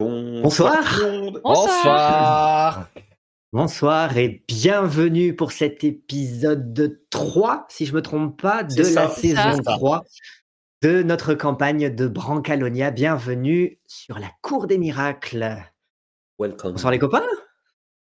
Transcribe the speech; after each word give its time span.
Bonsoir. 0.00 0.82
Bonsoir. 0.82 1.40
Bonsoir. 1.44 2.88
Bonsoir 3.52 4.16
et 4.18 4.44
bienvenue 4.48 5.36
pour 5.36 5.52
cet 5.52 5.84
épisode 5.84 7.00
3, 7.10 7.66
si 7.68 7.86
je 7.86 7.92
ne 7.92 7.96
me 7.98 8.02
trompe 8.02 8.42
pas, 8.42 8.64
de 8.64 8.82
la 8.82 9.08
ça. 9.08 9.08
saison 9.08 9.62
3 9.64 10.02
de 10.82 11.04
notre 11.04 11.34
campagne 11.34 11.94
de 11.94 12.08
Brancalonia. 12.08 12.90
Bienvenue 12.90 13.78
sur 13.86 14.18
la 14.18 14.30
Cour 14.42 14.66
des 14.66 14.78
Miracles. 14.78 15.62
Welcome. 16.40 16.72
Bonsoir 16.72 16.90
les 16.90 16.98
copains, 16.98 17.22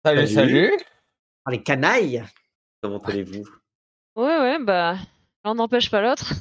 Salut, 0.05 0.29
Salut. 0.29 0.73
les 1.51 1.63
canailles. 1.65 2.23
Comment 2.81 2.99
allez-vous? 2.99 3.45
Ouais, 4.15 4.39
ouais, 4.39 4.59
bah, 4.63 4.99
l'un 5.45 5.57
n'empêche 5.57 5.91
pas 5.91 6.01
l'autre. 6.01 6.33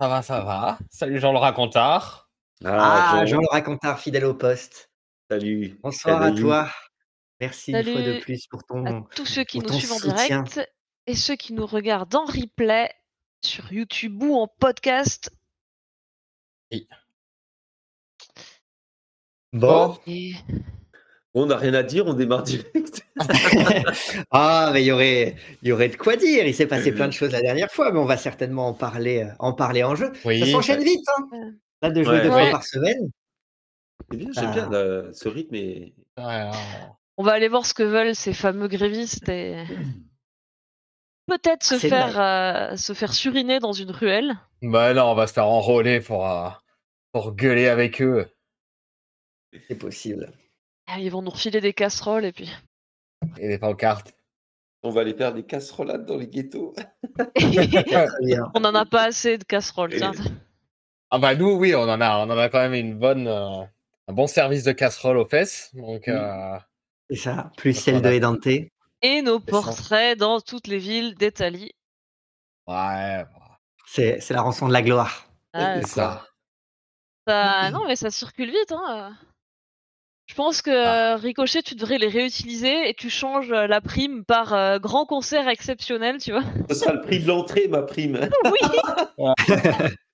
Ça 0.00 0.08
va, 0.08 0.22
ça 0.22 0.40
va. 0.40 0.78
Salut 0.90 1.20
Jean 1.20 1.32
le 1.32 1.38
Ah, 2.64 3.18
Jean, 3.20 3.26
Jean 3.26 3.40
le 3.40 3.48
racontard 3.50 4.00
fidèle 4.00 4.24
au 4.24 4.34
poste. 4.34 4.90
Salut. 5.30 5.78
Bonsoir 5.82 6.22
à 6.22 6.32
toi. 6.32 6.70
Merci 7.40 7.72
une 7.72 7.82
fois 7.82 8.02
de 8.02 8.20
plus 8.20 8.46
pour 8.46 8.60
À 8.60 8.62
ton... 8.68 9.02
tous 9.14 9.26
ceux 9.26 9.44
qui 9.44 9.58
pour 9.58 9.68
nous 9.68 9.74
ton 9.74 9.78
suivent 9.78 9.92
en 9.92 9.98
soutien. 9.98 10.42
direct 10.42 10.70
et 11.06 11.14
ceux 11.14 11.36
qui 11.36 11.52
nous 11.52 11.66
regardent 11.66 12.14
en 12.14 12.24
replay 12.24 12.90
sur 13.44 13.72
YouTube 13.72 14.22
ou 14.22 14.34
en 14.34 14.48
podcast. 14.48 15.30
Bon. 19.52 19.96
Et 20.06 20.32
On 21.34 21.46
n'a 21.46 21.56
rien 21.56 21.74
à 21.74 21.82
dire, 21.82 22.06
on 22.06 22.14
démarre 22.14 22.42
direct. 22.42 23.06
ah, 24.30 24.70
mais 24.72 24.82
il 24.82 24.86
y 24.86 24.92
aurait, 24.92 25.36
y 25.62 25.72
aurait 25.72 25.88
de 25.88 25.96
quoi 25.96 26.16
dire. 26.16 26.46
Il 26.46 26.54
s'est 26.54 26.66
passé 26.66 26.92
plein 26.92 27.08
de 27.08 27.12
choses 27.12 27.32
la 27.32 27.42
dernière 27.42 27.70
fois, 27.70 27.92
mais 27.92 27.98
on 27.98 28.06
va 28.06 28.16
certainement 28.16 28.68
en 28.68 28.74
parler, 28.74 29.22
euh, 29.24 29.32
en 29.38 29.52
parler 29.52 29.84
en 29.84 29.94
jeu. 29.94 30.12
Oui. 30.24 30.40
Ça 30.40 30.46
s'enchaîne 30.46 30.82
vite, 30.82 31.06
hein. 31.18 31.52
Là, 31.86 31.92
de 31.92 32.02
jouer 32.02 32.12
Ouais. 32.14 32.22
deux 32.22 32.28
fois 32.30 32.42
Ouais. 32.44 32.50
par 32.50 32.64
semaine? 32.64 33.10
C'est 34.10 34.16
bien, 34.16 34.28
j'aime 34.32 34.44
Ah. 34.48 34.52
bien 34.52 34.70
là, 34.70 35.12
ce 35.12 35.28
rythme. 35.28 35.54
Et... 35.54 35.94
Ouais, 36.18 36.50
on 37.16 37.22
va 37.24 37.32
aller 37.32 37.48
voir 37.48 37.66
ce 37.66 37.74
que 37.74 37.82
veulent 37.82 38.14
ces 38.14 38.32
fameux 38.32 38.68
grévistes 38.68 39.28
et 39.28 39.64
peut-être 41.26 41.64
se 41.64 41.78
faire, 41.78 42.20
euh, 42.20 42.76
se 42.76 42.92
faire 42.92 43.12
suriner 43.12 43.58
dans 43.58 43.72
une 43.72 43.90
ruelle. 43.90 44.36
Bah 44.62 44.94
non, 44.94 45.04
on 45.10 45.14
va 45.14 45.26
se 45.26 45.32
faire 45.32 45.46
enrôler 45.48 46.00
pour, 46.00 46.28
euh, 46.30 46.48
pour 47.12 47.34
gueuler 47.34 47.68
avec 47.68 48.00
eux. 48.02 48.26
C'est 49.68 49.74
possible. 49.76 50.32
Ah, 50.86 50.98
Ils 51.00 51.10
vont 51.10 51.22
nous 51.22 51.30
refiler 51.30 51.60
des 51.60 51.72
casseroles 51.72 52.24
et 52.26 52.32
puis. 52.32 52.50
Et 53.38 53.48
des 53.48 53.58
pancartes. 53.58 54.12
On 54.82 54.90
va 54.90 55.00
aller 55.00 55.14
faire 55.14 55.32
des 55.34 55.42
casserolades 55.42 56.04
dans 56.06 56.16
les 56.16 56.28
ghettos. 56.28 56.74
On 58.54 58.60
n'en 58.60 58.74
a 58.74 58.84
pas 58.86 59.04
assez 59.04 59.36
de 59.38 59.44
casseroles, 59.44 59.94
tiens. 59.96 60.12
Ah 61.10 61.18
bah 61.18 61.34
nous, 61.34 61.52
oui, 61.52 61.74
on 61.74 61.82
en 61.82 62.00
a, 62.00 62.18
on 62.18 62.30
en 62.30 62.38
a 62.38 62.48
quand 62.48 62.58
même 62.60 62.74
une 62.74 62.98
bonne, 62.98 63.28
euh, 63.28 63.62
un 64.08 64.12
bon 64.12 64.26
service 64.26 64.64
de 64.64 64.72
casserole 64.72 65.16
aux 65.18 65.26
fesses. 65.26 65.70
Donc, 65.74 66.08
euh, 66.08 66.58
C'est 67.10 67.16
ça. 67.16 67.50
Plus 67.56 67.74
celle 67.74 68.02
de 68.02 68.10
Edante. 68.10 68.46
Et 69.02 69.22
nos 69.22 69.38
ça. 69.38 69.44
portraits 69.46 70.18
dans 70.18 70.40
toutes 70.40 70.66
les 70.66 70.78
villes 70.78 71.14
d'Italie. 71.14 71.72
ouais, 72.66 73.24
C'est 73.86 74.20
c'est 74.20 74.34
la 74.34 74.42
rançon 74.42 74.66
de 74.68 74.72
la 74.72 74.82
gloire. 74.82 75.26
Ah, 75.52 75.80
c'est 75.80 75.86
ça. 75.86 76.26
Ça- 77.28 77.70
Non, 77.70 77.86
mais 77.86 77.96
ça 77.96 78.10
circule 78.10 78.50
vite. 78.50 78.72
Hein. 78.72 79.16
Je 80.26 80.34
pense 80.34 80.60
que 80.60 80.70
Ah. 81.14 81.16
Ricochet, 81.16 81.62
tu 81.62 81.76
devrais 81.76 81.98
les 81.98 82.08
réutiliser 82.08 82.88
et 82.88 82.94
tu 82.94 83.10
changes 83.10 83.52
euh, 83.52 83.68
la 83.68 83.80
prime 83.80 84.24
par 84.24 84.52
euh, 84.54 84.78
grand 84.80 85.06
concert 85.06 85.48
exceptionnel, 85.48 86.18
tu 86.18 86.32
vois. 86.32 86.42
Ce 86.68 86.74
sera 86.74 86.92
le 86.94 87.00
prix 87.00 87.20
de 87.20 87.28
l'entrée, 87.28 87.68
ma 87.68 87.82
prime. 87.82 88.28
Oui 88.44 88.58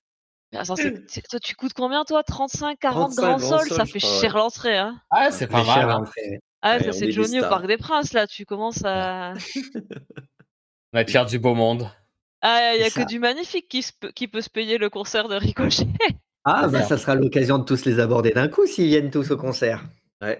Attends, 0.55 0.75
c'est- 0.75 1.27
toi, 1.29 1.39
tu 1.39 1.55
coûtes 1.55 1.73
combien, 1.73 2.03
toi? 2.05 2.23
35, 2.23 2.77
40 2.79 3.15
35 3.15 3.37
grands 3.37 3.39
sols 3.59 3.69
Ça 3.69 3.85
fait 3.85 3.99
crois, 3.99 4.21
cher 4.21 4.37
l'entrée. 4.37 4.77
Hein. 4.77 4.95
Ah, 5.09 5.31
c'est 5.31 5.47
pas 5.47 5.63
mal. 5.63 5.89
hein. 5.89 5.97
l'entrée. 5.99 6.39
Ah, 6.61 6.77
Ouais, 6.77 6.83
ça, 6.83 6.89
on 6.89 6.93
c'est 6.93 7.11
Johnny 7.11 7.39
au. 7.39 7.49
Parc 7.49 7.67
des 7.67 7.77
Princes, 7.77 8.13
là. 8.13 8.27
Tu 8.27 8.45
commences 8.45 8.81
à. 8.85 9.33
On 10.93 10.99
attire 10.99 11.25
du 11.25 11.39
beau 11.39 11.55
monde. 11.55 11.89
Ah, 12.41 12.73
il 12.75 12.81
y 12.81 12.83
a 12.83 12.89
ça. 12.89 13.01
que 13.03 13.07
du 13.07 13.19
magnifique 13.19 13.67
qui, 13.67 13.81
se 13.81 13.91
peut- 13.99 14.11
qui 14.11 14.27
peut 14.27 14.41
se 14.41 14.49
payer 14.49 14.77
le 14.77 14.89
concert 14.89 15.27
de 15.27 15.35
Ricochet. 15.35 15.87
Ah, 16.45 16.67
bah, 16.67 16.83
ça. 16.83 16.97
sera 16.97 17.15
l'occasion 17.15 17.57
de 17.57 17.63
tous 17.63 17.85
les 17.85 17.99
aborder 18.01 18.31
d'un 18.31 18.49
coup 18.49 18.65
s'ils 18.67 18.87
viennent 18.87 19.09
tous 19.11 19.31
au 19.31 19.37
concert. 19.37 19.81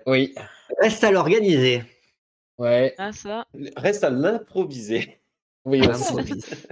Oui. 0.06 0.36
Reste 0.82 1.02
à 1.06 1.12
l'organiser. 1.12 1.82
Ouais. 2.58 2.94
Ah, 2.98 3.14
ça. 3.14 3.46
Reste 3.78 4.04
à 4.04 4.10
l'improviser. 4.10 5.22
Oui, 5.64 5.80
aussi. 5.80 5.88
l'improviste. 5.88 6.68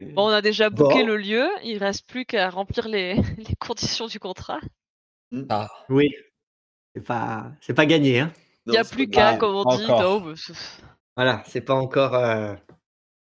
Bon, 0.00 0.26
on 0.26 0.28
a 0.28 0.42
déjà 0.42 0.70
booké 0.70 1.00
Bon. 1.00 1.06
le 1.06 1.16
lieu. 1.16 1.48
Il 1.62 1.78
reste 1.78 2.06
plus 2.08 2.24
qu'à 2.24 2.50
remplir 2.50 2.88
les... 2.88 3.14
les 3.38 3.54
conditions 3.60 4.06
du 4.06 4.18
contrat. 4.18 4.60
Ah, 5.48 5.68
Oui. 5.88 6.10
C'est 6.94 7.02
pas, 7.04 7.50
c'est 7.60 7.74
pas 7.74 7.86
gagné. 7.86 8.20
Hein. 8.20 8.32
Il 8.66 8.72
n'y 8.72 8.78
a 8.78 8.84
plus 8.84 9.08
qu'à, 9.08 9.36
comme 9.36 9.54
on 9.56 9.64
dit. 9.76 9.86
Non, 9.86 10.20
mais 10.20 10.34
c'est- 10.36 10.52
Voilà, 11.16 11.42
c'est 11.46 11.60
pas 11.60 11.74
encore. 11.74 12.14
euh, 12.14 12.54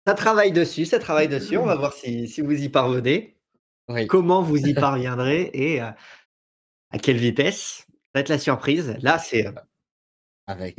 Ça 0.06 0.14
travaille 0.14 0.52
dessus, 0.52 0.84
ça 0.86 0.98
travaille 0.98 1.28
dessus. 1.28 1.58
On 1.58 1.66
va 1.66 1.76
voir 1.76 1.92
si, 1.92 2.26
si 2.28 2.40
vous 2.40 2.52
y 2.62 2.68
parvenez, 2.70 3.36
oui. 3.88 4.06
comment 4.06 4.40
vous 4.42 4.56
y 4.56 4.72
parviendrez 4.74 5.50
et 5.52 5.82
euh, 5.82 5.90
à 6.90 6.98
quelle 6.98 7.18
vitesse? 7.18 7.84
Ça 7.88 7.94
va 8.14 8.20
être 8.20 8.30
la 8.30 8.38
surprise. 8.38 8.96
Là, 9.02 9.18
c'est 9.18 9.46
euh. 9.46 9.52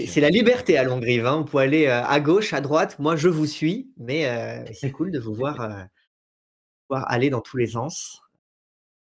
C'est 0.07 0.21
la 0.21 0.29
liberté 0.29 0.77
à 0.77 0.83
Longrive. 0.83 1.25
Hein. 1.25 1.37
Vous 1.37 1.45
pouvez 1.45 1.63
aller 1.63 1.85
euh, 1.87 2.03
à 2.03 2.19
gauche, 2.19 2.53
à 2.53 2.61
droite. 2.61 2.97
Moi, 2.99 3.15
je 3.15 3.27
vous 3.29 3.45
suis, 3.45 3.91
mais 3.97 4.27
euh, 4.27 4.63
c'est 4.73 4.91
cool 4.91 5.11
de 5.11 5.19
vous 5.19 5.33
voir, 5.33 5.61
euh, 5.61 5.83
voir 6.89 7.09
aller 7.11 7.29
dans 7.29 7.41
tous 7.41 7.57
les 7.57 7.67
sens. 7.67 8.21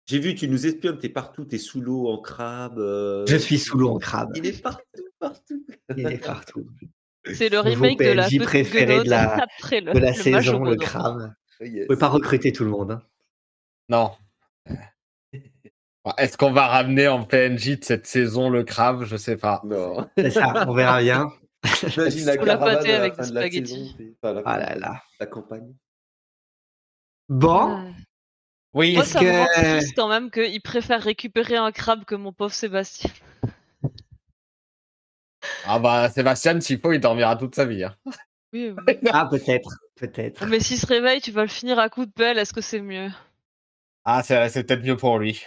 J'ai 0.06 0.18
vu, 0.18 0.34
tu 0.34 0.48
nous 0.48 0.66
espionnes, 0.66 0.98
t'es 0.98 1.08
partout, 1.08 1.44
t'es 1.44 1.58
sous 1.58 1.80
l'eau, 1.80 2.08
en 2.08 2.20
crabe. 2.20 2.78
euh, 2.78 3.24
Je 3.26 3.36
suis 3.36 3.58
sous 3.58 3.78
l'eau 3.78 3.90
en 3.90 3.98
crabe. 3.98 4.30
Il 4.36 4.46
est 4.46 4.60
partout, 4.62 4.82
partout. 5.18 5.66
Il 5.96 6.06
est 6.06 6.18
partout. 6.24 6.66
c'est 7.32 7.48
le 7.48 7.60
remake 7.60 7.98
de 7.98 8.12
la 8.12 8.28
préféré 8.44 9.02
de 9.02 9.08
la- 9.08 9.34
après 9.58 9.80
le, 9.80 9.92
De 9.94 9.98
la 9.98 10.10
le 10.12 10.18
au 10.18 10.22
saison, 10.22 10.64
le 10.64 10.76
crabe. 10.76 11.32
Oh, 11.60 11.64
Vous 11.64 11.66
yes. 11.70 11.86
pouvez 11.86 11.98
pas 11.98 12.08
recruter 12.08 12.52
tout 12.52 12.64
le 12.64 12.70
monde. 12.70 12.90
hein. 12.92 13.02
Non. 13.88 14.12
Est-ce 16.18 16.36
qu'on 16.36 16.52
va 16.52 16.66
ramener 16.66 17.08
en 17.08 17.24
PNJ 17.24 17.78
de 17.78 17.84
cette 17.84 18.06
saison 18.06 18.50
le 18.50 18.62
crabe 18.64 19.04
Je 19.04 19.16
sais 19.16 19.36
pas. 19.36 19.62
Non. 19.64 20.08
C'est 20.18 20.30
ça, 20.30 20.66
on 20.68 20.74
verra 20.74 21.00
bien. 21.00 21.32
Imagine 21.96 22.26
la 22.26 22.34
la 22.36 22.44
caravane 22.44 22.84
la 22.86 22.96
avec 23.00 23.14
fin 23.14 23.22
des 23.22 23.28
de 23.30 23.34
la 23.34 23.40
spaghettis. 23.40 23.96
la 24.22 24.42
Ah 24.44 24.58
là 24.58 24.74
là. 24.74 25.02
la 25.18 25.26
campagne. 25.26 25.72
Bon, 27.30 27.78
Ah. 27.78 27.84
Oui. 28.74 28.94
Moi, 28.96 29.04
ça 29.04 29.20
me 29.22 29.30
rend 29.30 29.80
quand 29.96 30.08
même 30.08 30.30
qu'il 30.30 30.60
préfère 30.60 31.00
récupérer 31.02 31.56
un 31.56 31.70
crabe 31.72 32.04
que 32.04 32.14
mon 32.16 32.32
pauvre 32.32 32.52
Sébastien. 32.52 33.10
Ah 35.66 35.78
bah, 35.78 36.10
Sébastien, 36.10 36.60
s'il 36.60 36.80
faut, 36.80 36.92
il 36.92 37.00
dormira 37.00 37.36
toute 37.36 37.54
sa 37.54 37.64
vie. 37.64 37.84
hein. 37.84 37.94
Oui, 38.52 38.74
oui. 38.86 38.98
ah 39.12 39.26
peut-être, 39.30 39.70
peut-être. 39.94 40.44
Mais 40.46 40.60
s'il 40.60 40.78
se 40.78 40.86
réveille, 40.86 41.20
tu 41.20 41.30
vas 41.30 41.42
le 41.42 41.48
finir 41.48 41.78
à 41.78 41.88
coups 41.88 42.08
de 42.08 42.12
pelle, 42.12 42.38
est-ce 42.38 42.52
que 42.52 42.60
c'est 42.60 42.80
mieux? 42.80 43.08
Ah, 44.04 44.22
c'est 44.22 44.48
c'est 44.50 44.64
peut-être 44.64 44.82
mieux 44.84 44.96
pour 44.96 45.18
lui. 45.18 45.42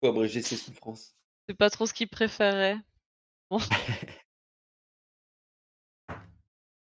Faut 0.00 0.08
abréger 0.08 0.42
ses 0.42 0.56
souffrances. 0.56 1.14
C'est 1.48 1.56
pas 1.56 1.70
trop 1.70 1.86
ce 1.86 1.94
qu'il 1.94 2.08
préférait. 2.08 2.76
Bon. 3.50 3.58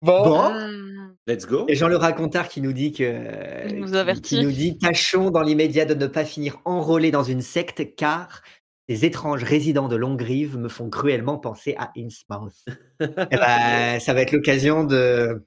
Bon, 0.02 0.40
Ah. 0.42 0.68
Let's 1.28 1.46
go. 1.46 1.64
et 1.68 1.76
Jean 1.76 1.86
le 1.86 1.96
racontard 1.96 2.48
qui 2.48 2.60
nous 2.60 2.72
dit 2.72 2.92
que 2.92 3.68
Il 3.68 3.76
nous 3.80 3.90
qui- 3.90 3.96
avertit. 3.96 4.36
qui 4.38 4.44
nous 4.44 4.50
dit 4.50 4.76
tâchons 4.78 5.30
dans 5.30 5.42
l'immédiat 5.42 5.84
de 5.84 5.94
ne 5.94 6.06
pas 6.08 6.24
finir 6.24 6.60
enrôlés 6.64 7.12
dans 7.12 7.22
une 7.22 7.42
secte 7.42 7.94
car 7.94 8.42
ces 8.88 9.04
étranges 9.04 9.44
résidents 9.44 9.86
de 9.86 9.94
Longrive 9.94 10.58
me 10.58 10.68
font 10.68 10.90
cruellement 10.90 11.38
penser 11.38 11.76
à 11.78 11.92
Innsmouth. 11.96 12.64
Eh 13.00 13.06
ben, 13.36 14.00
ça 14.00 14.12
va 14.14 14.22
être 14.22 14.32
l'occasion 14.32 14.82
de 14.84 15.46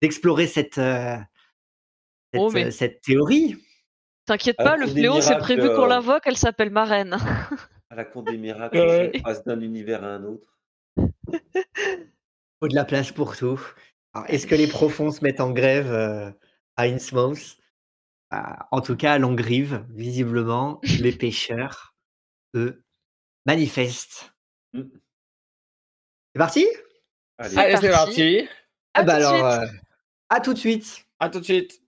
d'explorer 0.00 0.46
cette 0.46 0.78
euh, 0.78 1.16
cette, 2.32 2.40
Oh, 2.42 2.50
mais- 2.52 2.66
euh, 2.66 2.70
cette 2.70 3.00
théorie. 3.00 3.56
T'inquiète 4.24 4.56
pas, 4.56 4.76
le 4.76 4.86
fléau, 4.86 5.20
c'est 5.20 5.38
prévu 5.38 5.62
qu'on 5.68 5.84
euh, 5.84 5.88
l'invoque, 5.88 6.22
elle 6.26 6.36
s'appelle 6.36 6.70
Marraine. 6.70 7.16
À 7.90 7.94
la 7.96 8.04
cour 8.04 8.22
des 8.22 8.36
miracles, 8.38 8.76
Ouais. 8.78 9.12
on 9.16 9.22
passe 9.22 9.44
d'un 9.44 9.60
univers 9.60 10.04
à 10.04 10.08
un 10.08 10.24
autre. 10.24 10.56
faut 12.60 12.68
de 12.68 12.74
la 12.74 12.84
place 12.84 13.10
pour 13.10 13.36
tout. 13.36 13.60
Alors, 14.14 14.28
Est-ce 14.30 14.46
que 14.46 14.54
les 14.54 14.68
profonds 14.68 15.10
se 15.10 15.22
mettent 15.24 15.40
en 15.40 15.50
grève 15.50 15.90
euh, 15.90 16.30
à 16.76 16.84
Innsmouth? 16.84 17.56
Ah, 18.30 18.68
En 18.70 18.80
tout 18.80 18.96
cas, 18.96 19.14
à 19.14 19.18
Longrive, 19.18 19.84
visiblement, 19.90 20.80
les 21.00 21.12
pêcheurs, 21.16 21.94
eux, 22.54 22.82
manifestent. 23.46 24.32
Mm. 24.72 24.82
C'est 26.34 26.38
parti? 26.38 26.66
Allez. 27.38 27.58
Allez, 27.58 27.76
c'est 27.76 27.90
parti. 27.90 28.06
parti. 28.14 28.38
À 28.94 29.00
Ah 29.00 29.02
bah 29.02 29.14
alors, 29.14 29.44
euh, 29.44 29.66
à 30.28 30.40
tout 30.40 30.54
de 30.54 30.58
suite. 30.58 31.06
À 31.18 31.28
tout 31.28 31.40
de 31.40 31.44
suite. 31.44 31.81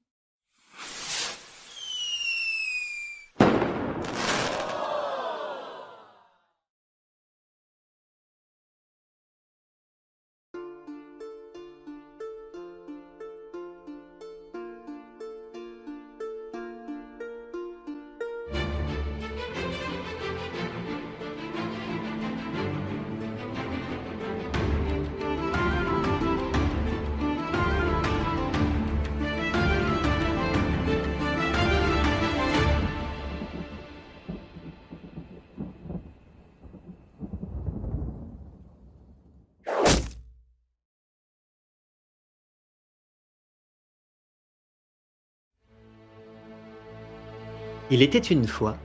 Il 47.94 48.02
était 48.02 48.18
une 48.18 48.48
fois, 48.48 48.76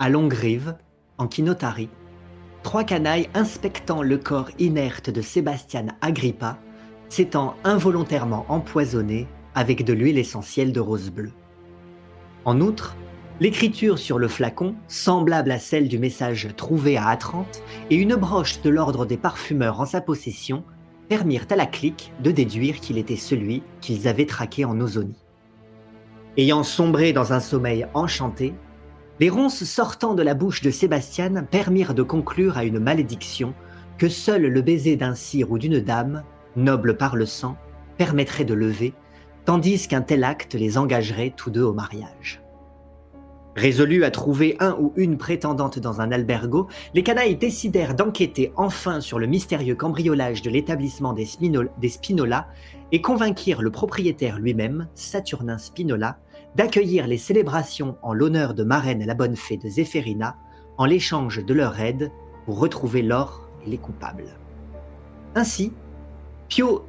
à 0.00 0.08
Longrive, 0.08 0.74
en 1.16 1.28
Kinotari, 1.28 1.88
trois 2.64 2.82
canailles 2.82 3.28
inspectant 3.32 4.02
le 4.02 4.18
corps 4.18 4.50
inerte 4.58 5.10
de 5.10 5.22
Sébastien 5.22 5.86
Agrippa 6.00 6.58
s'étant 7.08 7.54
involontairement 7.62 8.46
empoisonnés 8.48 9.28
avec 9.54 9.84
de 9.84 9.92
l'huile 9.92 10.18
essentielle 10.18 10.72
de 10.72 10.80
rose 10.80 11.12
bleue. 11.12 11.30
En 12.44 12.60
outre, 12.60 12.96
l'écriture 13.38 13.96
sur 13.96 14.18
le 14.18 14.26
flacon, 14.26 14.74
semblable 14.88 15.52
à 15.52 15.60
celle 15.60 15.86
du 15.86 16.00
message 16.00 16.48
trouvé 16.56 16.96
à 16.96 17.10
Atrante, 17.10 17.62
et 17.90 17.94
une 17.94 18.16
broche 18.16 18.60
de 18.62 18.70
l'ordre 18.70 19.06
des 19.06 19.18
parfumeurs 19.18 19.78
en 19.78 19.86
sa 19.86 20.00
possession 20.00 20.64
permirent 21.08 21.46
à 21.50 21.54
la 21.54 21.66
clique 21.66 22.12
de 22.24 22.32
déduire 22.32 22.80
qu'il 22.80 22.98
était 22.98 23.14
celui 23.14 23.62
qu'ils 23.80 24.08
avaient 24.08 24.26
traqué 24.26 24.64
en 24.64 24.80
Ozonie. 24.80 25.27
Ayant 26.38 26.62
sombré 26.62 27.12
dans 27.12 27.32
un 27.32 27.40
sommeil 27.40 27.84
enchanté, 27.94 28.54
les 29.18 29.28
ronces 29.28 29.64
sortant 29.64 30.14
de 30.14 30.22
la 30.22 30.34
bouche 30.34 30.62
de 30.62 30.70
Sébastien 30.70 31.42
permirent 31.42 31.94
de 31.94 32.04
conclure 32.04 32.56
à 32.56 32.62
une 32.62 32.78
malédiction 32.78 33.54
que 33.98 34.08
seul 34.08 34.42
le 34.42 34.62
baiser 34.62 34.94
d'un 34.94 35.16
cire 35.16 35.50
ou 35.50 35.58
d'une 35.58 35.80
dame, 35.80 36.22
noble 36.54 36.96
par 36.96 37.16
le 37.16 37.26
sang, 37.26 37.56
permettrait 37.96 38.44
de 38.44 38.54
lever, 38.54 38.94
tandis 39.46 39.88
qu'un 39.88 40.00
tel 40.00 40.22
acte 40.22 40.54
les 40.54 40.78
engagerait 40.78 41.34
tous 41.36 41.50
deux 41.50 41.64
au 41.64 41.72
mariage. 41.72 42.40
Résolus 43.56 44.04
à 44.04 44.12
trouver 44.12 44.56
un 44.60 44.76
ou 44.78 44.92
une 44.94 45.18
prétendante 45.18 45.80
dans 45.80 46.00
un 46.00 46.12
albergo, 46.12 46.68
les 46.94 47.02
canailles 47.02 47.34
décidèrent 47.34 47.96
d'enquêter 47.96 48.52
enfin 48.54 49.00
sur 49.00 49.18
le 49.18 49.26
mystérieux 49.26 49.74
cambriolage 49.74 50.42
de 50.42 50.50
l'établissement 50.50 51.12
des 51.12 51.88
Spinola 51.88 52.46
et 52.92 53.02
convainquirent 53.02 53.62
le 53.62 53.72
propriétaire 53.72 54.38
lui-même, 54.38 54.86
Saturnin 54.94 55.58
Spinola, 55.58 56.18
d'accueillir 56.58 57.06
les 57.06 57.18
célébrations 57.18 57.96
en 58.02 58.12
l'honneur 58.12 58.52
de 58.52 58.64
marraine 58.64 59.06
la 59.06 59.14
bonne 59.14 59.36
fée 59.36 59.56
de 59.56 59.68
Zéphérina 59.68 60.36
en 60.76 60.86
l'échange 60.86 61.44
de 61.44 61.54
leur 61.54 61.78
aide 61.78 62.10
pour 62.44 62.58
retrouver 62.58 63.00
l'or 63.00 63.48
et 63.64 63.70
les 63.70 63.78
coupables. 63.78 64.36
Ainsi, 65.36 65.72
Pio... 66.48 66.84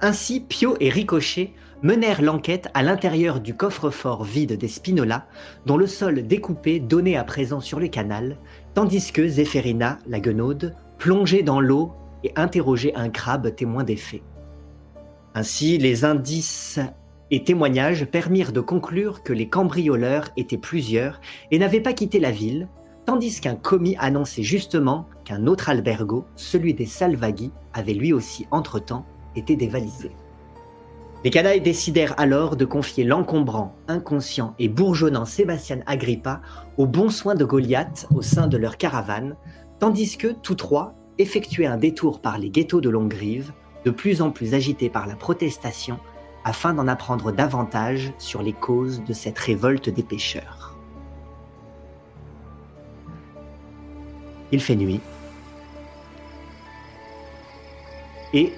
Ainsi, 0.00 0.40
Pio 0.40 0.76
et 0.80 0.88
Ricochet 0.88 1.52
menèrent 1.82 2.22
l'enquête 2.22 2.68
à 2.72 2.82
l'intérieur 2.82 3.40
du 3.40 3.54
coffre-fort 3.54 4.24
vide 4.24 4.56
des 4.56 4.68
Spinola, 4.68 5.26
dont 5.66 5.76
le 5.76 5.86
sol 5.86 6.26
découpé 6.26 6.80
donnait 6.80 7.16
à 7.16 7.24
présent 7.24 7.60
sur 7.60 7.78
le 7.78 7.88
canal, 7.88 8.38
tandis 8.72 9.12
que 9.12 9.28
Zéphérina, 9.28 9.98
la 10.06 10.20
guenaude, 10.20 10.76
plongeait 10.96 11.42
dans 11.42 11.60
l'eau 11.60 11.92
et 12.24 12.32
interrogeait 12.36 12.94
un 12.94 13.10
crabe 13.10 13.54
témoin 13.54 13.84
des 13.84 13.96
faits. 13.96 14.22
Ainsi, 15.34 15.76
les 15.76 16.06
indices 16.06 16.80
et 17.30 17.44
témoignages 17.44 18.04
permirent 18.04 18.52
de 18.52 18.60
conclure 18.60 19.22
que 19.22 19.32
les 19.32 19.48
cambrioleurs 19.48 20.28
étaient 20.36 20.58
plusieurs 20.58 21.20
et 21.50 21.58
n'avaient 21.58 21.80
pas 21.80 21.92
quitté 21.92 22.18
la 22.18 22.30
ville, 22.30 22.68
tandis 23.06 23.40
qu'un 23.40 23.54
commis 23.54 23.96
annonçait 23.98 24.42
justement 24.42 25.06
qu'un 25.24 25.46
autre 25.46 25.68
albergo, 25.68 26.24
celui 26.36 26.74
des 26.74 26.86
Salvaghi, 26.86 27.50
avait 27.72 27.94
lui 27.94 28.12
aussi 28.12 28.46
entre-temps 28.50 29.06
été 29.36 29.56
dévalisé. 29.56 30.10
Les 31.22 31.30
canailles 31.30 31.60
décidèrent 31.60 32.14
alors 32.18 32.56
de 32.56 32.64
confier 32.64 33.04
l'encombrant, 33.04 33.74
inconscient 33.88 34.54
et 34.58 34.68
bourgeonnant 34.68 35.26
Sébastien 35.26 35.80
Agrippa 35.86 36.40
aux 36.78 36.86
bons 36.86 37.10
soins 37.10 37.34
de 37.34 37.44
Goliath 37.44 38.06
au 38.14 38.22
sein 38.22 38.46
de 38.46 38.56
leur 38.56 38.78
caravane, 38.78 39.36
tandis 39.78 40.16
que 40.16 40.28
tous 40.28 40.54
trois 40.54 40.94
effectuaient 41.18 41.66
un 41.66 41.76
détour 41.76 42.20
par 42.20 42.38
les 42.38 42.48
ghettos 42.48 42.80
de 42.80 42.88
Longrive, 42.88 43.52
de 43.84 43.90
plus 43.90 44.22
en 44.22 44.30
plus 44.30 44.54
agités 44.54 44.88
par 44.88 45.06
la 45.06 45.14
protestation, 45.14 45.98
afin 46.44 46.72
d'en 46.74 46.88
apprendre 46.88 47.32
davantage 47.32 48.12
sur 48.18 48.42
les 48.42 48.52
causes 48.52 49.02
de 49.04 49.12
cette 49.12 49.38
révolte 49.38 49.88
des 49.88 50.02
pêcheurs. 50.02 50.74
Il 54.52 54.60
fait 54.60 54.76
nuit. 54.76 55.00
Et 58.32 58.52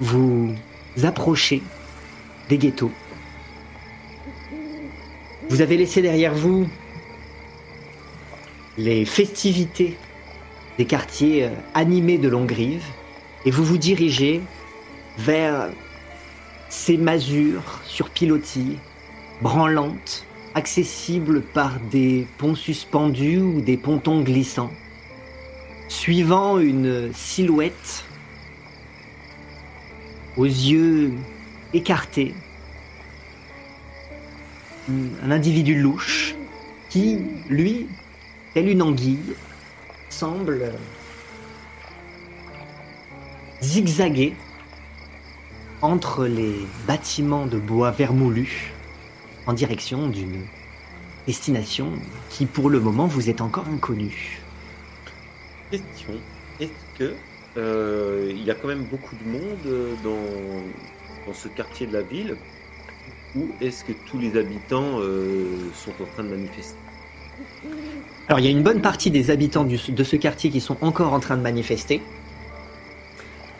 vous 0.00 0.54
approchez 1.02 1.62
des 2.48 2.58
ghettos. 2.58 2.90
Vous 5.48 5.60
avez 5.60 5.76
laissé 5.76 6.02
derrière 6.02 6.34
vous 6.34 6.68
les 8.76 9.04
festivités 9.04 9.96
des 10.78 10.84
quartiers 10.84 11.44
euh, 11.44 11.50
animés 11.74 12.18
de 12.18 12.28
Longrive 12.28 12.84
et 13.44 13.50
vous 13.50 13.64
vous 13.64 13.78
dirigez 13.78 14.40
vers 15.18 15.70
ces 16.68 16.96
masures 16.96 17.80
sur 17.86 18.10
pilotis, 18.10 18.78
branlantes, 19.42 20.26
accessibles 20.54 21.42
par 21.42 21.78
des 21.90 22.26
ponts 22.38 22.54
suspendus 22.54 23.40
ou 23.40 23.60
des 23.60 23.76
pontons 23.76 24.22
glissants, 24.22 24.72
suivant 25.88 26.58
une 26.58 27.12
silhouette 27.12 28.04
aux 30.36 30.44
yeux 30.44 31.12
écartés, 31.72 32.34
un 34.88 35.30
individu 35.30 35.80
louche 35.80 36.34
qui, 36.88 37.18
lui, 37.48 37.86
tel 38.54 38.68
une 38.68 38.82
anguille, 38.82 39.34
semble 40.14 40.72
zigzaguer 43.60 44.36
entre 45.82 46.26
les 46.26 46.54
bâtiments 46.86 47.46
de 47.46 47.58
bois 47.58 47.90
vermoulu 47.90 48.72
en 49.46 49.52
direction 49.52 50.08
d'une 50.08 50.46
destination 51.26 51.92
qui 52.30 52.46
pour 52.46 52.70
le 52.70 52.78
moment 52.78 53.08
vous 53.08 53.28
est 53.28 53.40
encore 53.40 53.66
inconnue. 53.66 54.40
Question. 55.72 56.14
Est-ce 56.60 56.98
que 56.98 57.16
euh, 57.56 58.30
il 58.30 58.44
y 58.44 58.50
a 58.52 58.54
quand 58.54 58.68
même 58.68 58.84
beaucoup 58.84 59.16
de 59.16 59.24
monde 59.24 59.66
euh, 59.66 59.96
dans, 60.04 61.26
dans 61.26 61.34
ce 61.34 61.48
quartier 61.48 61.88
de 61.88 61.92
la 61.92 62.02
ville? 62.02 62.36
Ou 63.34 63.50
est-ce 63.60 63.82
que 63.82 63.92
tous 63.92 64.18
les 64.18 64.36
habitants 64.36 65.00
euh, 65.00 65.72
sont 65.72 66.00
en 66.00 66.06
train 66.06 66.22
de 66.22 66.28
manifester? 66.28 66.83
Alors 68.26 68.38
il 68.40 68.44
y 68.44 68.48
a 68.48 68.50
une 68.50 68.62
bonne 68.62 68.82
partie 68.82 69.10
des 69.10 69.30
habitants 69.30 69.64
du- 69.64 69.78
de 69.92 70.04
ce 70.04 70.16
quartier 70.16 70.50
qui 70.50 70.60
sont 70.60 70.76
encore 70.82 71.12
en 71.14 71.20
train 71.20 71.36
de 71.38 71.42
manifester. 71.42 72.12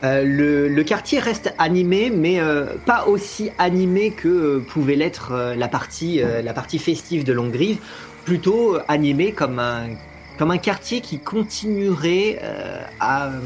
Euh, 0.04 0.22
le, 0.24 0.68
le 0.68 0.84
quartier 0.84 1.18
reste 1.18 1.54
animé, 1.56 2.10
mais 2.10 2.40
euh, 2.40 2.78
pas 2.78 3.06
aussi 3.06 3.50
animé 3.58 4.14
que 4.14 4.28
euh, 4.28 4.60
pouvait 4.64 4.96
l'être 4.96 5.54
la, 5.56 5.68
partie, 5.68 6.18
la 6.18 6.52
partie 6.52 6.78
festive 6.78 7.24
de 7.24 7.32
Longrive, 7.32 7.80
plutôt 8.24 8.78
animé 8.88 9.34
comme 9.34 9.58
un, 9.58 9.96
comme 10.36 10.50
un 10.50 10.58
quartier 10.58 11.00
qui 11.00 11.22
continuerait 11.22 12.38
à, 12.98 13.40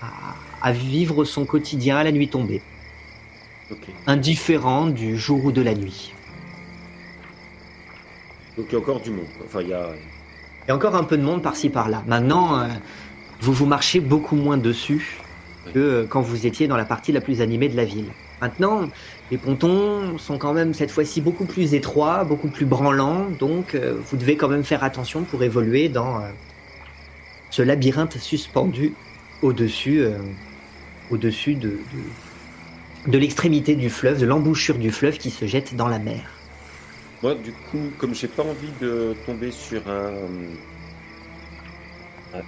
à, 0.00 0.36
à 0.60 0.72
vivre 0.72 1.24
son 1.24 1.46
quotidien 1.46 1.96
à 1.96 2.04
la 2.04 2.12
nuit 2.12 2.30
tombée, 2.30 2.64
indifférent 4.06 4.86
du 4.90 5.16
jour 5.16 5.44
ou 5.46 5.50
de 5.50 5.60
la 5.60 5.74
nuit. 5.74 6.16
Donc 8.56 8.66
il 8.68 8.72
y 8.72 8.76
a 8.76 8.78
encore 8.78 9.00
du 9.00 9.10
monde. 9.10 9.26
Enfin, 9.44 9.60
il 9.62 9.68
y 9.68 9.72
a. 9.72 9.90
Il 10.64 10.68
y 10.68 10.70
a 10.70 10.76
encore 10.76 10.94
un 10.94 11.04
peu 11.04 11.16
de 11.16 11.22
monde 11.22 11.42
par-ci 11.42 11.70
par-là. 11.70 12.04
Maintenant, 12.06 12.60
euh, 12.60 12.68
vous 13.40 13.52
vous 13.52 13.66
marchez 13.66 13.98
beaucoup 13.98 14.36
moins 14.36 14.56
dessus 14.56 15.18
que 15.74 15.78
euh, 15.78 16.06
quand 16.08 16.20
vous 16.20 16.46
étiez 16.46 16.68
dans 16.68 16.76
la 16.76 16.84
partie 16.84 17.10
la 17.10 17.20
plus 17.20 17.40
animée 17.40 17.68
de 17.68 17.76
la 17.76 17.84
ville. 17.84 18.06
Maintenant, 18.40 18.82
les 19.30 19.38
pontons 19.38 20.18
sont 20.18 20.38
quand 20.38 20.52
même 20.52 20.72
cette 20.74 20.90
fois-ci 20.90 21.20
beaucoup 21.20 21.46
plus 21.46 21.74
étroits, 21.74 22.24
beaucoup 22.24 22.48
plus 22.48 22.64
branlants, 22.64 23.26
donc 23.40 23.74
euh, 23.74 23.96
vous 24.04 24.16
devez 24.16 24.36
quand 24.36 24.48
même 24.48 24.64
faire 24.64 24.84
attention 24.84 25.22
pour 25.22 25.42
évoluer 25.42 25.88
dans 25.88 26.22
ce 27.50 27.62
labyrinthe 27.62 28.18
suspendu 28.18 28.94
au-dessus, 29.42 30.06
au-dessus 31.10 31.54
de, 31.54 31.70
de, 33.06 33.10
de 33.10 33.18
l'extrémité 33.18 33.74
du 33.74 33.90
fleuve, 33.90 34.20
de 34.20 34.26
l'embouchure 34.26 34.78
du 34.78 34.90
fleuve 34.90 35.18
qui 35.18 35.30
se 35.30 35.46
jette 35.46 35.74
dans 35.76 35.88
la 35.88 35.98
mer. 35.98 36.41
Moi, 37.22 37.34
du 37.36 37.52
coup, 37.52 37.92
comme 37.98 38.14
j'ai 38.14 38.28
pas 38.28 38.42
envie 38.42 38.72
de 38.80 39.14
tomber 39.26 39.52
sur 39.52 39.80
un, 39.88 40.12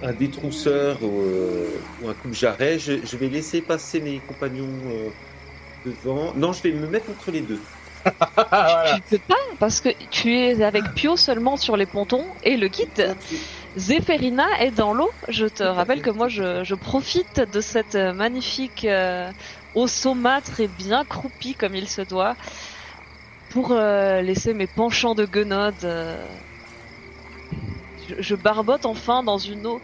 un, 0.01 0.13
détrousseur 0.13 1.01
ou, 1.01 1.21
euh, 1.21 1.67
ou 2.01 2.09
un 2.09 2.13
coupe-jarret, 2.13 2.77
je, 2.77 2.93
je 3.05 3.17
vais 3.17 3.29
laisser 3.29 3.61
passer 3.61 4.01
mes 4.01 4.19
compagnons 4.19 4.67
euh, 4.89 5.09
devant. 5.85 6.33
Non, 6.35 6.51
je 6.51 6.63
vais 6.63 6.71
me 6.73 6.87
mettre 6.87 7.09
entre 7.09 7.31
les 7.31 7.41
deux. 7.41 7.59
Tu 8.05 9.01
peux 9.09 9.17
pas, 9.27 9.35
parce 9.59 9.79
que 9.79 9.89
tu 10.11 10.35
es 10.35 10.61
avec 10.61 10.83
Pio 10.93 11.15
seulement 11.15 11.57
sur 11.57 11.75
les 11.77 11.85
pontons 11.85 12.25
et 12.43 12.57
le 12.57 12.67
guide. 12.67 13.15
Zéphérina 13.77 14.45
est 14.59 14.71
dans 14.71 14.93
l'eau. 14.93 15.11
Je 15.27 15.47
te 15.47 15.63
rappelle 15.63 16.01
que 16.01 16.09
moi, 16.09 16.27
je, 16.27 16.63
je 16.63 16.75
profite 16.75 17.39
de 17.39 17.61
cette 17.61 17.95
euh, 17.95 18.13
magnifique 18.13 18.85
euh, 18.85 19.31
eau 19.73 19.87
saumâtre 19.87 20.59
et 20.59 20.67
bien 20.67 21.03
croupie 21.03 21.55
comme 21.55 21.75
il 21.75 21.87
se 21.89 22.01
doit 22.01 22.35
pour 23.55 23.71
euh, 23.71 24.21
laisser 24.21 24.53
mes 24.53 24.67
penchants 24.67 25.15
de 25.15 25.25
guenode. 25.25 25.85
euh, 25.85 26.27
je, 27.97 28.15
je 28.19 28.35
barbote 28.35 28.85
enfin 28.85 29.23
dans 29.23 29.37
une 29.37 29.65
eau. 29.67 29.81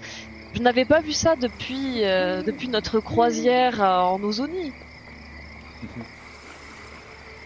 Je 0.53 0.61
n'avais 0.61 0.85
pas 0.85 1.01
vu 1.01 1.13
ça 1.13 1.35
depuis, 1.37 2.03
euh, 2.05 2.43
depuis 2.43 2.69
notre 2.69 2.99
croisière 3.01 3.81
en 3.81 4.21
Ozonie. 4.23 4.75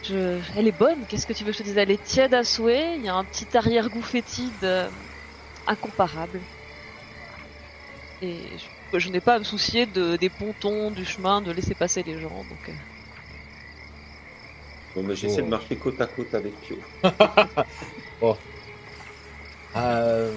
Je... 0.01 0.41
Elle 0.55 0.67
est 0.67 0.71
bonne, 0.71 1.05
qu'est-ce 1.07 1.25
que 1.27 1.33
tu 1.33 1.43
veux 1.43 1.51
que 1.51 1.57
je 1.57 1.63
te 1.63 1.67
dise? 1.67 1.77
Elle 1.77 1.91
est 1.91 2.03
tiède 2.03 2.33
à 2.33 2.43
souhait, 2.43 2.95
il 2.97 3.03
y 3.03 3.09
a 3.09 3.15
un 3.15 3.25
petit 3.25 3.57
arrière-goût 3.57 4.01
fétide 4.03 4.65
incomparable. 5.67 6.47
Et 8.21 8.57
je, 8.57 8.99
je 8.99 9.09
n'ai 9.09 9.21
pas 9.21 9.35
à 9.35 9.39
me 9.39 9.43
soucier 9.45 9.85
de, 9.87 10.17
des 10.17 10.29
pontons, 10.29 10.91
du 10.91 11.05
chemin, 11.05 11.41
de 11.41 11.51
laisser 11.51 11.75
passer 11.75 12.03
les 12.03 12.19
gens. 12.19 12.43
Donc. 12.45 12.69
Bon, 14.95 15.03
mais 15.03 15.15
j'essaie 15.15 15.41
Oh. 15.41 15.45
de 15.45 15.49
marcher 15.49 15.75
côte 15.75 15.99
à 15.99 16.07
côte 16.07 16.33
avec 16.33 16.53
Pio. 16.61 16.77
Euh, 19.77 20.31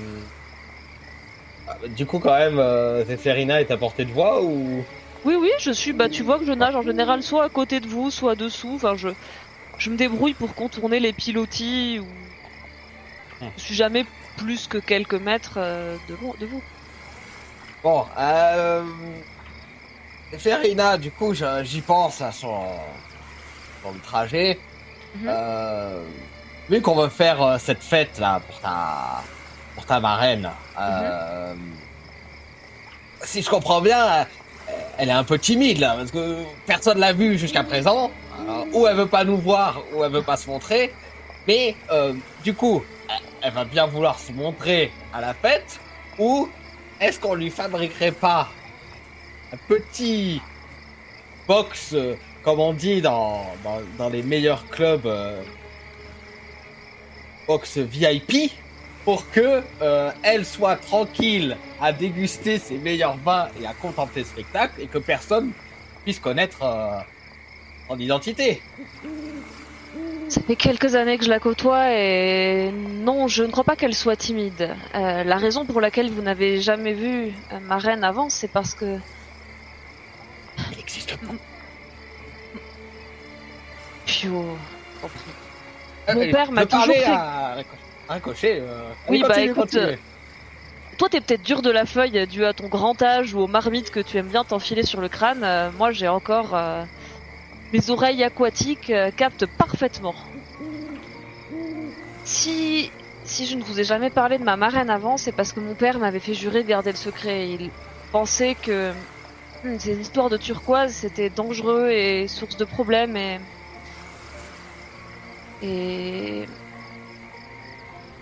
ah, 1.69 1.77
Du 1.97 2.07
coup, 2.07 2.19
quand 2.19 2.37
même, 2.37 2.59
euh, 2.59 3.05
Zéphérina 3.05 3.61
est 3.61 3.71
à 3.71 3.77
portée 3.77 4.05
de 4.05 4.11
voix 4.11 4.43
ou? 4.43 4.85
Oui, 5.25 5.37
oui, 5.41 5.51
je 5.61 5.71
suis. 5.71 5.93
Bah, 5.93 6.09
tu 6.09 6.25
vois 6.25 6.41
que 6.41 6.45
je 6.45 6.53
nage 6.53 6.75
en 6.75 6.83
général 6.83 7.23
soit 7.23 7.45
à 7.45 7.49
côté 7.49 7.79
de 7.79 7.87
vous, 7.87 8.11
soit 8.11 8.35
dessous. 8.35 8.73
Enfin, 8.75 8.97
je, 8.97 9.11
je 9.79 9.91
me 9.91 9.97
débrouille 9.97 10.35
pour 10.35 10.55
contourner 10.57 10.99
les 10.99 11.13
pilotis. 11.13 12.01
Ou... 12.01 13.45
Hmm. 13.45 13.51
Je 13.57 13.63
suis 13.63 13.75
jamais 13.77 14.05
plus 14.37 14.67
que 14.67 14.79
quelques 14.79 15.15
mètres 15.15 15.59
euh, 15.59 15.97
de, 16.09 16.15
vous. 16.15 16.63
Bon, 17.85 18.07
euh... 18.19 18.83
Zéphérina, 20.33 20.99
du 20.99 21.11
coup, 21.13 21.33
j'y 21.63 21.81
pense 21.81 22.21
à 22.21 22.33
son... 22.33 22.65
son 23.83 23.93
trajet. 24.03 24.59
Mhm. 25.17 25.27
Euh, 25.29 26.03
Vu 26.71 26.83
qu'on 26.83 26.97
veut 26.97 27.09
faire 27.09 27.41
euh, 27.43 27.57
cette 27.59 27.83
fête 27.83 28.19
là 28.19 28.41
pour 28.47 28.61
ta 28.61 29.23
pour 29.75 29.87
ta 29.87 30.01
marraine, 30.01 30.51
euh, 30.79 31.55
si 33.23 33.41
je 33.43 33.49
comprends 33.49 33.81
bien, 33.81 34.27
elle 34.99 35.09
est 35.09 35.13
un 35.13 35.25
peu 35.25 35.39
timide 35.39 35.79
là 35.79 35.95
parce 35.97 36.11
que 36.11 36.43
personne 36.67 36.99
l'a 36.99 37.13
vue 37.15 37.39
jusqu'à 37.39 37.65
présent. 37.65 38.11
Alors, 38.41 38.67
ou 38.73 38.87
elle 38.87 38.97
veut 38.97 39.07
pas 39.07 39.25
nous 39.25 39.39
voir, 39.39 39.81
ou 39.95 40.05
elle 40.05 40.13
veut 40.13 40.23
pas 40.23 40.37
se 40.37 40.49
montrer. 40.51 40.93
Mais 41.47 41.75
euh, 41.91 42.13
du 42.45 42.53
coup, 42.55 42.85
elle- 43.09 43.17
elle 43.43 43.53
va 43.55 43.65
bien 43.65 43.87
vouloir 43.87 44.19
se 44.19 44.33
montrer 44.33 44.93
à 45.15 45.21
la 45.23 45.33
fête. 45.33 45.81
Ou 46.19 46.49
est-ce 47.01 47.19
qu'on 47.19 47.35
lui 47.35 47.49
fabriquerait 47.51 48.13
pas 48.13 48.49
un 49.55 49.57
petit 49.69 50.43
box, 51.47 51.93
euh, 51.95 52.15
comme 52.43 52.61
on 52.61 52.73
dit 52.73 53.01
dans, 53.01 53.47
dans, 53.65 53.81
dans 53.99 54.09
les 54.09 54.23
meilleurs 54.23 54.69
clubs, 54.69 55.07
euh, 55.07 55.43
box 57.47 57.79
VIP, 57.79 58.53
pour 59.05 59.31
que 59.31 59.63
euh, 59.81 60.11
elle 60.23 60.45
soit 60.45 60.77
tranquille 60.77 61.57
à 61.81 61.93
déguster 61.93 62.59
ses 62.59 62.79
meilleurs 62.79 63.17
vins 63.17 63.49
et 63.61 63.67
à 63.67 63.73
contempler 63.73 64.23
le 64.23 64.29
spectacle, 64.29 64.81
et 64.81 64.87
que 64.87 64.99
personne 64.99 65.53
puisse 66.05 66.19
connaître 66.21 66.63
euh, 66.63 67.01
son 67.89 67.99
identité. 67.99 68.63
Ça 70.29 70.43
fait 70.43 70.57
quelques 70.57 70.95
années 70.95 71.17
que 71.17 71.25
je 71.25 71.31
la 71.31 71.41
côtoie 71.41 71.91
et 71.95 72.71
non, 72.71 73.29
je 73.29 73.45
ne 73.45 73.51
crois 73.51 73.65
pas 73.65 73.77
qu'elle 73.77 73.95
soit 73.95 74.17
timide. 74.17 74.77
Euh, 74.95 75.25
la 75.25 75.37
raison 75.37 75.65
pour 75.65 75.81
laquelle 75.81 76.11
vous 76.11 76.21
n'avez 76.21 76.61
jamais 76.61 76.93
vu 76.93 77.33
euh, 77.53 77.61
ma 77.61 77.79
reine 77.79 78.05
avant, 78.05 78.29
c'est 78.29 78.49
parce 78.49 78.75
que 78.75 78.99
Il 80.71 80.77
n'existe 80.77 81.17
pas. 81.17 81.33
Pio. 84.07 84.57
compris. 85.01 85.21
Euh, 86.09 86.15
Mon 86.15 86.23
euh, 86.23 86.31
père 86.31 86.53
m'a 86.53 86.67
toujours 86.67 86.87
fait- 86.87 87.05
à 87.05 87.57
à 88.09 88.15
Ricochet. 88.15 88.59
euh, 88.61 88.89
Oui, 89.09 89.21
bah, 89.21 89.29
continue, 89.29 89.51
écoute, 89.51 89.71
continue. 89.73 89.99
Toi, 90.97 91.09
t'es 91.11 91.21
peut-être 91.21 91.43
dur 91.43 91.63
de 91.63 91.71
la 91.71 91.85
feuille 91.85 92.27
dû 92.27 92.45
à 92.45 92.53
ton 92.55 92.69
grand 92.69 93.01
âge 93.03 93.35
ou 93.35 93.41
aux 93.41 93.47
marmites 93.47 93.91
que 93.91 94.01
tu 94.01 94.17
aimes 94.17 94.29
bien 94.29 94.45
t'enfiler 94.45 94.83
sur 94.83 95.01
le 95.01 95.09
crâne. 95.09 95.45
Euh, 95.45 95.71
moi, 95.73 95.93
j'ai 95.93 96.09
encore 96.09 96.55
euh, 96.57 96.85
mes 97.73 97.91
oreilles 97.91 98.25
aquatiques 98.25 98.91
euh, 98.91 99.11
captent 99.11 99.47
parfaitement. 99.47 100.15
Si 102.25 102.91
si 103.25 103.47
je 103.47 103.57
ne 103.57 103.63
vous 103.63 103.79
ai 103.79 103.85
jamais 103.85 104.09
parlé 104.11 104.39
de 104.39 104.43
ma 104.43 104.57
marraine 104.57 104.89
avant, 104.89 105.19
c'est 105.19 105.33
parce 105.33 105.53
que 105.53 105.61
mon 105.61 105.75
père 105.75 105.99
m'avait 105.99 106.19
fait 106.21 106.33
jurer 106.35 106.63
de 106.63 106.69
garder 106.69 106.91
le 106.91 106.97
secret. 106.97 107.51
Il 107.51 107.71
pensait 108.11 108.55
que 108.55 108.95
ces 109.79 109.99
histoires 110.01 110.31
de 110.31 110.37
turquoise 110.37 110.93
c'était 110.95 111.31
dangereux 111.31 111.91
et 111.91 112.29
source 112.29 112.57
de 112.57 112.65
problèmes 112.65 113.17
et 113.17 113.41
et 115.61 116.47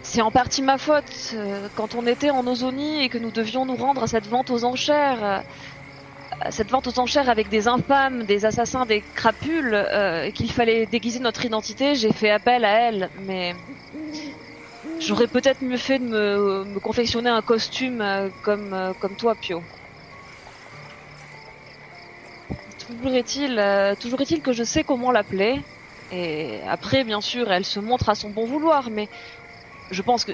c'est 0.03 0.23
en 0.23 0.31
partie 0.31 0.63
ma 0.63 0.79
faute. 0.79 1.33
Euh, 1.35 1.69
Quand 1.75 1.95
on 1.95 2.07
était 2.07 2.31
en 2.31 2.47
Ozonie 2.47 3.03
et 3.03 3.09
que 3.09 3.19
nous 3.19 3.33
devions 3.33 3.67
nous 3.67 3.77
rendre 3.77 4.03
à 4.05 4.07
cette 4.07 4.27
vente 4.29 4.51
aux 4.51 4.65
enchères, 4.65 5.45
cette 6.51 6.71
vente 6.71 6.87
aux 6.87 6.99
enchères 6.99 7.29
avec 7.29 7.49
des 7.49 7.69
infâmes, 7.69 8.25
des 8.25 8.45
assassins, 8.45 8.87
des 8.87 9.03
crapules, 9.15 9.75
euh, 9.75 10.25
et 10.25 10.33
qu'il 10.33 10.51
fallait 10.53 10.87
déguiser 10.87 11.21
notre 11.21 11.45
identité, 11.45 11.95
j'ai 11.95 12.13
fait 12.13 12.31
appel 12.31 12.65
à 12.65 12.89
elle. 12.89 13.11
Mais 13.15 13.55
j'aurais 14.99 15.29
peut-être 15.29 15.63
mieux 15.63 15.77
fait 15.79 15.99
de 15.99 16.05
me, 16.05 16.81
confectionner 16.81 17.31
un 17.31 17.43
costume 17.43 18.01
euh, 18.01 18.31
comme, 18.43 18.95
comme 18.99 19.17
toi, 19.17 19.37
Pio. 19.37 19.67
Toujours 22.87 23.15
est-il, 23.15 23.59
euh, 23.59 23.95
toujours 23.97 24.21
est-il 24.21 24.43
que 24.43 24.53
je 24.53 24.63
sais 24.63 24.85
comment 24.85 25.11
l'appeler. 25.11 25.61
Et 26.11 26.63
après, 26.63 27.05
bien 27.05 27.21
sûr, 27.21 27.51
elle 27.51 27.65
se 27.65 27.81
montre 27.81 28.09
à 28.09 28.15
son 28.15 28.31
bon 28.31 28.47
vouloir, 28.47 28.91
mais 28.91 29.09
je 29.91 30.03
pense 30.03 30.25
que 30.25 30.33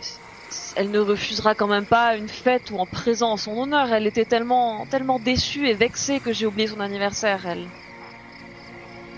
elle 0.76 0.90
ne 0.90 0.99
refusera 0.99 1.54
quand 1.54 1.66
même 1.68 1.87
pas 1.87 2.16
une 2.16 2.28
fête 2.28 2.71
ou 2.71 2.76
en 2.78 2.87
présent 2.87 3.32
en 3.32 3.37
son 3.38 3.52
honneur. 3.56 3.92
Elle 3.92 4.06
était 4.06 4.26
tellement, 4.26 4.87
tellement 4.87 5.18
déçue 5.18 5.66
et 5.66 5.75
vexée 5.75 6.21
que 6.21 6.32
j'ai 6.32 6.47
oublié 6.47 6.68
son 6.68 6.80
anniversaire. 6.80 7.47
Elle, 7.47 7.73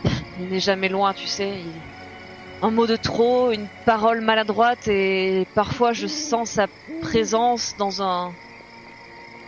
elle 0.39 0.49
n'est 0.49 0.61
jamais 0.61 0.89
loin, 0.89 1.13
tu 1.15 1.27
sais. 1.27 1.63
Il- 1.63 1.83
Un 2.63 2.71
mot 2.71 2.87
de 2.87 2.97
trop, 2.97 3.51
une 3.53 3.69
parole 3.85 4.21
maladroite 4.23 4.89
et 4.89 5.47
parfois 5.55 5.93
je 5.93 6.07
sens 6.07 6.51
sa 6.53 6.69
présence 7.03 7.77
dans 7.77 8.03
un. 8.03 8.37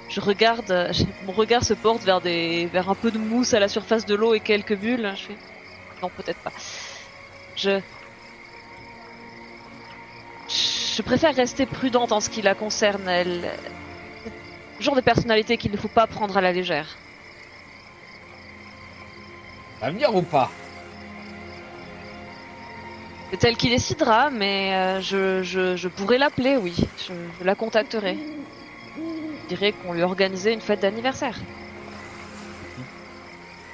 Je 0.08 0.20
regarde, 0.20 0.92
mon 1.20 1.32
regard 1.32 1.64
se 1.64 1.75
porte 1.75 2.04
vers 2.04 2.20
des, 2.20 2.68
vers 2.68 2.88
un 2.88 2.94
peu 2.94 3.10
de 3.10 3.18
mousse 3.18 3.54
à 3.54 3.60
la 3.60 3.68
surface 3.68 4.04
de 4.06 4.14
l'eau 4.14 4.34
et 4.34 4.40
quelques 4.40 4.76
bulles. 4.76 5.12
Je 5.16 5.25
fais, 5.25 5.38
non 6.02 6.10
peut-être 6.10 6.40
pas. 6.42 6.52
Je, 7.56 7.80
je 10.48 11.02
préfère 11.02 11.34
rester 11.34 11.66
prudente 11.66 12.12
en 12.12 12.20
ce 12.20 12.30
qui 12.30 12.42
la 12.42 12.54
concerne. 12.54 13.08
Elle, 13.08 13.58
le 14.78 14.84
genre 14.84 14.96
de 14.96 15.00
personnalité 15.00 15.58
qu'il 15.58 15.72
ne 15.72 15.76
faut 15.76 15.88
pas 15.88 16.06
prendre 16.06 16.36
à 16.36 16.40
la 16.40 16.52
légère. 16.52 17.02
Va 19.80 19.90
venir 19.90 20.14
ou 20.14 20.22
pas? 20.22 20.50
C'est 23.32 23.44
elle 23.44 23.56
qui 23.56 23.68
décidera, 23.70 24.30
mais 24.30 24.75
euh, 24.75 25.00
je, 25.00 25.42
je, 25.42 25.76
je 25.76 25.88
pourrais 25.88 26.18
l'appeler, 26.18 26.56
oui. 26.56 26.76
Je, 26.96 27.32
je 27.38 27.44
la 27.44 27.54
contacterai. 27.56 28.36
Je 29.49 29.55
dirais 29.55 29.73
qu'on 29.73 29.93
lui 29.93 30.03
organisait 30.03 30.53
une 30.53 30.61
fête 30.61 30.81
d'anniversaire. 30.81 31.38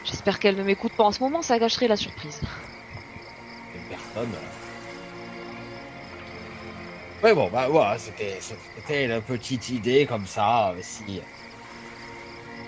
J'espère 0.04 0.38
qu'elle 0.38 0.56
ne 0.56 0.62
m'écoute 0.62 0.92
pas 0.92 1.04
en 1.04 1.12
ce 1.12 1.22
moment, 1.22 1.40
ça 1.40 1.58
gâcherait 1.58 1.88
la 1.88 1.96
surprise. 1.96 2.42
Une 3.74 3.80
personne. 3.88 4.28
Ouais 7.22 7.34
bon 7.34 7.48
bah 7.50 7.68
voilà 7.70 7.96
c'était 7.98 8.38
c'était 8.40 9.04
une 9.04 9.22
petite 9.22 9.68
idée 9.70 10.06
comme 10.06 10.26
ça 10.26 10.72
euh, 10.72 10.78
si 10.82 11.22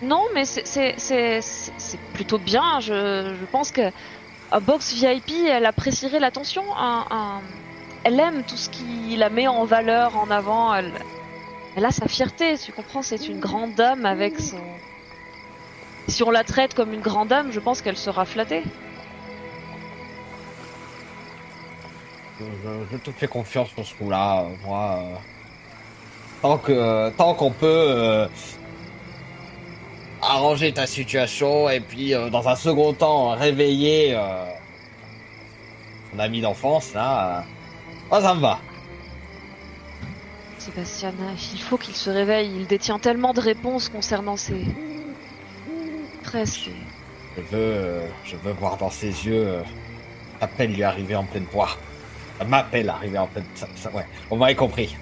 Non, 0.00 0.22
mais 0.32 0.44
c'est- 0.46 0.94
plutôt 2.14 2.38
bien. 2.38 2.80
Je, 2.80 3.34
je 3.38 3.44
pense 3.52 3.70
que 3.70 3.90
un 4.52 4.60
box 4.60 4.94
VIP, 4.94 5.30
elle 5.50 5.66
apprécierait 5.66 6.20
l'attention. 6.20 6.62
Un, 6.76 7.04
un- 7.10 7.42
Elle 8.04 8.18
aime 8.20 8.44
tout 8.44 8.56
ce 8.56 8.70
qui 8.70 9.16
la 9.18 9.28
met 9.28 9.46
en 9.48 9.64
valeur, 9.66 10.16
en 10.16 10.30
avant. 10.30 10.72
Elle, 10.74 10.92
elle 11.76 11.84
a 11.84 11.90
sa 11.90 12.06
fierté, 12.08 12.56
tu 12.58 12.72
comprends 12.72 13.02
C'est 13.02 13.28
une 13.28 13.40
grande 13.40 13.74
dame 13.74 14.06
avec 14.06 14.38
son. 14.40 14.58
Si 16.08 16.22
on 16.22 16.30
la 16.30 16.44
traite 16.44 16.74
comme 16.74 16.92
une 16.92 17.00
grande 17.00 17.28
dame, 17.28 17.50
je 17.50 17.60
pense 17.60 17.80
qu'elle 17.82 17.96
sera 17.96 18.24
flattée. 18.24 18.62
je, 22.40 22.46
je- 22.92 22.96
te 22.98 23.10
fais 23.12 23.28
confiance 23.28 23.68
sur 23.70 23.86
ce 23.86 23.94
coup-là 23.94 24.44
moi 24.66 24.98
euh, 24.98 25.14
tant 26.42 26.58
que 26.58 27.10
tant 27.10 27.32
qu'on 27.34 27.52
peut 27.52 27.66
euh, 27.88 28.26
arranger 30.20 30.72
ta 30.72 30.86
situation 30.86 31.68
et 31.68 31.78
puis 31.80 32.12
euh, 32.12 32.30
dans 32.30 32.48
un 32.48 32.56
second 32.56 32.92
temps 32.92 33.30
réveiller 33.36 34.14
euh, 34.16 34.46
ton 36.12 36.18
ami 36.18 36.40
d'enfance 36.40 36.92
là 36.92 37.44
euh, 38.10 38.20
ça 38.20 38.34
me 38.34 38.40
va 38.40 38.58
Sébastien, 40.64 41.12
il 41.52 41.60
faut 41.60 41.76
qu'il 41.76 41.94
se 41.94 42.08
réveille. 42.10 42.50
Il 42.56 42.66
détient 42.66 42.98
tellement 42.98 43.34
de 43.34 43.40
réponses 43.40 43.88
concernant 43.88 44.36
ses. 44.36 44.64
Presque. 46.22 46.70
je 47.36 47.42
veux 47.42 47.48
euh, 47.52 48.06
je 48.24 48.36
veux 48.36 48.52
voir 48.52 48.76
dans 48.78 48.90
ses 48.90 49.08
yeux 49.08 49.46
euh, 49.46 49.62
appel 50.40 50.72
lui 50.72 50.82
arriver 50.82 51.14
en 51.14 51.24
pleine 51.24 51.46
voie 51.52 51.68
Ça 52.38 52.44
m'appelle 52.44 52.88
arriver 52.88 53.18
en 53.18 53.26
pleine 53.26 53.44
ça- 53.54 53.68
ça- 53.76 53.90
ouais 53.90 54.06
on 54.30 54.36
m'avait 54.36 54.54
compris 54.54 54.96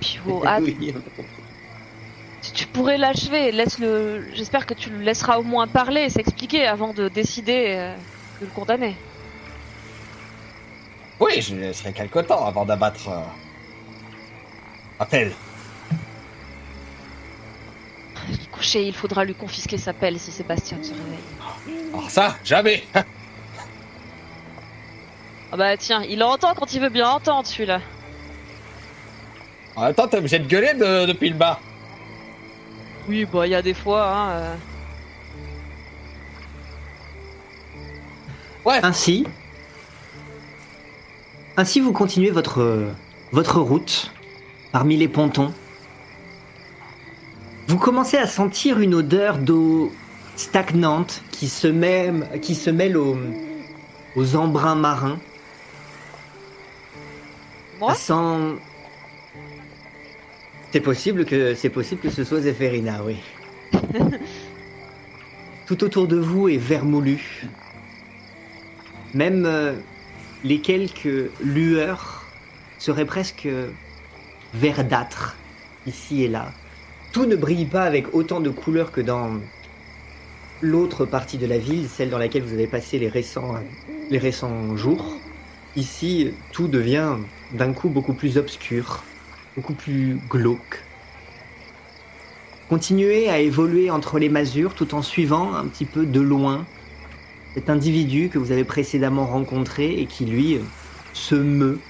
Pio, 0.00 0.42
ah, 0.46 0.58
Oui. 0.62 0.94
Tu, 2.42 2.52
tu 2.52 2.66
pourrais 2.66 2.98
l'achever, 2.98 3.50
laisse 3.50 3.78
le. 3.78 4.26
J'espère 4.34 4.66
que 4.66 4.74
tu 4.74 4.90
le 4.90 4.98
laisseras 4.98 5.38
au 5.38 5.42
moins 5.42 5.66
parler 5.66 6.02
et 6.02 6.10
s'expliquer 6.10 6.66
avant 6.66 6.92
de 6.92 7.08
décider. 7.08 7.64
euh. 7.76 7.94
de 8.40 8.44
le 8.46 8.52
condamner. 8.52 8.94
Oui, 11.18 11.40
je 11.40 11.56
laisserai 11.56 11.92
quelque 11.92 12.20
temps 12.20 12.44
avant 12.46 12.64
d'abattre 12.64 13.08
Appel. 14.98 15.32
Il 18.28 18.34
est 18.34 18.50
couché, 18.50 18.82
il 18.86 18.94
faudra 18.94 19.24
lui 19.24 19.34
confisquer 19.34 19.78
sa 19.78 19.92
pelle 19.92 20.18
si 20.18 20.30
Sébastien 20.32 20.82
se 20.82 20.92
réveille. 20.92 21.18
Alors 21.92 22.04
Ah, 22.06 22.10
ça, 22.10 22.36
jamais 22.44 22.84
Ah 25.50 25.56
bah 25.56 25.76
tiens, 25.78 26.02
il 26.06 26.22
entend 26.22 26.52
quand 26.54 26.74
il 26.74 26.80
veut 26.80 26.90
bien 26.90 27.08
entendre 27.08 27.46
celui-là. 27.46 27.80
En 29.76 29.84
même 29.84 29.94
temps, 29.94 30.06
t'es 30.08 30.18
obligé 30.18 30.38
de 30.40 30.46
gueuler 30.46 30.74
de- 30.74 31.06
depuis 31.06 31.30
le 31.30 31.36
bas. 31.36 31.58
Oui, 33.08 33.24
bah 33.24 33.46
il 33.46 33.50
y 33.50 33.54
a 33.54 33.62
des 33.62 33.72
fois, 33.74 34.10
hein. 34.10 34.30
euh, 34.30 34.54
Ainsi, 38.82 39.24
ainsi 41.56 41.80
vous 41.80 41.92
continuez 41.94 42.30
votre, 42.30 42.92
votre 43.32 43.60
route 43.60 44.12
parmi 44.72 44.96
les 44.96 45.08
pontons. 45.08 45.52
Vous 47.68 47.78
commencez 47.78 48.16
à 48.16 48.26
sentir 48.26 48.80
une 48.80 48.94
odeur 48.94 49.38
d'eau 49.38 49.92
stagnante 50.36 51.22
qui 51.30 51.48
se 51.48 51.68
mêle, 51.68 52.28
qui 52.40 52.54
se 52.54 52.70
mêle 52.70 52.96
aux, 52.96 53.18
aux 54.16 54.36
embruns 54.36 54.74
marins. 54.74 55.18
Moi? 57.78 57.94
C'est 60.70 60.80
possible 60.80 61.24
que 61.24 61.54
c'est 61.54 61.70
possible 61.70 62.00
que 62.00 62.10
ce 62.10 62.24
soit 62.24 62.40
Zéphérina, 62.40 63.02
oui. 63.04 63.16
Tout 65.66 65.84
autour 65.84 66.08
de 66.08 66.16
vous 66.16 66.48
est 66.48 66.58
vermoulu. 66.58 67.46
Même 69.14 69.44
euh, 69.46 69.74
les 70.44 70.60
quelques 70.60 71.30
lueurs 71.40 72.24
seraient 72.78 73.06
presque 73.06 73.48
verdâtres 74.52 75.44
ici 75.84 76.22
et 76.22 76.28
là. 76.28 76.58
Tout 77.12 77.26
ne 77.26 77.36
brille 77.36 77.66
pas 77.68 77.84
avec 77.84 78.14
autant 78.14 78.40
de 78.40 78.50
couleurs 78.50 78.92
que 78.92 79.00
dans 79.00 79.42
l'autre 80.60 81.06
partie 81.06 81.38
de 81.38 81.46
la 81.46 81.58
ville, 81.58 81.88
celle 81.88 82.10
dans 82.10 82.18
laquelle 82.18 82.42
vous 82.42 82.52
avez 82.52 82.68
passé 82.68 82.98
les 82.98 83.08
récents, 83.08 83.54
les 84.10 84.18
récents 84.18 84.74
jours. 84.76 85.24
Ici, 85.74 86.38
tout 86.50 86.68
devient 86.68 87.18
d'un 87.50 87.72
coup 87.74 87.90
beaucoup 87.90 88.14
plus 88.14 88.36
obscur, 88.38 89.10
beaucoup 89.54 89.74
plus 89.76 90.18
glauque. 90.18 90.88
Continuez 92.68 93.28
à 93.30 93.40
évoluer 93.40 93.90
entre 93.90 94.18
les 94.18 94.28
masures 94.28 94.74
tout 94.74 94.94
en 94.94 95.02
suivant 95.02 95.54
un 95.54 95.68
petit 95.68 95.86
peu 95.86 96.06
de 96.06 96.20
loin 96.20 96.70
cet 97.56 97.70
individu 97.70 98.30
que 98.30 98.38
vous 98.38 98.52
avez 98.52 98.64
précédemment 98.64 99.26
rencontré 99.26 100.00
et 100.00 100.06
qui, 100.08 100.26
lui, 100.26 100.58
se 101.12 101.34
meut 101.34 101.88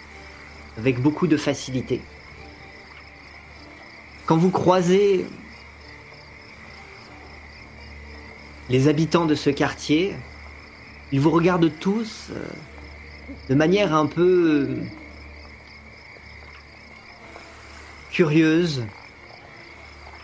avec 0.77 1.00
beaucoup 1.00 1.27
de 1.29 1.37
facilité. 1.37 2.11
Quand 4.29 4.37
vous 4.37 4.51
croisez 4.51 5.25
les 8.69 8.87
habitants 8.87 9.25
de 9.25 9.35
ce 9.35 9.49
quartier, 9.49 10.14
ils 11.12 11.19
vous 11.19 11.31
regardent 11.31 11.73
tous 11.81 12.27
euh, 12.31 12.45
de 13.49 13.55
manière 13.55 13.95
un 13.95 14.05
peu 14.05 14.69
euh, 14.69 14.85
curieuse, 18.11 18.85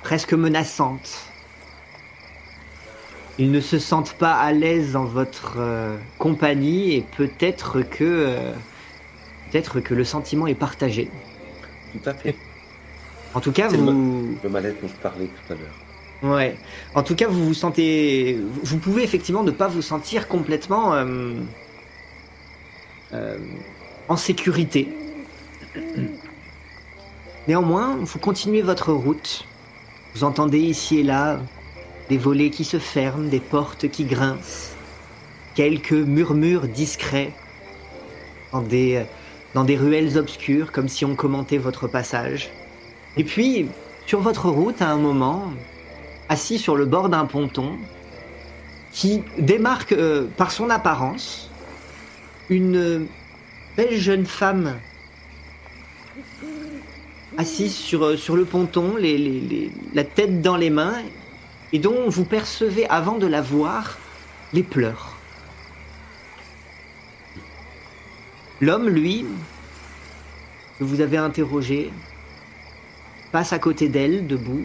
presque 0.02 0.34
menaçante. 0.34 1.24
Ils 3.38 3.50
ne 3.50 3.60
se 3.60 3.78
sentent 3.78 4.18
pas 4.18 4.34
à 4.34 4.52
l'aise 4.52 4.92
dans 4.92 5.06
votre 5.06 5.54
euh, 5.56 5.96
compagnie 6.18 6.92
et 6.92 7.00
peut-être 7.00 7.80
que 7.80 8.52
peut-être 9.50 9.80
que 9.80 9.94
le 9.94 10.04
sentiment 10.04 10.46
est 10.46 10.54
partagé. 10.54 11.10
Tout 11.90 12.10
à 12.10 12.12
fait. 12.12 12.36
En 13.34 13.40
tout 13.40 13.52
cas, 13.52 13.68
vous 13.68 14.38
Le 14.42 14.48
mal-être 14.48 14.80
dont 14.80 14.88
je 14.88 14.94
parlais 14.94 15.26
tout 15.26 15.52
à 15.52 15.56
l'heure. 15.56 15.80
Ouais. 16.22 16.56
En 16.94 17.02
tout 17.02 17.14
cas, 17.16 17.28
vous 17.28 17.44
vous 17.44 17.54
sentez. 17.54 18.40
Vous 18.62 18.78
pouvez 18.78 19.02
effectivement 19.02 19.42
ne 19.42 19.50
pas 19.50 19.68
vous 19.68 19.82
sentir 19.82 20.28
complètement 20.28 20.94
euh, 20.94 21.34
euh, 23.12 23.38
en 24.08 24.16
sécurité. 24.16 24.88
Néanmoins, 27.46 27.96
vous 27.96 28.18
continuez 28.18 28.62
votre 28.62 28.92
route. 28.92 29.50
Vous 30.14 30.24
entendez 30.24 30.60
ici 30.60 31.00
et 31.00 31.02
là 31.02 31.40
des 32.08 32.18
volets 32.18 32.50
qui 32.50 32.64
se 32.64 32.78
ferment, 32.78 33.28
des 33.28 33.40
portes 33.40 33.88
qui 33.88 34.04
grincent, 34.04 34.76
quelques 35.54 35.92
murmures 35.92 36.68
discrets 36.68 37.32
dans 38.52 38.62
des, 38.62 39.06
dans 39.54 39.64
des 39.64 39.76
ruelles 39.76 40.18
obscures, 40.18 40.70
comme 40.70 40.88
si 40.88 41.04
on 41.04 41.16
commentait 41.16 41.58
votre 41.58 41.88
passage. 41.88 42.50
Et 43.16 43.24
puis, 43.24 43.68
sur 44.06 44.20
votre 44.20 44.48
route, 44.48 44.82
à 44.82 44.90
un 44.90 44.96
moment, 44.96 45.52
assis 46.28 46.58
sur 46.58 46.76
le 46.76 46.84
bord 46.84 47.08
d'un 47.08 47.26
ponton, 47.26 47.78
qui 48.92 49.22
démarque 49.38 49.92
euh, 49.92 50.26
par 50.36 50.50
son 50.50 50.70
apparence 50.70 51.50
une 52.48 53.06
belle 53.76 53.96
jeune 53.96 54.26
femme 54.26 54.74
assise 57.36 57.74
sur, 57.74 58.04
euh, 58.04 58.16
le 58.34 58.44
ponton, 58.44 58.94
la 58.96 60.04
tête 60.04 60.40
dans 60.40 60.56
les 60.56 60.70
mains, 60.70 61.02
et 61.72 61.78
dont 61.78 62.08
vous 62.08 62.24
percevez, 62.24 62.88
avant 62.88 63.18
de 63.18 63.26
la 63.26 63.42
voir, 63.42 63.98
les 64.52 64.62
pleurs. 64.62 65.16
L'homme, 68.60 68.88
lui, 68.88 69.26
que 70.78 70.84
vous 70.84 71.00
avez 71.00 71.16
interrogé, 71.16 71.90
passe 73.34 73.52
à 73.52 73.58
côté 73.58 73.88
d'elle, 73.88 74.28
debout, 74.28 74.62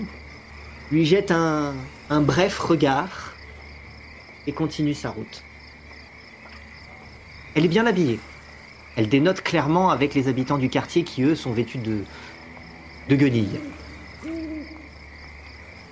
lui 0.91 1.03
jette 1.03 1.31
un, 1.31 1.73
un 2.11 2.21
bref 2.21 2.59
regard 2.59 3.33
et 4.45 4.51
continue 4.51 4.93
sa 4.93 5.09
route. 5.09 5.41
Elle 7.55 7.65
est 7.65 7.67
bien 7.67 7.87
habillée. 7.87 8.19
Elle 8.95 9.09
dénote 9.09 9.41
clairement 9.41 9.89
avec 9.89 10.13
les 10.13 10.27
habitants 10.27 10.59
du 10.59 10.69
quartier 10.69 11.03
qui, 11.03 11.23
eux, 11.23 11.33
sont 11.33 11.51
vêtus 11.51 11.79
de, 11.79 12.03
de 13.09 13.15
guenilles. 13.15 13.59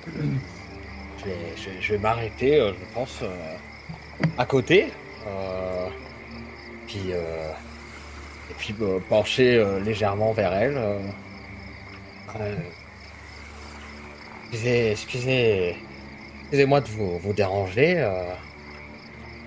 Je 0.06 1.26
vais, 1.26 1.82
je 1.82 1.94
vais- 1.94 1.98
m'arrêter, 1.98 2.62
euh, 2.62 2.74
je 2.74 2.94
pense, 2.94 3.22
euh, 3.24 3.56
à 4.38 4.46
côté. 4.46 4.86
euh, 5.26 5.88
puis, 6.86 7.12
euh, 7.12 7.50
et 8.52 8.54
puis 8.60 8.76
pencher 9.10 9.66
légèrement 9.84 10.32
vers 10.32 10.54
elle. 10.54 10.78
Excusez, 14.52 14.92
excusez, 14.92 15.76
excusez-moi 16.42 16.82
de 16.82 16.90
vous, 16.90 17.34
déranger, 17.34 18.00
euh, 18.00 18.34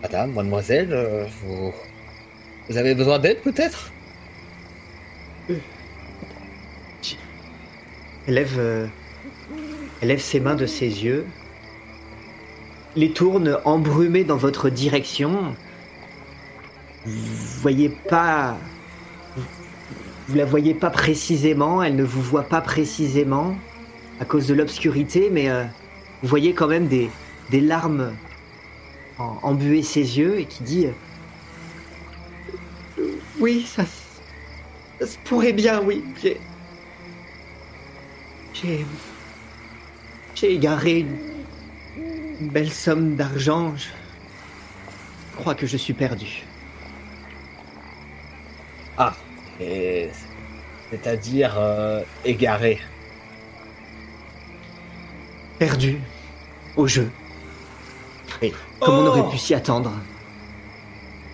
madame, 0.03 0.33
mademoiselle. 0.33 0.93
euh, 0.93 1.27
vous, 1.43 1.75
avez 2.77 2.95
besoin 2.95 3.19
d'aide 3.19 3.43
peut-être? 3.43 3.93
Elle 8.27 8.35
lève, 8.35 8.59
euh, 8.59 8.87
elle 10.01 10.09
lève 10.09 10.21
ses 10.21 10.41
mains 10.41 10.55
de 10.55 10.67
ses 10.67 11.05
yeux, 11.05 11.27
les 12.95 13.13
tourne 13.13 13.59
embrumées 13.65 14.25
dans 14.25 14.37
votre 14.37 14.71
direction. 14.71 15.57
Vous 17.05 17.61
voyez 17.61 17.89
pas, 17.89 18.59
vous 20.31 20.37
la 20.37 20.45
voyez 20.45 20.75
pas 20.75 20.91
précisément, 20.91 21.83
elle 21.83 21.97
ne 21.97 22.05
vous 22.05 22.23
voit 22.23 22.49
pas 22.49 22.63
précisément 22.63 23.67
à 24.19 24.25
cause 24.27 24.47
de 24.49 24.55
l'obscurité, 24.55 25.31
mais 25.31 25.51
euh, 25.51 25.67
vous 26.23 26.29
voyez 26.29 26.55
quand 26.55 26.69
même 26.69 26.89
des, 26.89 27.19
des 27.49 27.61
larmes 27.61 28.21
en, 29.17 29.41
embuer 29.45 29.83
ses 29.83 30.19
yeux 30.19 30.41
et 30.41 30.49
qui 30.49 30.65
dit 30.65 30.87
euh, 32.99 33.21
Oui, 33.35 33.67
ça, 33.67 33.85
ça 35.01 35.07
se 35.07 35.19
pourrait 35.19 35.53
bien, 35.53 35.83
oui. 35.83 36.13
J'ai. 36.17 36.49
J'ai. 38.53 38.87
J'ai 40.35 40.53
égaré 40.55 40.99
une, 40.99 41.21
une 42.41 42.51
belle 42.51 42.73
somme 42.73 43.15
d'argent. 43.15 43.77
Je 43.77 43.91
crois 45.35 45.57
que 45.57 45.67
je 45.67 45.77
suis 45.77 45.95
perdu. 45.95 46.53
Ah, 48.97 49.30
et 49.61 50.11
c'est-à-dire 50.91 51.57
euh, 51.59 52.03
égaré. 52.25 52.81
Perdu 55.59 56.01
au 56.77 56.87
jeu. 56.87 57.11
Oui. 58.43 58.55
Comme 58.81 58.99
on 58.99 59.07
Oh 59.07 59.09
aurait 59.09 59.29
pu 59.29 59.39
s'y 59.39 59.55
attendre. 59.55 60.07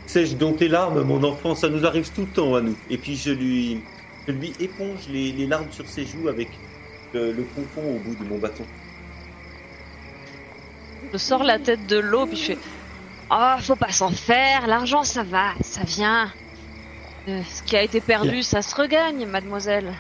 Sais-je 0.07 0.37
donc 0.37 0.59
tes 0.59 0.69
larmes, 0.69 1.03
mon 1.03 1.23
enfant, 1.25 1.55
ça 1.55 1.69
nous 1.69 1.85
arrive 1.87 2.13
tout 2.13 2.23
le 2.23 2.33
temps 2.33 2.55
à 2.55 2.61
nous. 2.63 2.83
Et 2.89 2.99
puis 2.99 3.17
je 3.17 3.31
lui, 3.31 3.89
je 4.27 4.33
lui 4.33 4.57
éponge 4.59 5.09
les, 5.09 5.33
les 5.33 5.47
larmes 5.47 5.71
sur 5.73 5.89
ses 5.89 6.07
joues 6.07 6.29
avec 6.29 6.61
le, 7.13 7.33
le 7.33 7.47
pompon 7.47 7.97
au 7.97 8.01
bout 8.01 8.17
de 8.17 8.25
mon 8.25 8.39
bâton. 8.39 8.69
Je 11.13 11.19
sors 11.19 11.45
la 11.45 11.59
tête 11.59 11.87
de 11.87 11.99
l'eau, 11.99 12.27
puis 12.27 12.37
je 12.37 12.45
fais 12.45 12.59
Oh, 13.31 13.55
faut 13.61 13.77
pas 13.77 13.93
s'en 13.93 14.11
faire, 14.13 14.67
l'argent 14.67 15.05
ça 15.05 15.25
va, 15.25 15.55
ça 15.61 15.83
vient. 15.85 16.33
Euh, 17.29 17.45
ce 17.45 17.63
qui 17.63 17.77
a 17.77 17.83
été 17.85 18.01
perdu, 18.01 18.43
ça 18.43 18.63
se 18.63 18.75
regagne, 18.75 19.27
mademoiselle. 19.27 19.97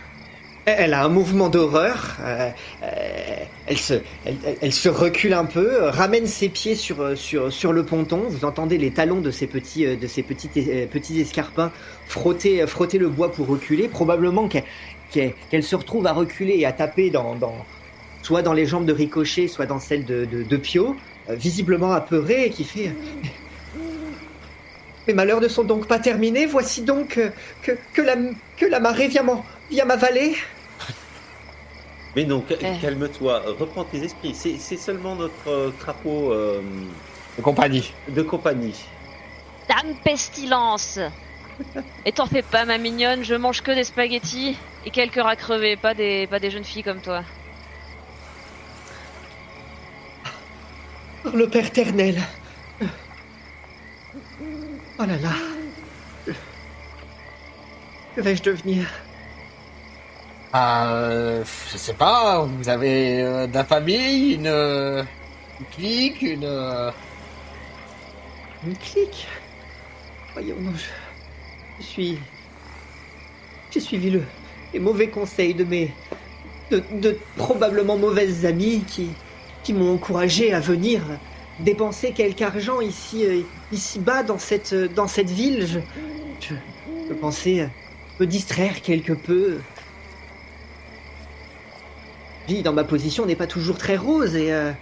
Elle 0.69 0.95
a 0.95 1.05
un 1.05 1.09
mouvement 1.09 1.49
d'horreur. 1.49 2.17
euh, 2.21 2.51
euh, 2.83 3.45
elle, 3.67 3.79
se, 3.79 3.95
elle, 4.25 4.41
elle- 4.61 4.73
se 4.73 4.89
recule 4.89 5.33
un 5.33 5.45
peu, 5.45 5.85
euh, 5.85 5.91
ramène 5.91 6.27
ses 6.27 6.49
pieds 6.49 6.75
sur, 6.75 7.17
sur, 7.17 7.53
sur 7.53 7.73
le 7.73 7.85
ponton. 7.85 8.29
Vous 8.29 8.45
entendez 8.45 8.77
les 8.77 8.93
talons 8.93 9.21
de 9.21 9.31
ses 9.31 9.47
petits, 9.47 9.97
de 9.97 10.07
ses 10.09 10.25
petits, 10.25 10.49
petits 10.89 11.21
escarpins 11.21 11.73
frotter, 12.05 12.67
frotter 12.67 12.99
le 12.99 13.09
bois 13.11 13.31
pour 13.31 13.47
reculer. 13.47 13.89
Probablement 13.89 14.49
qu'elle 15.09 15.63
se 15.63 15.77
retrouve 15.77 16.07
à 16.09 16.13
reculer 16.13 16.55
et 16.59 16.67
à 16.67 16.73
taper 16.73 17.11
dans, 17.11 17.37
dans, 17.37 17.69
soit 18.23 18.43
dans 18.43 18.53
les 18.55 18.67
jambes 18.67 18.87
de 18.87 18.93
Ricochet, 18.93 19.49
soit 19.49 19.67
dans 19.67 19.79
celles 19.81 20.05
de, 20.05 20.25
de, 20.25 20.43
de 20.45 20.57
Pio, 20.57 20.99
visiblement 21.29 21.93
apeurée 21.93 22.47
et 22.47 22.51
qui 22.51 22.65
fait. 22.65 22.99
Mes 25.07 25.15
malheurs 25.15 25.41
ne 25.41 25.49
sont 25.49 25.65
donc 25.65 25.87
pas 25.87 25.99
terminés. 25.99 26.47
Voici 26.47 26.83
donc 26.83 27.19
euh, 27.19 27.31
que, 27.63 27.73
que, 27.95 28.03
la, 28.03 28.17
que 28.57 28.67
la 28.67 28.81
marée 28.81 29.09
vient 29.09 29.25
m'avaler. 29.85 30.37
Mais 32.17 32.25
non, 32.25 32.45
Eh. 32.51 32.81
calme-toi, 32.81 33.43
reprends 33.59 33.85
tes 33.85 33.99
esprits. 34.03 34.35
C'est 34.35 34.77
seulement 34.77 35.15
notre 35.17 35.49
euh, 35.49 35.71
crapaud 35.79 36.33
euh, 36.33 36.61
De 37.37 37.43
compagnie. 37.43 37.93
de 38.09 38.23
compagnie. 38.23 38.75
Dame 39.69 39.95
pestilence 40.03 40.99
Et 42.05 42.13
t'en 42.13 42.27
fais 42.27 42.43
pas, 42.43 42.65
ma 42.65 42.79
mignonne, 42.79 43.25
je 43.25 43.35
mange 43.35 43.63
que 43.63 43.71
des 43.71 43.85
spaghettis 43.85 44.57
et 44.85 44.91
quelques 44.91 45.21
rats 45.23 45.37
crevés, 45.37 45.77
pas 45.77 45.95
des, 45.95 46.27
pas 46.27 46.39
des 46.39 46.51
jeunes 46.51 46.65
filles 46.65 46.83
comme 46.83 47.01
toi. 47.01 47.23
Par 51.23 51.35
le 51.37 51.49
Père 51.49 51.67
éternel. 51.67 52.21
Oh 54.99 55.05
là 55.05 55.17
là. 55.19 55.33
Que 58.15 58.21
vais-je 58.23 58.43
devenir? 58.43 58.87
Euh, 60.55 61.45
je 61.71 61.77
sais 61.77 61.93
pas, 61.95 62.45
vous 62.45 62.69
avez 62.69 63.21
euh, 63.23 63.47
de 63.47 63.55
la 63.55 63.65
famille, 63.65 64.35
une, 64.35 64.47
euh, 64.47 65.05
une 65.61 65.67
clique, 65.67 66.23
une... 66.23 66.45
euh, 66.45 66.91
Une 68.67 68.77
clique? 68.79 69.27
Voyons, 70.33 70.57
non, 70.61 70.73
je... 70.75 70.87
je 71.79 71.85
suis... 71.85 72.19
J'ai 73.71 73.81
suivi 73.81 74.11
le... 74.11 74.23
les 74.73 74.79
mauvais 74.81 75.11
conseils 75.11 75.55
de 75.55 75.65
mes... 75.65 75.95
de, 76.71 76.83
de 76.91 77.19
probablement 77.37 77.99
mauvaises 77.99 78.47
amies 78.47 78.83
qui, 78.85 79.11
qui 79.63 79.75
m'ont 79.75 79.93
encouragé 79.95 80.55
à 80.55 80.61
venir 80.61 81.03
dépenser 81.59 82.13
quelque 82.15 82.43
argent 82.43 82.81
ici, 82.81 83.25
euh, 83.27 83.43
ici 83.71 84.01
bas 84.01 84.23
dans 84.23 84.39
cette, 84.39 84.75
dans 84.75 85.09
cette 85.09 85.31
ville. 85.31 85.67
Je, 85.67 85.81
je, 86.39 86.55
je 87.09 87.15
pensais 87.15 87.61
euh, 87.61 87.69
me 88.21 88.27
distraire 88.27 88.83
quelque 88.83 89.13
peu. 89.13 89.67
Vie 92.49 92.63
dans 92.63 92.73
ma 92.73 92.85
position 92.85 93.27
n'est 93.27 93.37
pas 93.37 93.47
toujours 93.49 93.79
très 93.79 93.97
rose 93.97 94.37
et 94.37 94.53
euh, 94.53 94.73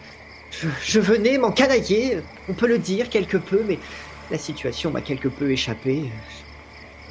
je, 0.50 0.68
je 0.82 1.00
venais 1.00 1.38
m'encanailler, 1.38 2.20
on 2.48 2.54
peut 2.54 2.68
le 2.68 2.78
dire 2.78 3.08
quelque 3.08 3.38
peu, 3.38 3.64
mais 3.64 3.80
la 4.30 4.38
situation 4.38 4.90
m'a 4.90 5.02
quelque 5.02 5.28
peu 5.28 5.50
échappé. 5.52 6.12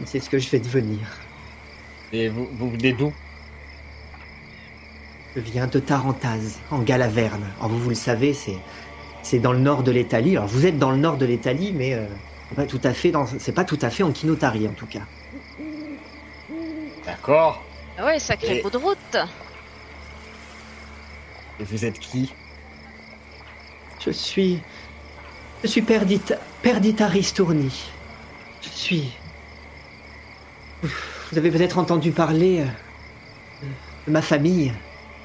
Sais 0.05 0.19
ce 0.19 0.29
que 0.29 0.39
je 0.39 0.49
vais 0.49 0.59
devenir. 0.59 1.29
Et 2.11 2.29
vous, 2.29 2.49
vous 2.55 2.69
venez 2.71 2.93
d'où? 2.93 3.15
Je 5.35 5.41
viens 5.41 5.67
de 5.67 5.79
Tarentase, 5.79 6.63
en 6.69 6.83
Galaverne. 6.83 7.55
Alors 7.57 7.69
vous, 7.71 7.79
vous 7.79 7.89
le 7.89 7.95
savez, 7.95 8.33
c'est 8.33 8.65
c'est 9.23 9.39
dans 9.39 9.53
le 9.53 9.59
nord 9.59 9.83
de 9.83 9.91
l'Italie. 9.91 10.37
Alors 10.37 10.47
vous 10.47 10.65
êtes 10.65 10.77
dans 10.77 10.91
le 10.91 10.97
nord 10.97 11.17
de 11.17 11.25
l'Italie, 11.25 11.73
mais 11.73 11.93
euh, 11.95 12.07
c'est 12.49 12.55
pas 12.55 12.65
tout 12.67 12.81
à 12.83 12.93
fait 12.93 13.11
dans 13.11 13.25
c'est 13.25 13.53
pas 13.53 13.65
tout 13.65 13.79
à 13.81 13.89
fait 13.89 14.03
en 14.03 14.11
Kinotari 14.11 14.67
en 14.67 14.73
tout 14.73 14.87
cas. 14.87 15.07
D'accord. 17.05 17.63
Ah 17.97 18.05
ouais, 18.05 18.19
sacré 18.19 18.57
Et- 18.57 18.61
bout 18.61 18.69
de 18.69 18.77
route 18.77 19.17
Et 21.59 21.63
vous 21.63 21.85
êtes 21.85 21.99
qui? 21.99 22.37
Je 24.05 24.11
suis 24.11 24.67
je 25.63 25.67
suis 25.67 25.81
Perdita 25.81 26.35
Perdita 26.61 27.07
Ristourni. 27.07 27.99
Je 28.61 28.69
suis 28.69 29.23
vous 31.31 31.37
avez 31.37 31.51
peut-être 31.51 31.77
entendu 31.77 32.11
parler 32.11 32.61
euh, 32.61 33.67
de 34.05 34.11
ma 34.11 34.21
famille 34.21 34.73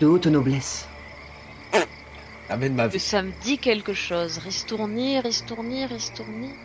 de 0.01 0.07
haute 0.07 0.27
noblesse. 0.29 0.98
Ma 2.49 2.89
vie. 2.89 2.99
ça 2.99 3.23
me 3.23 3.33
dit 3.33 3.59
quelque 3.61 3.93
chose. 3.95 4.39
Ristourni, 4.39 5.21
ristourni, 5.21 5.87
ristourni. 5.87 6.59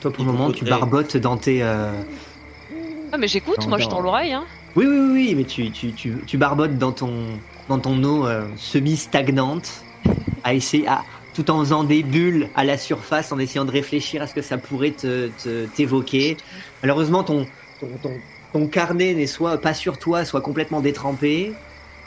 Toi 0.00 0.12
pour 0.12 0.24
le 0.24 0.32
moment 0.32 0.50
tu 0.50 0.64
barbotes 0.64 1.16
dans 1.16 1.36
tes 1.36 1.62
euh, 1.62 1.92
Ah 3.12 3.18
mais 3.18 3.28
j'écoute, 3.28 3.66
moi 3.66 3.78
je 3.78 3.88
tends 3.88 4.00
l'oreille, 4.00 4.32
hein. 4.32 4.46
Oui, 4.76 4.86
oui, 4.86 4.98
oui, 4.98 5.10
oui, 5.12 5.34
mais 5.34 5.44
tu, 5.44 5.72
tu, 5.72 5.94
tu, 5.94 6.24
tu 6.26 6.38
barbotes 6.38 6.78
dans 6.78 6.92
ton, 6.92 7.42
dans 7.68 7.80
ton 7.80 8.02
eau 8.04 8.26
euh, 8.26 8.54
semi-stagnante, 8.56 9.86
à 10.44 10.54
essayer, 10.54 10.86
à, 10.88 11.06
tout 11.32 11.50
en 11.50 11.60
faisant 11.60 11.84
des 11.84 12.02
bulles 12.02 12.50
à 12.54 12.64
la 12.64 12.78
surface, 12.78 13.32
en 13.32 13.38
essayant 13.38 13.64
de 13.64 13.72
réfléchir 13.72 14.22
à 14.22 14.26
ce 14.26 14.34
que 14.34 14.42
ça 14.42 14.58
pourrait 14.58 14.92
te, 14.94 15.28
te- 15.28 15.66
t'évoquer. 15.66 16.38
Malheureusement, 16.82 17.24
ton, 17.24 17.50
ton, 17.78 17.98
ton, 17.98 18.24
ton 18.52 18.68
carnet 18.68 19.14
n'est 19.14 19.26
soit 19.26 19.60
pas 19.60 19.74
sur 19.74 19.98
toi, 19.98 20.24
soit 20.24 20.42
complètement 20.42 20.80
détrempé. 20.80 21.60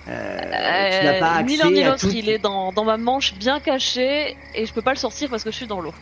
Euh, 0.07 0.39
tu 0.41 1.05
n'as 1.05 1.19
pas 1.19 1.39
Euh, 1.39 1.43
ni 1.43 1.53
accès 1.53 1.63
l'un 1.63 1.71
ni 1.71 1.83
l'autre, 1.83 2.07
tout. 2.07 2.11
il 2.13 2.27
est 2.29 2.39
dans, 2.39 2.71
dans 2.71 2.83
ma 2.85 2.97
manche 2.97 3.35
bien 3.35 3.59
caché 3.59 4.35
et 4.55 4.65
je 4.65 4.73
peux 4.73 4.81
pas 4.81 4.91
le 4.93 4.97
sortir 4.97 5.29
parce 5.29 5.43
que 5.43 5.51
je 5.51 5.55
suis 5.57 5.67
dans 5.67 5.79
l'eau. 5.79 5.93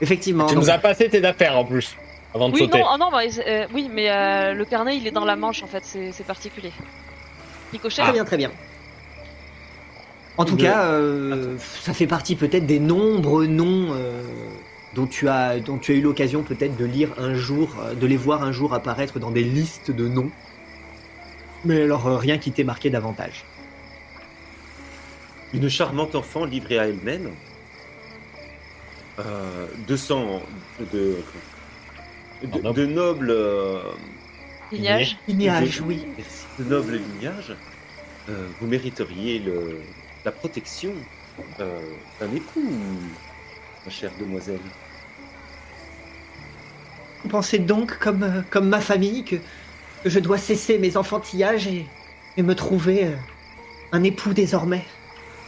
Effectivement. 0.00 0.46
Tu 0.46 0.54
donc- 0.54 0.64
nous 0.64 0.70
as 0.70 0.78
passé 0.78 1.08
tes 1.08 1.24
affaires 1.24 1.56
en 1.56 1.64
plus, 1.64 1.96
avant 2.34 2.48
de 2.48 2.54
Oui, 2.54 2.60
sauter. 2.60 2.78
non, 2.78 2.86
ah 2.90 2.98
non, 2.98 3.10
bah, 3.10 3.20
euh, 3.46 3.66
oui, 3.72 3.88
mais 3.90 4.10
euh, 4.10 4.52
le 4.52 4.64
carnet 4.64 4.96
il 4.96 5.06
est 5.06 5.10
dans 5.12 5.24
la 5.24 5.36
manche 5.36 5.62
en 5.62 5.66
fait, 5.68 5.84
c'est 5.84 6.12
c'est 6.12 6.24
particulier. 6.24 6.72
Ricochet, 7.72 8.02
Très 8.02 8.12
bien, 8.12 8.24
très 8.24 8.36
bien. 8.36 8.50
En 10.36 10.44
tout 10.44 10.56
Le- 10.56 10.62
cas, 10.62 10.86
euh, 10.86 11.56
ça 11.58 11.92
fait 11.94 12.06
partie 12.06 12.36
peut-être 12.36 12.66
des 12.66 12.80
nombreux 12.80 13.46
noms 13.46 13.92
euh, 13.94 14.56
dont 14.92 15.06
tu 15.06 15.28
as 15.28 15.60
dont 15.60 15.78
tu 15.78 15.92
as 15.92 15.94
eu 15.94 16.00
l'occasion 16.02 16.42
peut-être 16.42 16.76
de 16.76 16.84
lire 16.84 17.14
un 17.18 17.34
jour, 17.34 17.78
euh, 17.80 17.94
de 17.94 18.06
les 18.06 18.16
voir 18.16 18.42
un 18.42 18.52
jour 18.52 18.74
apparaître 18.74 19.18
dans 19.18 19.30
des 19.30 19.44
listes 19.44 19.90
de 19.90 20.08
noms. 20.08 20.32
Mais 21.64 21.82
alors 21.82 22.06
euh, 22.06 22.16
rien 22.16 22.38
qui 22.38 22.52
t'ait 22.52 22.64
marqué 22.64 22.90
davantage. 22.90 23.44
Une 25.52 25.68
charmante 25.68 26.14
enfant 26.14 26.44
livrée 26.44 26.78
à 26.78 26.86
elle-même. 26.88 27.30
Euh, 29.18 29.66
200 29.86 30.42
de, 30.92 31.18
de, 32.42 32.72
de 32.72 32.86
nobles, 32.86 33.30
euh, 33.30 33.82
lignage. 34.72 35.18
Lignage, 35.28 35.82
oui. 35.82 36.06
merci, 36.16 36.46
de 36.58 36.64
nobles 36.64 36.96
lignages. 36.96 37.54
Euh, 38.28 38.46
vous 38.60 38.66
mériteriez 38.66 39.38
le, 39.38 39.80
la 40.24 40.32
protection 40.32 40.94
euh, 41.60 41.80
d'un 42.20 42.32
époux, 42.34 42.72
ma 43.84 43.90
chère 43.90 44.12
demoiselle. 44.18 44.60
Vous 47.22 47.28
pensez 47.28 47.58
donc, 47.58 47.98
comme, 47.98 48.44
comme 48.50 48.68
ma 48.68 48.80
famille, 48.80 49.24
que, 49.24 49.36
que 50.02 50.10
je 50.10 50.18
dois 50.18 50.38
cesser 50.38 50.78
mes 50.78 50.96
enfantillages 50.96 51.66
et, 51.68 51.86
et 52.36 52.42
me 52.42 52.54
trouver 52.54 53.04
euh, 53.06 53.16
un 53.92 54.02
époux 54.02 54.32
désormais 54.32 54.84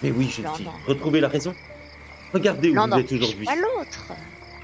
Mais 0.02 0.10
oui, 0.10 0.28
jeune 0.30 0.46
Non, 0.46 0.54
fille, 0.54 0.66
non. 0.66 0.72
retrouvez 0.86 1.20
la 1.20 1.28
raison. 1.28 1.54
Regardez 2.32 2.70
où 2.70 2.74
Non, 2.74 2.86
vous 2.88 2.98
êtes 2.98 3.12
aujourd'hui. 3.12 3.46
pas 3.46 3.56
l'autre. 3.56 4.12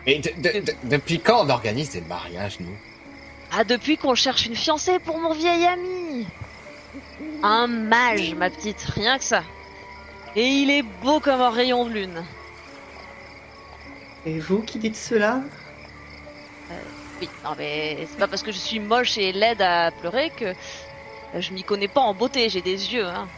Et 0.07 0.19
de- 0.19 0.31
de- 0.37 0.61
de- 0.65 0.75
depuis 0.85 1.21
quand 1.21 1.45
on 1.45 1.51
organise 1.51 1.91
des 1.91 2.01
mariages, 2.03 2.59
nous? 2.61 2.75
Ah, 3.53 3.65
depuis 3.65 3.97
qu'on 3.97 4.15
cherche 4.15 4.47
une 4.47 4.55
fiancée 4.57 4.99
pour 4.99 5.19
mon 5.19 5.33
vieil 5.35 5.67
ami. 5.67 6.27
Un 7.43 7.67
mage, 7.67 8.35
ma 8.35 8.51
petite, 8.51 8.81
rien 8.95 9.19
que 9.19 9.25
ça. 9.25 9.43
Et 10.37 10.45
il 10.47 10.71
est 10.71 10.83
beau 11.03 11.21
comme 11.21 11.41
un 11.41 11.51
rayon 11.51 11.85
de 11.85 11.91
lune. 11.91 12.25
Et 14.27 14.39
vous 14.39 14.61
qui 14.63 14.79
dites 14.79 14.97
cela 14.97 15.41
Oui, 17.21 17.29
non 17.45 17.55
mais 17.59 18.07
c'est 18.09 18.19
pas 18.19 18.29
parce 18.29 18.43
que 18.43 18.53
je 18.53 18.59
suis 18.59 18.81
moche 18.81 19.19
et 19.19 19.33
laide 19.33 19.61
à 19.63 19.91
pleurer 19.91 20.31
que 20.31 20.55
je 21.39 21.53
m'y 21.53 21.63
connais 21.63 21.89
pas 21.89 22.01
en 22.01 22.15
beauté, 22.15 22.49
j'ai 22.49 22.63
des 22.63 22.93
yeux, 22.95 23.07
hein. 23.07 23.29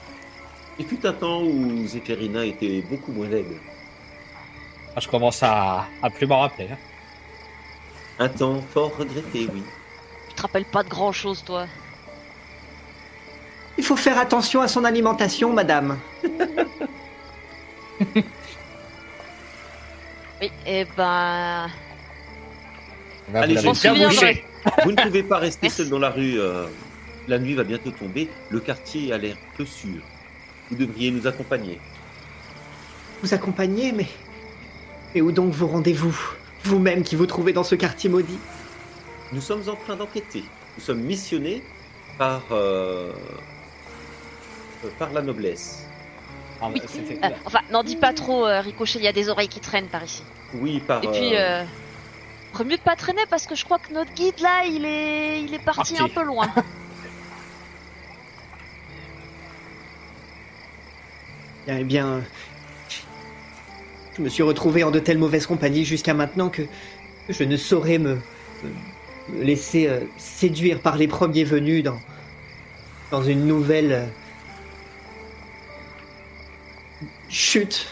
Il 0.78 0.86
fut 0.86 1.04
un 1.04 1.12
temps 1.12 1.42
où 1.42 1.86
Zéphérina 1.86 2.44
était 2.46 2.80
beaucoup 2.82 3.12
moins 3.12 3.28
laide. 3.28 3.58
Ah, 4.96 5.00
Je 5.00 5.08
commence 5.08 5.42
à, 5.42 5.86
à 6.02 6.10
plus 6.10 6.26
m'en 6.26 6.40
rappeler. 6.40 6.68
hein. 6.70 6.78
Un 8.18 8.28
temps 8.28 8.60
fort 8.62 8.96
regretté, 8.96 9.48
oui. 9.52 9.62
Tu 10.28 10.34
te 10.34 10.42
rappelles 10.42 10.64
pas 10.64 10.82
de 10.82 10.88
grand 10.88 11.12
chose, 11.12 11.42
toi. 11.44 11.66
Il 13.78 13.84
faut 13.84 13.96
faire 13.96 14.18
attention 14.18 14.60
à 14.60 14.68
son 14.68 14.84
alimentation, 14.84 15.52
madame. 15.52 15.98
Oui, 20.40 20.50
et 20.66 20.84
ben. 20.96 21.68
Allez, 23.34 23.54
vous 23.54 23.60
je 23.60 23.66
m'en 23.88 23.94
bien. 23.94 24.08
Vous 24.84 24.92
ne 24.92 24.96
pouvez 25.02 25.22
pas 25.22 25.38
rester 25.38 25.68
seul 25.68 25.88
dans 25.88 25.98
la 25.98 26.10
rue. 26.10 26.38
euh, 26.38 26.66
la 27.28 27.38
nuit 27.38 27.54
va 27.54 27.64
bientôt 27.64 27.90
tomber. 27.90 28.28
Le 28.50 28.60
quartier 28.60 29.12
a 29.12 29.18
l'air 29.18 29.36
peu 29.56 29.64
sûr. 29.64 30.02
Vous 30.70 30.76
devriez 30.76 31.10
nous 31.10 31.26
accompagner. 31.26 31.78
vous 33.22 33.32
accompagner, 33.34 33.92
mais. 33.92 34.06
Mais 35.14 35.20
où 35.20 35.30
donc 35.30 35.52
vous 35.52 35.66
rendez-vous? 35.68 36.16
Vous-même 36.64 37.02
qui 37.02 37.16
vous 37.16 37.26
trouvez 37.26 37.52
dans 37.52 37.64
ce 37.64 37.74
quartier 37.74 38.08
maudit 38.08 38.38
Nous 39.32 39.40
sommes 39.40 39.68
en 39.68 39.74
train 39.74 39.96
d'enquêter. 39.96 40.44
Nous 40.76 40.82
sommes 40.82 41.00
missionnés 41.00 41.62
par, 42.18 42.42
euh, 42.50 43.12
euh, 44.84 44.88
par 44.98 45.12
la 45.12 45.22
noblesse. 45.22 45.86
Ah, 46.60 46.68
Oui. 46.72 46.80
Euh, 47.22 47.28
enfin, 47.44 47.58
n'en 47.70 47.82
dis 47.82 47.96
pas 47.96 48.12
trop, 48.12 48.46
euh, 48.46 48.60
Ricochet, 48.60 48.98
il 49.00 49.04
y 49.04 49.08
a 49.08 49.12
des 49.12 49.28
oreilles 49.28 49.48
qui 49.48 49.60
traînent 49.60 49.88
par 49.88 50.04
ici. 50.04 50.22
Oui, 50.54 50.80
par. 50.80 51.02
Et 51.04 51.08
puis, 51.08 51.32
ferait 52.52 52.64
mieux 52.64 52.76
de 52.76 52.82
pas 52.82 52.96
traîner 52.96 53.22
parce 53.30 53.46
que 53.46 53.54
je 53.54 53.64
crois 53.64 53.78
que 53.78 53.92
notre 53.92 54.12
guide 54.12 54.38
là, 54.40 54.64
il 54.66 54.84
est, 54.84 55.42
il 55.42 55.54
est 55.54 55.58
parti 55.64 55.94
Parti. 55.94 56.02
un 56.02 56.08
peu 56.08 56.24
loin. 56.24 56.48
Eh 61.68 61.84
bien, 61.84 62.24
je 64.16 64.22
me 64.22 64.28
suis 64.28 64.42
retrouvé 64.42 64.82
en 64.82 64.90
de 64.90 64.98
telles 64.98 65.18
mauvaises 65.18 65.46
compagnies 65.46 65.84
jusqu'à 65.84 66.12
maintenant 66.12 66.48
que 66.50 66.62
je 67.28 67.44
ne 67.44 67.56
saurais 67.56 67.98
me, 67.98 68.18
me 69.28 69.44
laisser 69.44 69.86
euh, 69.86 70.00
séduire 70.16 70.80
par 70.80 70.96
les 70.96 71.06
premiers 71.06 71.44
venus 71.44 71.84
dans, 71.84 72.00
dans 73.12 73.22
une 73.22 73.46
nouvelle 73.46 73.92
euh, 73.92 74.06
chute. 77.28 77.86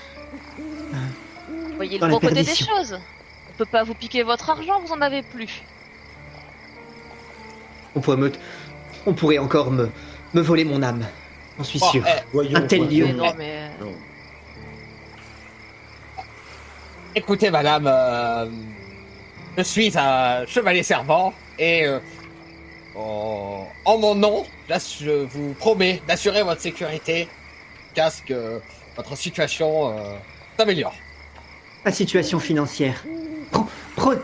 Voyez 1.77 1.99
Dans 1.99 2.09
le 2.09 2.13
bon 2.15 2.21
côté 2.21 2.43
des 2.43 2.55
choses. 2.55 2.99
Peut 3.61 3.67
pas 3.67 3.85
vous 3.85 3.93
piquer 3.93 4.23
votre 4.23 4.49
argent, 4.49 4.81
vous 4.81 4.91
en 4.91 5.03
avez 5.03 5.21
plus. 5.21 5.61
On 7.95 8.01
pourrait, 8.01 8.17
me- 8.17 8.33
on 9.05 9.13
pourrait 9.13 9.37
encore 9.37 9.71
me, 9.71 9.91
me 10.33 10.41
voler 10.41 10.65
mon 10.65 10.83
âme, 10.83 11.07
j'en 11.59 11.65
suis 11.65 11.79
sûr. 11.79 12.03
eh, 12.09 12.21
voyons, 12.33 12.57
un 12.59 12.63
tel 12.63 12.89
lieu. 12.89 13.05
Mais 13.05 13.13
non, 13.13 13.35
mais 13.37 13.59
euh, 13.59 13.85
Non. 13.85 13.93
écoutez, 17.15 17.51
madame, 17.51 17.87
euh, 17.87 18.47
je 19.59 19.63
suis 19.63 19.93
un 19.99 20.47
chevalier 20.47 20.83
servant 20.83 21.35
et 21.59 21.85
euh, 21.85 21.99
en, 22.97 23.67
en 23.85 23.99
mon 23.99 24.15
nom, 24.15 24.47
là, 24.71 24.79
je 24.79 25.27
vous 25.27 25.53
promets 25.53 26.01
d'assurer 26.09 26.43
votre 26.43 26.63
sécurité 26.63 27.29
jusqu'à 27.89 28.09
ce 28.09 28.23
que 28.23 28.63
votre 28.97 29.15
situation 29.19 29.91
euh, 29.99 30.17
s'améliore. 30.59 30.95
Ma 31.85 31.93
situation 31.93 32.39
financière. 32.39 33.07
Pro- 33.51 33.67
pro- 33.97 34.15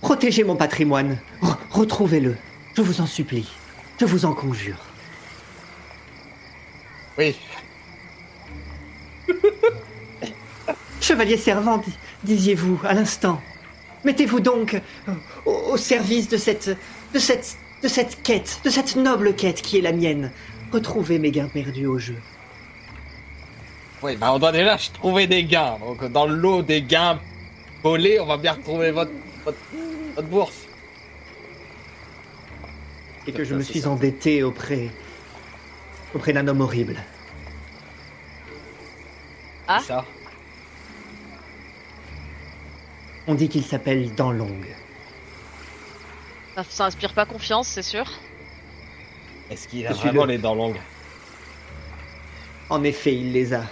protégez 0.00 0.44
mon 0.44 0.56
patrimoine. 0.56 1.22
Re- 1.40 1.58
Retrouvez-le. 1.70 2.36
Je 2.76 2.82
vous 2.82 3.00
en 3.00 3.06
supplie. 3.06 3.62
Je 4.00 4.04
vous 4.06 4.24
en 4.24 4.34
conjure. 4.34 4.94
Oui, 7.18 7.36
Chevalier 11.00 11.36
servant, 11.36 11.78
di- 11.78 11.98
disiez-vous 12.22 12.80
à 12.84 12.94
l'instant. 12.94 13.42
Mettez-vous 14.04 14.40
donc 14.40 14.80
euh, 15.08 15.14
au, 15.44 15.52
au 15.72 15.76
service 15.76 16.28
de 16.28 16.36
cette, 16.36 16.68
de 17.12 17.18
cette, 17.18 17.58
de 17.82 17.88
cette 17.88 18.22
quête, 18.22 18.60
de 18.64 18.70
cette 18.70 18.96
noble 18.96 19.34
quête 19.34 19.62
qui 19.62 19.78
est 19.78 19.82
la 19.82 19.92
mienne. 19.92 20.32
Retrouvez 20.70 21.18
mes 21.18 21.30
gains 21.32 21.48
perdus 21.48 21.86
au 21.86 21.98
jeu. 21.98 22.22
Oui, 24.02 24.16
bah 24.16 24.32
on 24.32 24.38
doit 24.38 24.52
déjà 24.52 24.76
trouver 24.94 25.26
des 25.26 25.44
gains. 25.44 25.78
Donc 25.78 26.04
dans 26.12 26.26
le 26.26 26.34
lot 26.34 26.62
des 26.62 26.82
gains 26.82 27.20
volés, 27.82 28.18
on 28.20 28.26
va 28.26 28.36
bien 28.36 28.52
retrouver 28.52 28.90
votre, 28.90 29.12
votre, 29.44 29.58
votre 30.16 30.28
bourse. 30.28 30.66
Et 33.26 33.32
que 33.32 33.44
je 33.44 33.54
me 33.54 33.62
suis 33.62 33.80
ça. 33.82 33.90
endetté 33.90 34.42
auprès, 34.42 34.90
auprès 36.14 36.32
d'un 36.32 36.46
homme 36.48 36.60
horrible. 36.60 36.96
Ah. 39.68 39.78
Ça. 39.80 40.04
On 43.28 43.34
dit 43.34 43.48
qu'il 43.48 43.64
s'appelle 43.64 44.12
Danlong. 44.16 44.66
ça, 46.56 46.64
ça 46.68 46.84
inspire 46.86 47.14
pas 47.14 47.24
confiance, 47.24 47.68
c'est 47.68 47.82
sûr. 47.82 48.10
Est-ce 49.50 49.68
qu'il 49.68 49.86
a 49.86 49.90
Je 49.92 49.98
vraiment 49.98 50.24
le- 50.24 50.32
les 50.32 50.38
dents 50.38 50.56
longues 50.56 50.80
En 52.70 52.82
effet, 52.82 53.14
il 53.14 53.32
les 53.32 53.54
a. 53.54 53.62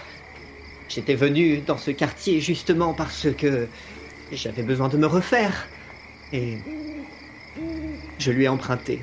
J'étais 0.90 1.14
venu 1.14 1.58
dans 1.58 1.78
ce 1.78 1.92
quartier 1.92 2.40
justement 2.40 2.94
parce 2.94 3.28
que 3.38 3.68
j'avais 4.32 4.64
besoin 4.64 4.88
de 4.88 4.96
me 4.96 5.06
refaire. 5.06 5.68
Et 6.32 6.58
je 8.18 8.32
lui 8.32 8.44
ai 8.44 8.48
emprunté. 8.48 9.00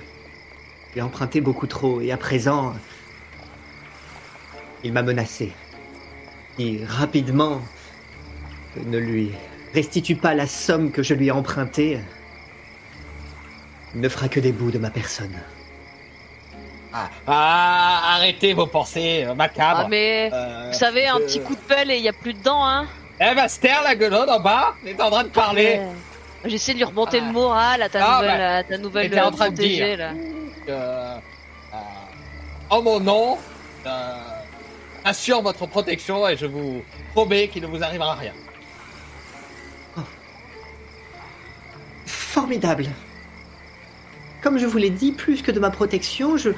Je 0.90 0.94
lui 0.94 1.00
ai 1.00 1.02
emprunté 1.02 1.40
beaucoup 1.40 1.66
trop 1.66 2.02
et 2.02 2.12
à 2.12 2.18
présent, 2.18 2.74
il 4.84 4.92
m'a 4.92 5.02
menacé. 5.02 5.54
Et 6.60 6.84
rapidement, 6.86 7.62
ne 8.86 8.98
lui 8.98 9.32
restitue 9.74 10.16
pas 10.16 10.34
la 10.34 10.46
somme 10.46 10.92
que 10.92 11.04
je 11.04 11.14
lui 11.14 11.28
ai 11.28 11.32
empruntée. 11.32 12.00
Il 13.96 14.02
ne 14.02 14.10
fera 14.10 14.28
que 14.28 14.42
des 14.42 14.52
bouts 14.52 14.72
de 14.72 14.78
ma 14.78 14.90
personne. 14.90 15.40
Ah. 17.06 17.10
Ah, 17.28 18.16
arrêtez 18.16 18.54
vos 18.54 18.68
pensées 18.68 19.26
euh, 19.28 19.34
macabres. 19.36 19.82
Ah, 19.86 19.88
mais 19.90 20.30
Euh, 20.34 20.70
vous 20.72 20.78
savez, 20.78 21.08
un 21.08 21.18
petit 21.18 21.42
coup 21.42 21.56
de 21.56 21.62
pelle 21.62 21.92
et 21.92 21.98
il 21.98 22.04
y 22.04 22.10
a 22.10 22.14
plus 22.14 22.34
de 22.34 22.42
dents, 22.44 22.66
hein. 22.66 22.88
Eh 23.20 23.34
ben, 23.36 23.48
Ster, 23.48 23.82
la 23.84 23.96
gueulode 23.96 24.30
en 24.30 24.40
bas, 24.40 24.76
est 24.86 25.00
en 25.02 25.10
train 25.10 25.24
de 25.24 25.30
parler. 25.30 25.80
Ouais. 25.80 25.88
J'essaie 26.46 26.74
de 26.74 26.78
lui 26.78 26.84
remonter 26.86 27.20
Ah. 27.22 27.26
le 27.26 27.32
moral 27.32 27.82
à 27.82 27.90
ta 27.90 28.00
Ah, 28.06 28.22
nouvelle, 28.22 28.38
bah, 28.38 28.56
à 28.58 28.64
ta 28.64 28.78
nouvelle 28.78 29.20
en 29.20 29.28
euh, 29.28 29.32
train 29.32 29.50
de 29.50 29.56
dire. 29.56 29.98
là. 29.98 30.12
Euh, 30.70 31.18
euh, 31.74 31.78
en 32.70 32.82
mon 32.82 33.00
nom, 33.00 33.38
euh, 33.86 34.14
assure 35.04 35.42
votre 35.42 35.66
protection 35.66 36.28
et 36.28 36.38
je 36.38 36.46
vous 36.46 36.84
promets 37.14 37.48
qu'il 37.48 37.64
ne 37.64 37.68
vous 37.68 37.84
arrivera 37.84 38.14
rien. 38.16 38.34
Formidable. 42.06 42.88
Comme 44.42 44.58
je 44.60 44.66
vous 44.66 44.78
l'ai 44.78 44.90
dit, 44.92 45.12
plus 45.12 45.42
que 45.42 45.52
de 45.52 45.60
ma 45.60 45.72
protection, 45.72 46.38
je, 46.38 46.52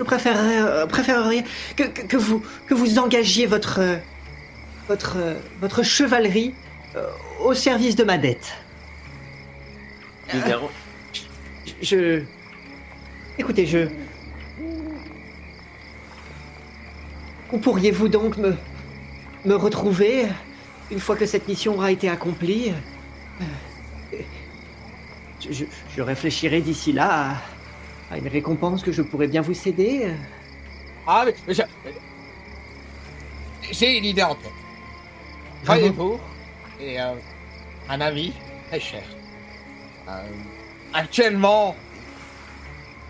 je 0.00 0.04
préférerais, 0.04 0.62
euh, 0.62 0.86
préférerais 0.86 1.44
que, 1.76 1.82
que, 1.84 2.02
que 2.06 2.16
vous, 2.16 2.40
que 2.66 2.72
vous 2.72 2.98
engagiez 2.98 3.44
votre, 3.46 3.80
euh, 3.80 3.96
votre, 4.88 5.18
euh, 5.18 5.34
votre 5.60 5.82
chevalerie 5.82 6.54
au 7.40 7.54
service 7.54 7.94
de 7.96 8.04
ma 8.04 8.16
dette. 8.18 8.50
Je. 11.82 12.24
Écoutez, 13.38 13.66
je. 13.66 13.88
Où 17.52 17.58
pourriez-vous 17.58 18.08
donc 18.08 18.38
me. 18.38 18.54
me 19.44 19.54
retrouver 19.54 20.26
une 20.90 20.98
fois 20.98 21.14
que 21.16 21.26
cette 21.26 21.46
mission 21.46 21.74
aura 21.74 21.92
été 21.92 22.08
accomplie 22.08 22.72
je- 25.48 25.64
je 25.88 26.02
réfléchirai 26.02 26.60
d'ici 26.60 26.92
là 26.92 27.30
à, 27.32 27.42
à 28.10 28.18
une 28.18 28.28
récompense 28.28 28.82
que 28.82 28.92
je 28.92 29.02
pourrais 29.02 29.28
bien 29.28 29.40
vous 29.40 29.54
céder. 29.54 30.12
Ah, 31.06 31.24
mais, 31.26 31.54
j'ai 33.70 33.98
une 33.98 34.04
idée 34.04 34.22
en 34.22 34.34
tête. 34.34 34.50
Voyez-vous, 35.64 36.18
et 36.80 37.00
euh, 37.00 37.14
un 37.88 38.00
ami 38.00 38.32
très 38.68 38.80
cher. 38.80 39.02
Euh, 40.08 40.26
actuellement, 40.92 41.76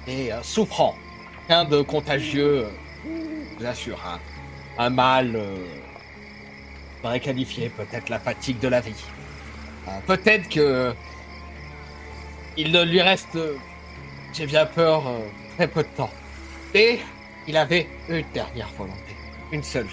et 0.07 0.33
euh, 0.33 0.43
souffrant, 0.43 0.97
rien 1.49 1.65
de 1.65 1.83
contagieux, 1.83 2.67
euh, 3.07 3.67
assure, 3.67 4.01
hein. 4.07 4.19
un 4.79 4.91
mal, 4.91 5.37
euh, 5.37 7.19
qualifier 7.19 7.71
peut-être 7.71 8.09
la 8.09 8.19
fatigue 8.19 8.59
de 8.59 8.69
la 8.69 8.81
vie. 8.81 9.05
Euh, 9.89 9.91
peut-être 10.07 10.49
que 10.49 10.93
il 12.57 12.73
ne 12.73 12.85
lui 12.85 13.01
reste, 13.01 13.37
euh, 13.37 13.57
j'ai 14.33 14.47
bien 14.47 14.67
peur, 14.67 15.07
euh, 15.07 15.19
très 15.57 15.69
peu 15.69 15.83
de 15.83 15.89
temps. 15.89 16.11
Et 16.75 17.01
il 17.47 17.57
avait 17.57 17.89
une 18.09 18.25
dernière 18.33 18.71
volonté, 18.79 19.17
une 19.53 19.63
seule, 19.63 19.89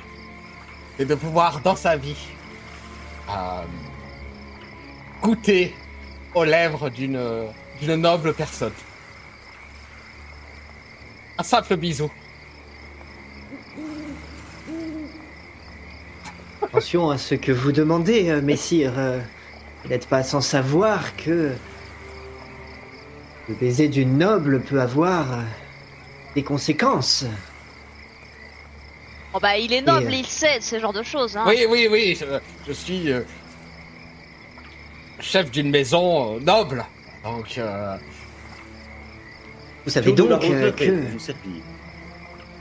c'est 0.97 1.05
de 1.05 1.15
pouvoir 1.15 1.61
dans 1.61 1.75
sa 1.75 1.95
vie 1.97 2.17
euh, 3.29 3.63
goûter 5.21 5.75
aux 6.33 6.43
lèvres 6.43 6.89
d'une 6.89 7.95
noble 7.95 8.33
personne. 8.33 8.73
Un 11.37 11.43
simple 11.43 11.75
bisou. 11.77 12.11
Attention 16.61 17.09
à 17.09 17.17
ce 17.17 17.35
que 17.35 17.51
vous 17.51 17.71
demandez, 17.71 18.29
euh, 18.29 18.41
messire. 18.41 18.93
euh, 18.97 19.19
Vous 19.83 19.89
n'êtes 19.89 20.07
pas 20.07 20.23
sans 20.23 20.41
savoir 20.41 21.15
que 21.15 21.53
le 23.49 23.55
baiser 23.55 23.87
d'une 23.87 24.17
noble 24.17 24.61
peut 24.61 24.81
avoir 24.81 25.31
euh, 25.33 25.43
des 26.35 26.43
conséquences. 26.43 27.25
Oh 29.33 29.39
bah, 29.39 29.57
il 29.57 29.73
est 29.73 29.81
noble, 29.81 30.11
Et, 30.11 30.15
euh, 30.15 30.19
il 30.19 30.25
sait 30.25 30.59
de 30.59 30.63
ce 30.63 30.79
genre 30.79 30.93
de 30.93 31.03
choses, 31.03 31.37
hein. 31.37 31.43
Oui, 31.47 31.65
oui, 31.69 31.87
oui, 31.89 32.17
je, 32.19 32.25
je 32.67 32.71
suis 32.73 33.11
euh, 33.11 33.21
chef 35.19 35.51
d'une 35.51 35.69
maison 35.69 36.35
euh, 36.35 36.39
noble. 36.39 36.85
Donc, 37.23 37.57
euh, 37.57 37.95
Vous 39.85 39.91
savez 39.91 40.11
donc 40.13 40.43
euh, 40.43 40.71
que, 40.71 41.03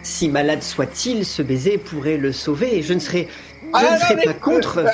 si 0.02 0.28
malade 0.28 0.62
soit-il, 0.62 1.24
ce 1.24 1.42
baiser 1.42 1.78
pourrait 1.78 2.16
le 2.16 2.32
sauver. 2.32 2.78
Et 2.78 2.82
je 2.82 2.92
ne 2.94 2.98
serais 3.00 3.28
Ah, 3.72 3.82
ne 3.82 3.90
non, 3.90 3.98
serai 3.98 4.16
mais- 4.16 4.24
pas 4.24 4.34
contre. 4.34 4.84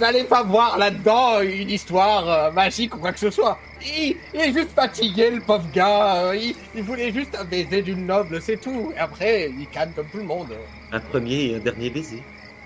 N'allez 0.00 0.24
pas 0.24 0.42
voir 0.42 0.78
là-dedans 0.78 1.40
une 1.42 1.68
histoire 1.70 2.28
euh, 2.28 2.50
magique 2.52 2.94
ou 2.94 2.98
quoi 2.98 3.12
que 3.12 3.18
ce 3.18 3.30
soit. 3.30 3.58
Il, 3.82 4.16
il 4.32 4.40
est 4.40 4.52
juste 4.52 4.70
fatigué, 4.72 5.30
le 5.30 5.40
pauvre 5.40 5.68
gars. 5.72 6.24
euh, 6.26 6.36
Il, 6.36 6.54
il 6.74 6.82
voulait 6.82 7.12
juste 7.12 7.36
un 7.38 7.44
baiser 7.44 7.82
d'une 7.82 8.06
noble, 8.06 8.40
c'est 8.40 8.56
tout. 8.58 8.92
Et 8.94 8.98
après, 8.98 9.50
il 9.50 9.68
canne 9.68 9.92
comme 9.94 10.06
tout 10.08 10.18
le 10.18 10.24
monde. 10.24 10.54
Un 10.92 11.00
premier 11.00 11.50
et 11.50 11.56
un 11.56 11.60
dernier 11.60 11.90
baiser. 11.90 12.22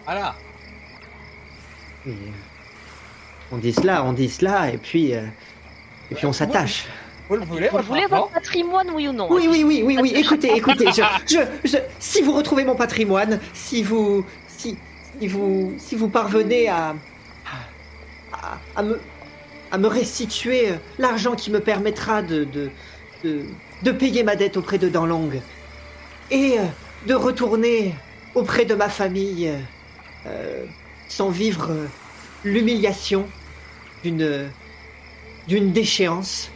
Voilà. 0.07 0.37
Et, 2.07 2.11
euh, 2.11 2.15
On 3.53 3.57
dit 3.59 3.73
cela, 3.73 4.05
on 4.05 4.13
dit 4.13 4.29
cela, 4.29 4.71
et 4.71 4.79
puis, 4.79 5.15
euh, 5.15 5.23
et 6.11 6.15
puis 6.15 6.27
on 6.27 6.33
s'attache. 6.33 6.87
Vous 7.29 7.37
le 7.37 7.45
voulez, 7.45 7.69
Vous 7.69 7.77
votre 7.77 7.89
voulez 7.89 8.07
votre 8.07 8.31
patrimoine, 8.31 8.91
oui 8.95 9.09
ou 9.09 9.13
non? 9.13 9.27
Oui, 9.31 9.47
oui, 9.51 9.63
oui, 9.65 9.83
oui, 9.85 9.99
oui. 10.01 10.13
Écoutez, 10.17 10.55
écoutez. 10.57 10.87
Je, 10.93 11.03
je, 11.29 11.69
je- 11.69 11.77
si 11.99 12.23
vous 12.23 12.33
retrouvez 12.33 12.65
mon 12.65 12.75
patrimoine, 12.77 13.39
si 13.53 13.83
vous, 13.83 14.25
si, 14.47 14.79
si 15.21 15.27
vous, 15.97 16.11
parvenez 16.11 16.69
à, 16.69 16.95
me, 18.83 19.87
restituer 19.87 20.71
euh, 20.71 20.77
l'argent 20.99 21.35
qui 21.35 21.51
me 21.51 21.61
permettra 21.61 22.23
de, 22.23 22.73
payer 23.99 24.23
ma 24.23 24.37
dette 24.37 24.57
auprès 24.57 24.79
de 24.79 24.89
Danlong 24.89 25.43
et 26.31 26.59
euh, 26.59 26.65
de 27.03 27.15
retourner 27.15 27.95
auprès 28.35 28.65
de 28.65 28.75
ma 28.75 28.89
famille 28.89 29.53
euh, 30.27 30.67
sans 31.09 31.31
vivre 31.31 31.89
l'humiliation 32.45 33.29
d'une, 34.03 34.53
déchéance, 35.47 36.51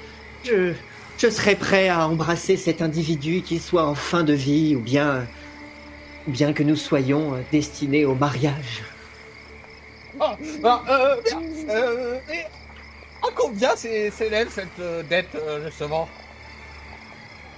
je, 0.44 0.74
je 1.16 1.30
serais 1.30 1.56
prêt 1.56 1.88
à 1.88 2.06
embrasser 2.06 2.56
cet 2.56 2.82
individu, 2.82 3.42
qu'il 3.42 3.60
soit 3.60 3.86
en 3.86 3.94
fin 3.94 4.22
de 4.22 4.32
vie 4.32 4.76
ou 4.76 4.80
bien, 4.80 5.28
bien 6.26 6.52
que 6.52 6.62
nous 6.62 6.76
soyons 6.76 7.34
euh, 7.34 7.38
destinés 7.50 8.04
au 8.04 8.14
mariage. 8.14 8.82
Oh, 10.20 10.24
ah, 10.64 10.82
euh, 10.88 11.16
bien, 11.24 11.40
euh, 11.74 12.18
et 12.32 12.40
à 13.22 13.28
combien 13.34 13.74
c'est- 13.76 14.10
s'élève 14.10 14.48
cette 14.50 14.78
euh, 14.78 15.02
dette, 15.02 15.34
euh, 15.34 15.64
justement? 15.66 16.08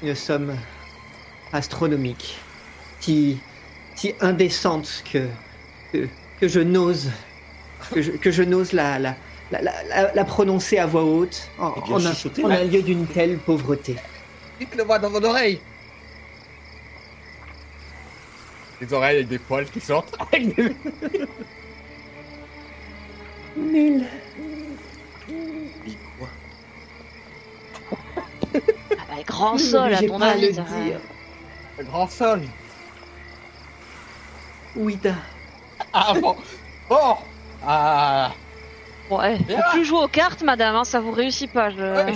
Une 0.03 0.15
somme 0.15 0.55
astronomique, 1.53 2.37
si, 3.01 3.39
si 3.95 4.15
indécente 4.21 5.03
que, 5.11 5.27
que, 5.93 6.09
que 6.41 6.49
je 6.49 6.61
n'ose 6.61 7.11
que 7.93 8.03
je, 8.03 8.13
que 8.13 8.31
je 8.31 8.43
n'ose 8.43 8.73
la, 8.73 8.99
la, 8.99 9.17
la, 9.51 9.61
la, 9.63 9.73
la- 9.89 10.15
la 10.15 10.25
prononcer 10.25 10.79
à 10.79 10.87
voix 10.87 11.05
haute 11.05 11.51
en, 11.59 11.75
Eh 11.77 11.81
bien, 11.83 11.97
en 11.97 12.07
un, 12.07 12.15
en 12.43 12.65
lieu 12.65 12.83
d'une 12.83 13.07
telle 13.07 13.39
pauvreté. 13.39 13.97
Dites-le 14.59 14.85
moi 14.85 14.99
dans 14.99 15.11
vos 15.11 15.23
oreilles. 15.25 15.61
Les 18.81 18.93
oreilles 18.93 19.17
avec 19.17 19.29
des 19.29 19.39
poils 19.39 19.67
qui 19.71 19.81
sortent. 19.81 20.17
Des- 20.33 20.75
Mille. 23.57 24.07
Dis 25.85 25.97
quoi 26.19 26.29
Ah 28.55 29.03
bah, 29.09 29.23
Grand 29.27 29.59
sol, 29.59 29.95
à 29.95 30.03
ton 30.03 30.21
avis. 30.21 30.47
le 30.49 30.53
dire. 30.53 31.01
Grand 31.81 32.09
sol. 32.09 32.43
Ouida. 34.77 35.15
Ah 35.93 36.15
bon. 36.21 36.37
Bon. 36.89 37.17
Ah. 37.67 38.33
Bien. 39.09 39.37
faut 39.63 39.71
plus 39.73 39.85
jouer 39.85 40.01
aux 40.01 40.09
cartes, 40.09 40.43
madame, 40.43 40.75
hein, 40.75 40.85
ça 40.85 40.99
vous 40.99 41.13
réussit 41.13 41.53
pas. 41.53 41.71
Je... 41.71 41.77
Ouais. 42.05 42.15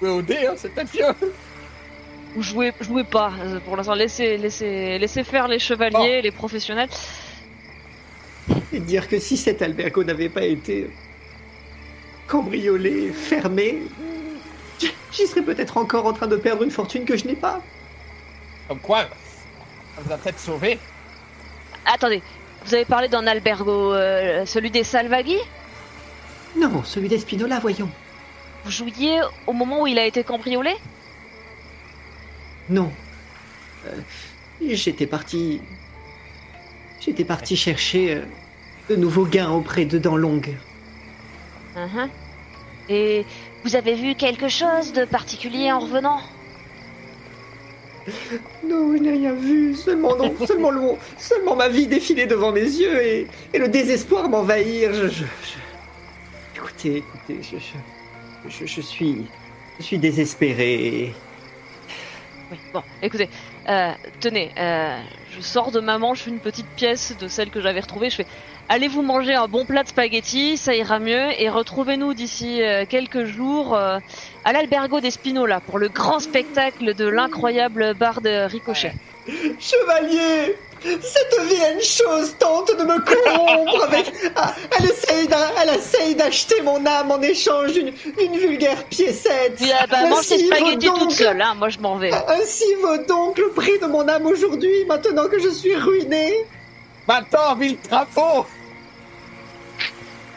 Jouer 0.00 0.10
au 0.10 0.22
dé, 0.22 0.46
hein, 0.46 0.54
c'est 0.56 0.68
peut-être 0.68 0.94
mieux. 0.94 1.32
Ou 2.36 2.42
jouez, 2.42 2.72
jouez 2.80 3.04
pas. 3.04 3.32
euh, 3.40 3.60
Pour 3.60 3.76
l'instant, 3.76 3.94
laissez, 3.94 4.36
laissez, 4.36 4.98
laissez 4.98 5.24
faire 5.24 5.48
les 5.48 5.58
chevaliers, 5.58 6.22
les 6.22 6.30
professionnels. 6.30 6.88
Et 8.72 8.80
dire 8.80 9.08
que 9.08 9.18
si 9.18 9.36
cet 9.36 9.62
albergo 9.62 10.04
n'avait 10.04 10.28
pas 10.28 10.44
été 10.44 10.90
cambriolé, 12.26 13.10
fermé, 13.12 13.82
j'y 15.12 15.26
serais 15.26 15.42
peut-être 15.42 15.76
encore 15.78 16.06
en 16.06 16.12
train 16.12 16.26
de 16.26 16.36
perdre 16.36 16.62
une 16.62 16.70
fortune 16.70 17.04
que 17.04 17.16
je 17.16 17.26
n'ai 17.26 17.34
pas. 17.36 17.60
Comme 18.68 18.78
quoi, 18.80 19.04
ça 19.04 20.02
vous 20.02 20.12
a 20.12 20.18
peut-être 20.18 20.38
sauvé. 20.38 20.78
Attendez, 21.86 22.22
vous 22.64 22.74
avez 22.74 22.84
parlé 22.84 23.08
d'un 23.08 23.26
albergo, 23.26 23.94
euh, 23.94 24.44
celui 24.44 24.70
des 24.70 24.84
Salvaghi? 24.84 25.38
Non, 26.56 26.82
celui 26.84 27.08
d'Espinola, 27.08 27.58
voyons. 27.60 27.88
Vous 28.64 28.70
jouiez 28.70 29.20
au 29.46 29.52
moment 29.54 29.82
où 29.82 29.86
il 29.86 29.98
a 29.98 30.04
été 30.04 30.22
cambriolé? 30.24 30.74
Non. 32.68 32.92
Euh, 33.86 34.02
J'étais 34.60 35.06
parti. 35.06 35.62
J'étais 36.98 37.24
parti 37.24 37.56
chercher 37.56 38.14
euh, 38.14 38.26
de 38.88 38.96
nouveaux 38.96 39.26
gains 39.26 39.50
auprès 39.50 39.84
de 39.86 39.98
Danlong. 39.98 40.42
Mhm. 41.74 42.10
Et 42.88 43.26
vous 43.64 43.76
avez 43.76 43.94
vu 43.94 44.14
quelque 44.16 44.48
chose 44.48 44.92
de 44.92 45.04
particulier 45.06 45.72
en 45.72 45.80
revenant? 45.80 46.20
Non, 48.62 48.92
je 48.96 48.98
n'ai 49.02 49.10
rien 49.12 49.34
vu. 49.34 49.74
Seulement, 49.74 50.16
non, 50.16 50.34
seulement, 50.46 50.70
le, 50.70 50.80
seulement 51.16 51.56
ma 51.56 51.68
vie 51.68 51.86
défiler 51.88 52.26
devant 52.26 52.52
mes 52.52 52.62
yeux 52.62 53.02
et, 53.04 53.28
et 53.52 53.58
le 53.58 53.68
désespoir 53.68 54.28
m'envahir. 54.28 54.92
Je, 54.94 55.08
je- 55.08 55.24
je- 55.24 55.58
Écoutez, 56.54 56.96
écoutez, 56.98 57.42
je, 57.42 57.58
je, 57.58 57.78
je- 58.44 58.66
je 58.66 58.80
suis, 58.80 59.32
je 59.78 59.84
suis 59.84 59.98
désespéré. 59.98 61.27
Oui, 62.50 62.58
bon, 62.72 62.82
écoutez, 63.02 63.28
euh, 63.68 63.92
tenez, 64.20 64.52
euh, 64.58 65.02
je 65.30 65.40
sors 65.42 65.70
de 65.70 65.80
ma 65.80 65.98
manche 65.98 66.26
une 66.26 66.40
petite 66.40 66.68
pièce 66.76 67.14
de 67.14 67.28
celle 67.28 67.50
que 67.50 67.60
j'avais 67.60 67.80
retrouvée. 67.80 68.08
Je 68.08 68.16
fais, 68.16 68.26
allez 68.70 68.88
vous 68.88 69.02
manger 69.02 69.34
un 69.34 69.48
bon 69.48 69.66
plat 69.66 69.82
de 69.82 69.88
spaghettis, 69.88 70.56
ça 70.56 70.74
ira 70.74 70.98
mieux, 70.98 71.28
et 71.38 71.50
retrouvez-nous 71.50 72.14
d'ici 72.14 72.62
euh, 72.62 72.86
quelques 72.88 73.24
jours 73.24 73.76
euh, 73.76 73.98
à 74.44 74.52
l'albergo 74.54 75.00
des 75.00 75.10
Spinola 75.10 75.60
pour 75.60 75.78
le 75.78 75.88
grand 75.90 76.20
spectacle 76.20 76.94
de 76.94 77.06
l'incroyable 77.06 77.92
bar 77.92 78.22
de 78.22 78.46
Ricochet. 78.46 78.94
Chevalier, 79.58 80.56
cette 80.82 81.40
vilaine 81.48 81.80
chose 81.82 82.34
tente 82.38 82.70
de 82.76 82.82
me 82.84 82.98
corrompre 83.00 83.84
avec. 83.84 84.12
Ah, 84.36 84.54
elle 84.78 84.86
essaye 84.90 85.26
d'a- 85.28 85.50
elle 85.62 85.76
essaye 85.76 86.14
d'acheter 86.14 86.60
mon 86.62 86.84
âme 86.86 87.10
en 87.10 87.20
échange 87.20 87.72
d'une 87.72 87.92
vulgaire 88.36 88.84
piécette. 88.84 89.60
Euh, 89.62 89.86
bah, 89.90 90.06
mange 90.08 90.26
tes 90.28 90.38
spaghettis 90.46 90.86
donc- 90.86 90.98
toute 90.98 91.12
seule, 91.12 91.40
hein, 91.42 91.54
moi 91.56 91.68
je 91.68 91.78
m'en 91.78 91.96
vais. 91.96 92.12
Ainsi 92.28 92.64
vaut 92.82 92.98
donc 93.08 93.38
le 93.38 93.50
prix 93.50 93.78
de 93.80 93.86
mon 93.86 94.06
âme 94.08 94.26
aujourd'hui, 94.26 94.84
maintenant 94.86 95.28
que 95.28 95.38
je 95.38 95.48
suis 95.48 95.74
ruiné. 95.76 96.46
Maintenant, 97.06 97.56
mille 97.56 97.78
crapaud 97.80 98.46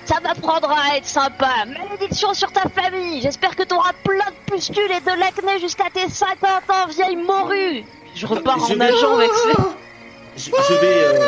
Ça 0.05 0.19
m'apprendra 0.21 0.75
à 0.91 0.97
être 0.97 1.05
sympa. 1.05 1.49
Malédiction 1.67 2.33
sur 2.33 2.51
ta 2.51 2.63
famille. 2.69 3.21
J'espère 3.21 3.55
que 3.55 3.63
t'auras 3.63 3.93
plein 4.03 4.25
de 4.25 4.51
pustules 4.53 4.91
et 4.91 4.99
de 4.99 5.19
l'acné 5.19 5.59
jusqu'à 5.59 5.89
tes 5.93 6.09
50 6.09 6.41
ans, 6.69 6.87
vieille 6.89 7.15
morue. 7.17 7.83
Je 8.15 8.25
repars 8.25 8.61
en 8.69 8.75
nageant 8.75 9.15
avec 9.15 9.29
Ah 9.57 9.61
je, 10.37 10.49
je 10.49 10.73
vais. 10.79 11.03
euh, 11.03 11.19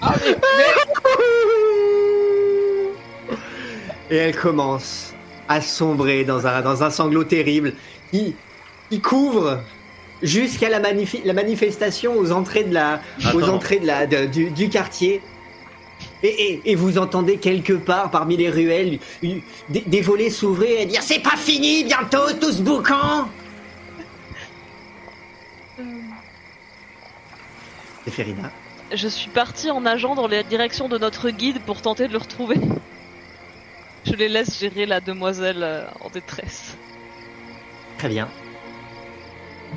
Ah, 0.00 0.14
mais- 0.24 0.36
Et 4.10 4.16
elle 4.16 4.36
commence 4.36 5.14
à 5.48 5.60
sombrer 5.60 6.24
dans 6.24 6.46
un, 6.46 6.60
dans 6.60 6.82
un 6.82 6.90
sanglot 6.90 7.24
terrible 7.24 7.72
qui, 8.10 8.34
qui 8.90 9.00
couvre 9.00 9.60
jusqu'à 10.22 10.68
la, 10.68 10.80
magnifi- 10.80 11.22
la 11.24 11.32
manifestation 11.32 12.16
aux 12.18 12.30
entrées 12.32 12.64
de 12.64 12.74
la, 12.74 13.00
aux 13.34 13.42
Attends. 13.42 13.54
entrées 13.54 13.78
de 13.78 13.86
la, 13.86 14.06
de- 14.06 14.26
du, 14.26 14.50
du 14.50 14.68
quartier. 14.68 15.22
Et, 16.22 16.28
et- 16.28 16.70
et 16.70 16.74
vous 16.76 16.98
entendez 16.98 17.38
quelque 17.38 17.72
part 17.72 18.10
parmi 18.10 18.36
les 18.36 18.48
ruelles 18.48 19.00
une- 19.22 19.42
des, 19.68 19.80
des 19.80 20.00
volets 20.00 20.30
s'ouvrir 20.30 20.80
et 20.80 20.86
dire 20.86 21.02
c'est 21.02 21.18
pas 21.20 21.36
fini 21.36 21.84
bientôt 21.84 22.32
tout 22.40 22.52
ce 22.52 22.62
boucan. 22.62 23.28
C'est 28.04 28.10
Ferina. 28.10 28.50
Je 28.92 29.08
suis 29.08 29.30
partie 29.30 29.70
en 29.70 29.80
nageant 29.80 30.14
dans 30.14 30.26
la 30.28 30.42
direction 30.42 30.88
de 30.88 30.98
notre 30.98 31.30
guide 31.30 31.60
pour 31.64 31.80
tenter 31.82 32.08
de 32.08 32.12
le 32.12 32.18
retrouver. 32.18 32.56
Je 34.04 34.12
les 34.14 34.28
laisse 34.28 34.58
gérer 34.58 34.84
la 34.86 35.00
demoiselle 35.00 35.62
euh, 35.62 35.84
en 36.00 36.10
détresse. 36.10 36.76
Très 37.98 38.08
bien. 38.08 38.28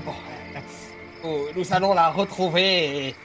Bon, 0.04 0.14
euh, 0.56 0.60
nous, 1.54 1.62
nous 1.62 1.74
allons 1.74 1.94
la 1.94 2.10
retrouver 2.10 3.08
et 3.10 3.16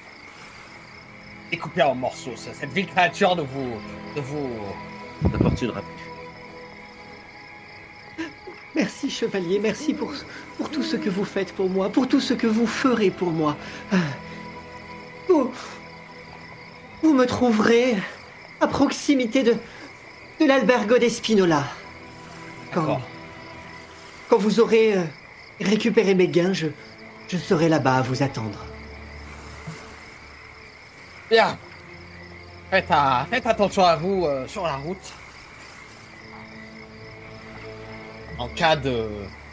découper 1.51 1.83
en 1.83 1.95
morceaux. 1.95 2.37
ce- 2.37 2.53
Cette 2.53 2.73
vile 2.73 2.87
créature 2.87 3.37
de 3.37 3.43
vous, 3.43 3.71
de 4.17 4.21
vous. 4.21 4.49
n'apportera 5.31 5.83
plus. 5.83 6.05
Merci 8.75 9.11
chevalier, 9.11 9.59
merci 9.59 9.93
pour, 9.93 10.13
pour 10.57 10.71
tout 10.71 10.83
ce 10.83 10.97
que 10.97 11.11
vous 11.11 11.25
faites 11.25 11.53
pour 11.53 11.69
moi, 11.69 11.91
pour 11.91 12.09
tout 12.09 12.21
ce 12.21 12.35
que 12.35 12.47
vous 12.47 12.67
ferez 12.67 13.11
pour 13.11 13.31
moi. 13.31 13.57
Ah. 13.93 13.97
Vous, 15.29 15.53
vous 17.03 17.13
me 17.15 17.27
trouverez 17.27 17.97
à 18.61 18.69
proximité 18.69 19.43
de, 19.43 19.55
de 20.41 20.47
l'albergo 20.47 20.99
d'Espinola. 20.99 21.65
Quand, 22.73 23.01
quand 24.29 24.39
vous 24.39 24.61
aurez 24.61 24.97
euh, 24.97 25.03
récupérer 25.61 26.15
mes 26.15 26.29
gains, 26.29 26.53
je, 26.53 26.69
je 27.29 27.37
serai 27.37 27.69
là-bas 27.69 27.97
à 27.97 28.03
vous 28.03 28.23
attendre. 28.23 28.65
Bien. 31.31 31.57
Faites, 32.71 32.91
à- 32.91 33.27
faites 33.31 33.47
attention 33.47 33.85
à 33.85 33.97
vous 33.97 34.27
euh, 34.27 34.47
sur 34.47 34.65
la 34.65 34.77
route. 34.77 35.13
En 38.39 38.49
cas 38.49 38.77
de, 38.77 39.07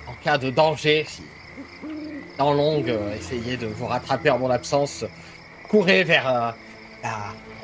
en 0.07 0.13
cas 0.23 0.37
de 0.37 0.49
danger, 0.49 1.05
si 1.07 1.23
dans 2.37 2.53
longue, 2.53 2.89
euh, 2.89 3.15
essayez 3.15 3.57
de 3.57 3.67
vous 3.67 3.87
rattraper 3.87 4.29
en 4.29 4.37
mon 4.39 4.49
absence. 4.49 5.03
Courez 5.69 6.03
vers 6.03 6.27
euh, 6.27 6.51
la, 7.03 7.15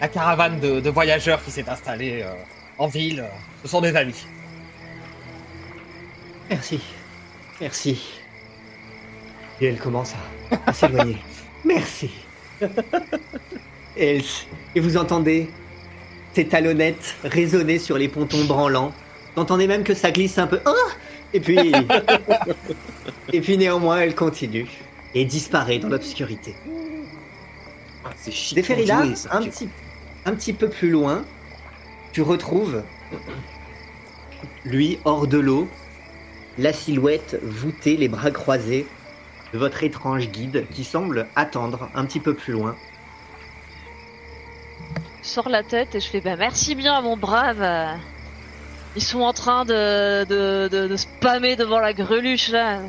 la 0.02 0.08
caravane 0.08 0.60
de, 0.60 0.80
de 0.80 0.90
voyageurs 0.90 1.44
qui 1.44 1.52
s'est 1.52 1.70
installée 1.70 2.24
euh, 2.24 2.34
en 2.78 2.88
ville. 2.88 3.24
Ce 3.62 3.68
sont 3.70 3.82
des 3.82 3.96
amis. 3.96 4.26
Merci. 6.50 6.82
Merci. 7.62 8.20
Et 9.62 9.68
elle 9.68 9.80
commence 9.80 10.14
à, 10.14 10.70
à 10.70 10.74
s'éloigner. 10.74 11.18
Merci. 11.64 12.12
Et, 13.96 14.22
vous 14.76 14.98
entendez 14.98 15.50
ses 16.34 16.48
talonnettes 16.48 17.16
résonner 17.24 17.80
sur 17.80 17.98
les 17.98 18.08
pontons 18.08 18.46
branlants. 18.46 18.94
Vous 19.36 19.42
entendez 19.42 19.68
même 19.68 19.84
que 19.84 19.94
ça 19.94 20.12
glisse 20.12 20.38
un 20.38 20.48
peu. 20.48 20.60
Oh 20.66 20.90
et 21.34 21.40
puis. 21.40 21.58
et 23.34 23.42
puis 23.42 23.58
néanmoins, 23.58 24.00
elle 24.00 24.16
continue. 24.16 24.68
Et 25.14 25.26
disparaît 25.26 25.78
dans 25.78 25.90
l'obscurité. 25.90 26.56
Ah, 28.04 28.10
c'est 28.18 28.32
chiant. 28.32 28.56
Déferila, 28.56 29.04
un 29.32 29.44
petit, 29.44 29.70
un 30.26 30.34
petit 30.34 30.54
peu 30.54 30.70
plus 30.70 30.90
loin, 30.90 31.24
tu 32.12 32.22
retrouves, 32.22 32.84
lui, 34.66 35.00
hors 35.06 35.28
de 35.28 35.38
l'eau, 35.38 35.68
la 36.58 36.74
silhouette 36.74 37.40
voûtée, 37.44 37.96
les 37.96 38.08
bras 38.08 38.32
croisés, 38.32 38.88
de 39.54 39.60
votre 39.60 39.84
étrange 39.84 40.30
guide 40.30 40.68
qui 40.72 40.84
semble 40.84 41.28
attendre 41.36 41.90
un 41.94 42.06
petit 42.06 42.20
peu 42.20 42.34
plus 42.34 42.54
loin. 42.54 42.76
Sors 45.24 45.50
la 45.50 45.64
tête 45.64 45.96
et 45.96 46.00
je 46.00 46.08
fais 46.08 46.22
bah 46.22 46.36
merci 46.36 46.76
bien 46.76 47.02
mon 47.02 47.18
brave. 47.18 47.98
Ils 48.96 49.02
sont 49.02 49.22
en 49.22 49.34
train 49.34 49.66
de, 49.66 50.24
de, 50.26 50.68
de, 50.68 50.88
de 50.88 50.98
spammer 50.98 51.56
devant 51.56 51.80
la 51.80 51.94
greluche 51.94 52.50
là. 52.50 52.80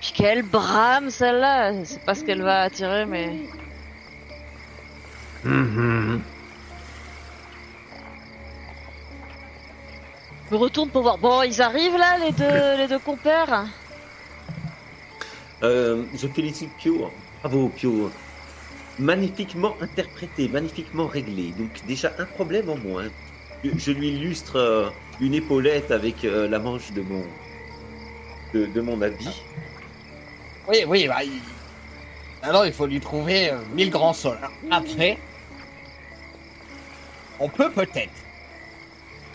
Puis 0.00 0.12
quelle 0.16 0.42
brame 0.42 1.10
celle-là 1.10 1.84
C'est 1.84 2.04
pas 2.04 2.14
ce 2.14 2.24
qu'elle 2.24 2.42
va 2.42 2.62
attirer 2.62 3.06
mais... 3.06 3.36
Je 5.44 5.50
me 10.54 10.56
retourne 10.56 10.88
pour 10.88 11.02
voir. 11.02 11.18
Bon, 11.18 11.42
ils 11.42 11.60
arrivent 11.60 11.98
là 11.98 12.16
les 12.18 12.32
deux, 12.32 12.76
les 12.78 12.88
deux 12.88 12.98
compères? 12.98 13.66
Euh, 15.62 16.04
je 16.14 16.26
félicite 16.28 16.70
Pio. 16.78 17.10
Bravo 17.42 17.68
Pio. 17.68 18.10
Magnifiquement 18.98 19.76
interprété, 19.80 20.48
magnifiquement 20.48 21.06
réglé. 21.06 21.52
Donc 21.58 21.70
déjà 21.86 22.12
un 22.18 22.24
problème 22.24 22.68
en 22.68 22.76
moins. 22.76 23.08
Je, 23.64 23.90
lui 23.90 24.08
illustre 24.08 24.56
euh, 24.56 24.90
une 25.20 25.34
épaulette 25.34 25.90
avec 25.90 26.24
euh, 26.24 26.48
la 26.48 26.58
manche 26.58 26.92
de 26.92 27.00
mon 27.02 27.24
de, 28.54 28.66
de 28.66 28.80
mon 28.80 29.00
habit. 29.02 29.42
Oui, 30.68 30.84
oui, 30.86 31.08
bah, 31.08 31.24
il... 31.24 31.40
Alors, 32.42 32.66
il 32.66 32.72
faut 32.72 32.86
lui 32.86 33.00
trouver 33.00 33.50
euh, 33.50 33.58
1000 33.74 33.90
grands 33.90 34.12
sols. 34.12 34.38
Après, 34.70 35.18
on 37.40 37.48
peut 37.48 37.70
peut-être 37.70 38.12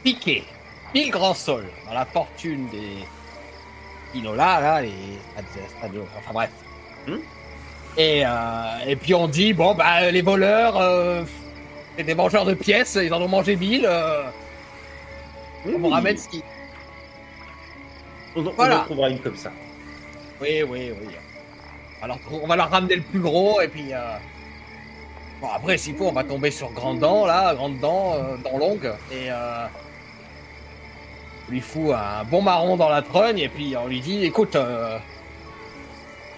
piquer 0.04 0.44
1000 0.94 1.12
grands 1.12 1.34
sols 1.34 1.70
dans 1.86 1.94
la 1.94 2.06
fortune 2.06 2.68
des 2.70 3.06
Inola, 4.16 4.62
là, 4.62 4.82
les 4.82 4.94
enfin 6.18 6.34
bref. 6.34 6.52
Hmm? 7.08 7.18
Et, 7.98 8.26
euh, 8.26 8.30
et 8.88 8.96
puis 8.96 9.14
on 9.14 9.28
dit, 9.28 9.54
bon, 9.54 9.76
bah, 9.76 10.10
les 10.12 10.22
voleurs, 10.22 10.78
euh, 10.78 11.24
c'est 11.98 12.04
des 12.04 12.16
mangeurs 12.16 12.46
de 12.46 12.54
pièces, 12.54 12.98
ils 13.02 13.14
en 13.14 13.22
ont 13.22 13.28
mangé 13.28 13.56
1000, 13.56 13.86
euh, 13.86 14.24
on 15.66 15.72
vous 15.78 15.86
Oui, 15.88 15.92
ramène 15.94 16.18
ce 16.18 16.28
qui... 16.30 16.44
on, 18.36 18.42
en- 18.46 18.48
on 18.48 18.52
Voilà. 18.54 18.82
en 18.82 18.84
trouvera 18.86 19.10
une 19.10 19.20
comme 19.20 19.38
ça. 19.38 19.52
Oui, 20.42 20.64
oui, 20.64 20.92
oui. 20.92 21.14
Alors, 22.02 22.18
on 22.32 22.48
va 22.48 22.56
leur 22.56 22.70
ramener 22.70 22.96
le 22.98 23.02
plus 23.04 23.20
gros 23.20 23.62
et 23.62 23.68
puis. 23.68 23.94
euh, 23.94 24.18
Bon, 25.42 25.50
après, 25.54 25.78
s'il 25.78 25.96
faut, 25.96 26.06
on 26.08 26.12
va 26.14 26.24
tomber 26.24 26.52
sur 26.52 26.72
Grand 26.72 26.94
Dent, 26.94 27.26
là, 27.26 27.54
Grande 27.54 27.78
Dent, 27.80 28.14
euh, 28.16 28.38
Dent 28.38 28.58
Longue, 28.58 28.94
et. 29.12 29.30
Euh... 29.30 29.66
on 31.48 31.52
lui 31.52 31.60
fout 31.62 31.92
un 31.94 32.24
bon 32.24 32.42
marron 32.42 32.78
dans 32.78 32.88
la 32.90 33.02
trogne 33.02 33.38
et 33.40 33.50
puis 33.50 33.76
on 33.78 33.88
lui 33.88 34.00
dit 34.00 34.24
écoute, 34.24 34.56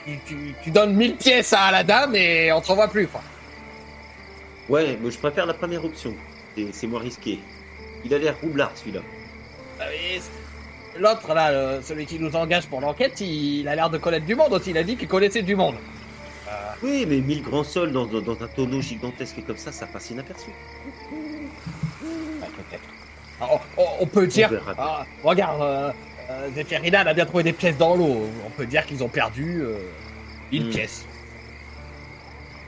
tu, 0.06 0.20
tu- 0.26 0.56
tu 0.64 0.72
donnes 0.72 0.94
1000 0.96 1.16
pièces 1.16 1.54
à 1.54 1.72
la 1.72 1.84
dame 1.84 2.16
et 2.16 2.52
on 2.54 2.62
te 2.62 2.68
revoit 2.68 2.88
plus, 2.88 3.08
quoi. 3.08 3.22
Ouais, 4.70 4.98
mais 5.02 5.12
je 5.12 5.18
préfère 5.18 5.46
la 5.46 5.54
première 5.54 5.84
option. 5.84 6.14
C'est- 6.72 6.88
moins 6.88 7.00
risqué. 7.02 7.40
Il 8.04 8.14
a 8.14 8.18
l'air 8.18 8.36
roublard 8.42 8.72
celui-là. 8.76 9.02
Et 9.92 10.20
L'autre, 10.98 11.34
là, 11.34 11.82
celui 11.82 12.06
qui 12.06 12.18
nous 12.20 12.34
engage 12.38 12.68
pour 12.68 12.80
l'enquête, 12.80 13.20
il, 13.20 13.60
il 13.62 13.68
a 13.68 13.76
l'air 13.76 13.90
de 13.90 13.98
connaître 13.98 14.26
du 14.26 14.34
monde. 14.36 14.62
Il 14.66 14.78
a 14.78 14.84
dit 14.84 14.96
qu'il 14.96 15.10
connaissait 15.10 15.42
du 15.42 15.54
monde. 15.56 15.76
Euh, 16.48 16.52
Oui, 16.82 17.06
mais 17.10 17.18
1000 17.18 17.42
grands 17.44 17.66
sols 17.66 17.92
dans, 17.92 18.06
dans- 18.06 18.22
dans 18.22 18.42
un 18.42 18.48
tonneau 18.48 18.80
gigantesque 18.82 19.44
comme 19.46 19.58
ça, 19.58 19.74
ça 19.74 19.88
passe 19.88 20.10
inaperçu. 20.12 20.52
Ouais, 21.12 22.48
peut-être. 22.56 22.84
Alors, 23.42 23.62
on, 23.78 23.86
on 24.04 24.06
peut 24.08 24.28
dire. 24.28 24.50
ah, 24.78 25.06
regarde, 25.24 25.62
euh, 25.62 25.92
euh, 26.30 26.50
a 26.94 27.14
bien 27.14 27.26
trouvé 27.26 27.44
des 27.44 27.54
pièces 27.54 27.78
dans 27.78 27.96
l'eau. 27.96 28.28
On 28.46 28.50
peut 28.50 28.66
dire 28.66 28.86
qu'ils 28.86 29.04
ont 29.04 29.10
perdu 29.10 29.62
euh, 29.62 29.78
une 30.52 30.68
Hmm. 30.68 30.70
pièce. 30.70 31.06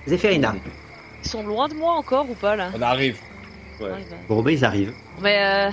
Zéphérina. 0.07 0.55
Ils 1.23 1.29
sont 1.29 1.43
loin 1.43 1.67
de 1.67 1.73
moi 1.73 1.93
encore 1.93 2.29
ou 2.29 2.35
pas 2.35 2.55
là 2.55 2.71
On 2.73 2.81
arrive. 2.81 3.19
Ouais. 3.79 3.87
Ouais, 3.91 4.05
bah. 4.09 4.15
Bon, 4.27 4.41
ben 4.41 4.51
ils 4.51 4.63
arrivent. 4.65 4.93
Mais 5.21 5.43
euh, 5.43 5.71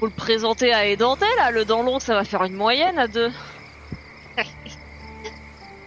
faut 0.00 0.06
le 0.06 0.12
présenter 0.12 0.72
à 0.72 0.86
Édenté 0.86 1.24
là, 1.38 1.50
le 1.50 1.64
dent 1.64 1.82
long 1.82 2.00
ça 2.00 2.14
va 2.14 2.24
faire 2.24 2.44
une 2.44 2.54
moyenne 2.54 2.98
à 2.98 3.06
deux. 3.06 3.30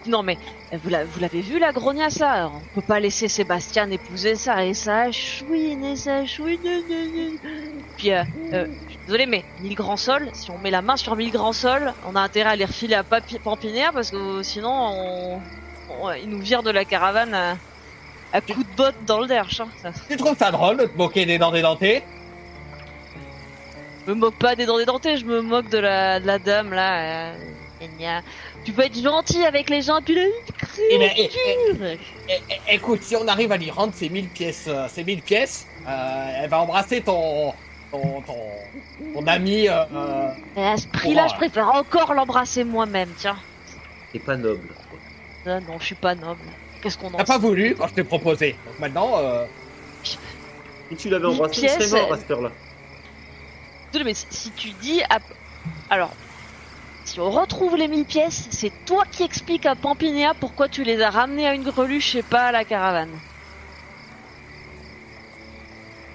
non 0.06 0.22
mais 0.22 0.36
vous 0.78 0.88
la- 0.88 1.04
vous 1.04 1.20
l'avez 1.20 1.40
vu 1.42 1.58
la 1.58 1.72
grogna 1.72 2.08
ça 2.10 2.50
On 2.54 2.60
peut 2.74 2.86
pas 2.86 2.98
laisser 3.00 3.28
Sébastien 3.28 3.90
épouser 3.90 4.36
ça 4.36 4.64
et 4.64 4.72
ça 4.74 5.10
chouine 5.12 5.84
et 5.84 5.96
ça 5.96 6.24
chouine. 6.24 6.58
Puis 7.96 8.12
euh, 8.12 8.22
euh, 8.54 8.66
je 8.86 8.90
suis 8.92 8.98
désolé 9.06 9.26
mais 9.26 9.44
1000 9.60 9.74
grands 9.74 9.96
sols, 9.98 10.30
si 10.32 10.50
on 10.50 10.58
met 10.58 10.70
la 10.70 10.80
main 10.82 10.96
sur 10.96 11.14
1000 11.16 11.30
grands 11.30 11.52
sols, 11.52 11.92
on 12.06 12.14
a 12.16 12.20
intérêt 12.20 12.50
à 12.50 12.56
les 12.56 12.64
refiler 12.64 12.94
à 12.94 13.04
Pampinière 13.04 13.92
parce 13.92 14.10
que 14.10 14.42
sinon 14.42 14.70
on, 14.70 15.40
on- 15.90 16.12
ils 16.12 16.28
nous 16.28 16.40
virent 16.40 16.62
de 16.62 16.70
la 16.70 16.84
caravane 16.86 17.34
à, 17.34 17.56
à 18.32 18.40
coups 18.40 18.66
de 18.66 18.74
botte 18.76 19.04
dans 19.06 19.20
le 19.20 19.26
derche. 19.26 19.60
hein. 19.60 19.68
Ça, 19.82 19.90
Tu 20.08 20.16
trouves 20.16 20.36
ça 20.38 20.50
drôle 20.50 20.78
de 20.78 20.86
te 20.86 20.96
moquer 20.96 21.26
des 21.26 21.36
dents 21.38 21.52
dédentées? 21.52 22.02
Je 24.06 24.10
me 24.12 24.16
moque 24.16 24.34
pas 24.38 24.56
des 24.56 24.66
dents 24.66 24.78
dédentées, 24.78 25.16
je 25.18 25.24
me 25.26 25.42
moque 25.42 25.68
de 25.68 25.78
la, 25.78 26.18
de 26.18 26.26
la 26.26 26.38
dame 26.38 26.72
là. 26.72 27.32
euh. 27.34 27.36
Tu 28.64 28.72
peux 28.72 28.82
être 28.82 28.96
gentil 29.00 29.44
avec 29.44 29.68
les 29.70 29.82
gens, 29.82 30.00
puis 30.02 30.14
là, 30.14 30.22
Eh 30.90 30.98
ben, 30.98 31.10
eh, 31.16 31.30
eh, 31.34 31.98
eh, 32.28 32.40
eh, 32.68 32.74
écoute, 32.74 33.02
si 33.02 33.16
on 33.16 33.26
arrive 33.26 33.50
à 33.50 33.56
lui 33.56 33.70
rendre 33.70 33.92
ces 33.94 34.08
1000 34.08 34.28
pièces, 34.28 34.66
euh, 34.68 34.86
ces 34.88 35.02
1000 35.02 35.20
pièces, 35.22 35.66
euh, 35.86 36.40
elle 36.42 36.48
va 36.48 36.60
embrasser 36.60 37.00
ton, 37.00 37.52
ton, 37.90 38.20
ton, 38.22 38.36
ton 39.14 39.26
ami. 39.26 39.68
euh, 39.68 39.82
euh, 39.92 40.28
à 40.56 40.76
ce 40.76 40.86
prix-là, 40.86 41.26
je 41.28 41.34
préfère 41.34 41.74
encore 41.74 42.14
l'embrasser 42.14 42.62
moi-même, 42.62 43.08
tiens. 43.18 43.36
C'est 44.12 44.20
pas 44.20 44.36
noble. 44.36 44.68
Ah 45.44 45.58
non, 45.58 45.78
je 45.80 45.86
suis 45.86 45.94
pas 45.96 46.14
noble. 46.14 46.38
Qu'est-ce 46.80 46.96
qu'on 46.98 47.08
en 47.08 47.16
T'as 47.18 47.24
pas 47.24 47.38
voulu 47.38 47.74
quand 47.74 47.88
je 47.88 47.94
t'ai 47.94 48.04
proposé. 48.04 48.54
Donc 48.66 48.78
maintenant, 48.78 49.18
euh, 49.18 49.44
Si 50.04 50.16
tu 50.96 51.08
l'avais 51.08 51.26
embrassé, 51.26 51.54
il 51.56 51.60
pièces, 51.62 51.88
serait 51.88 52.02
mort 52.02 52.12
à 52.12 52.16
cette 52.18 52.30
heure-là. 52.30 52.50
Mais 54.04 54.14
si, 54.14 54.26
si 54.30 54.50
tu 54.52 54.70
dis... 54.80 55.02
à- 55.10 55.18
Alors, 55.90 56.10
si 57.04 57.20
on 57.20 57.30
retrouve 57.30 57.76
les 57.76 57.88
1000 57.88 58.04
pièces, 58.04 58.48
c'est 58.50 58.72
toi 58.86 59.04
qui 59.10 59.22
expliques 59.22 59.66
à 59.66 59.74
Pampinéa 59.74 60.32
pourquoi 60.38 60.68
tu 60.68 60.84
les 60.84 61.02
as 61.02 61.10
ramenées 61.10 61.46
à 61.46 61.54
une 61.54 61.64
greluche 61.64 62.14
et 62.14 62.22
pas 62.22 62.46
à 62.46 62.52
la 62.52 62.64
caravane. 62.64 63.10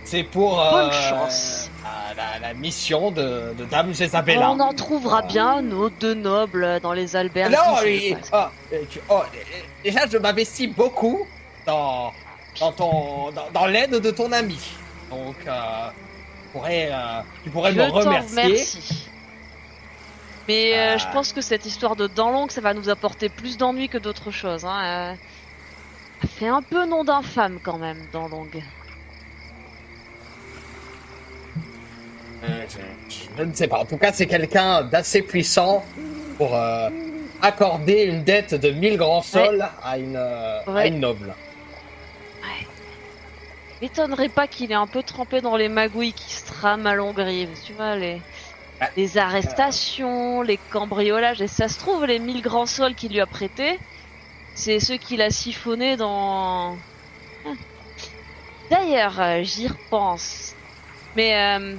c'est 0.03 0.23
pour 0.23 0.55
Bonne 0.55 0.87
euh, 0.89 0.91
chance. 1.09 1.69
La, 1.83 2.13
la- 2.15 2.39
la 2.39 2.53
mission 2.53 3.11
de, 3.11 3.53
de 3.57 3.65
Dame 3.65 3.93
Jésabella. 3.93 4.51
On 4.51 4.59
en 4.61 4.73
trouvera 4.73 5.21
bien 5.21 5.61
nos 5.61 5.89
deux 5.89 6.13
nobles 6.13 6.79
dans 6.81 6.93
les 6.93 7.17
albergues. 7.17 7.51
Non, 7.51 7.75
ah, 8.31 8.49
tu- 8.89 9.01
oh, 9.09 9.15
euh, 9.15 9.37
déjà, 9.83 10.07
je 10.09 10.17
m'investis 10.17 10.69
beaucoup 10.73 11.27
dans, 11.65 12.13
dans, 12.61 12.71
ton, 12.71 13.31
dans, 13.31 13.51
dans 13.53 13.65
l'aide 13.65 13.91
de 13.99 14.11
ton 14.11 14.31
ami. 14.31 14.57
Donc, 15.09 15.35
euh, 15.45 15.89
tu 16.41 16.47
pourrais, 16.53 16.89
euh, 16.89 17.21
tu 17.43 17.49
pourrais 17.49 17.73
Je 17.73 17.77
me 17.79 17.83
remercier. 17.91 18.43
remercie. 18.43 19.09
Mais 20.47 20.77
euh, 20.77 20.93
Ah. 20.93 20.97
je 20.97 21.07
pense 21.11 21.33
que 21.33 21.41
cette 21.41 21.65
histoire 21.65 21.95
de 21.95 22.07
dents 22.07 22.31
longues, 22.31 22.51
ça 22.51 22.61
va 22.61 22.73
nous 22.73 22.89
apporter 22.89 23.29
plus 23.29 23.57
d'ennuis 23.57 23.89
que 23.89 23.97
d'autres 23.97 24.31
choses. 24.31 24.65
Hein. 24.65 24.83
euh. 24.85 25.13
Ça 26.21 26.27
fait 26.27 26.47
un 26.47 26.61
peu 26.63 26.85
nom 26.85 27.03
d'infâme 27.03 27.59
quand 27.61 27.77
même, 27.77 28.07
dents 28.11 28.27
longues. 28.27 28.63
Euh, 32.43 32.65
je- 33.37 33.43
ne 33.43 33.53
sais 33.53 33.67
pas. 33.67 33.79
En 33.79 33.85
tout 33.85 33.97
cas, 33.97 34.11
c'est 34.11 34.25
quelqu'un 34.27 34.83
d'assez 34.83 35.21
puissant 35.21 35.83
pour 36.37 36.55
euh, 36.55 36.89
accorder 37.41 38.03
une 38.03 38.23
dette 38.23 38.53
de 38.55 38.69
1000 38.71 38.97
grands 38.97 39.21
sols 39.21 39.67
à, 39.83 39.97
une, 39.97 40.15
euh, 40.15 40.59
à 40.65 40.71
Ouais. 40.71 40.87
une 40.87 40.99
noble. 40.99 41.33
M'étonnerait 43.79 44.29
pas 44.29 44.47
qu'il 44.47 44.71
est 44.71 44.75
un 44.75 44.87
peu 44.87 45.03
trempé 45.03 45.39
dans 45.39 45.55
les 45.55 45.69
magouilles 45.69 46.13
qui 46.13 46.33
se 46.33 46.47
trament 46.47 46.87
à 46.87 46.95
Longrive. 46.95 47.49
Tu 47.63 47.73
les, 47.73 48.19
Ah. 48.19 48.36
Les 48.95 49.17
arrestations, 49.17 50.41
les 50.41 50.57
cambriolages. 50.57 51.41
Et 51.41 51.47
ça 51.47 51.67
se 51.67 51.79
trouve, 51.79 52.05
les 52.05 52.19
1000 52.19 52.41
grands 52.41 52.65
sols 52.65 52.95
qu'il 52.95 53.13
lui 53.13 53.21
a 53.21 53.27
prêtés, 53.27 53.79
c'est 54.53 54.79
ceux 54.79 54.97
qu'il 54.97 55.21
a 55.21 55.29
siphonnés 55.29 55.97
dans. 55.97 56.77
Ah. 57.45 57.53
D'ailleurs, 58.69 59.19
euh, 59.21 59.43
j'y 59.43 59.67
repense. 59.67 60.55
Mais 61.15 61.35
euh, 61.59 61.77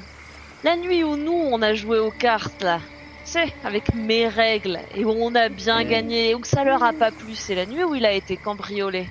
la 0.63 0.77
nuit 0.77 1.05
où 1.05 1.17
nous, 1.17 1.33
on 1.33 1.63
a 1.63 1.75
joué 1.75 1.99
aux 1.99 2.11
cartes, 2.11 2.63
là, 2.63 2.81
sais, 3.29 3.55
avec 3.63 3.95
mes 3.95 4.27
règles, 4.29 4.81
et 4.95 5.05
où 5.05 5.11
on 5.11 5.35
a 5.35 5.49
bien 5.49 5.85
Mm. 5.85 5.89
gagné, 5.89 6.35
ou 6.35 6.41
que 6.41 6.49
ça 6.49 6.65
leur 6.65 6.83
a 6.83 6.93
pas 6.93 7.13
plu, 7.13 7.35
c'est 7.35 7.55
la 7.55 7.67
nuit 7.67 7.85
où 7.85 7.95
il 7.95 8.07
a 8.07 8.13
été 8.13 8.37
cambriolé. 8.37 9.09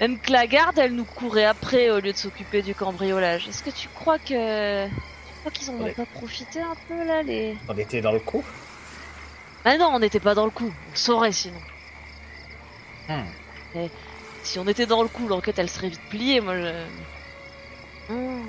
Même 0.00 0.20
que 0.20 0.32
la 0.32 0.46
garde, 0.46 0.78
elle 0.78 0.94
nous 0.94 1.06
courait 1.06 1.44
après 1.44 1.90
au 1.90 2.00
lieu 2.00 2.12
de 2.12 2.18
s'occuper 2.18 2.62
du 2.62 2.74
cambriolage. 2.74 3.48
Est-ce 3.48 3.62
que 3.62 3.70
tu 3.70 3.88
crois 3.88 4.18
que... 4.18 4.88
Crois 5.46 5.60
qu'ils 5.60 5.70
en 5.70 5.74
ont 5.74 5.92
pas 5.92 6.06
profité 6.06 6.60
un 6.60 6.74
peu, 6.88 7.04
là, 7.04 7.22
les... 7.22 7.56
On 7.68 7.78
était 7.78 8.00
dans 8.00 8.10
le 8.10 8.18
coup. 8.18 8.42
Ah 9.64 9.78
non, 9.78 9.90
on 9.92 10.00
n'était 10.00 10.18
pas 10.18 10.34
dans 10.34 10.44
le 10.44 10.50
coup. 10.50 10.72
On 10.92 10.96
saurait, 10.96 11.30
sinon. 11.30 11.60
Hmm. 13.08 13.86
Si 14.42 14.58
on 14.58 14.66
était 14.66 14.86
dans 14.86 15.04
le 15.04 15.08
coup, 15.08 15.28
l'enquête, 15.28 15.60
elle 15.60 15.70
serait 15.70 15.90
vite 15.90 16.00
pliée, 16.10 16.40
moi, 16.40 16.54
je... 16.56 16.84
Hmm. 18.12 18.48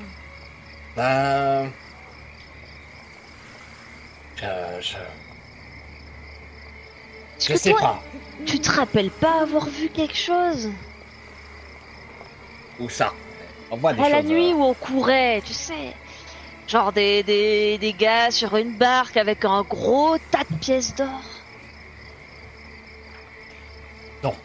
Ben... 0.95 1.71
Je... 4.37 4.45
Je, 4.81 4.97
je 7.39 7.57
sais 7.57 7.69
toi, 7.69 7.79
pas. 7.79 8.03
Tu 8.47 8.59
te 8.59 8.71
rappelles 8.71 9.11
pas 9.11 9.43
avoir 9.43 9.67
vu 9.67 9.89
quelque 9.89 10.17
chose 10.17 10.71
Où 12.79 12.89
ça? 12.89 13.13
On 13.69 13.77
voit 13.77 13.93
des 13.93 14.01
À 14.01 14.09
la 14.09 14.23
nuit 14.23 14.51
euh, 14.51 14.55
où 14.55 14.63
on 14.63 14.73
courait, 14.73 15.43
tu 15.45 15.53
sais. 15.53 15.93
Genre 16.67 16.91
des, 16.91 17.23
des, 17.23 17.77
des 17.77 17.93
gars 17.93 18.29
sur 18.29 18.57
une 18.57 18.75
barque 18.77 19.15
avec 19.15 19.45
un 19.45 19.61
gros 19.63 20.17
tas 20.31 20.43
de 20.49 20.55
pièces 20.57 20.93
d'or. 20.95 21.21
Non. 24.21 24.35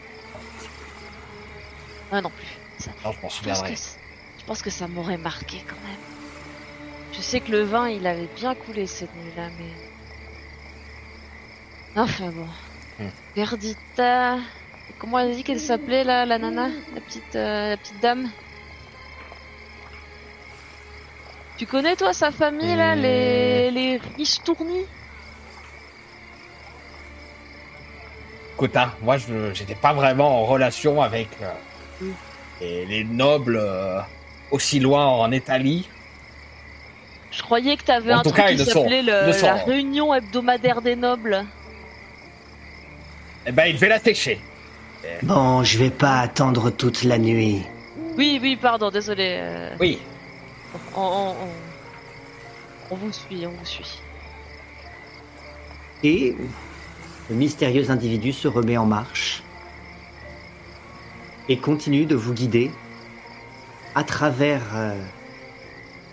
Ouais, 2.13 2.21
non 2.21 2.31
plus. 2.31 2.47
Ça, 2.79 2.91
Non, 3.05 3.13
je 3.13 3.19
pense 3.21 3.35
souviendrai. 3.35 3.75
que, 3.75 3.79
je 4.39 4.45
pense 4.47 4.63
que 4.63 4.71
ça 4.71 4.87
m'aurait 4.87 5.17
marqué 5.19 5.65
quand 5.67 5.81
même. 5.89 5.99
Je 7.13 7.21
sais 7.21 7.41
que 7.41 7.51
le 7.51 7.63
vin, 7.63 7.89
il 7.89 8.07
avait 8.07 8.29
bien 8.37 8.55
coulé 8.55 8.87
cette 8.87 9.15
nuit-là, 9.17 9.49
mais... 9.59 9.73
Enfin 12.01 12.31
bon. 12.31 12.47
Hmm. 12.99 13.11
Perdita... 13.35 14.39
Comment 14.99 15.19
elle 15.19 15.33
a 15.33 15.35
dit 15.35 15.43
qu'elle 15.43 15.61
s'appelait, 15.61 16.05
là, 16.05 16.25
la 16.25 16.39
nana? 16.39 16.69
La 16.95 17.01
petite, 17.01 17.35
euh, 17.35 17.71
la 17.71 17.77
petite 17.77 18.01
dame? 18.01 18.31
Tu 21.59 21.67
connais, 21.67 21.97
toi, 21.97 22.13
sa 22.13 22.31
famille, 22.31 22.75
là. 22.77 22.95
Les, 22.97 23.71
les 23.71 24.01
riches 24.17 24.43
tournis? 24.45 24.87
Hein, 28.77 28.93
moi, 29.03 29.17
je 29.19 29.53
j'étais 29.55 29.75
pas 29.75 29.93
vraiment 29.93 30.41
en 30.41 30.45
relation 30.45 31.03
avec 31.03 31.29
euh, 31.43 31.51
Mm. 32.01 32.11
les, 32.61 32.87
les 32.87 33.05
nobles 33.05 33.59
euh, 33.61 34.01
aussi 34.53 34.79
loin 34.81 35.05
en 35.07 35.31
Italie. 35.33 35.89
Je 37.33 37.43
croyais 37.43 37.77
que 37.77 37.83
t'avais 37.83 38.13
En 38.13 38.19
un 38.19 38.23
truc 38.23 38.37
cas, 38.37 38.53
qui 38.53 38.65
s'appelait 38.65 39.03
la 39.03 39.55
réunion 39.55 40.15
hebdomadaire 40.15 40.81
des 40.81 40.95
nobles. 40.97 41.45
Eh 43.47 43.53
ben, 43.53 43.65
il 43.67 43.75
devait 43.75 43.89
la 43.89 43.99
sécher. 43.99 44.39
Bon, 45.25 45.65
je 45.65 45.79
vais 45.79 45.91
pas 45.91 46.21
attendre 46.21 46.71
toute 46.71 47.03
la 47.03 47.19
nuit. 47.19 47.63
Oui, 48.17 48.39
oui, 48.41 48.57
pardon, 48.57 48.91
désolé. 48.91 49.39
euh, 49.41 49.75
Oui. 49.81 49.99
On, 50.97 51.35
vous 52.91 53.13
suit, 53.13 53.47
on 53.47 53.51
vous 53.51 53.67
suit. 53.67 53.99
Et 56.03 56.35
le 57.31 57.37
mystérieux 57.37 57.91
individu 57.91 58.33
se 58.33 58.49
remet 58.49 58.77
en 58.77 58.87
marche 58.87 59.43
et 61.49 61.59
continue 61.59 62.07
de 62.07 62.15
vous 62.15 62.35
guider 62.35 62.71
à 63.95 64.05
travers 64.05 64.63
euh, 64.75 64.97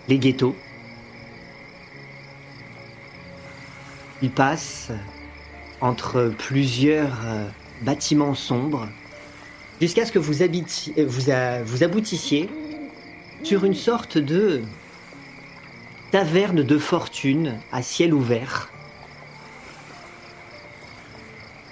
les 0.08 0.18
ghettos. 0.18 0.54
Il 4.22 4.30
passe 4.30 4.90
entre 5.80 6.32
plusieurs 6.36 7.24
euh, 7.24 7.46
bâtiments 7.82 8.34
sombres 8.34 8.86
jusqu'à 9.80 10.04
ce 10.04 10.12
que 10.12 10.18
vous, 10.18 10.42
euh, 10.42 11.64
aboutissiez 11.80 12.50
sur 13.42 13.64
une 13.64 13.74
sorte 13.74 14.18
de 14.18 14.62
taverne 16.10 16.62
de 16.62 16.78
fortune 16.78 17.58
à 17.72 17.82
ciel 17.82 18.12
ouvert 18.14 18.70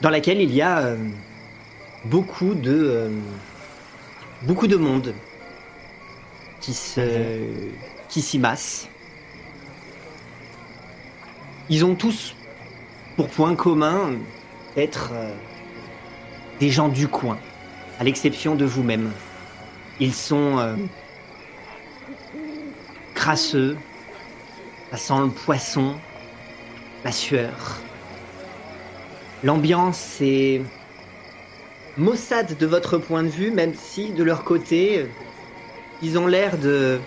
dans 0.00 0.10
laquelle 0.10 0.40
il 0.40 0.54
y 0.54 0.62
a 0.62 0.78
euh, 0.78 0.96
beaucoup 2.04 2.54
de 2.54 2.72
euh, 2.72 3.10
beaucoup 4.42 4.66
de 4.66 4.76
monde 4.76 5.12
qui 6.60 6.72
se 6.72 7.00
qui 8.08 8.22
s'y 8.22 8.38
masse. 8.38 8.88
Ils 11.68 11.84
ont 11.84 11.94
tous 11.94 12.34
pour 13.16 13.28
point 13.28 13.54
commun 13.54 14.12
d'être 14.76 15.10
euh, 15.12 15.34
des 16.60 16.70
gens 16.70 16.88
du 16.88 17.08
coin, 17.08 17.38
à 17.98 18.04
l'exception 18.04 18.54
de 18.54 18.64
vous-même. 18.64 19.12
Ils 20.00 20.14
sont 20.14 20.76
crasseux, 23.18 23.76
ça 24.92 24.96
sent 24.96 25.20
le 25.24 25.30
poisson, 25.30 25.96
la 27.04 27.10
sueur. 27.10 27.80
L'ambiance 29.42 30.20
est 30.20 30.62
maussade 31.96 32.56
de 32.56 32.64
votre 32.64 32.96
point 32.96 33.24
de 33.24 33.28
vue, 33.28 33.50
même 33.50 33.74
si 33.74 34.12
de 34.12 34.22
leur 34.22 34.44
côté, 34.44 35.06
ils 36.00 36.16
ont 36.16 36.28
l'air 36.28 36.56
de, 36.58 37.00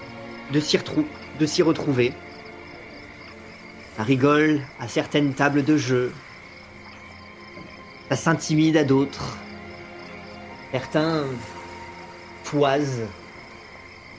s'y 0.60 1.62
retrouver. 1.64 2.12
Ça 3.96 4.04
rigole 4.04 4.60
à 4.82 4.90
certaines 4.90 5.34
tables 5.34 5.64
de 5.64 5.78
jeu. 5.78 6.12
Ça 8.10 8.18
s'intimide 8.18 8.76
à 8.76 8.84
d'autres. 8.84 9.38
Certains 10.74 11.24
toisent 12.44 13.08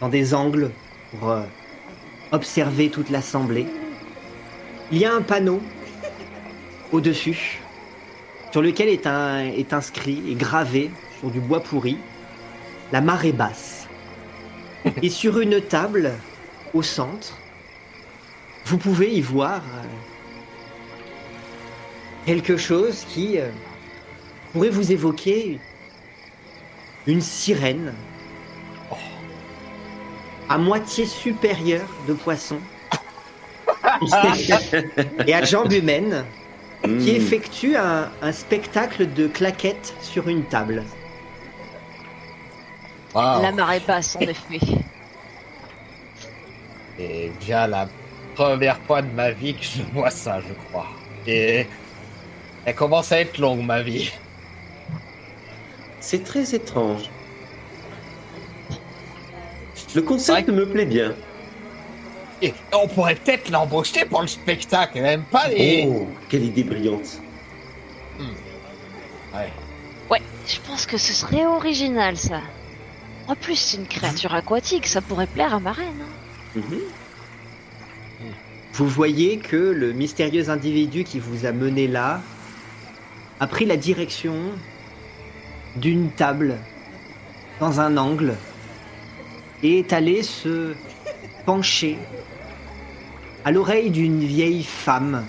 dans 0.00 0.08
des 0.08 0.32
angles 0.32 0.70
pour 1.10 1.30
euh, 1.30 1.42
observer 2.32 2.90
toute 2.90 3.10
l'assemblée. 3.10 3.66
Il 4.90 4.98
y 4.98 5.04
a 5.04 5.14
un 5.14 5.22
panneau 5.22 5.60
au-dessus 6.92 7.60
sur 8.50 8.60
lequel 8.60 8.88
est, 8.88 9.06
un, 9.06 9.38
est 9.38 9.72
inscrit 9.72 10.22
et 10.28 10.34
gravé 10.34 10.90
sur 11.20 11.30
du 11.30 11.40
bois 11.40 11.62
pourri 11.62 11.96
la 12.92 13.00
marée 13.00 13.32
basse. 13.32 13.88
Et 15.02 15.08
sur 15.08 15.40
une 15.40 15.60
table 15.60 16.12
au 16.74 16.82
centre, 16.82 17.38
vous 18.66 18.78
pouvez 18.78 19.10
y 19.12 19.20
voir 19.20 19.62
euh, 19.62 19.86
quelque 22.26 22.56
chose 22.56 23.04
qui 23.08 23.38
euh, 23.38 23.48
pourrait 24.52 24.70
vous 24.70 24.92
évoquer 24.92 25.58
une 27.06 27.20
sirène 27.20 27.94
à 30.52 30.58
moitié 30.58 31.06
supérieure 31.06 31.98
de 32.04 32.14
poisson 32.14 32.68
et 35.26 35.34
à 35.34 35.42
jambes 35.42 35.72
humaines 35.72 36.34
qui 36.98 37.10
Hmm. 37.10 37.12
effectue 37.12 37.76
un, 37.76 38.16
un 38.20 38.32
spectacle 38.32 39.12
de 39.12 39.28
claquettes 39.28 39.96
sur 40.00 40.28
une 40.28 40.48
table. 40.48 40.94
La 43.34 43.52
marée 43.52 43.80
basse, 43.80 44.16
en 44.16 44.26
effet. 44.26 44.60
C'est 46.96 47.30
bien 47.38 47.66
la 47.66 47.92
première 48.34 48.82
fois 48.84 49.02
de 49.02 49.10
ma 49.12 49.32
vie 49.32 49.56
que 49.56 49.64
je 49.64 49.82
vois 49.82 50.10
ça, 50.10 50.40
je 50.40 50.52
crois. 50.54 50.98
Et 51.24 51.70
elle 52.64 52.74
commence 52.76 53.12
à 53.12 53.20
être 53.20 53.38
longue, 53.38 53.64
ma 53.64 53.82
vie. 53.82 54.10
C'est 56.00 56.22
très 56.22 56.54
étrange. 56.54 57.14
Le 59.94 60.02
concept 60.02 60.48
me 60.48 60.66
plaît 60.66 60.86
bien. 60.86 61.14
Et 62.40 62.54
on 62.72 62.88
pourrait 62.88 63.14
peut-être 63.14 63.50
l'embaucher 63.50 64.04
pour 64.04 64.20
le 64.22 64.26
spectacle, 64.26 65.00
même 65.00 65.22
pas 65.22 65.48
les... 65.48 65.86
Oh, 65.88 66.08
quelle 66.28 66.44
idée 66.44 66.64
brillante. 66.64 67.20
Ouais. 68.18 69.52
Ouais, 70.10 70.22
je 70.46 70.56
pense 70.66 70.84
que 70.86 70.96
ce 70.98 71.12
serait 71.12 71.46
original, 71.46 72.16
ça. 72.16 72.40
En 73.28 73.36
plus, 73.36 73.56
c'est 73.56 73.76
une 73.76 73.86
créature 73.86 74.34
aquatique, 74.34 74.86
ça 74.86 75.00
pourrait 75.00 75.28
plaire 75.28 75.54
à 75.54 75.60
ma 75.60 75.72
reine. 75.72 76.02
hein. 76.56 76.60
Mhm. 76.60 76.80
vous 78.74 78.86
voyez 78.88 79.38
que 79.38 79.56
le 79.56 79.92
mystérieux 79.92 80.50
individu 80.50 81.02
qui 81.04 81.18
vous 81.18 81.46
a 81.46 81.52
mené 81.52 81.86
là 81.88 82.20
a 83.40 83.46
pris 83.46 83.64
la 83.64 83.76
direction 83.78 84.34
d'une 85.76 86.10
table 86.10 86.56
dans 87.58 87.80
un 87.80 87.96
angle 87.96 88.34
et 89.62 89.78
est 89.80 89.92
allé 89.92 90.22
se 90.22 90.74
pencher 91.46 91.98
à 93.44 93.50
l'oreille 93.52 93.90
d'une 93.90 94.20
vieille 94.24 94.64
femme 94.64 95.24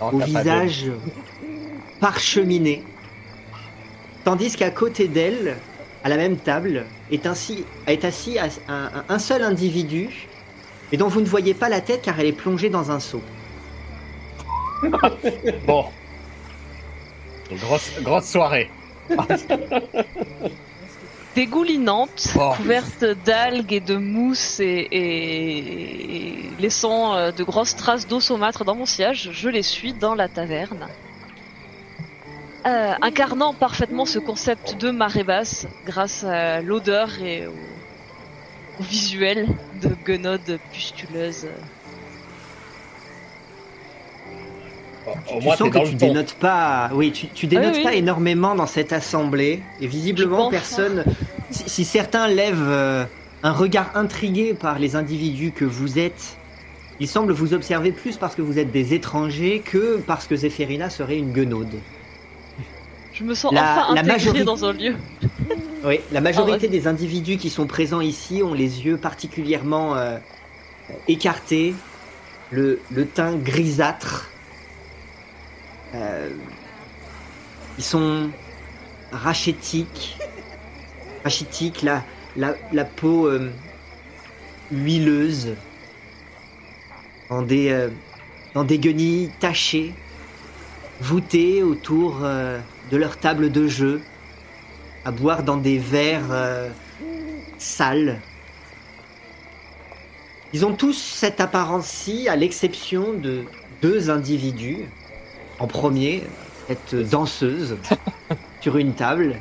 Oh, 0.00 0.08
au 0.12 0.18
visage 0.18 0.90
parcheminé, 2.00 2.82
tandis 4.24 4.56
qu'à 4.56 4.70
côté 4.72 5.06
d'elle, 5.06 5.56
à 6.02 6.08
la 6.08 6.16
même 6.16 6.36
table, 6.36 6.86
est, 7.12 7.24
ainsi, 7.26 7.64
est 7.86 8.04
assis 8.04 8.36
un, 8.38 8.48
un- 8.68 9.04
un 9.08 9.18
seul 9.20 9.42
individu, 9.44 10.26
et 10.90 10.96
dont 10.96 11.06
vous 11.06 11.20
ne 11.20 11.26
voyez 11.26 11.54
pas 11.54 11.68
la 11.68 11.80
tête 11.80 12.02
car 12.02 12.18
elle 12.18 12.26
est 12.26 12.32
plongée 12.32 12.68
dans 12.68 12.90
un 12.90 12.98
seau. 12.98 13.22
Bon. 15.66 15.84
Grosse, 17.52 17.92
grosse 18.02 18.26
soirée. 18.26 18.70
Dégoulinante, 21.34 22.28
Oh. 22.36 22.52
couverte 22.56 23.04
d'algues 23.04 23.72
et 23.72 23.80
de 23.80 23.96
mousse 23.96 24.60
et, 24.60 24.88
et 24.90 26.56
laissant 26.56 27.14
euh, 27.16 27.32
de 27.32 27.42
grosses 27.44 27.74
traces 27.74 28.06
d'eau 28.06 28.20
saumâtre 28.20 28.64
dans 28.64 28.76
mon 28.76 28.86
siège, 28.86 29.30
je 29.32 29.48
les 29.48 29.62
suis 29.62 29.94
dans 29.94 30.14
la 30.14 30.28
taverne. 30.28 30.90
Euh, 32.66 32.94
incarnant 33.00 33.54
parfaitement 33.54 34.04
ce 34.04 34.18
concept 34.20 34.74
de 34.76 34.90
marée 34.90 35.24
basse 35.24 35.66
grâce 35.82 36.22
à 36.22 36.62
l'odeur 36.62 37.20
et 37.20 37.46
au, 37.46 37.82
au 38.76 38.82
visuel 38.82 39.48
de 39.72 39.94
guenaudes 39.94 40.60
pustuleuses. 40.70 41.50
Au 45.04 45.38
tu 45.38 45.44
moins, 45.44 45.56
sens 45.56 45.70
dans 45.72 45.80
que 45.80 45.86
tu 45.86 45.92
le 45.92 45.98
dénotes 45.98 46.34
pas, 46.34 46.90
oui, 46.94 47.12
tu, 47.12 47.28
tu 47.32 47.46
dénotes 47.46 47.74
Ah 47.74 47.76
oui. 47.76 47.82
pas 47.82 47.94
énormément 47.94 48.54
dans 48.54 48.66
cette 48.66 48.92
assemblée, 48.92 49.62
et 49.78 49.86
visiblement 49.86 50.48
personne. 50.48 51.04
Si, 51.50 51.68
si 51.68 51.84
certains 51.84 52.28
lèvent 52.28 52.68
euh, 52.68 53.04
un 53.42 53.52
regard 53.52 53.90
intrigué 53.94 54.54
par 54.54 54.78
les 54.78 54.94
individus 54.96 55.52
que 55.52 55.64
vous 55.64 55.98
êtes, 55.98 56.38
ils 56.98 57.08
semblent 57.08 57.32
vous 57.32 57.54
observer 57.54 57.92
plus 57.92 58.16
parce 58.16 58.34
que 58.34 58.42
vous 58.42 58.58
êtes 58.58 58.70
des 58.70 58.94
étrangers 58.94 59.62
que 59.62 59.98
parce 59.98 60.26
que 60.26 60.36
Zéphérina 60.36 60.90
serait 60.90 61.18
une 61.18 61.32
guenaude. 61.32 61.82
Je 63.10 63.24
me 63.24 63.34
sens 63.34 63.52
La- 63.52 63.62
enfin 63.82 63.94
la 63.94 64.02
majorité- 64.02 64.44
dans 64.44 64.64
un 64.64 64.72
lieu. 64.72 64.96
Oui, 65.84 65.98
la 66.10 66.20
majorité 66.20 66.66
Ah 66.66 66.70
des 66.70 66.86
individus 66.86 67.36
qui 67.38 67.50
sont 67.50 67.66
présents 67.66 68.00
ici 68.00 68.42
ont 68.44 68.54
les 68.54 68.84
yeux 68.84 69.00
particulièrement 69.00 69.96
euh, 69.96 70.18
écartés, 71.08 71.76
le, 72.50 72.86
le 72.90 73.10
teint 73.10 73.36
grisâtre. 73.36 74.31
Euh, 75.94 76.38
ils 77.76 77.84
sont 77.84 78.34
rachétiques, 79.10 80.24
rachitiques, 81.24 81.82
la, 81.82 82.06
la, 82.34 82.58
la 82.70 82.84
peau 82.84 83.26
euh, 83.28 83.60
huileuse, 84.70 85.58
dans 87.28 87.42
des, 87.42 87.70
euh, 87.70 87.90
dans 88.54 88.64
des 88.64 88.78
guenilles 88.80 89.36
tachées, 89.38 90.02
voûtées 90.98 91.62
autour 91.62 92.20
de 92.20 92.96
leur 92.96 93.18
table 93.18 93.50
de 93.50 93.66
jeu 93.66 94.08
à 95.04 95.12
boire 95.12 95.42
dans 95.44 95.56
des 95.58 95.78
verres 95.78 96.76
sales. 97.58 98.28
Ils 100.52 100.66
ont 100.66 100.76
tous 100.76 100.92
cette 101.02 101.40
apparence-ci, 101.40 102.28
à 102.28 102.36
l'exception 102.36 103.14
de 103.14 103.52
deux 103.70 104.10
individus. 104.10 104.94
En 105.62 105.68
premier, 105.68 106.24
cette 106.66 107.08
danseuse 107.08 107.76
sur 108.60 108.78
une 108.78 108.94
table, 108.94 109.36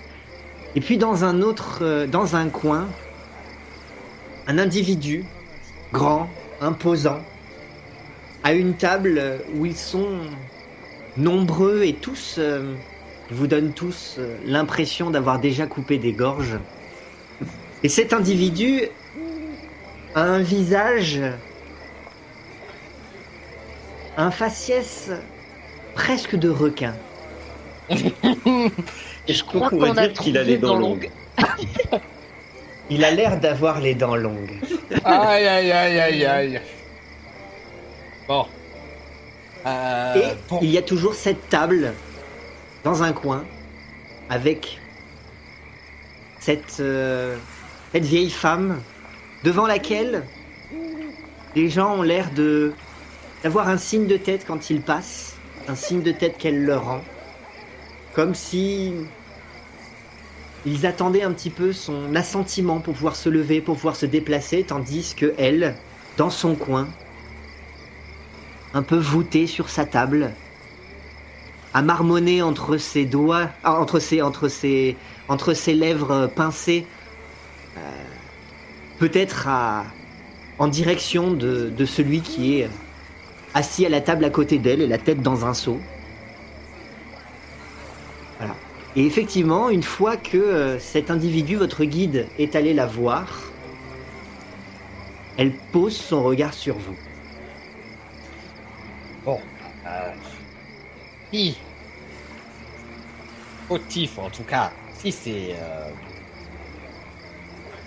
et 0.75 0.79
puis 0.79 0.99
dans 0.99 1.25
un 1.25 1.41
autre, 1.41 1.79
euh, 1.81 2.05
dans 2.05 2.35
un 2.35 2.47
coin, 2.49 2.87
un 4.45 4.59
individu 4.59 5.25
grand, 5.91 6.29
imposant, 6.61 7.21
à 8.43 8.53
une 8.53 8.75
table 8.75 9.39
où 9.55 9.65
ils 9.65 9.75
sont 9.75 10.19
nombreux 11.17 11.81
et 11.85 11.93
tous 11.93 12.35
euh, 12.37 12.75
vous 13.31 13.47
donnent 13.47 13.73
tous 13.73 14.17
euh, 14.19 14.37
l'impression 14.45 15.09
d'avoir 15.09 15.39
déjà 15.39 15.65
coupé 15.65 15.97
des 15.97 16.13
gorges. 16.13 16.59
Et 17.81 17.89
cet 17.89 18.13
individu 18.13 18.83
a 20.13 20.21
un 20.21 20.43
visage, 20.43 21.19
un 24.17 24.29
faciès 24.29 25.09
presque 25.93 26.35
de 26.35 26.49
requin. 26.49 26.95
Est-ce 27.89 29.43
qu'on 29.43 29.59
crois 29.59 29.69
pourrait 29.69 29.89
qu'on 29.89 29.97
a 29.97 30.07
dire 30.07 30.19
qu'il 30.19 30.37
a 30.37 30.43
les 30.43 30.57
dents 30.57 30.77
longues 30.77 31.09
Il 32.89 33.05
a 33.05 33.11
l'air 33.11 33.39
d'avoir 33.39 33.79
les 33.79 33.95
dents 33.95 34.15
longues. 34.15 34.59
Aïe, 35.05 35.47
aïe, 35.47 35.71
aïe, 35.71 35.99
aïe, 35.99 36.25
aïe. 36.25 36.61
Bon. 38.27 38.45
Euh, 39.65 40.15
Et 40.15 40.35
bon. 40.49 40.59
il 40.61 40.69
y 40.69 40.77
a 40.77 40.81
toujours 40.81 41.13
cette 41.13 41.47
table 41.49 41.93
dans 42.83 43.03
un 43.03 43.13
coin 43.13 43.45
avec 44.29 44.79
cette, 46.39 46.77
euh, 46.79 47.37
cette 47.93 48.03
vieille 48.03 48.31
femme 48.31 48.81
devant 49.43 49.67
laquelle 49.67 50.27
les 51.55 51.69
gens 51.69 51.95
ont 51.97 52.01
l'air 52.01 52.31
de 52.31 52.73
d'avoir 53.43 53.69
un 53.69 53.77
signe 53.77 54.05
de 54.05 54.17
tête 54.17 54.45
quand 54.45 54.69
ils 54.69 54.81
passent, 54.81 55.30
un 55.67 55.75
signe 55.75 56.01
de 56.01 56.11
tête 56.11 56.37
qu'elle 56.37 56.63
leur 56.63 56.85
rend, 56.85 57.03
comme 58.13 58.35
si 58.35 58.93
ils 60.65 60.85
attendaient 60.85 61.23
un 61.23 61.33
petit 61.33 61.49
peu 61.49 61.73
son 61.73 62.15
assentiment 62.15 62.79
pour 62.79 62.93
pouvoir 62.93 63.15
se 63.15 63.29
lever, 63.29 63.61
pour 63.61 63.75
pouvoir 63.75 63.95
se 63.95 64.05
déplacer, 64.05 64.63
tandis 64.63 65.15
que 65.15 65.33
elle, 65.37 65.75
dans 66.17 66.29
son 66.29 66.55
coin, 66.55 66.89
un 68.73 68.83
peu 68.83 68.97
voûtée 68.97 69.47
sur 69.47 69.69
sa 69.69 69.85
table, 69.85 70.35
à 71.73 71.81
marmonner 71.81 72.41
entre 72.41 72.77
ses 72.77 73.05
doigts, 73.05 73.49
ah, 73.63 73.79
entre 73.79 73.99
ses, 73.99 74.21
entre 74.21 74.49
ses, 74.49 74.97
lèvres 75.73 76.27
pincées, 76.27 76.85
euh, 77.77 78.03
peut-être 78.97 79.47
en 80.57 80.67
direction 80.67 81.31
de 81.33 81.85
celui 81.85 82.21
qui 82.21 82.59
est 82.59 82.69
assis 83.53 83.85
à 83.85 83.89
la 83.89 84.01
table 84.01 84.25
à 84.25 84.29
côté 84.29 84.57
d'elle 84.57 84.81
et 84.81 84.87
la 84.87 84.97
tête 84.97 85.21
dans 85.21 85.45
un 85.45 85.53
seau. 85.53 85.79
Voilà. 88.37 88.55
Et 88.95 89.05
effectivement, 89.05 89.69
une 89.69 89.83
fois 89.83 90.17
que 90.17 90.37
euh, 90.37 90.79
cet 90.79 91.11
individu, 91.11 91.55
votre 91.55 91.85
guide, 91.85 92.27
est 92.37 92.55
allé 92.55 92.73
la 92.73 92.85
voir, 92.85 93.51
elle 95.37 95.53
pose 95.71 95.95
son 95.95 96.23
regard 96.23 96.53
sur 96.53 96.77
vous. 96.77 96.97
Bon. 99.23 99.39
Euh, 99.85 100.11
si. 101.31 101.57
Fautif, 103.67 104.17
en 104.17 104.29
tout 104.29 104.43
cas, 104.43 104.71
si 104.97 105.11
c'est. 105.11 105.55
Euh, 105.55 105.89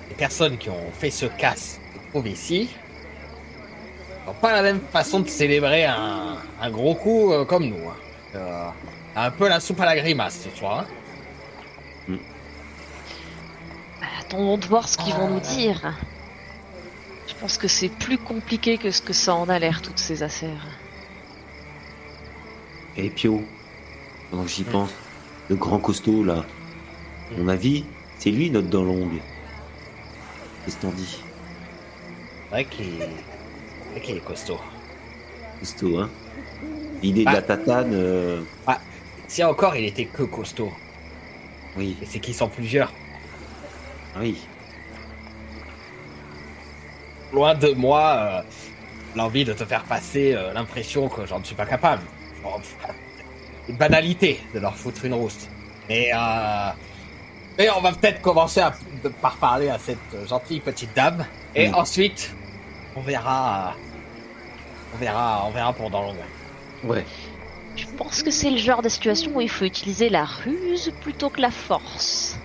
les 0.08 0.14
personnes 0.14 0.58
qui 0.58 0.70
ont 0.70 0.90
fait 0.92 1.10
ce 1.10 1.26
casse 1.26 1.80
se 1.92 2.10
trouvent 2.10 2.28
ici. 2.28 2.70
N'ont 4.26 4.34
pas 4.34 4.52
la 4.52 4.62
même 4.62 4.80
façon 4.92 5.20
de 5.20 5.28
célébrer 5.28 5.84
un, 5.84 6.36
un 6.60 6.70
gros 6.70 6.94
coup 6.94 7.32
euh, 7.32 7.44
comme 7.44 7.66
nous. 7.66 7.88
hein. 7.88 7.96
Euh, 8.34 8.68
un 9.16 9.30
peu 9.30 9.48
la 9.48 9.60
soupe 9.60 9.80
à 9.80 9.84
la 9.86 9.96
grimace 9.96 10.40
ce 10.50 10.50
soir. 10.58 10.86
hein. 12.08 12.16
Attendons 14.20 14.58
de 14.58 14.66
voir 14.66 14.88
ce 14.88 14.96
qu'ils 14.98 15.14
vont 15.14 15.26
Ah. 15.26 15.30
nous 15.30 15.40
dire. 15.40 15.94
Je 17.28 17.34
pense 17.40 17.56
que 17.58 17.68
c'est 17.68 17.88
plus 17.88 18.18
compliqué 18.18 18.78
que 18.78 18.90
ce 18.90 19.00
que 19.02 19.12
ça 19.12 19.34
en 19.34 19.48
a 19.48 19.58
l'air, 19.58 19.82
toutes 19.82 19.98
ces 19.98 20.22
affaires. 20.22 20.66
Et 22.96 23.10
Pio, 23.10 23.42
pendant 24.30 24.44
que 24.44 24.48
j'y 24.50 24.64
pense, 24.64 24.90
le 25.48 25.56
grand 25.56 25.78
costaud 25.78 26.22
là, 26.24 26.44
à 27.34 27.38
mon 27.40 27.48
avis, 27.48 27.84
c'est 28.18 28.30
lui 28.30 28.50
notre 28.50 28.68
dent 28.68 28.84
longue. 28.84 29.20
Qu'est-ce 30.64 30.76
que 30.76 30.82
t'en 30.82 30.90
dis? 30.92 31.18
C'est 32.44 32.50
vrai 32.50 32.64
qu'il 32.66 33.00
vrai 33.94 34.00
qu'il 34.00 34.16
est 34.16 34.24
costaud. 34.24 34.58
Costaud, 35.60 35.98
hein 35.98 36.10
L'idée 37.02 37.24
de 37.24 37.28
Ah. 37.28 37.32
la 37.34 37.42
tatane, 37.42 37.90
euh, 37.94 38.42
Si 39.26 39.42
encore 39.42 39.74
il 39.76 39.86
était 39.86 40.04
que 40.06 40.22
costaud, 40.22 40.72
oui, 41.76 41.96
et 42.02 42.06
c'est 42.06 42.18
qu'ils 42.20 42.34
sont 42.34 42.48
plusieurs. 42.48 42.92
oui. 44.20 44.36
Loin 47.32 47.54
de 47.54 47.72
moi 47.72 48.16
euh, 48.16 48.42
l'envie 49.16 49.44
de 49.44 49.52
te 49.52 49.64
faire 49.64 49.82
passer 49.84 50.34
euh, 50.34 50.52
l'impression 50.52 51.08
que 51.08 51.26
j'en 51.26 51.42
suis 51.42 51.56
pas 51.56 51.66
capable. 51.66 52.02
Une 53.68 53.76
banalité 53.76 54.40
de 54.54 54.60
leur 54.60 54.76
foutre 54.76 55.04
une 55.06 55.14
rousse. 55.14 55.48
Mais, 55.88 56.10
euh, 56.14 56.68
mais 57.58 57.68
on 57.70 57.80
va 57.80 57.92
peut-être 57.92 58.20
commencer 58.20 58.60
à, 58.60 58.72
par 59.22 59.36
parler 59.36 59.68
à 59.70 59.78
cette 59.78 60.28
gentille 60.28 60.60
petite 60.60 60.94
dame. 60.94 61.24
Et 61.56 61.68
Mm. 61.70 61.74
ensuite, 61.74 62.34
on 62.96 63.00
verra, 63.00 63.74
On 64.94 64.98
verra, 64.98 65.44
on 65.46 65.50
verra 65.50 65.72
pour 65.72 65.90
dans 65.90 66.02
longtemps. 66.02 66.20
Ouais. 66.84 67.04
Je 67.76 67.86
pense 67.86 68.22
que 68.22 68.30
c'est 68.30 68.50
le 68.50 68.58
genre 68.58 68.82
de 68.82 68.88
situation 68.88 69.32
où 69.34 69.40
il 69.40 69.50
faut 69.50 69.64
utiliser 69.64 70.08
la 70.08 70.24
ruse 70.24 70.92
plutôt 71.00 71.30
que 71.30 71.40
la 71.40 71.50
force. 71.50 72.38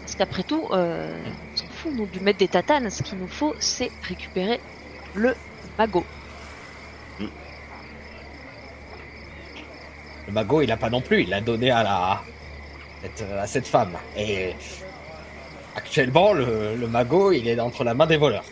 Parce 0.00 0.14
qu'après 0.14 0.42
tout, 0.42 0.68
euh, 0.70 1.18
on 1.52 1.56
s'en 1.56 1.66
fout 1.66 1.92
nous, 1.94 2.06
du 2.06 2.20
mettre 2.20 2.38
des 2.38 2.48
tatanes. 2.48 2.90
Ce 2.90 3.02
qu'il 3.02 3.18
nous 3.18 3.28
faut, 3.28 3.54
c'est 3.58 3.90
récupérer 4.02 4.60
le 5.14 5.34
magot. 5.78 6.04
Le 10.26 10.32
magot, 10.32 10.60
il 10.60 10.70
a 10.70 10.76
pas 10.76 10.90
non 10.90 11.00
plus. 11.00 11.22
Il 11.22 11.30
l'a 11.30 11.40
donné 11.40 11.70
à 11.70 11.82
la 11.82 12.22
à 13.40 13.46
cette 13.46 13.66
femme. 13.66 13.96
Et 14.16 14.54
actuellement, 15.76 16.32
le, 16.32 16.76
le 16.76 16.86
magot, 16.86 17.32
il 17.32 17.48
est 17.48 17.58
entre 17.60 17.84
la 17.84 17.94
main 17.94 18.06
des 18.06 18.16
voleurs. 18.16 18.44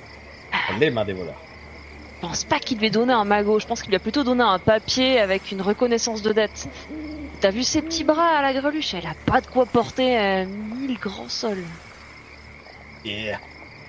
Entre 0.52 0.78
les 0.78 0.90
mains 0.90 1.04
des 1.04 1.12
voleurs. 1.12 1.40
Je 2.16 2.26
pense 2.26 2.44
pas 2.44 2.58
qu'il 2.58 2.78
lui 2.78 2.88
ait 2.88 2.90
donné 2.90 3.12
un 3.12 3.24
magot. 3.24 3.58
Je 3.58 3.66
pense 3.66 3.80
qu'il 3.80 3.90
lui 3.90 3.96
a 3.96 4.00
plutôt 4.00 4.24
donné 4.24 4.42
un 4.42 4.58
papier 4.58 5.20
avec 5.20 5.50
une 5.52 5.62
reconnaissance 5.62 6.20
de 6.22 6.32
dette. 6.32 6.68
T'as 7.40 7.50
vu 7.50 7.62
ses 7.62 7.80
petits 7.80 8.04
bras 8.04 8.38
à 8.38 8.42
la 8.42 8.52
greluche? 8.52 8.92
Elle 8.92 9.06
a 9.06 9.14
pas 9.24 9.40
de 9.40 9.46
quoi 9.46 9.64
porter 9.64 10.18
euh, 10.18 10.44
mille 10.44 10.98
grands 10.98 11.30
sols. 11.30 11.64
Et, 13.06 13.28
et 13.28 13.34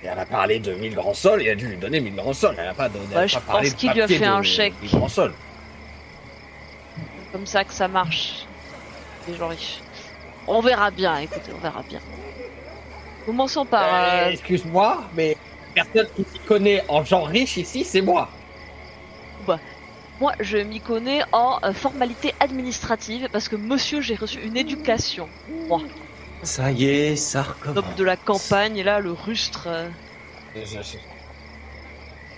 elle 0.04 0.18
a 0.18 0.24
parlé 0.24 0.58
de 0.58 0.72
1000 0.72 0.94
grands 0.94 1.12
sols. 1.12 1.42
Il 1.42 1.50
a 1.50 1.54
dû 1.54 1.68
lui 1.68 1.76
donner 1.76 2.00
1000 2.00 2.14
grands 2.14 2.32
sols. 2.32 2.56
Elle 2.58 2.68
a 2.68 2.74
pas 2.74 2.88
donné. 2.88 3.14
Ouais, 3.14 3.28
je 3.28 3.34
pas 3.38 3.58
pense 3.58 3.74
qu'il 3.74 3.92
lui 3.92 4.00
a 4.00 4.08
fait 4.08 4.24
un 4.24 4.42
chèque. 4.42 4.72
1000 4.80 4.90
grands 4.92 5.08
sols. 5.08 5.34
Comme 7.32 7.46
ça 7.46 7.64
que 7.64 7.74
ça 7.74 7.88
marche. 7.88 8.46
Les 9.28 9.34
gens 9.36 9.48
riches. 9.48 9.80
On 10.46 10.60
verra 10.60 10.90
bien, 10.90 11.18
écoutez, 11.18 11.52
on 11.54 11.60
verra 11.60 11.82
bien. 11.88 12.00
Commençons 13.26 13.64
par... 13.64 13.82
Euh, 13.84 14.26
euh, 14.26 14.30
Excuse-moi, 14.30 15.04
mais 15.14 15.36
personne 15.74 16.08
qui 16.16 16.24
s'y 16.32 16.38
connaît 16.40 16.82
en 16.88 17.04
gens 17.04 17.22
riches 17.22 17.56
ici, 17.56 17.84
c'est 17.84 18.00
moi. 18.02 18.28
Moi, 20.20 20.32
je 20.38 20.58
m'y 20.58 20.78
connais 20.80 21.22
en 21.32 21.58
euh, 21.64 21.72
formalité 21.72 22.32
administrative 22.38 23.28
parce 23.32 23.48
que 23.48 23.56
monsieur, 23.56 24.00
j'ai 24.00 24.14
reçu 24.14 24.40
une 24.40 24.56
éducation. 24.56 25.28
Moi, 25.68 25.80
Ça 26.42 26.70
y 26.70 26.84
est, 26.84 27.16
ça 27.16 27.42
recommence. 27.42 27.74
top 27.84 27.94
de 27.96 28.04
la 28.04 28.16
campagne, 28.16 28.76
et 28.76 28.82
là, 28.84 29.00
le 29.00 29.10
rustre. 29.12 29.64
euh, 29.66 29.88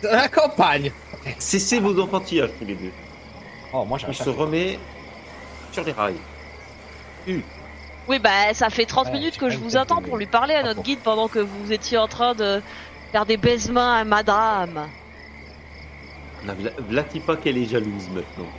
De 0.03 0.09
la 0.09 0.28
campagne. 0.28 0.93
Cessez 1.39 1.78
vos 1.80 1.99
enfantillages 2.01 2.51
tous 2.59 2.64
les 2.64 2.74
deux. 2.74 2.93
Oh, 3.72 3.85
moi 3.85 3.99
On 4.09 4.12
se 4.12 4.30
remet 4.30 4.78
sur 5.72 5.85
les 5.85 5.93
rails. 5.93 6.16
Oui, 8.09 8.19
bah, 8.19 8.53
ça 8.55 8.69
fait 8.71 8.87
30 8.87 9.07
Ouais, 9.07 9.13
minutes 9.13 9.37
que 9.39 9.49
je 9.51 9.59
vous 9.59 9.77
attends 9.77 10.03
pour 10.03 10.17
lui 10.19 10.27
parler 10.27 10.55
à 10.55 10.63
Ah 10.63 10.63
notre 10.63 10.83
guide 10.83 11.03
pendant 11.03 11.29
que 11.29 11.39
vous 11.39 11.73
étiez 11.73 11.97
en 11.99 12.09
train 12.09 12.35
de 12.35 12.63
faire 13.13 13.25
des 13.27 13.37
baisements 13.39 13.93
à 13.95 14.05
madame. 14.05 14.93
Vlati 16.79 17.21
pas 17.21 17.37
qu'elle 17.37 17.57
est 17.59 17.65
jalouse 17.67 18.11
maintenant. 18.11 18.53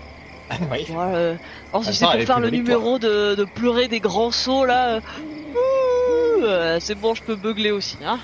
oui. 0.71 0.85
Voilà. 0.89 1.17
euh, 1.17 1.37
alors, 1.71 1.83
si 1.85 1.93
c'est 1.93 2.05
pour 2.05 2.21
faire 2.23 2.39
le 2.39 2.49
numéro 2.49 2.99
de, 2.99 3.35
de 3.35 3.45
pleurer 3.45 3.87
des 3.87 3.99
grands 3.99 4.31
sauts, 4.31 4.65
là. 4.65 4.95
euh, 4.95 5.01
ouh, 5.53 6.43
euh, 6.45 6.79
c'est 6.79 6.95
bon, 6.95 7.13
je 7.13 7.23
peux 7.23 7.35
beugler 7.35 7.71
aussi, 7.71 7.97
hein. 8.03 8.19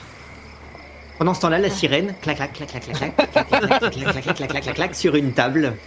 Pendant 1.18 1.34
ce 1.34 1.42
temps-là, 1.42 1.60
la 1.60 1.70
sirène, 1.70 2.16
clac, 2.22 2.38
clac, 2.38 2.54
clac, 2.54 2.70
clac, 2.70 2.84
clac, 2.84 2.96
clac, 2.98 3.16
clac, 3.16 3.32
clac, 3.32 3.48
clac, 3.48 3.80
clac, 3.80 3.92
clac, 3.92 4.36
clac, 4.36 4.50
clac, 4.50 4.64
clac, 4.64 4.76
clac, 4.76 4.96
sur 4.96 5.16
une 5.16 5.34
table. 5.34 5.78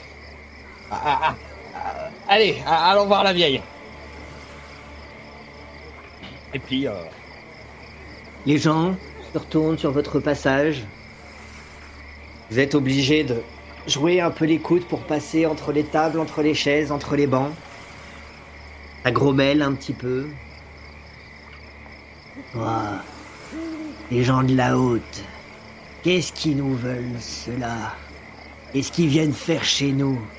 Ah, 0.91 1.01
ah, 1.05 1.21
ah. 1.23 1.35
Ah, 1.75 2.11
Allez, 2.29 2.63
ah, 2.67 2.91
allons 2.93 3.07
voir 3.07 3.25
la 3.25 3.33
vieille. 3.33 3.61
Et 6.55 6.61
puis, 6.61 6.87
euh, 6.89 7.05
Les 8.47 8.57
gens 8.59 8.97
se 9.19 9.39
retournent 9.39 9.77
sur 9.79 9.93
votre 9.93 10.19
passage. 10.21 10.89
Vous 12.51 12.59
êtes 12.59 12.75
obligé 12.75 13.25
de 13.25 13.51
jouer 13.87 14.21
un 14.21 14.31
peu 14.31 14.45
les 14.47 14.63
coudes 14.63 14.87
pour 14.89 15.07
passer 15.07 15.47
entre 15.47 15.73
les 15.73 15.91
tables, 15.91 16.19
entre 16.21 16.43
les 16.43 16.55
chaises, 16.55 16.93
entre 16.93 17.17
les 17.17 17.27
bancs. 17.27 17.61
Ça 19.05 19.13
grommelle 19.13 19.63
un 19.63 19.75
petit 19.75 19.95
peu. 19.95 20.37
Les 24.11 24.23
gens 24.25 24.43
de 24.45 24.55
la 24.55 24.79
haute, 24.79 25.37
qu'est-ce 26.03 26.33
qu'ils 26.33 26.57
nous 26.59 26.75
veulent, 26.77 27.21
ceux-là? 27.21 28.07
Qu'est-ce 28.73 28.93
qu'ils 28.93 29.09
viennent 29.09 29.35
faire 29.35 29.65
chez 29.65 29.93
nous? 29.93 30.31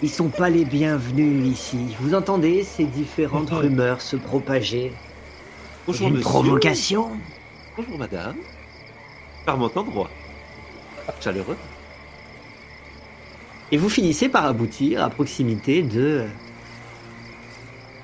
Ils 0.00 0.10
sont 0.10 0.32
pas 0.32 0.50
les 0.50 0.64
bienvenus 0.64 1.46
ici. 1.46 1.96
Vous 2.00 2.14
entendez 2.14 2.64
ces 2.64 2.86
différentes 2.86 3.50
rumeurs 3.50 4.02
se 4.02 4.16
propager? 4.16 5.02
Bonjour 5.86 6.08
Une 6.08 6.14
monsieur. 6.14 6.28
provocation 6.28 7.10
Bonjour 7.76 7.98
madame. 7.98 8.36
Charmant 9.46 9.70
endroit. 9.74 10.10
Chaleureux. 11.20 11.56
Et 13.72 13.76
vous 13.76 13.88
finissez 13.88 14.28
par 14.28 14.44
aboutir 14.44 15.02
à 15.02 15.10
proximité 15.10 15.82
de 15.82 16.26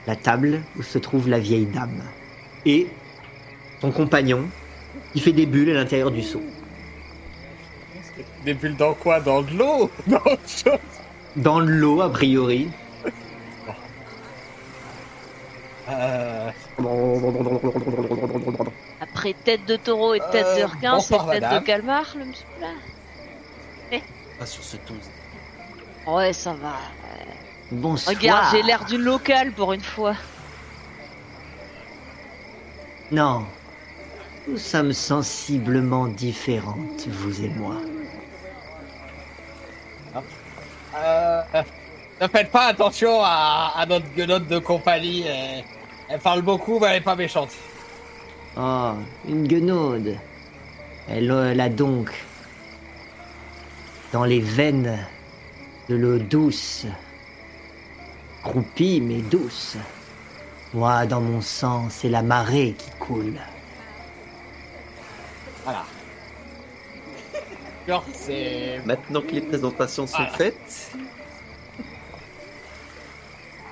la 0.06 0.16
table 0.16 0.62
où 0.78 0.82
se 0.82 0.98
trouve 0.98 1.28
la 1.28 1.38
vieille 1.38 1.66
dame 1.66 2.02
et 2.64 2.86
son 3.80 3.90
compagnon 3.92 4.48
qui 5.12 5.20
fait 5.20 5.32
des 5.32 5.46
bulles 5.46 5.70
à 5.70 5.74
l'intérieur 5.74 6.10
du 6.10 6.22
seau. 6.22 6.42
des 8.44 8.54
bulles 8.54 8.76
dans 8.76 8.94
quoi? 8.94 9.20
Dans 9.20 9.42
de 9.42 9.52
l'eau? 9.56 9.90
Dans 10.06 10.16
autre 10.18 10.48
chose? 10.48 10.78
Dans 11.36 11.60
l'eau, 11.60 12.00
a 12.00 12.10
priori. 12.10 12.68
euh, 15.88 16.50
Après 19.00 19.34
tête 19.44 19.64
de 19.66 19.76
taureau 19.76 20.14
et 20.14 20.20
tête 20.32 20.46
Euh, 20.46 20.58
de 20.60 20.64
requin, 20.64 21.00
c'est 21.00 21.16
tête 21.16 21.26
madame. 21.26 21.60
de 21.60 21.66
calmar, 21.66 22.04
le 22.18 22.24
monsieur 22.26 22.44
là 22.60 23.98
Pas 24.38 24.46
sur 24.46 24.62
ce 24.62 24.76
ton. 24.76 24.94
Ouais, 26.12 26.32
ça 26.32 26.52
va. 26.52 26.74
Bonsoir. 27.72 28.14
Regarde, 28.16 28.46
j'ai 28.52 28.62
l'air 28.62 28.84
d'une 28.84 29.00
locale 29.02 29.52
pour 29.52 29.72
une 29.72 29.80
fois. 29.80 30.14
Non. 33.10 33.44
Nous 34.48 34.58
sommes 34.58 34.92
sensiblement 34.92 36.06
différentes, 36.06 37.06
vous 37.08 37.44
et 37.44 37.48
moi. 37.48 37.74
euh, 40.96 41.42
ne 42.20 42.28
faites 42.28 42.50
pas 42.52 42.66
attention 42.66 43.20
à, 43.22 43.72
à 43.76 43.86
notre 43.86 44.06
guenotte 44.14 44.46
de 44.46 44.58
compagnie. 44.58 45.24
Elle 46.08 46.20
parle 46.20 46.42
beaucoup, 46.42 46.78
mais 46.78 46.88
elle 46.88 46.96
est 46.96 47.00
pas 47.00 47.16
méchante. 47.16 47.50
Oh, 48.56 48.92
une 49.28 49.46
guenaude. 49.46 50.16
Elle 51.08 51.30
euh, 51.30 51.58
a 51.58 51.68
donc 51.68 52.10
dans 54.12 54.24
les 54.24 54.40
veines 54.40 54.98
de 55.88 55.94
l'eau 55.96 56.18
douce. 56.18 56.86
Croupie 58.42 59.00
mais 59.00 59.20
douce. 59.20 59.76
Moi, 60.74 61.06
dans 61.06 61.20
mon 61.20 61.40
sang, 61.40 61.88
c'est 61.90 62.08
la 62.08 62.22
marée 62.22 62.74
qui 62.76 62.90
coule. 62.98 63.38
Voilà. 65.64 65.84
Genre, 67.86 68.04
c'est. 68.12 68.80
Maintenant 68.84 69.20
que 69.20 69.32
les 69.32 69.40
présentations 69.42 70.06
sont 70.06 70.16
Voilà. 70.16 70.32
faites, 70.32 70.92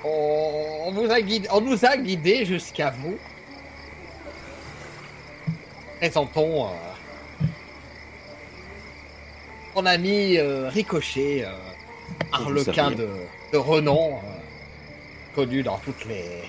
On, 0.07 0.91
nous 0.91 1.09
a 1.11 1.19
guidé, 1.21 1.47
on 1.51 1.61
nous 1.61 1.83
a 1.85 1.97
guidés 1.97 2.45
jusqu'à 2.45 2.91
vous. 2.91 3.17
Présentons 5.99 6.65
euh, 6.65 7.45
mon 9.75 9.85
ami 9.85 10.37
euh, 10.37 10.69
Ricochet, 10.69 11.43
euh, 11.45 11.51
arlequin 12.31 12.91
de, 12.91 13.09
de 13.51 13.57
renom, 13.57 14.15
euh, 14.17 15.35
connu 15.35 15.63
dans 15.63 15.77
toutes 15.79 16.05
les, 16.05 16.43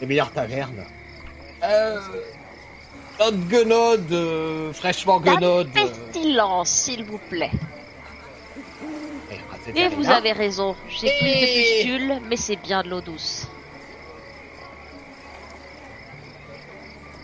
les 0.00 0.06
meilleures 0.06 0.32
tavernes. 0.32 0.84
Euh, 1.64 1.98
notre 3.18 4.12
euh, 4.12 4.72
fraîchement 4.72 5.20
guenaude. 5.20 5.68
euh, 5.76 5.86
Pestilence, 6.12 6.70
s'il 6.70 7.04
vous 7.04 7.18
plaît. 7.18 7.50
Et 9.76 9.80
Et 9.82 9.88
vous 9.88 10.08
avez 10.10 10.32
raison, 10.32 10.76
j'ai 10.88 11.08
plus 11.18 11.28
de 11.28 11.34
Et- 11.34 11.74
pustules, 11.74 12.20
mais 12.28 12.36
c'est 12.36 12.56
bien 12.56 12.82
de 12.82 12.88
l'eau 12.88 13.00
douce. 13.00 13.46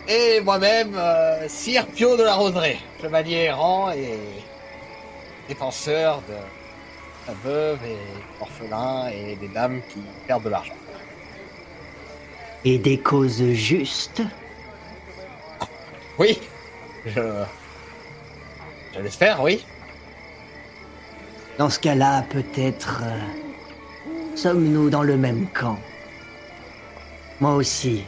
Et 0.07 0.39
moi-même, 0.41 0.95
euh, 0.95 1.47
Sire 1.49 1.85
Pio 1.87 2.15
de 2.15 2.23
la 2.23 2.35
Roseraie, 2.35 2.77
chevalier 3.01 3.35
errant 3.45 3.91
et 3.91 4.17
défenseur 5.49 6.21
de 6.29 6.35
la 7.27 7.33
veuve 7.43 7.79
et 7.85 7.97
orphelins 8.39 9.09
et 9.09 9.35
des 9.35 9.49
dames 9.49 9.81
qui 9.89 9.99
perdent 10.25 10.43
de 10.43 10.49
l'argent. 10.49 10.73
Et 12.63 12.77
des 12.77 12.99
causes 12.99 13.43
justes? 13.51 14.21
Oui, 16.17 16.39
je... 17.05 17.43
Je 18.95 18.99
l'espère, 19.01 19.43
oui. 19.43 19.63
Dans 21.57 21.69
ce 21.71 21.79
cas-là, 21.79 22.23
peut-être 22.29 23.01
euh, 23.03 24.35
sommes-nous 24.35 24.89
dans 24.91 25.01
le 25.03 25.17
même 25.17 25.47
camp. 25.47 25.79
Moi 27.39 27.55
aussi, 27.55 28.03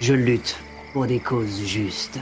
je 0.00 0.12
lutte 0.12 0.58
pour 0.92 1.06
des 1.06 1.18
causes 1.18 1.62
justes. 1.64 2.18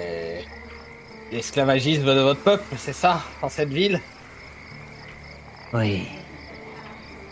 Et 0.00 0.44
l'esclavagisme 1.30 2.06
de 2.06 2.20
votre 2.20 2.40
peuple, 2.40 2.64
c'est 2.76 2.92
ça, 2.92 3.22
dans 3.42 3.48
cette 3.48 3.72
ville? 3.72 4.00
Oui. 5.72 6.08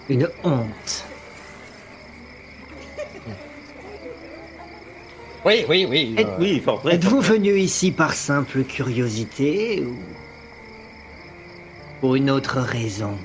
Une 0.09 0.29
honte. 0.45 1.05
Oui, 5.45 5.65
oui, 5.69 5.87
oui. 5.89 6.15
Et- 6.19 6.25
euh, 6.25 6.37
Oui. 6.39 6.63
Êtes-vous 6.91 7.21
venu 7.21 7.57
ici 7.57 7.91
par 7.93 8.15
simple 8.15 8.65
curiosité 8.65 9.85
ou 9.85 9.97
pour 12.01 12.15
une 12.15 12.31
autre 12.31 12.61
raison 12.61 13.17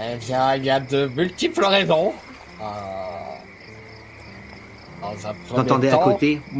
Eh 0.00 0.16
bien, 0.16 0.54
il 0.56 0.64
y 0.64 0.70
a 0.70 0.80
de 0.80 1.06
multiples 1.16 1.64
raisons. 1.64 2.12
Euh, 2.60 2.64
premier 5.48 5.60
entendez 5.60 5.88
à 5.88 5.92
temps- 5.92 6.04
côté 6.04 6.40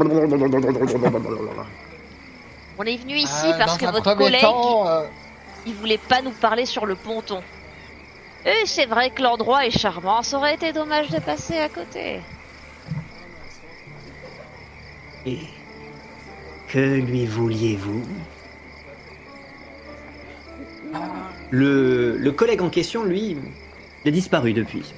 On 2.77 2.83
est 2.85 2.97
venu 2.97 3.15
ici 3.17 3.47
Euh, 3.47 3.59
parce 3.59 3.79
dans 3.79 3.87
que 3.87 3.93
votre 3.93 4.15
collègue, 4.17 4.41
temps, 4.41 4.87
euh, 4.89 5.07
il 5.67 5.75
voulait 5.75 5.99
pas 5.99 6.21
nous 6.23 6.33
parler 6.33 6.67
sur 6.67 6.87
le 6.87 6.95
ponton. 6.97 7.41
Et 8.45 8.67
c'est 8.67 8.87
vrai 8.87 9.11
que 9.11 9.23
l'endroit 9.23 9.65
est 9.67 9.71
charmant, 9.71 10.23
ça 10.23 10.37
aurait 10.37 10.55
été 10.55 10.73
dommage 10.73 11.09
de 11.09 11.19
passer 11.21 11.59
à 11.59 11.69
côté. 11.69 12.21
Et 15.25 15.39
que 16.75 16.81
lui 16.81 17.25
vouliez-vous 17.25 18.03
le, 21.53 22.16
le 22.16 22.33
collègue 22.33 22.62
en 22.62 22.68
question, 22.68 23.05
lui, 23.05 23.37
il 24.05 24.09
a 24.09 24.11
disparu 24.11 24.53
depuis. 24.53 24.93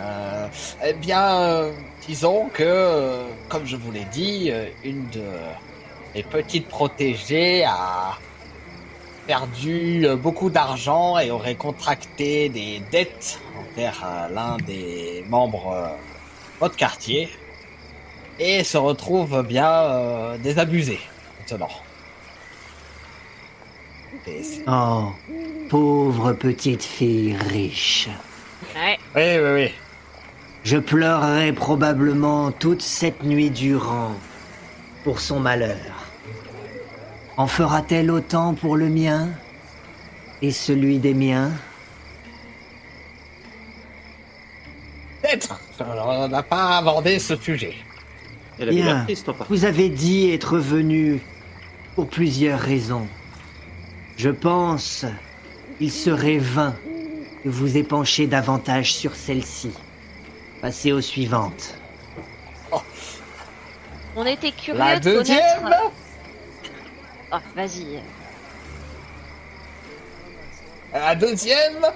Euh, 0.00 0.46
eh 0.86 0.94
bien, 0.94 1.68
disons 2.06 2.48
que, 2.48 3.20
comme 3.50 3.66
je 3.66 3.76
vous 3.76 3.92
l'ai 3.92 4.06
dit, 4.10 4.50
une 4.82 5.06
de 5.10 5.26
mes 6.14 6.22
petites 6.22 6.68
protégées 6.68 7.64
a 7.64 8.16
perdu 9.26 10.06
beaucoup 10.16 10.48
d'argent 10.48 11.18
et 11.18 11.30
aurait 11.30 11.56
contracté 11.56 12.48
des 12.48 12.80
dettes 12.90 13.38
envers 13.54 14.02
euh, 14.02 14.28
l'un 14.34 14.56
des 14.56 15.24
membres 15.28 15.72
euh, 15.74 15.88
de 15.88 16.58
votre 16.60 16.76
quartier 16.76 17.28
et 18.42 18.64
se 18.64 18.76
retrouve 18.76 19.42
bien 19.46 19.70
euh, 19.70 20.38
désabusée 20.38 20.98
maintenant. 21.38 21.68
Oh, 24.66 25.12
pauvre 25.70 26.32
petite 26.32 26.82
fille 26.82 27.36
riche. 27.36 28.08
Ouais. 28.74 28.98
Oui, 29.14 29.38
oui, 29.38 29.62
oui. 29.62 29.74
Je 30.64 30.76
pleurerai 30.76 31.52
probablement 31.52 32.50
toute 32.52 32.82
cette 32.82 33.22
nuit 33.22 33.50
durant 33.50 34.12
pour 35.04 35.20
son 35.20 35.40
malheur. 35.40 36.10
En 37.36 37.46
fera-t-elle 37.46 38.10
autant 38.10 38.54
pour 38.54 38.76
le 38.76 38.88
mien 38.88 39.28
et 40.40 40.50
celui 40.50 40.98
des 40.98 41.14
miens? 41.14 41.50
Peut-être. 45.22 45.60
On 45.80 46.28
n'a 46.28 46.42
pas 46.42 46.78
abordé 46.78 47.18
ce 47.18 47.36
sujet. 47.36 47.74
Elle 48.58 48.68
avait 48.68 48.76
l'air 48.76 48.94
Bien. 48.96 49.04
triste 49.04 49.28
en 49.28 49.34
partie. 49.34 49.52
Vous 49.52 49.64
avez 49.64 49.88
dit 49.88 50.30
être 50.32 50.58
venu 50.58 51.20
pour 51.94 52.08
plusieurs 52.08 52.60
raisons. 52.60 53.06
Je 54.16 54.30
pense 54.30 55.04
qu'il 55.78 55.90
serait 55.90 56.38
vain 56.38 56.74
de 57.44 57.50
vous 57.50 57.76
épancher 57.76 58.26
davantage 58.26 58.92
sur 58.94 59.14
celle-ci. 59.14 59.70
Passez 60.60 60.92
aux 60.92 61.00
suivantes. 61.00 61.74
On 64.14 64.26
était 64.26 64.52
curieux 64.52 64.78
La 64.78 65.00
de 65.00 65.10
deuxième? 65.10 65.40
Connaître... 65.62 65.92
Ah, 67.30 67.40
vas-y. 67.56 67.98
La 70.92 71.14
deuxième, 71.14 71.86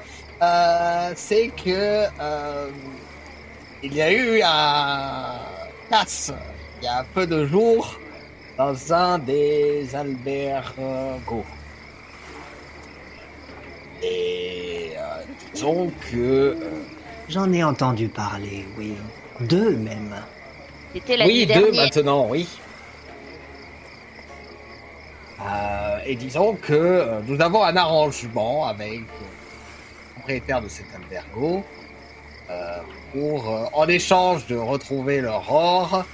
euh, 0.42 1.12
c'est 1.14 1.48
que 1.48 2.06
euh, 2.18 2.70
il 3.82 3.92
y 3.94 4.00
a 4.00 4.10
eu 4.10 4.40
un 4.42 5.34
il 5.90 6.84
y 6.84 6.86
a 6.86 7.04
peu 7.14 7.26
de 7.26 7.46
jours 7.46 7.98
dans 8.58 8.92
un 8.92 9.18
des 9.18 9.94
albergos. 9.94 11.44
Et 14.02 14.92
euh, 14.96 15.22
disons 15.54 15.90
que 16.10 16.16
euh, 16.16 16.54
J'en 17.28 17.52
ai 17.52 17.64
entendu 17.64 18.08
parler, 18.08 18.64
oui. 18.78 18.94
Deux 19.40 19.76
même. 19.76 20.14
C'était 20.94 21.16
la 21.16 21.26
oui, 21.26 21.38
nuit 21.40 21.46
deux 21.46 21.70
dernière. 21.72 21.84
maintenant, 21.84 22.26
oui. 22.28 22.48
Euh, 25.40 25.98
et 26.06 26.14
disons 26.14 26.54
que 26.54 26.72
euh, 26.72 27.20
nous 27.26 27.40
avons 27.40 27.62
un 27.62 27.76
arrangement 27.76 28.66
avec 28.66 29.00
euh, 29.00 29.02
le 29.02 30.14
propriétaire 30.14 30.62
de 30.62 30.68
cet 30.68 30.86
albergo 30.94 31.62
pour, 33.12 33.50
euh, 33.50 33.64
en 33.72 33.88
échange 33.88 34.46
de 34.46 34.56
retrouver 34.56 35.20
leur 35.20 35.50
or, 35.52 36.04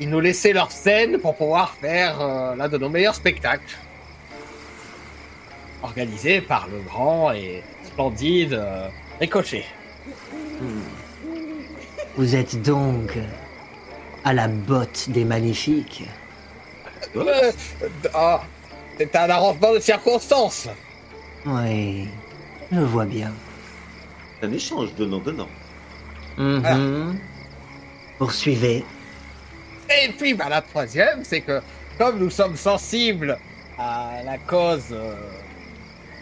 ils 0.00 0.08
nous 0.08 0.20
laissaient 0.20 0.52
leur 0.52 0.70
scène 0.70 1.18
pour 1.18 1.36
pouvoir 1.36 1.74
faire 1.80 2.20
euh, 2.20 2.54
l'un 2.54 2.68
de 2.68 2.78
nos 2.78 2.88
meilleurs 2.88 3.14
spectacles. 3.14 3.76
Organisé 5.82 6.40
par 6.40 6.68
le 6.68 6.78
grand 6.80 7.32
et 7.32 7.62
splendide 7.84 8.52
euh, 8.52 8.88
Ricochet. 9.20 9.64
Vous 12.16 12.34
êtes 12.34 12.62
donc 12.62 13.18
à 14.24 14.32
la 14.32 14.48
botte 14.48 15.08
des 15.08 15.24
magnifiques. 15.24 16.04
Euh, 17.16 17.52
ah, 18.14 18.42
c'est 18.98 19.14
un 19.16 19.30
arrangement 19.30 19.74
de 19.74 19.78
circonstances. 19.78 20.68
Oui, 21.46 22.08
je 22.70 22.80
vois 22.80 23.06
bien. 23.06 23.32
C'est 24.40 24.46
un 24.46 24.52
échange 24.52 24.94
donnant-donnant. 24.94 25.48
Mhm. 26.36 27.18
Poursuivez. 28.18 28.84
Et 29.90 30.08
puis, 30.16 30.34
bah, 30.34 30.48
la 30.48 30.62
troisième, 30.62 31.24
c'est 31.24 31.40
que 31.40 31.60
comme 31.96 32.18
nous 32.18 32.30
sommes 32.30 32.56
sensibles 32.56 33.38
à 33.78 34.22
la 34.24 34.38
cause 34.38 34.88
euh, 34.92 35.14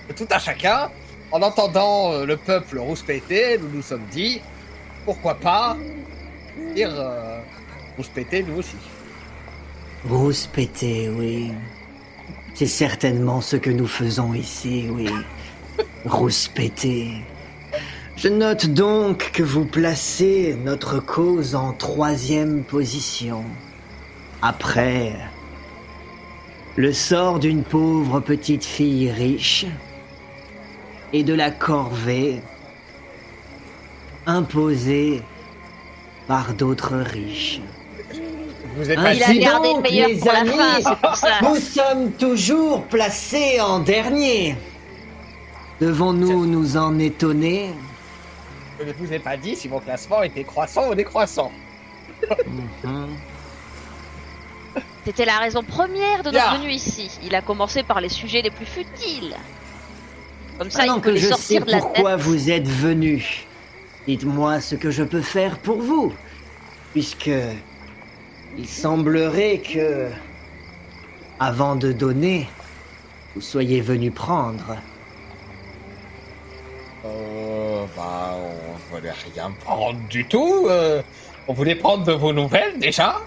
de 0.08 0.12
tout 0.14 0.26
un 0.30 0.38
chacun, 0.38 0.90
en 1.32 1.42
entendant 1.42 2.12
euh, 2.12 2.24
le 2.24 2.36
peuple 2.36 2.78
rouspéter, 2.78 3.58
nous 3.58 3.68
nous 3.68 3.82
sommes 3.82 4.06
dit, 4.10 4.40
pourquoi 5.04 5.34
pas 5.34 5.76
dire 6.74 6.92
euh, 6.92 7.40
rouspéter 7.96 8.42
nous 8.42 8.58
aussi. 8.58 8.76
Rousse 10.08 10.46
pété, 10.46 11.08
oui. 11.08 11.52
C'est 12.54 12.66
certainement 12.66 13.40
ce 13.40 13.56
que 13.56 13.70
nous 13.70 13.86
faisons 13.86 14.32
ici, 14.32 14.86
oui. 14.90 15.10
Rousse 16.04 16.48
pété. 16.48 17.22
Je 18.16 18.28
note 18.28 18.66
donc 18.66 19.30
que 19.32 19.42
vous 19.42 19.66
placez 19.66 20.56
notre 20.64 21.00
cause 21.00 21.54
en 21.54 21.74
troisième 21.74 22.64
position. 22.64 23.44
Après 24.40 25.14
le 26.76 26.92
sort 26.92 27.38
d'une 27.38 27.62
pauvre 27.62 28.20
petite 28.20 28.64
fille 28.64 29.10
riche 29.10 29.66
et 31.12 31.24
de 31.24 31.34
la 31.34 31.50
corvée 31.50 32.42
imposée 34.26 35.22
par 36.26 36.54
d'autres 36.54 36.96
riches. 36.96 37.60
Vous 38.76 38.90
êtes 38.90 38.98
Hein, 38.98 39.02
pas 39.04 39.14
Il 39.14 39.22
a 39.22 39.28
Ainsi 39.28 39.38
gardé 39.38 39.68
le 39.68 39.74
donc, 39.74 39.82
meilleur 39.82 40.08
les 40.08 40.18
pour 40.18 40.32
la 40.32 40.40
amis, 40.40 40.50
fin, 40.50 40.80
c'est 40.80 41.00
pour 41.00 41.16
ça. 41.16 41.40
Nous 41.42 41.56
sommes 41.56 42.12
toujours 42.12 42.86
placés 42.88 43.60
en 43.60 43.80
dernier. 43.80 44.56
Devons-nous 45.80 46.46
nous 46.46 46.76
en 46.76 46.98
étonner? 46.98 47.70
Je 48.78 48.84
ne 48.84 48.92
vous 48.92 49.12
ai 49.12 49.18
pas 49.18 49.36
dit 49.36 49.56
si 49.56 49.68
mon 49.68 49.80
classement 49.80 50.22
était 50.22 50.44
croissant 50.44 50.90
ou 50.90 50.94
décroissant. 50.94 51.50
Mhm. 52.84 53.08
C'était 55.04 55.24
la 55.24 55.38
raison 55.38 55.62
première 55.62 56.22
de 56.22 56.30
notre 56.30 56.58
venue 56.58 56.72
ici. 56.72 57.10
Il 57.22 57.34
a 57.34 57.42
commencé 57.42 57.82
par 57.82 58.00
les 58.00 58.08
sujets 58.08 58.42
les 58.42 58.50
plus 58.50 58.66
futiles. 58.66 59.36
Comme 60.58 60.70
ça, 60.70 60.80
Maintenant 60.80 60.96
il 60.96 61.00
peut 61.02 61.10
que 61.10 61.14
les 61.14 61.20
je 61.20 61.26
sais 61.26 61.32
sortir 61.32 61.64
de 61.66 61.70
la 61.70 61.78
pourquoi 61.78 62.16
tête. 62.16 62.20
vous 62.22 62.50
êtes 62.50 62.66
venu, 62.68 63.46
dites-moi 64.06 64.60
ce 64.60 64.74
que 64.74 64.90
je 64.90 65.04
peux 65.04 65.22
faire 65.22 65.58
pour 65.58 65.80
vous. 65.80 66.12
Puisque 66.92 67.30
il 68.56 68.66
semblerait 68.68 69.58
que, 69.60 70.08
avant 71.38 71.76
de 71.76 71.92
donner, 71.92 72.48
vous 73.34 73.42
soyez 73.42 73.80
venu 73.82 74.10
prendre. 74.10 74.76
Euh, 77.04 77.35
bah, 77.96 78.34
on 78.36 78.94
voulait 78.94 79.12
rien 79.34 79.50
prendre 79.64 80.00
du 80.08 80.24
tout. 80.26 80.66
euh, 80.68 81.02
on 81.48 81.52
voulait 81.52 81.76
prendre 81.76 82.04
de 82.04 82.12
vos 82.12 82.32
nouvelles 82.32 82.78
déjà. 82.78 83.20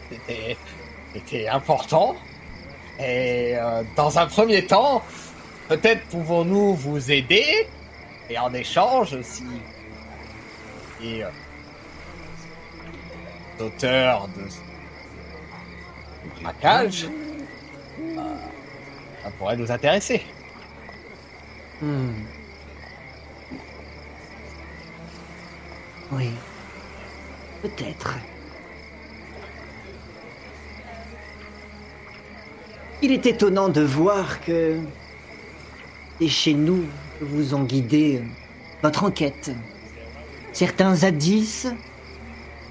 C'était, 1.13 1.47
important. 1.47 2.15
Et 2.99 3.55
euh, 3.55 3.83
dans 3.95 4.19
un 4.19 4.27
premier 4.27 4.65
temps, 4.65 5.01
peut-être 5.69 6.03
pouvons-nous 6.07 6.75
vous 6.75 7.11
aider. 7.11 7.67
Et 8.29 8.37
en 8.37 8.53
échange, 8.53 9.19
si. 9.21 9.43
Et, 11.01 11.23
euh, 11.23 11.29
d'auteur 13.57 14.27
de 14.35 14.43
braquage, 16.41 17.07
euh, 17.99 18.35
ça 19.23 19.31
pourrait 19.37 19.57
nous 19.57 19.71
intéresser. 19.71 20.23
Hmm. 21.81 22.11
Oui. 26.11 26.29
Peut-être. 27.61 28.15
Il 33.01 33.11
est 33.11 33.25
étonnant 33.25 33.69
de 33.69 33.81
voir 33.81 34.41
que 34.41 34.77
c'est 36.19 36.27
chez 36.27 36.53
nous 36.53 36.85
que 37.19 37.25
vous 37.25 37.53
ont 37.53 37.63
guidé 37.63 38.21
votre 38.81 39.03
enquête. 39.03 39.51
Certains 40.51 41.03
indices 41.03 41.67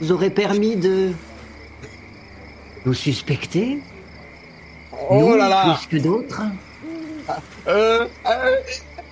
vous 0.00 0.12
auraient 0.12 0.30
permis 0.30 0.76
de 0.76 1.12
nous 2.84 2.94
suspecter. 2.94 3.78
Oh 5.10 5.20
nous, 5.20 5.36
là 5.36 5.48
là 5.48 5.78
plus 5.78 5.98
que 5.98 6.02
d'autres. 6.02 6.42
Euh, 7.66 8.06
euh, 8.26 8.56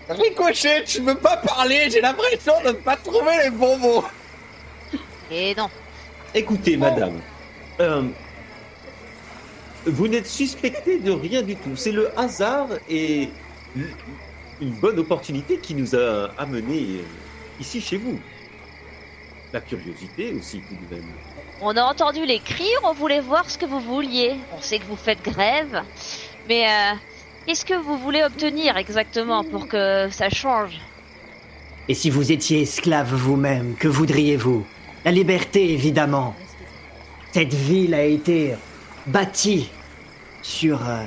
Ricochet, 0.09 0.85
tu 0.85 1.01
veux 1.01 1.17
pas 1.17 1.37
parler 1.37 1.91
J'ai 1.91 2.01
l'impression 2.01 2.55
de 2.63 2.69
ne 2.69 2.73
pas 2.73 2.97
trouver 2.97 3.37
les 3.45 3.51
bons 3.51 3.79
mots. 3.79 4.05
Et 5.31 5.55
non. 5.55 5.69
Écoutez, 6.35 6.77
madame, 6.77 7.21
euh, 7.81 8.03
vous 9.87 10.09
n'êtes 10.09 10.27
suspecté 10.27 10.99
de 10.99 11.11
rien 11.11 11.43
du 11.43 11.57
tout. 11.57 11.77
C'est 11.77 11.93
le 11.93 12.17
hasard 12.19 12.69
et 12.89 13.31
une 14.61 14.71
bonne 14.71 14.99
opportunité 14.99 15.59
qui 15.59 15.75
nous 15.75 15.95
a 15.95 16.31
amenés 16.39 17.01
euh, 17.01 17.61
ici 17.61 17.81
chez 17.81 17.97
vous. 17.97 18.19
La 19.53 19.61
curiosité 19.61 20.33
aussi, 20.33 20.61
tout 20.61 20.75
de 20.75 20.95
même. 20.95 21.05
On 21.61 21.77
a 21.77 21.83
entendu 21.85 22.27
les 22.27 22.41
cris, 22.41 22.69
on 22.85 22.93
voulait 22.93 23.21
voir 23.21 23.49
ce 23.49 23.57
que 23.57 23.67
vous 23.67 23.81
vouliez. 23.81 24.35
On 24.57 24.61
sait 24.61 24.79
que 24.79 24.85
vous 24.85 24.97
faites 24.97 25.23
grève. 25.23 25.83
Mais 26.49 26.67
euh, 26.67 26.95
qu'est-ce 27.47 27.65
que 27.65 27.75
vous 27.75 27.97
voulez 27.97 28.23
obtenir 28.23 28.77
exactement 28.77 29.45
pour 29.45 29.69
que 29.69 30.09
ça 30.11 30.29
change? 30.29 30.79
Et 31.89 31.95
si 31.95 32.11
vous 32.11 32.33
étiez 32.33 32.63
esclave 32.63 33.15
vous-même, 33.15 33.77
que 33.77 33.89
voudriez-vous? 33.89 34.67
La 35.07 35.13
liberté, 35.13 35.73
évidemment. 35.73 36.35
Cette 37.31 37.55
ville 37.55 37.95
a 37.95 38.03
été 38.03 38.55
bâtie 39.07 39.71
sur, 40.43 40.85
euh, 40.85 41.05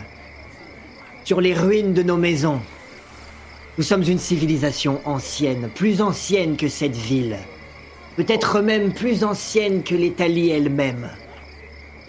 sur 1.26 1.42
les 1.42 1.54
ruines 1.54 1.94
de 1.94 2.02
nos 2.02 2.16
maisons. 2.16 2.62
Nous 3.78 3.84
sommes 3.84 4.04
une 4.04 4.18
civilisation 4.18 5.02
ancienne, 5.04 5.70
plus 5.76 6.02
ancienne 6.02 6.56
que 6.56 6.70
cette 6.70 6.96
ville. 6.96 7.40
Peut-être 8.16 8.62
même 8.62 8.94
plus 8.94 9.26
ancienne 9.26 9.84
que 9.84 9.96
l'Italie 9.96 10.50
elle-même. 10.50 11.10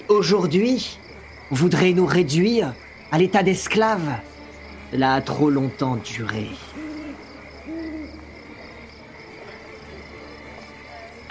Aujourd'hui, 0.06 0.96
vous 1.50 1.56
voudrez 1.56 1.92
nous 1.92 2.06
réduire 2.06 2.72
à 3.10 3.18
l'état 3.18 3.42
d'esclaves 3.42 4.20
Cela 4.92 5.14
a 5.14 5.20
trop 5.22 5.50
longtemps 5.50 5.96
duré. 5.96 6.50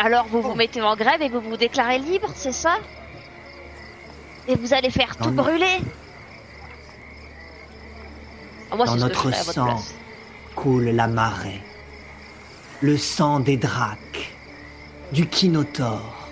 Alors 0.01 0.27
vous 0.27 0.41
vous 0.41 0.55
mettez 0.55 0.81
en 0.81 0.95
grève 0.95 1.21
et 1.21 1.27
vous 1.27 1.41
vous 1.41 1.57
déclarez 1.57 1.99
libre, 1.99 2.31
c'est 2.33 2.53
ça? 2.53 2.77
Et 4.47 4.55
vous 4.55 4.73
allez 4.73 4.89
faire 4.89 5.17
tout 5.17 5.29
no- 5.29 5.43
brûler? 5.43 5.77
Ah, 8.71 8.77
Moi, 8.77 8.85
Dans 8.85 8.93
c'est 8.93 8.99
ce 8.99 9.05
que 9.05 9.09
notre 9.09 9.33
sang. 9.33 9.65
place. 9.65 9.93
coule 10.55 10.85
la 10.85 11.07
marée. 11.07 11.59
Le 12.81 12.95
sang 12.97 13.41
des 13.41 13.57
dracs, 13.57 14.33
du 15.11 15.27
Kinotor, 15.27 16.29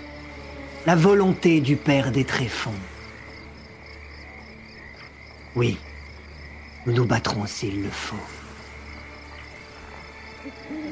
la 0.86 0.96
volonté 0.96 1.60
du 1.60 1.76
père 1.76 2.10
des 2.10 2.24
tréfonds. 2.24 2.72
Oui, 5.56 5.76
nous 6.86 6.94
nous 6.94 7.04
battrons 7.04 7.44
s'il 7.44 7.82
le 7.82 7.90
faut. 7.90 8.16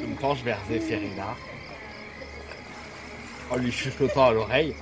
Je 0.02 0.06
me 0.06 0.14
penche 0.16 0.42
vers. 0.42 0.60
En 3.50 3.56
lui 3.56 3.70
chuchotant 3.72 4.26
à 4.28 4.32
l'oreille. 4.32 4.74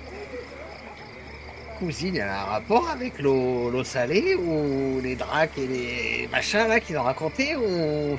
Cousine, 1.78 2.16
elle 2.16 2.22
a 2.28 2.42
un 2.42 2.44
rapport 2.44 2.88
avec 2.88 3.18
l'eau 3.18 3.68
l'eau 3.70 3.84
salée 3.84 4.36
ou 4.36 5.00
les 5.02 5.16
dracs 5.16 5.58
et 5.58 5.66
les 5.66 6.28
machins 6.30 6.66
là 6.68 6.80
qu'ils 6.80 6.96
ont 6.96 7.02
raconté 7.02 7.56
ou 7.56 8.16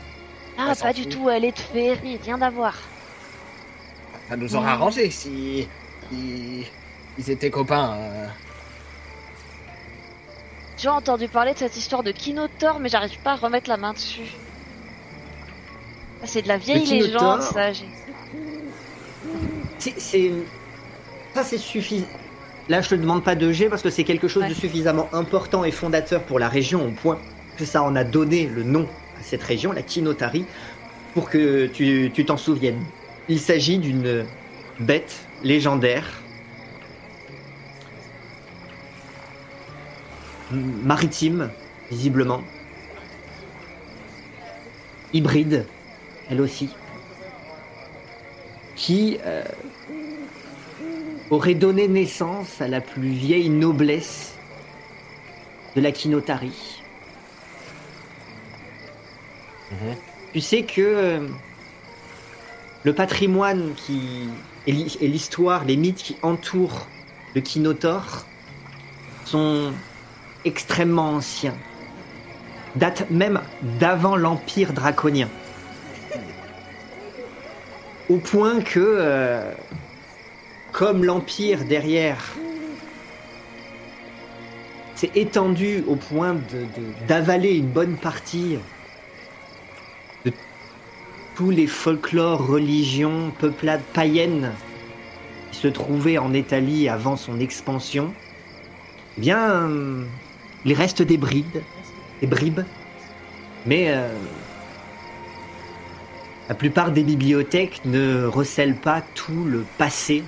Ah, 0.57 0.73
pas 0.79 0.93
du 0.93 1.07
tout, 1.07 1.29
elle 1.29 1.45
est 1.45 1.53
de 1.55 1.59
féerie, 1.59 2.19
rien 2.23 2.41
à 2.41 2.49
voir. 2.49 2.75
ça 4.29 4.35
nous 4.35 4.55
aurait 4.55 4.69
arrangé 4.71 5.09
si, 5.09 5.67
si 6.11 6.65
ils 7.17 7.31
étaient 7.31 7.49
copains. 7.49 7.95
euh. 7.97 8.27
J'ai 10.77 10.89
entendu 10.89 11.29
parler 11.29 11.53
de 11.53 11.57
cette 11.59 11.77
histoire 11.77 12.03
de 12.03 12.11
Kinotor, 12.11 12.79
mais 12.79 12.89
j'arrive 12.89 13.17
pas 13.19 13.31
à 13.31 13.35
remettre 13.37 13.69
la 13.69 13.77
main 13.77 13.93
dessus. 13.93 14.29
Ah, 16.21 16.27
c'est 16.27 16.41
de 16.41 16.49
la 16.49 16.57
vieille 16.57 16.85
légende, 16.85 17.41
ça. 17.41 17.71
C'est-. 19.77 20.31
Ça, 21.35 21.43
c'est 21.43 21.57
suffisant. 21.57 22.07
Là, 22.67 22.81
je 22.81 22.89
te 22.89 22.95
demande 22.95 23.23
pas 23.23 23.35
de 23.35 23.51
G 23.51 23.69
parce 23.69 23.81
que 23.83 23.89
c'est 23.89 24.03
quelque 24.05 24.27
chose 24.27 24.43
Ouais. 24.43 24.49
de 24.49 24.53
suffisamment 24.53 25.13
important 25.13 25.63
et 25.65 25.71
fondateur 25.71 26.25
pour 26.25 26.39
la 26.39 26.49
région, 26.49 26.87
au 26.87 26.91
point 26.93 27.21
que 27.55 27.65
ça 27.65 27.83
en 27.83 27.95
a 27.95 28.03
donné 28.03 28.47
le 28.47 28.63
nom 28.63 28.89
à 29.15 29.23
cette 29.23 29.43
région, 29.43 29.71
la 29.71 29.83
Kinotari, 29.83 30.47
pour 31.13 31.29
que 31.29 31.67
tu 31.67 32.25
t'en 32.25 32.37
souviennes. 32.37 32.91
Il 33.27 33.39
s'agit 33.39 33.79
d'une 33.79 34.27
bête 34.79 35.31
légendaire 35.41 36.29
maritime, 40.49 41.55
visiblement, 41.89 42.43
hybride, 45.13 45.65
elle 46.27 46.41
aussi, 46.41 46.84
qui 48.75 49.17
euh, 49.25 49.43
aurait 51.29 51.55
donné 51.55 51.87
naissance 51.87 52.61
à 52.61 52.67
la 52.67 52.81
plus 52.81 53.09
vieille 53.09 53.49
noblesse 53.49 54.33
de 55.75 55.81
la 55.81 55.91
Kinotari. 55.91 56.81
Tu 60.33 60.41
sais 60.41 60.63
que 60.63 60.81
euh, 60.81 61.27
le 62.83 62.93
patrimoine 62.93 63.73
qui 63.75 64.29
et 64.67 65.07
l'histoire, 65.07 65.63
les 65.63 65.77
mythes 65.77 66.01
qui 66.01 66.17
entourent 66.23 66.87
le 67.35 67.41
Kinotor 67.41 68.25
sont 69.25 69.73
extrêmement 70.43 71.09
anciens. 71.15 71.55
Datent 72.75 73.09
même 73.11 73.41
d'avant 73.79 74.15
l'Empire 74.15 74.73
draconien. 74.73 75.29
Au 78.07 78.19
point 78.19 78.61
que, 78.61 78.79
euh, 78.79 79.55
comme 80.71 81.03
l'Empire 81.03 81.65
derrière 81.65 82.35
s'est 84.93 85.11
étendu 85.15 85.83
au 85.83 85.95
point 85.97 86.35
de- 86.35 86.65
de- 86.65 86.93
d'avaler 86.93 87.51
une 87.55 87.71
bonne 87.71 87.99
partie 87.99 88.57
de 90.25 90.33
tous 91.33 91.49
les 91.49 91.67
folklores, 91.67 92.45
religions, 92.47 93.31
peuplades 93.31 93.91
païennes 93.91 94.55
qui 95.51 95.59
se 95.59 95.67
trouvaient 95.67 96.17
en 96.17 96.33
Italie 96.33 96.89
avant 96.89 97.15
son 97.17 97.39
expansion, 97.39 98.15
eh 99.17 99.21
bien, 99.21 99.69
euh, 99.69 100.09
il 100.63 100.73
reste 100.73 101.01
des 101.01 101.17
brides, 101.17 101.67
des 102.21 102.27
bribes, 102.27 102.61
mais 103.65 103.89
euh, 103.89 104.34
la 106.47 106.55
plupart 106.55 106.91
des 106.91 107.03
bibliothèques 107.03 107.81
ne 107.85 108.25
recèlent 108.25 108.75
pas 108.75 109.01
tout 109.15 109.45
le 109.45 109.65
passé 109.77 110.23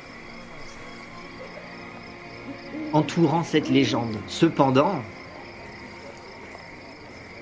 entourant 2.94 3.44
cette 3.44 3.70
légende. 3.70 4.18
Cependant, 4.28 5.04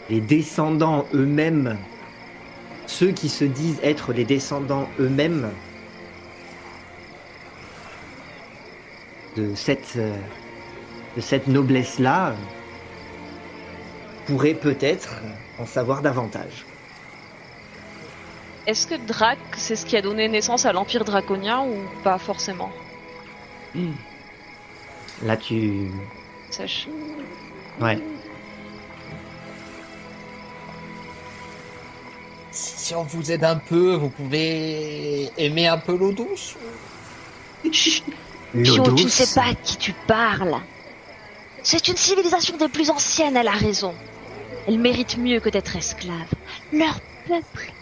les 0.10 0.20
descendants 0.20 1.06
eux-mêmes, 1.14 1.78
ceux 2.88 3.12
qui 3.12 3.30
se 3.30 3.46
disent 3.46 3.80
être 3.82 4.14
les 4.14 4.26
descendants 4.26 4.90
eux-mêmes 5.00 5.50
de 9.38 9.54
cette, 9.56 9.98
noblesse-là, 11.48 12.36
pourraient 14.28 14.54
peut-être 14.54 15.16
en 15.60 15.66
savoir 15.66 16.02
davantage. 16.02 16.66
Est-ce 18.68 18.88
que 18.88 18.96
Drac, 18.96 19.38
c'est 19.58 19.76
ce 19.76 19.86
qui 19.86 19.96
a 19.96 20.02
donné 20.02 20.28
naissance 20.28 20.66
à 20.66 20.74
l'Empire 20.74 21.06
draconien 21.06 21.62
ou 21.62 21.76
pas 22.04 22.18
forcément 22.18 22.72
Là, 25.24 25.38
tu... 25.38 25.92
Sèche. 26.50 26.88
Ouais. 27.80 28.00
Si 32.52 32.96
on 32.96 33.04
vous 33.04 33.32
aide 33.32 33.44
un 33.44 33.58
peu, 33.58 33.96
vous 33.96 34.10
pouvez 34.10 35.30
aimer 35.38 35.68
un 35.68 35.78
peu 35.78 35.96
l'eau 35.96 36.14
douce 36.14 36.56
Chut 37.72 38.04
L'eau 38.54 38.84
Pio, 38.84 38.96
tu 38.96 39.04
ne 39.04 39.10
sais 39.10 39.40
pas 39.40 39.48
à 39.48 39.54
qui 39.54 39.76
tu 39.78 39.94
parles. 40.08 40.56
C'est 41.62 41.88
une 41.88 41.98
civilisation 41.98 42.58
des 42.58 42.70
plus 42.70 42.90
anciennes, 42.90 43.36
elle 43.36 43.48
a 43.48 43.52
raison. 43.52 43.94
Elle 44.68 44.80
mérite 44.80 45.18
mieux 45.18 45.40
que 45.40 45.50
d'être 45.50 45.76
esclave. 45.76 46.32
Leur 46.72 47.00
peuple 47.28 47.74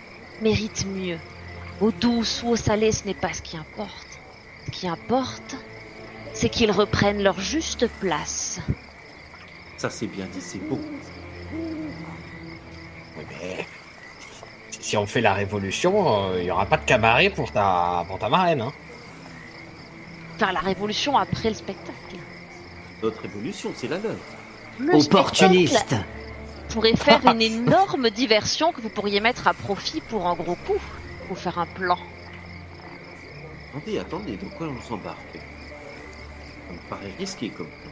mérite 0.42 0.86
mieux. 0.86 1.18
Eau 1.82 1.92
douce 1.92 2.44
ou 2.44 2.50
eau 2.50 2.56
salée, 2.56 2.92
ce 2.92 3.06
n'est 3.06 3.14
pas 3.14 3.34
ce 3.34 3.42
qui 3.42 3.58
importe. 3.58 4.20
Ce 4.66 4.72
qui 4.72 4.88
importe, 4.88 5.56
c'est 6.34 6.50
qu'ils 6.50 6.72
reprennent 6.72 7.22
leur 7.22 7.40
juste 7.40 7.88
place. 8.00 8.60
Ça, 9.78 9.90
c'est 9.90 10.08
bien 10.08 10.26
dit, 10.26 10.42
c'est 10.42 10.60
beau. 10.60 10.80
Oui, 13.18 13.24
mais 13.30 13.66
si 14.70 14.96
on 14.98 15.06
fait 15.06 15.22
la 15.22 15.34
révolution, 15.34 16.32
euh, 16.32 16.40
il 16.40 16.46
y 16.46 16.52
aura 16.52 16.66
pas 16.66 16.78
de 16.78 16.86
cabaret 16.86 17.30
pour 17.30 17.52
ta, 17.52 18.06
pour 18.08 18.20
ta 18.20 18.30
marraine. 18.30 18.62
Hein. 18.62 18.74
Faire 20.38 20.54
la 20.54 20.62
révolution 20.62 21.18
après 21.18 21.50
le 21.50 21.56
spectacle. 21.56 22.18
Notre 23.02 23.22
révolution, 23.22 23.72
c'est 23.76 23.88
la 23.88 23.98
leur. 23.98 24.16
Le 24.80 24.96
Opportuniste 24.96 25.76
spectacle 25.76 26.06
pourrait 26.74 26.96
faire 26.96 27.26
une 27.28 27.42
énorme 27.54 28.10
diversion 28.10 28.72
que 28.72 28.82
vous 28.82 28.90
pourriez 28.90 29.20
mettre 29.20 29.48
à 29.48 29.54
profit 29.54 30.02
pour 30.02 30.28
un 30.28 30.34
gros 30.34 30.56
coup. 30.56 30.82
Ou 31.30 31.36
faire 31.36 31.58
un 31.60 31.66
plan. 31.66 31.98
Attendez, 33.70 34.00
attendez, 34.00 34.38
dans 34.38 34.50
quoi 34.50 34.68
on 34.68 34.82
s'embarque 34.82 35.38
Ça 36.68 36.74
me 36.74 36.90
paraît 36.90 37.14
risqué 37.18 37.50
comme 37.50 37.68
plan. 37.68 37.92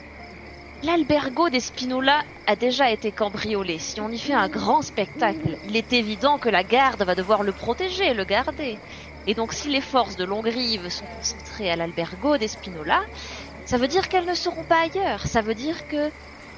L'albergo 0.83 1.49
d'Espinola 1.49 2.23
a 2.47 2.55
déjà 2.55 2.91
été 2.91 3.11
cambriolé. 3.11 3.77
Si 3.77 4.01
on 4.01 4.09
y 4.09 4.17
fait 4.17 4.33
un 4.33 4.49
grand 4.49 4.81
spectacle, 4.81 5.57
il 5.67 5.77
est 5.77 5.93
évident 5.93 6.39
que 6.39 6.49
la 6.49 6.63
garde 6.63 7.03
va 7.03 7.15
devoir 7.15 7.43
le 7.43 7.51
protéger, 7.51 8.13
le 8.15 8.25
garder. 8.25 8.79
Et 9.27 9.35
donc 9.35 9.53
si 9.53 9.69
les 9.69 9.81
forces 9.81 10.15
de 10.17 10.25
Longrive 10.25 10.89
sont 10.89 11.05
concentrées 11.05 11.71
à 11.71 11.75
l'albergo 11.75 12.37
d'Espinola, 12.37 13.01
ça 13.65 13.77
veut 13.77 13.87
dire 13.87 14.09
qu'elles 14.09 14.25
ne 14.25 14.33
seront 14.33 14.63
pas 14.63 14.81
ailleurs. 14.81 15.27
Ça 15.27 15.41
veut 15.41 15.55
dire 15.55 15.87
que 15.87 16.09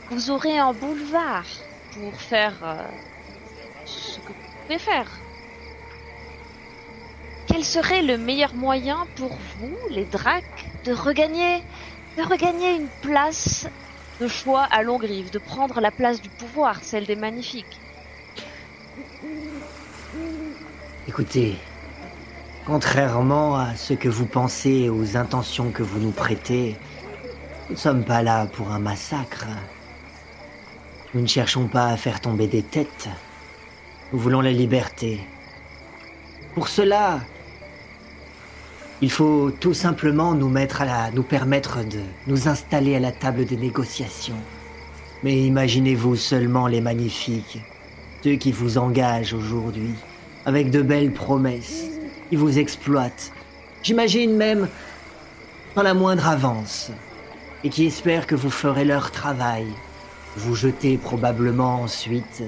vous 0.10 0.32
aurez 0.32 0.58
un 0.58 0.74
boulevard 0.74 1.46
pour 1.94 2.22
faire 2.22 2.64
euh, 2.64 2.88
ce 3.86 4.20
que 4.22 4.34
vous 4.34 4.39
pouvez 4.62 4.80
faire. 4.80 5.26
Quel 7.46 7.64
serait 7.64 8.02
le 8.02 8.18
meilleur 8.18 8.56
moyen 8.56 9.06
pour 9.16 9.38
vous, 9.58 9.78
les 9.89 10.06
Dracs, 10.06 10.72
de 10.86 10.94
regagner, 10.94 11.64
de 12.18 12.24
regagner 12.24 12.76
une 12.76 12.89
place 13.02 13.68
de 14.20 14.28
choix 14.28 14.64
à 14.64 14.82
Longrive, 14.82 15.30
de 15.32 15.39
prendre 15.39 15.82
la 15.82 15.91
place 15.91 16.22
du 16.22 16.30
pouvoir, 16.30 16.84
celle 16.84 17.06
des 17.06 17.16
magnifiques? 17.16 17.84
Écoutez, 21.08 21.58
contrairement 22.66 23.58
à 23.58 23.76
ce 23.76 23.94
que 23.94 24.10
vous 24.10 24.28
pensez 24.28 24.72
et 24.72 24.89
aux 24.89 25.18
intentions 25.18 25.72
que 25.72 25.84
vous 25.84 26.00
nous 26.00 26.14
prêtez, 26.14 26.80
nous 27.70 27.76
ne 27.76 27.80
sommes 27.80 28.06
pas 28.06 28.24
là 28.24 28.48
pour 28.48 28.72
un 28.72 28.80
massacre. 28.80 29.48
Nous 31.14 31.22
ne 31.22 31.28
cherchons 31.28 31.68
pas 31.68 31.89
à 31.89 31.97
faire 31.97 32.20
tomber 32.20 32.47
des 32.47 32.64
têtes. 32.64 33.07
Nous 34.11 34.18
voulons 34.18 34.41
la 34.41 34.51
liberté. 34.51 35.20
Pour 36.55 36.68
cela, 36.68 37.22
il 38.99 39.11
faut 39.11 39.51
tout 39.51 39.76
simplement 39.76 40.34
nous 40.34 40.49
mettre 40.49 40.82
à 40.82 40.86
la, 40.86 41.11
nous 41.11 41.22
permettre 41.22 41.84
de 41.84 41.99
nous 42.26 42.47
installer 42.47 42.95
à 42.95 42.99
la 42.99 43.11
table 43.11 43.45
des 43.45 43.57
négociations. 43.57 44.39
Mais 45.22 45.39
imaginez-vous 45.43 46.16
seulement 46.16 46.66
les 46.66 46.82
magnifiques, 46.82 47.59
ceux 48.24 48.36
qui 48.36 48.51
vous 48.51 48.80
engagent 48.80 49.34
aujourd'hui, 49.34 49.93
avec 50.45 50.72
de 50.72 50.82
belles 50.82 51.14
promesses, 51.14 51.91
qui 52.30 52.38
vous 52.38 52.57
exploitent. 52.57 53.34
J'imagine 53.84 54.36
même 54.36 54.68
sans 55.76 55.84
la 55.84 55.93
moindre 55.93 56.28
avance, 56.28 56.89
et 57.64 57.70
qui 57.70 57.86
espèrent 57.86 58.26
que 58.26 58.36
vous 58.36 58.49
ferez 58.49 58.84
leur 58.84 59.11
travail. 59.11 59.68
Vous 60.36 60.56
jetez 60.56 60.98
probablement 60.98 61.82
ensuite 61.82 62.44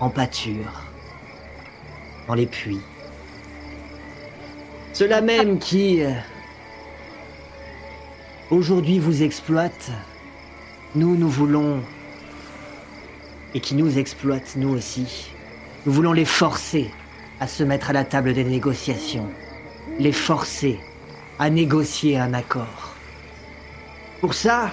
en 0.00 0.10
pâture, 0.10 0.84
dans 2.28 2.34
les 2.34 2.46
puits. 2.46 2.80
Ceux-là 4.92 5.20
même 5.20 5.58
qui, 5.58 6.02
euh, 6.02 6.12
aujourd'hui, 8.50 9.00
vous 9.00 9.24
exploitent, 9.24 9.90
nous, 10.94 11.16
nous 11.16 11.28
voulons, 11.28 11.80
et 13.54 13.60
qui 13.60 13.74
nous 13.74 13.98
exploitent, 13.98 14.54
nous 14.56 14.68
aussi, 14.70 15.32
nous 15.86 15.92
voulons 15.92 16.12
les 16.12 16.24
forcer 16.24 16.92
à 17.40 17.48
se 17.48 17.64
mettre 17.64 17.90
à 17.90 17.92
la 17.92 18.04
table 18.04 18.34
des 18.34 18.44
négociations, 18.44 19.28
les 19.98 20.12
forcer 20.12 20.78
à 21.40 21.50
négocier 21.50 22.18
un 22.18 22.34
accord. 22.34 22.94
Pour 24.20 24.34
ça, 24.34 24.70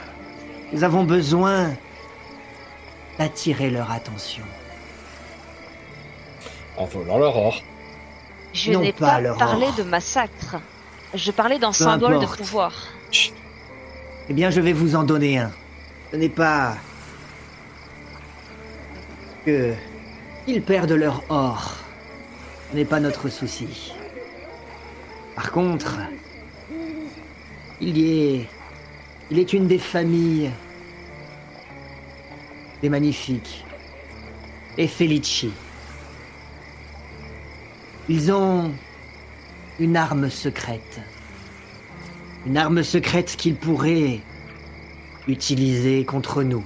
nous 0.71 0.83
avons 0.83 1.03
besoin 1.03 1.75
d'attirer 3.21 3.69
leur 3.69 3.91
attention. 3.91 4.43
En 6.75 6.85
volant 6.85 7.19
l'aurore. 7.19 7.61
Je 8.51 8.71
Non 8.71 8.81
n'ai 8.81 8.93
pas 8.93 9.21
parlé 9.37 9.67
de 9.77 9.83
massacre. 9.83 10.55
Je 11.13 11.29
parlais 11.29 11.59
d'un 11.59 11.71
symbole 11.71 12.19
de 12.19 12.25
pouvoir. 12.25 12.73
Eh 14.27 14.33
bien, 14.33 14.49
je 14.49 14.59
vais 14.59 14.73
vous 14.73 14.95
en 14.95 15.03
donner 15.03 15.37
un. 15.37 15.51
Ce 16.11 16.17
n'est 16.17 16.29
pas 16.29 16.77
que 19.45 19.73
ils 20.47 20.63
perdent 20.63 20.97
leur 21.05 21.23
or. 21.29 21.75
Ce 22.71 22.75
n'est 22.75 22.85
pas 22.85 22.99
notre 22.99 23.29
souci. 23.29 23.93
Par 25.35 25.51
contre, 25.51 25.99
il 27.79 27.97
y 27.97 28.05
est, 28.23 28.49
il 29.29 29.37
est 29.37 29.53
une 29.53 29.67
des 29.67 29.79
familles 29.79 30.51
des 32.81 32.89
magnifiques, 32.89 33.63
les 34.77 34.87
Felici. 34.87 35.51
Ils 38.09 38.31
ont 38.31 38.71
une 39.79 39.95
arme 39.95 40.29
secrète. 40.29 40.99
Une 42.45 42.57
arme 42.57 42.83
secrète 42.83 43.35
qu'ils 43.35 43.55
pourraient 43.55 44.19
utiliser 45.27 46.03
contre 46.05 46.43
nous. 46.43 46.63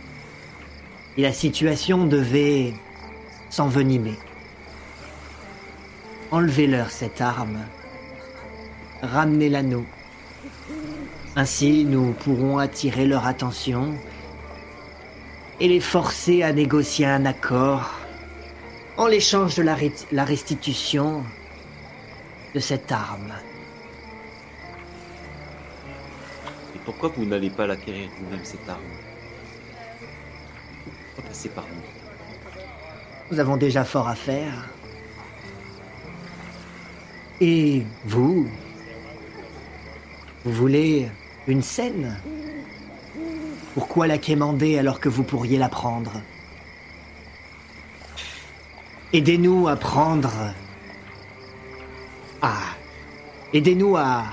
Et 1.17 1.21
la 1.21 1.33
situation 1.33 2.05
devait 2.05 2.73
s'envenimer. 3.49 4.15
Enlevez-leur 6.31 6.91
cette 6.91 7.21
arme. 7.21 7.59
Ramenez-la 9.01 9.63
nous. 9.63 9.85
Ainsi, 11.35 11.85
nous 11.85 12.13
pourrons 12.13 12.57
attirer 12.57 13.05
leur 13.05 13.27
attention 13.27 13.93
et 15.59 15.67
les 15.67 15.79
forcer 15.79 16.43
à 16.43 16.51
négocier 16.51 17.05
un 17.05 17.25
accord 17.25 17.91
en 18.97 19.07
l'échange 19.07 19.55
de 19.55 19.63
la, 19.63 20.25
restitution 20.25 21.23
de 22.53 22.59
cette 22.59 22.91
arme. 22.91 23.33
Et 26.75 26.79
pourquoi 26.85 27.09
vous 27.09 27.25
n'allez 27.25 27.49
pas 27.49 27.67
l'acquérir 27.67 28.09
vous-même, 28.19 28.43
cette 28.43 28.67
arme? 28.67 28.81
Pourquoi 31.15 31.29
passer 31.29 31.49
par 31.49 31.65
nous 31.67 33.31
Nous 33.31 33.39
avons 33.39 33.57
déjà 33.57 33.83
fort 33.83 34.07
à 34.07 34.15
faire. 34.15 34.69
Et 37.41 37.83
vous? 38.05 38.47
Vous 40.45 40.51
voulez 40.53 41.09
une 41.47 41.61
scène? 41.61 42.17
Pourquoi 43.75 44.07
la 44.07 44.17
quémander 44.17 44.79
alors 44.79 44.99
que 44.99 45.09
vous 45.09 45.23
pourriez 45.23 45.57
la 45.57 45.69
prendre 45.69 46.21
Aidez-nous 49.13 49.67
à 49.67 49.75
prendre... 49.75 50.31
Ah 52.41 52.73
Aidez-nous 53.53 53.97
à... 53.97 54.23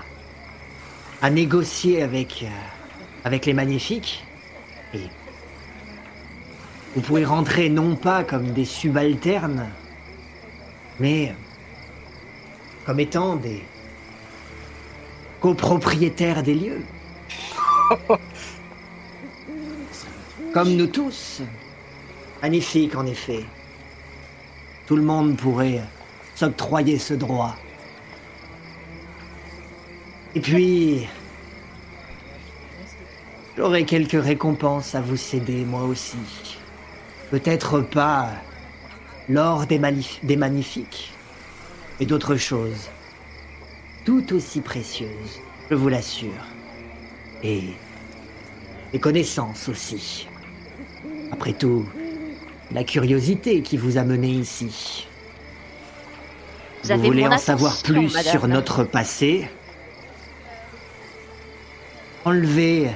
à 1.21 1.31
négocier 1.31 2.03
avec... 2.03 2.45
euh, 2.45 2.73
avec 3.25 3.47
les 3.47 3.53
magnifiques. 3.53 4.25
Et 4.95 5.09
vous 6.95 7.01
pouvez 7.01 7.25
rentrer 7.25 7.69
non 7.69 7.97
pas 7.97 8.25
comme 8.25 8.53
des 8.53 8.65
subalternes, 8.65 9.69
mais 11.01 11.35
comme 12.85 13.01
étant 13.01 13.37
des 13.37 13.63
copropriétaires 15.41 16.43
des 16.43 16.55
lieux. 16.55 16.85
comme 20.53 20.77
nous 20.77 20.87
tous. 20.87 21.43
Magnifique 22.43 22.95
en 22.95 23.07
effet. 23.07 23.45
Tout 24.87 24.97
le 24.97 25.03
monde 25.03 25.37
pourrait 25.37 25.83
s'octroyer 26.35 26.99
ce 26.99 27.15
droit. 27.15 27.57
Et 30.35 30.41
puis, 30.41 31.07
j'aurai 33.57 33.85
quelques 33.85 34.23
récompenses 34.23 34.95
à 34.95 35.01
vous 35.01 35.17
céder 35.17 35.65
moi 35.65 35.85
aussi. 35.85 36.17
Peut-être 37.31 37.81
pas 37.81 38.31
l'or 39.29 39.67
des, 39.67 39.79
magnifiques, 39.79 41.13
mais 41.99 42.07
d'autres 42.07 42.37
choses, 42.37 42.91
tout 44.05 44.33
aussi 44.35 44.61
précieuses, 44.61 45.41
je 45.71 45.75
vous 45.75 45.89
l'assure. 45.89 46.47
Et 47.43 47.63
des 48.93 48.99
connaissances 49.01 49.69
aussi. 49.69 50.29
Après 51.33 51.55
tout, 51.55 51.89
la 52.71 52.85
curiosité 52.85 53.63
qui 53.63 53.77
vous 53.77 53.97
a 53.97 54.05
mené 54.05 54.29
ici. 54.29 55.09
Vous, 56.85 56.99
voulez 56.99 57.27
en 57.27 57.39
savoir 57.39 57.81
plus 57.83 58.13
madame. 58.13 58.31
sur 58.31 58.49
notre 58.49 58.85
passé 58.85 59.49
Enlevez 62.25 62.91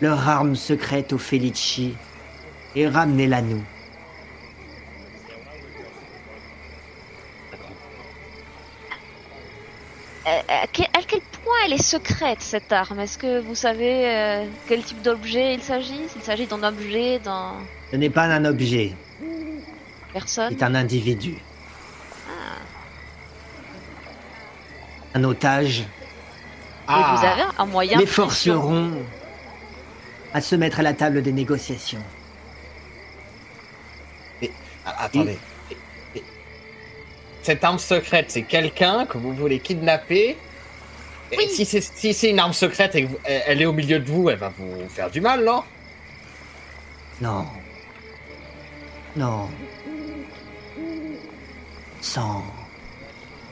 leur 0.00 0.28
arme 0.28 0.54
secrète 0.54 1.12
au 1.12 1.18
Felici 1.18 1.94
et 2.74 2.88
ramenez-la 2.88 3.42
nous. 3.42 3.62
Euh, 10.26 10.40
à 10.48 10.66
quel, 10.72 10.86
à 10.86 11.00
quel 11.06 11.20
point 11.20 11.31
elle 11.64 11.72
est 11.74 11.82
secrète 11.82 12.40
cette 12.40 12.72
arme 12.72 13.00
Est-ce 13.00 13.18
que 13.18 13.40
vous 13.40 13.54
savez 13.54 14.08
euh, 14.10 14.44
quel 14.68 14.82
type 14.82 15.02
d'objet 15.02 15.54
il 15.54 15.62
s'agit? 15.62 16.08
S'il 16.08 16.22
s'agit 16.22 16.46
d'un 16.46 16.62
objet, 16.62 17.18
d'un 17.18 17.54
Ce 17.90 17.96
n'est 17.96 18.10
pas 18.10 18.24
un 18.24 18.44
objet, 18.44 18.92
personne? 20.12 20.54
C'est 20.56 20.64
un 20.64 20.74
individu. 20.74 21.36
Ah. 22.28 22.32
Un 25.14 25.24
otage. 25.24 25.80
Et 25.80 25.84
Ah. 26.88 27.16
vous 27.18 27.24
avez 27.26 27.42
un 27.58 27.66
moyen 27.66 27.98
Les 27.98 28.06
forceront 28.06 28.90
à 30.34 30.40
se 30.40 30.56
mettre 30.56 30.80
à 30.80 30.82
la 30.82 30.94
table 30.94 31.22
des 31.22 31.32
négociations. 31.32 32.02
Ah, 34.84 35.04
Attendez. 35.04 35.38
Et- 35.70 35.76
et- 36.16 36.24
Cette 37.42 37.62
arme 37.62 37.78
secrète, 37.78 38.30
c'est 38.32 38.42
quelqu'un 38.42 39.06
que 39.06 39.16
vous 39.16 39.32
voulez 39.32 39.60
kidnapper? 39.60 40.36
Oui. 41.36 41.48
Si 41.48 41.64
c'est 41.64 41.80
si 41.80 42.28
une 42.28 42.38
arme 42.38 42.52
secrète 42.52 42.94
et 42.94 43.08
elle 43.24 43.62
est 43.62 43.66
au 43.66 43.72
milieu 43.72 43.98
de 43.98 44.10
vous, 44.10 44.28
elle 44.30 44.38
va 44.38 44.50
vous 44.50 44.88
faire 44.88 45.10
du 45.10 45.20
mal, 45.20 45.44
non? 45.44 45.62
Non. 47.20 47.46
Non. 49.16 49.48
Sans. 52.00 52.42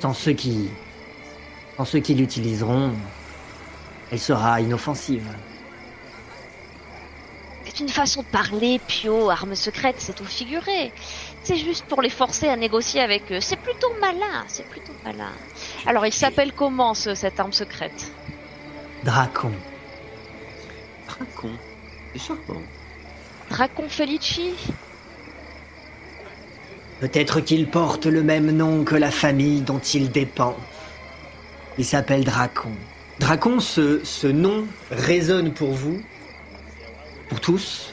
Sans 0.01 0.15
ceux 0.15 0.33
qui. 0.33 0.71
Sans 1.77 1.85
ceux 1.85 2.01
qui 2.01 2.15
l'utiliseront, 2.15 2.93
elle 4.13 4.19
sera 4.19 4.61
inoffensive. 4.61 5.27
C'est 7.65 7.81
une 7.81 7.89
façon 7.89 8.23
de 8.23 8.27
parler, 8.27 8.81
Pio, 8.87 9.31
arme 9.31 9.55
secrète, 9.55 9.97
c'est 9.99 10.15
tout 10.15 10.25
figuré. 10.25 10.93
C'est 11.43 11.57
juste 11.57 11.87
pour 11.87 12.03
les 12.03 12.11
forcer 12.11 12.49
à 12.49 12.57
négocier 12.57 13.01
avec 13.01 13.33
eux. 13.33 13.41
C'est 13.41 13.57
plutôt 13.57 13.93
malin, 14.01 14.45
c'est 14.47 14.67
plutôt 14.69 14.93
malin. 15.05 15.33
Alors, 15.87 16.07
il 16.07 16.13
s'appelle 16.13 16.53
comment, 16.53 16.95
ce, 16.95 17.15
cette 17.15 17.41
arme 17.41 17.53
secrète? 17.53 18.13
Dracon. 19.05 19.53
Dracon. 21.09 21.53
C'est 22.13 22.21
charmant. 22.21 22.63
Dracon 23.49 23.89
Felici? 23.89 24.55
Peut-être 27.01 27.41
qu'il 27.41 27.69
porte 27.69 28.05
le 28.05 28.23
même 28.23 28.51
nom 28.51 28.85
que 28.85 28.95
la 28.95 29.11
famille 29.11 29.63
dont 29.63 29.79
il 29.79 30.11
dépend. 30.11 30.57
Il 31.79 31.85
s'appelle 31.87 32.25
Dracon. 32.25 32.73
Dracon, 33.19 33.61
ce, 33.61 34.05
ce 34.05 34.27
nom 34.27 34.67
résonne 34.91 35.53
pour 35.55 35.73
vous, 35.73 36.03
pour 37.29 37.41
tous? 37.41 37.90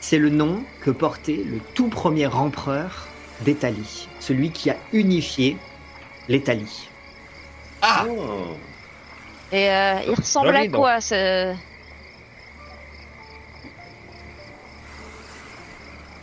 C'est 0.00 0.18
le 0.18 0.30
nom 0.30 0.62
que 0.80 0.90
portait 0.90 1.42
le 1.44 1.58
tout 1.74 1.88
premier 1.88 2.26
empereur 2.26 3.06
d'Italie, 3.42 4.08
celui 4.18 4.50
qui 4.50 4.70
a 4.70 4.76
unifié 4.92 5.56
l'Italie. 6.28 6.88
Ah 7.82 8.04
Oh. 8.08 8.56
Et 9.52 9.68
euh, 9.70 9.94
il 10.06 10.14
ressemble 10.14 10.48
Joli 10.48 10.66
à 10.66 10.68
nom. 10.68 10.78
quoi 10.78 11.00
ce... 11.00 11.54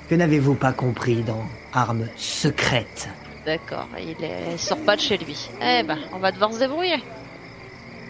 Que 0.10 0.16
n'avez-vous 0.16 0.56
pas 0.56 0.72
compris 0.72 1.18
dans 1.24 1.44
Armes 1.74 2.08
secrètes 2.16 3.10
D'accord, 3.46 3.88
il, 4.00 4.24
est... 4.24 4.54
il 4.54 4.60
sort 4.60 4.80
pas 4.80 4.96
de 4.96 5.02
chez 5.02 5.18
lui. 5.18 5.50
Eh 5.62 5.84
ben, 5.84 5.98
on 6.14 6.20
va 6.20 6.32
devoir 6.32 6.54
se 6.54 6.60
débrouiller. 6.60 7.04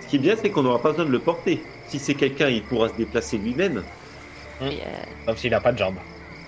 Ce 0.01 0.07
qui 0.07 0.15
est 0.17 0.19
bien, 0.19 0.35
c'est 0.39 0.49
qu'on 0.49 0.63
n'aura 0.63 0.81
pas 0.81 0.91
besoin 0.91 1.05
de 1.05 1.11
le 1.11 1.19
porter. 1.19 1.63
Si 1.87 1.99
c'est 1.99 2.15
quelqu'un, 2.15 2.49
il 2.49 2.63
pourra 2.63 2.89
se 2.89 2.93
déplacer 2.95 3.37
lui-même. 3.37 3.83
Et, 4.61 4.65
euh, 4.65 4.69
Sauf 5.27 5.37
s'il 5.37 5.53
a 5.53 5.59
pas 5.61 5.71
de 5.71 5.77
jambes. 5.77 5.97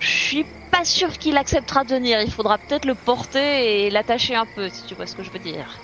je 0.00 0.08
suis 0.08 0.46
pas 0.70 0.84
sûr 0.84 1.16
qu'il 1.18 1.36
acceptera 1.36 1.84
de 1.84 1.90
venir. 1.94 2.20
Il 2.22 2.30
faudra 2.30 2.58
peut-être 2.58 2.84
le 2.84 2.94
porter 2.94 3.86
et 3.86 3.90
l'attacher 3.90 4.34
un 4.34 4.46
peu, 4.46 4.68
si 4.68 4.84
tu 4.84 4.94
vois 4.94 5.06
ce 5.06 5.14
que 5.16 5.22
je 5.22 5.30
veux 5.30 5.38
dire. 5.38 5.78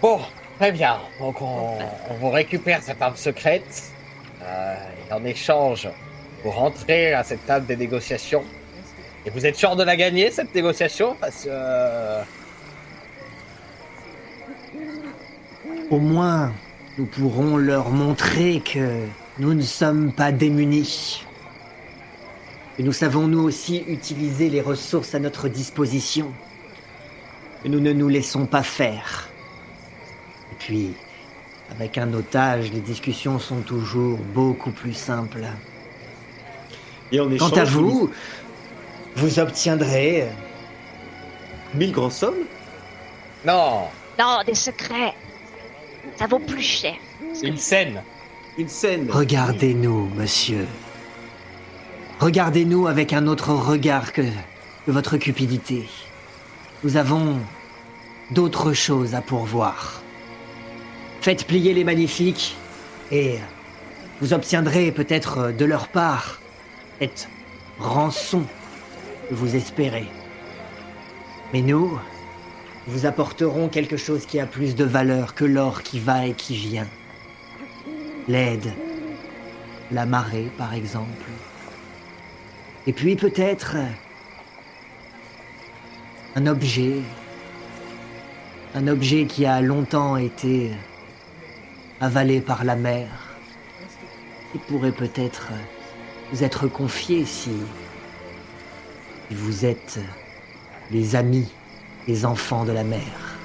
Bon, 0.00 0.20
très 0.58 0.72
bien. 0.72 0.98
Donc 1.20 1.40
on, 1.42 1.78
on 2.10 2.14
vous 2.14 2.30
récupère 2.30 2.82
cette 2.82 3.00
arme 3.02 3.16
secrète. 3.16 3.84
Euh, 4.42 4.74
et 5.08 5.12
en 5.12 5.24
échange, 5.24 5.88
vous 6.44 6.50
rentrez 6.50 7.12
à 7.14 7.22
cette 7.24 7.44
table 7.46 7.66
des 7.66 7.76
négociations. 7.76 8.44
Et 9.24 9.30
vous 9.30 9.46
êtes 9.46 9.54
sûr 9.56 9.76
de 9.76 9.84
la 9.84 9.96
gagner, 9.96 10.30
cette 10.32 10.52
négociation? 10.54 11.16
Parce 11.20 11.44
que... 11.44 11.48
euh, 11.50 12.22
Au 15.90 15.98
moins, 15.98 16.52
nous 16.98 17.06
pourrons 17.06 17.56
leur 17.56 17.90
montrer 17.90 18.60
que 18.60 19.06
nous 19.38 19.54
ne 19.54 19.62
sommes 19.62 20.12
pas 20.12 20.32
démunis. 20.32 21.24
Que 22.76 22.82
nous 22.82 22.92
savons 22.92 23.28
nous 23.28 23.42
aussi 23.42 23.84
utiliser 23.86 24.48
les 24.48 24.60
ressources 24.60 25.14
à 25.14 25.18
notre 25.18 25.48
disposition. 25.48 26.32
Que 27.62 27.68
nous 27.68 27.80
ne 27.80 27.92
nous 27.92 28.08
laissons 28.08 28.46
pas 28.46 28.62
faire. 28.62 29.28
Et 30.52 30.54
puis, 30.58 30.94
avec 31.70 31.98
un 31.98 32.12
otage, 32.12 32.72
les 32.72 32.80
discussions 32.80 33.38
sont 33.38 33.60
toujours 33.60 34.18
beaucoup 34.18 34.70
plus 34.70 34.94
simples. 34.94 35.44
Et 37.10 37.20
en 37.20 37.28
Quant 37.36 37.50
à 37.50 37.64
vous, 37.64 38.10
vous 39.16 39.38
obtiendrez 39.38 40.28
mille 41.74 41.92
grands 41.92 42.10
sommes? 42.10 42.44
Non, 43.46 43.88
Non, 44.18 44.38
des 44.46 44.54
secrets. 44.54 45.14
Ça 46.16 46.26
vaut 46.26 46.38
plus 46.38 46.62
cher. 46.62 46.94
une 47.42 47.56
scène. 47.56 48.02
Une 48.58 48.68
scène. 48.68 49.10
Regardez-nous, 49.10 50.10
monsieur. 50.14 50.66
Regardez-nous 52.20 52.86
avec 52.86 53.14
un 53.14 53.26
autre 53.26 53.54
regard 53.54 54.12
que, 54.12 54.22
votre 54.86 55.16
cupidité. 55.16 55.88
Nous 56.84 56.98
avons 56.98 57.38
d'autres 58.30 58.74
choses 58.74 59.14
à 59.14 59.22
pourvoir. 59.22 60.02
Faites 61.22 61.46
plier 61.46 61.72
les 61.72 61.84
magnifiques 61.84 62.56
et 63.10 63.38
vous 64.20 64.34
obtiendrez 64.34 64.92
peut-être 64.92 65.50
de 65.52 65.64
leur 65.64 65.88
part 65.88 66.38
cette 67.00 67.28
rançon 67.78 68.42
que 69.30 69.34
vous 69.34 69.56
espérez. 69.56 70.08
Mais 71.54 71.62
nous, 71.62 71.98
vous 72.86 73.06
apporterons 73.06 73.68
quelque 73.68 73.96
chose 73.96 74.26
qui 74.26 74.38
a 74.40 74.46
plus 74.46 74.74
de 74.74 74.84
valeur 74.84 75.34
que 75.34 75.46
l'or 75.46 75.82
qui 75.82 76.00
va 76.00 76.26
et 76.26 76.34
qui 76.34 76.54
vient. 76.54 76.88
L'aide, 78.28 78.72
la 79.90 80.06
marée 80.06 80.48
par 80.56 80.74
exemple. 80.74 81.30
Et 82.86 82.92
puis 82.92 83.16
peut-être 83.16 83.76
un 86.34 86.46
objet, 86.46 87.02
un 88.74 88.86
objet 88.88 89.26
qui 89.26 89.44
a 89.44 89.60
longtemps 89.60 90.16
été 90.16 90.72
avalé 92.00 92.40
par 92.40 92.64
la 92.64 92.76
mer, 92.76 93.36
qui 94.52 94.58
pourrait 94.58 94.92
peut-être 94.92 95.52
vous 96.32 96.42
être 96.42 96.68
confié 96.68 97.24
si 97.24 97.50
vous 99.30 99.64
êtes 99.64 100.00
les 100.90 101.16
amis 101.16 101.48
des 102.06 102.24
enfants 102.24 102.64
de 102.64 102.72
la 102.72 102.84
mer 102.84 103.38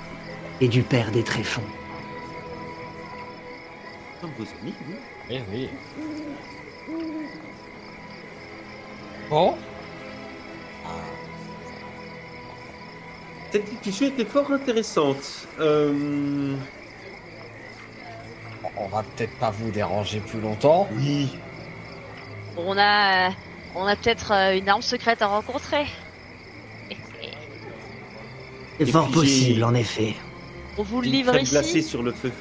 et 0.61 0.67
du 0.67 0.81
père 0.81 1.11
des 1.11 1.23
tréfonds. 1.23 1.61
Comme 4.21 4.31
vos 4.37 4.45
amis, 4.61 4.73
oui. 4.87 4.95
Oui, 5.29 5.41
oui. 5.51 5.69
Bon, 9.29 9.55
Cette 13.51 13.65
discussion 13.65 14.07
était 14.07 14.25
fort 14.25 14.51
intéressante. 14.51 15.47
Euh... 15.59 16.55
on 18.77 18.87
va 18.87 19.03
peut-être 19.03 19.35
pas 19.37 19.51
vous 19.51 19.71
déranger 19.71 20.19
plus 20.19 20.41
longtemps. 20.41 20.87
Oui. 20.93 21.29
On 22.57 22.77
a, 22.77 23.29
on 23.75 23.85
a 23.85 23.95
peut-être 23.95 24.31
euh, 24.31 24.57
une 24.57 24.67
arme 24.67 24.81
secrète 24.81 25.21
à 25.21 25.27
rencontrer. 25.27 25.85
C'est 28.79 28.85
fort 28.87 29.09
possible 29.09 29.63
en 29.63 29.73
effet. 29.73 30.15
On 30.77 30.83
vous 30.83 31.01
le 31.01 31.07
livre 31.07 31.35
ici. 31.37 31.81
sur 31.81 32.03
le 32.03 32.11
feu. 32.11 32.31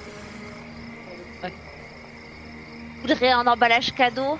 Voudrez 3.06 3.30
un 3.30 3.46
emballage 3.46 3.94
cadeau 3.94 4.36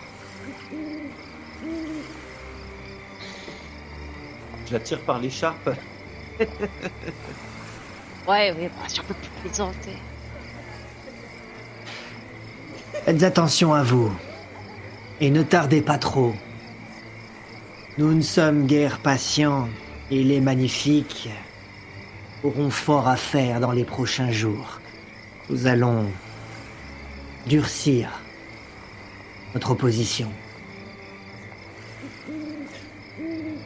Je 4.67 4.73
la 4.73 4.81
tire 4.81 5.01
par 5.03 5.21
l'écharpe. 5.21 5.71
Ouais, 8.27 8.53
oui, 8.59 8.67
bah, 8.67 8.87
on 8.99 9.03
peut 9.05 9.15
plus 9.15 9.31
plaisanter. 9.41 9.93
Faites 13.05 13.23
attention 13.23 13.73
à 13.73 13.85
vous. 13.85 14.13
Et 15.21 15.31
ne 15.31 15.45
tardez 15.45 15.81
pas 15.81 15.99
trop. 15.99 16.35
Nous 17.99 18.13
ne 18.13 18.21
sommes 18.21 18.67
guère 18.67 18.99
patients 18.99 19.69
et 20.11 20.25
les 20.25 20.41
magnifiques 20.41 21.31
auront 22.43 22.71
fort 22.71 23.07
à 23.07 23.15
faire 23.15 23.61
dans 23.61 23.71
les 23.71 23.85
prochains 23.85 24.33
jours. 24.33 24.81
Nous 25.51 25.69
allons 25.69 26.07
durcir 27.47 28.26
notre 29.57 29.71
opposition. 29.71 30.29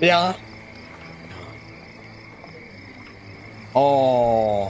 Bien. 0.01 0.37
On, 3.75 4.69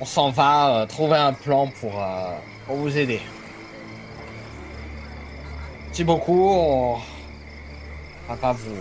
on 0.00 0.04
s'en 0.04 0.30
va 0.30 0.82
euh, 0.82 0.86
trouver 0.86 1.16
un 1.16 1.32
plan 1.32 1.66
pour, 1.80 2.00
euh, 2.00 2.36
pour 2.64 2.76
vous 2.76 2.96
aider. 2.96 3.20
Merci 5.86 6.04
beaucoup. 6.04 6.48
On 6.48 6.98
va 8.28 8.36
pas 8.36 8.52
vous, 8.52 8.76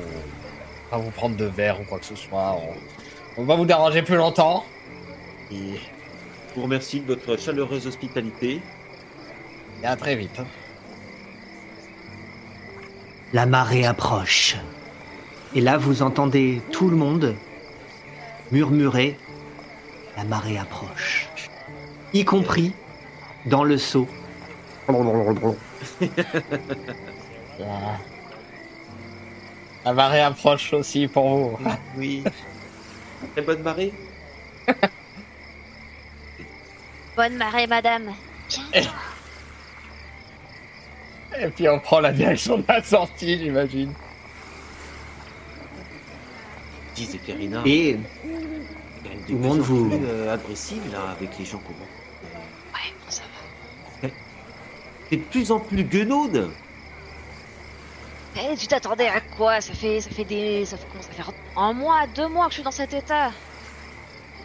pas 0.92 1.00
vous 1.00 1.10
prendre 1.10 1.36
de 1.36 1.46
verre 1.46 1.82
ou 1.82 1.84
quoi 1.84 1.98
que 1.98 2.06
ce 2.06 2.16
soit. 2.16 2.60
On, 3.38 3.42
on 3.42 3.46
va 3.46 3.56
vous 3.56 3.66
déranger 3.66 4.04
plus 4.04 4.18
longtemps. 4.18 4.64
Et, 5.52 5.80
Je 6.50 6.56
vous 6.56 6.62
remercie 6.62 7.00
de 7.00 7.08
votre 7.08 7.42
chaleureuse 7.42 7.88
hospitalité. 7.88 8.62
et 9.82 9.86
à 9.88 9.96
très 9.96 10.16
vite. 10.16 10.40
La 13.34 13.46
marée 13.46 13.86
approche. 13.86 14.56
Et 15.56 15.62
là, 15.62 15.78
vous 15.78 16.02
entendez 16.02 16.62
tout 16.72 16.90
le 16.90 16.96
monde 16.96 17.36
murmurer 18.52 19.18
La 20.18 20.24
marée 20.24 20.58
approche. 20.58 21.28
Y 22.14 22.26
compris 22.26 22.74
dans 23.46 23.64
le 23.64 23.78
seau. 23.78 24.08
La- 27.60 27.66
La 29.86 29.94
marée 29.94 30.22
approche 30.22 30.74
aussi 30.74 31.08
pour 31.08 31.30
vous. 31.30 31.60
Oui. 31.98 32.24
Très 33.34 33.42
bonne 33.44 33.62
marée. 33.62 33.94
Bonne 37.16 37.36
marée, 37.38 37.68
madame. 37.68 38.14
Et 41.38 41.48
puis 41.50 41.68
on 41.70 41.80
prend 41.80 42.00
la 42.00 42.12
direction 42.12 42.58
de 42.58 42.64
la 42.68 42.82
sortie, 42.84 43.38
j'imagine. 43.38 43.94
Dis 46.96 47.06
Zéphérina. 47.06 47.62
Et 47.66 47.92
elle 47.92 49.12
est 49.12 49.16
de 49.16 49.26
tout 49.28 49.34
le 49.34 49.38
plus 49.40 49.48
monde 49.48 49.60
en 49.60 49.64
vous- 49.64 49.90
plus, 49.90 50.00
euh, 50.06 50.34
agressive 50.34 50.82
là 50.92 51.12
avec 51.12 51.38
les 51.38 51.46
gens 51.46 51.60
qu'on 51.60 51.74
voit. 51.74 51.86
Ouais, 52.74 52.94
bon, 53.00 53.10
ça 53.10 53.22
va. 54.02 54.10
T'es 55.10 55.18
de 55.18 55.24
plus 55.24 55.52
en 55.52 55.60
plus 55.60 55.84
guenaude. 55.84 56.52
Eh, 58.36 58.56
tu 58.56 58.68
t'attendais 58.68 59.08
à 59.08 59.22
quoi? 59.22 59.60
Ça 59.60 59.74
fait, 59.74 60.02
ça 60.02 60.10
fait 60.12 60.24
des, 60.24 60.66
ça 60.66 60.78
fait 60.78 60.86
comment? 60.92 61.02
Ça 61.04 61.12
fait 61.24 61.32
un 61.56 61.74
mois, 61.74 62.06
deux 62.16 62.28
mois 62.28 62.46
que 62.46 62.52
je 62.52 62.56
suis 62.56 62.64
dans 62.64 62.72
cet 62.72 62.94
état. 62.94 63.32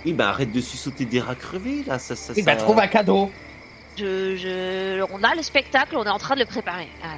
Oui, 0.07 0.13
bah 0.13 0.29
arrête 0.31 0.53
de 0.53 0.61
sursauter 0.61 1.05
des 1.07 1.21
rats 1.21 1.35
crevés 1.35 1.83
là. 1.87 1.99
Ça, 1.99 2.15
ça, 2.17 2.33
Oui, 2.35 2.43
bah 2.43 2.57
trouve 2.57 2.79
un 2.79 2.87
cadeau. 2.89 3.31
Je, 3.97 4.35
je, 4.37 5.07
on 5.11 5.23
a 5.23 5.35
le 5.35 5.43
spectacle, 5.43 5.97
on 5.97 6.05
est 6.05 6.11
en 6.11 6.19
train 6.19 6.35
de 6.35 6.41
le 6.41 6.47
préparer. 6.47 6.91
Euh, 7.05 7.09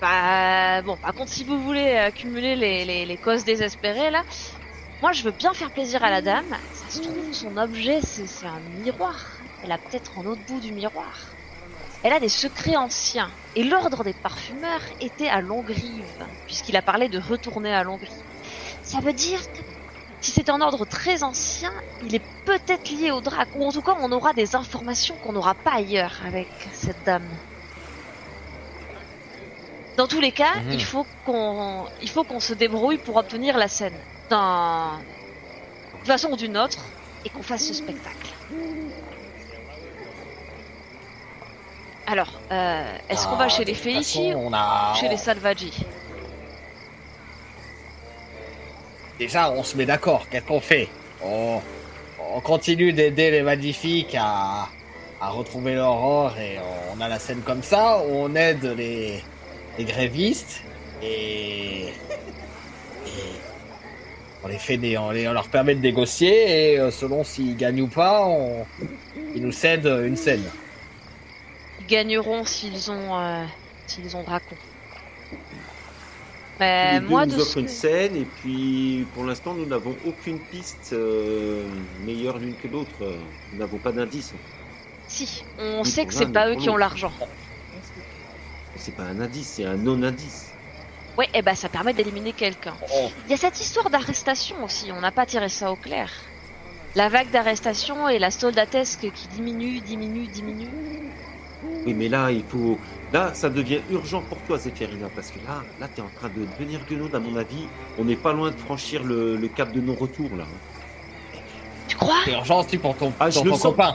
bah, 0.00 0.82
bon, 0.82 0.96
par 0.96 1.14
contre, 1.14 1.30
si 1.32 1.44
vous 1.44 1.62
voulez 1.62 1.96
accumuler 1.96 2.56
les, 2.56 3.06
les, 3.06 3.18
causes 3.18 3.44
désespérées 3.44 4.10
là, 4.10 4.24
moi 5.00 5.12
je 5.12 5.22
veux 5.22 5.30
bien 5.30 5.54
faire 5.54 5.70
plaisir 5.70 6.02
à 6.02 6.10
la 6.10 6.22
dame. 6.22 6.58
Ça 6.72 6.88
se 6.88 7.00
trouve, 7.00 7.32
son 7.32 7.56
objet 7.56 8.00
c'est 8.02 8.46
un 8.46 8.60
miroir. 8.60 9.42
Elle 9.62 9.72
a 9.72 9.78
peut-être 9.78 10.18
en 10.18 10.26
autre 10.26 10.42
bout 10.42 10.60
du 10.60 10.72
miroir. 10.72 11.36
Elle 12.02 12.12
a 12.12 12.20
des 12.20 12.28
secrets 12.28 12.76
anciens. 12.76 13.32
Et 13.54 13.64
l'ordre 13.64 14.04
des 14.04 14.12
parfumeurs 14.12 14.82
était 15.00 15.28
à 15.28 15.40
Longrive, 15.40 16.28
puisqu'il 16.46 16.76
a 16.76 16.82
parlé 16.82 17.08
de 17.08 17.18
retourner 17.18 17.72
à 17.72 17.82
Longrive. 17.82 18.26
Ça 18.82 19.00
veut 19.00 19.14
dire 19.14 19.40
que 19.52 19.62
si 20.24 20.30
c'est 20.30 20.48
un 20.48 20.60
ordre 20.62 20.86
très 20.86 21.22
ancien, 21.22 21.70
il 22.02 22.14
est 22.14 22.22
peut-être 22.46 22.88
lié 22.90 23.10
au 23.10 23.20
drac, 23.20 23.48
ou 23.54 23.66
en 23.66 23.72
tout 23.72 23.82
cas 23.82 23.94
on 24.00 24.10
aura 24.10 24.32
des 24.32 24.56
informations 24.56 25.16
qu'on 25.22 25.32
n'aura 25.32 25.54
pas 25.54 25.72
ailleurs 25.74 26.14
avec 26.26 26.48
cette 26.72 27.04
dame. 27.04 27.28
Dans 29.98 30.08
tous 30.08 30.20
les 30.20 30.32
cas, 30.32 30.54
Mhm. 30.64 30.72
il 30.72 30.82
faut 30.82 31.06
qu'on, 31.26 31.84
il 32.00 32.08
faut 32.08 32.24
qu'on 32.24 32.40
se 32.40 32.54
débrouille 32.54 32.96
pour 32.98 33.16
obtenir 33.16 33.58
la 33.58 33.68
scène, 33.68 33.94
d'un, 34.30 34.98
d'une 35.96 36.06
façon 36.06 36.30
ou 36.32 36.36
d'une 36.36 36.56
autre, 36.56 36.78
et 37.26 37.28
qu'on 37.28 37.42
fasse 37.42 37.66
ce 37.66 37.74
spectacle. 37.74 38.32
Alors, 42.06 42.32
euh, 42.50 42.98
est-ce 43.08 43.26
qu'on 43.26 43.36
va 43.36 43.44
Ah, 43.44 43.48
chez 43.48 43.64
les 43.64 43.74
a... 43.74 44.36
ou 44.36 44.96
chez 44.96 45.08
les 45.08 45.16
Salvaggi 45.16 45.72
Déjà, 49.18 49.50
on 49.50 49.62
se 49.62 49.76
met 49.76 49.86
d'accord. 49.86 50.26
Qu'est-ce 50.28 50.44
qu'on 50.44 50.60
fait? 50.60 50.88
On... 51.22 51.60
on 52.34 52.40
continue 52.40 52.92
d'aider 52.92 53.30
les 53.30 53.42
magnifiques 53.42 54.16
à... 54.18 54.68
retrouver 55.20 55.74
l'aurore 55.74 56.36
et 56.38 56.58
on 56.94 57.00
a 57.00 57.08
la 57.08 57.18
scène 57.18 57.40
comme 57.42 57.62
ça. 57.62 57.98
On 58.10 58.34
aide 58.34 58.64
les, 58.76 59.22
grévistes 59.78 60.62
et... 61.02 61.92
on 64.42 65.32
leur 65.32 65.48
permet 65.48 65.74
de 65.74 65.80
négocier 65.80 66.72
et 66.72 66.78
euh, 66.78 66.90
selon 66.90 67.24
s'ils 67.24 67.56
gagnent 67.56 67.82
ou 67.82 67.88
pas, 67.88 68.28
ils 69.34 69.42
nous 69.42 69.52
cèdent 69.52 70.00
une 70.04 70.16
scène. 70.16 70.44
Ils 71.80 71.86
gagneront 71.86 72.44
s'ils 72.44 72.90
ont, 72.90 73.18
euh, 73.18 73.44
s'ils 73.86 74.16
ont. 74.16 74.24
Mais 76.64 76.94
les 76.94 77.00
deux 77.00 77.08
moi, 77.08 77.26
nous 77.26 77.40
offrent 77.40 77.58
une 77.58 77.68
scène 77.68 78.16
et 78.16 78.24
puis 78.24 79.06
pour 79.14 79.24
l'instant 79.24 79.54
nous 79.54 79.66
n'avons 79.66 79.94
aucune 80.06 80.38
piste 80.38 80.90
euh, 80.92 81.66
meilleure 82.04 82.38
l'une 82.38 82.54
que 82.54 82.68
l'autre. 82.68 82.96
Nous 83.52 83.58
n'avons 83.58 83.78
pas 83.78 83.92
d'indice. 83.92 84.32
Si, 85.06 85.44
on 85.58 85.84
sait 85.84 86.06
que 86.06 86.14
c'est 86.14 86.32
pas 86.32 86.48
eux 86.48 86.56
qui 86.56 86.70
ont 86.70 86.76
l'argent. 86.76 87.12
C'est 88.76 88.96
pas 88.96 89.04
un 89.04 89.20
indice, 89.20 89.54
c'est 89.56 89.64
un 89.64 89.76
non-indice. 89.76 90.52
Ouais, 91.16 91.28
et 91.32 91.42
bah 91.42 91.54
ça 91.54 91.68
permet 91.68 91.92
d'éliminer 91.92 92.32
quelqu'un. 92.32 92.74
Oh, 92.92 93.08
Il 93.26 93.30
y 93.30 93.34
a 93.34 93.36
cette 93.36 93.60
histoire 93.60 93.88
d'arrestation 93.88 94.56
aussi, 94.64 94.90
on 94.90 95.00
n'a 95.00 95.12
pas 95.12 95.26
tiré 95.26 95.48
ça 95.48 95.70
au 95.70 95.76
clair. 95.76 96.10
La 96.96 97.08
vague 97.08 97.30
d'arrestation 97.30 98.08
et 98.08 98.18
la 98.18 98.30
soldatesque 98.30 99.10
qui 99.12 99.28
diminue, 99.28 99.80
diminue, 99.80 100.26
diminue. 100.26 100.68
Oui, 101.86 101.94
mais 101.94 102.08
là, 102.08 102.30
il 102.30 102.42
faut. 102.44 102.78
Là, 103.12 103.32
ça 103.34 103.48
devient 103.48 103.80
urgent 103.90 104.22
pour 104.28 104.38
toi, 104.38 104.58
Zéphérina, 104.58 105.08
parce 105.14 105.30
que 105.30 105.38
là, 105.46 105.62
là, 105.80 105.86
t'es 105.94 106.02
en 106.02 106.08
train 106.18 106.28
de 106.28 106.44
devenir 106.58 106.80
guenaude, 106.90 107.14
à 107.14 107.18
mon 107.20 107.36
avis. 107.36 107.66
On 107.98 108.04
n'est 108.04 108.16
pas 108.16 108.32
loin 108.32 108.50
de 108.50 108.56
franchir 108.56 109.04
le, 109.04 109.36
le 109.36 109.48
cap 109.48 109.72
de 109.72 109.80
non-retour, 109.80 110.30
là. 110.36 110.44
Tu 111.86 111.96
crois? 111.96 112.16
C'est 112.24 112.32
urgent 112.32 112.60
aussi 112.64 112.78
pour 112.78 112.96
ton, 112.96 113.12
Ah, 113.20 113.30
je 113.30 113.40
le 113.40 113.50
ton 113.50 113.56
sens. 113.56 113.62
copain. 113.62 113.94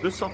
Je 0.00 0.04
le 0.04 0.10
sens. 0.10 0.30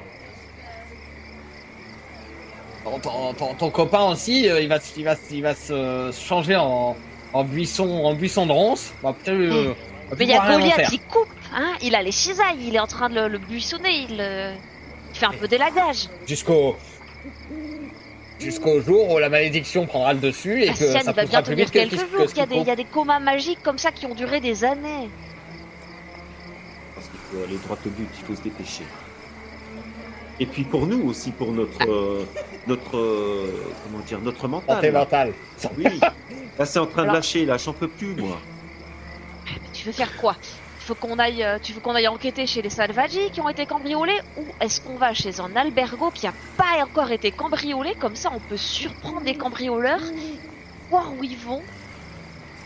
Ton, 2.84 2.98
ton- 3.00 3.34
ton- 3.34 3.54
ton 3.54 3.70
copain 3.70 4.04
aussi, 4.10 4.48
euh, 4.48 4.60
il 4.60 4.68
va, 4.68 4.78
il 4.96 5.04
va, 5.04 5.14
il 5.30 5.42
va 5.42 5.54
se 5.54 6.10
changer 6.12 6.56
en, 6.56 6.96
en 7.32 7.44
buisson, 7.44 7.88
en 8.04 8.14
buisson 8.14 8.46
de 8.46 8.52
ronce. 8.52 8.92
On 9.02 9.08
va 9.08 9.12
peut-être, 9.14 9.36
euh, 9.36 9.74
on 10.06 10.10
va 10.10 10.16
Mais 10.18 10.24
il 10.24 10.30
y 10.30 10.34
a 10.34 10.52
Goliath 10.52 10.88
qui 10.90 10.98
coupe, 11.00 11.26
hein 11.54 11.72
Il 11.82 11.94
a 11.96 12.02
les 12.02 12.12
cisailles, 12.12 12.58
il 12.60 12.76
est 12.76 12.80
en 12.80 12.86
train 12.86 13.08
de 13.08 13.14
le, 13.16 13.28
le 13.28 13.38
buissonner, 13.38 14.06
il, 14.08 14.20
fait 15.16 15.26
un 15.26 15.30
peu 15.32 15.48
d'élagage. 15.48 16.08
Jusqu'au 16.26 16.76
jusqu'au 18.38 18.80
jour 18.80 19.10
où 19.12 19.18
la 19.18 19.28
malédiction 19.28 19.86
prendra 19.86 20.12
le 20.12 20.20
dessus 20.20 20.62
et 20.62 20.68
que 20.68 20.74
ça 20.74 21.00
il 21.00 21.04
va 21.06 21.12
poussera 21.14 21.24
bien 21.26 21.42
plus 21.42 21.54
tenir 21.54 21.64
vite 21.64 21.72
que 21.74 21.78
quelques 21.96 22.10
jours. 22.12 22.26
Il 22.34 22.38
y, 22.38 22.40
a 22.42 22.46
des, 22.46 22.54
il 22.56 22.60
y 22.60 22.64
faut. 22.64 22.70
a 22.70 22.76
des 22.76 22.84
comas 22.84 23.18
magiques 23.18 23.62
comme 23.62 23.78
ça 23.78 23.90
qui 23.92 24.06
ont 24.06 24.14
duré 24.14 24.40
des 24.40 24.64
années. 24.64 25.08
Parce 26.94 27.08
qu'il 27.08 27.18
faut 27.38 27.44
aller 27.44 27.56
droit 27.56 27.78
au 27.84 27.88
but, 27.90 28.08
il 28.20 28.24
faut 28.26 28.34
se 28.34 28.42
dépêcher. 28.42 28.84
Et 30.38 30.46
puis 30.46 30.64
pour 30.64 30.86
nous 30.86 31.08
aussi, 31.08 31.30
pour 31.32 31.50
notre. 31.52 31.88
euh, 31.88 32.24
notre. 32.66 32.96
euh, 32.96 33.72
comment 33.84 34.04
dire 34.04 34.20
Notre 34.20 34.48
mental. 34.48 34.76
Santé 34.76 34.90
mentale. 34.90 35.32
Oui. 35.78 36.00
Là, 36.58 36.64
c'est 36.66 36.78
en 36.78 36.86
train 36.86 37.04
de 37.04 37.12
lâcher, 37.12 37.44
là, 37.46 37.56
j'en 37.58 37.72
peux 37.72 37.88
plus, 37.88 38.14
moi. 38.16 38.38
Tu 39.72 39.86
veux 39.86 39.92
faire 39.92 40.14
quoi? 40.16 40.36
Faut 40.86 40.94
qu'on 40.94 41.18
aille, 41.18 41.42
euh, 41.42 41.58
tu 41.60 41.72
veux 41.72 41.80
qu'on 41.80 41.94
aille 41.94 42.08
enquêter 42.08 42.46
chez 42.46 42.62
les 42.62 42.70
Salvaggi 42.70 43.30
qui 43.32 43.40
ont 43.40 43.48
été 43.48 43.66
cambriolés 43.66 44.18
ou 44.36 44.46
est-ce 44.60 44.80
qu'on 44.80 44.96
va 44.96 45.12
chez 45.14 45.40
un 45.40 45.54
albergo 45.56 46.10
qui 46.10 46.26
a 46.26 46.32
pas 46.56 46.82
encore 46.84 47.10
été 47.10 47.32
cambriolé? 47.32 47.94
Comme 47.98 48.14
ça, 48.16 48.30
on 48.32 48.40
peut 48.40 48.56
surprendre 48.56 49.22
les 49.24 49.36
cambrioleurs, 49.36 50.00
voir 50.88 51.12
où 51.14 51.24
ils 51.24 51.36
vont 51.36 51.62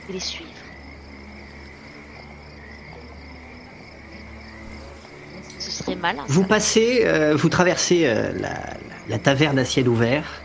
et 0.09 0.13
les 0.13 0.21
suivre. 0.21 0.51
Ce 5.59 5.71
serait 5.71 5.97
malin. 5.97 6.25
Vous 6.29 6.43
ça. 6.43 6.49
passez, 6.49 7.03
euh, 7.05 7.35
vous 7.35 7.49
traversez 7.49 8.07
euh, 8.07 8.33
la, 8.39 8.55
la- 9.09 9.19
taverne 9.19 9.59
à 9.59 9.65
ciel 9.65 9.89
ouvert. 9.89 10.43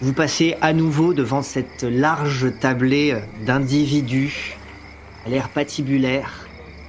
Vous 0.00 0.12
passez 0.12 0.56
à 0.60 0.72
nouveau 0.72 1.12
devant 1.12 1.42
cette 1.42 1.82
large 1.82 2.58
tablée 2.60 3.16
d'individus 3.44 4.56
à 5.26 5.28
l'air 5.28 5.48
patibulaire, 5.48 6.47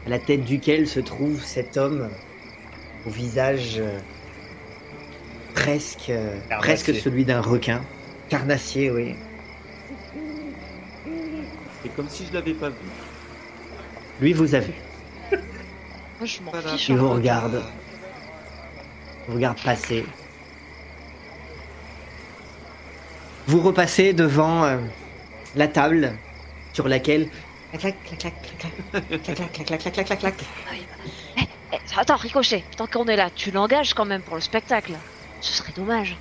à 0.10 0.14
la 0.14 0.18
tête 0.20 0.44
duquel 0.44 0.88
se 0.88 1.00
trouve 1.00 1.44
cet 1.44 1.78
homme 1.78 2.10
au 3.06 3.12
visage 3.12 3.78
euh, 3.78 4.00
presque, 5.54 6.10
euh, 6.10 6.40
Carnassier. 6.50 6.58
presque 6.58 6.96
celui 6.96 7.26
d'un 7.26 7.42
requin. 7.42 7.86
Carnassier, 8.28 8.90
oui. 8.90 9.16
C'est 11.84 11.90
comme 11.94 12.10
si 12.10 12.26
je 12.26 12.34
l'avais 12.34 12.56
pas 12.56 12.70
vu. 12.70 12.76
Lui 14.20 14.34
vous 14.34 14.56
a 14.56 14.60
vu. 14.60 14.74
Moi, 15.32 16.26
je 16.26 16.42
m'en 16.42 16.52
Voilà. 16.52 16.72
fiche. 16.72 16.90
Il 16.90 16.96
un 16.96 16.98
vous 16.98 17.10
regarde. 17.12 17.64
Vous 19.28 19.36
regarde 19.36 19.62
passer. 19.62 20.06
Vous 23.46 23.62
repassez 23.62 24.14
devant 24.14 24.64
euh, 24.66 24.78
la 25.54 25.68
table 25.68 26.14
sur 26.74 26.88
laquelle. 26.88 27.30
Clac, 27.78 27.96
clac, 28.04 28.18
clac, 28.20 28.34
clac, 28.58 28.74
clac, 28.92 29.22
clac, 29.24 29.36
clac, 29.36 29.54
clac, 29.54 29.66
clac, 29.66 29.80
clac, 29.94 29.94
clac, 29.94 30.20
clac, 30.20 30.20
clac. 30.20 30.36
Attends, 31.98 32.16
Ricochet, 32.16 32.64
tant 32.78 32.88
qu'on 32.88 33.06
est 33.06 33.16
là, 33.16 33.30
tu 33.36 33.52
l'engages 33.52 33.94
quand 33.94 34.06
même 34.06 34.22
pour 34.22 34.36
le 34.36 34.42
spectacle. 34.42 34.94
Ce 35.42 35.54
serait 35.54 35.72
dommage. 35.76 36.18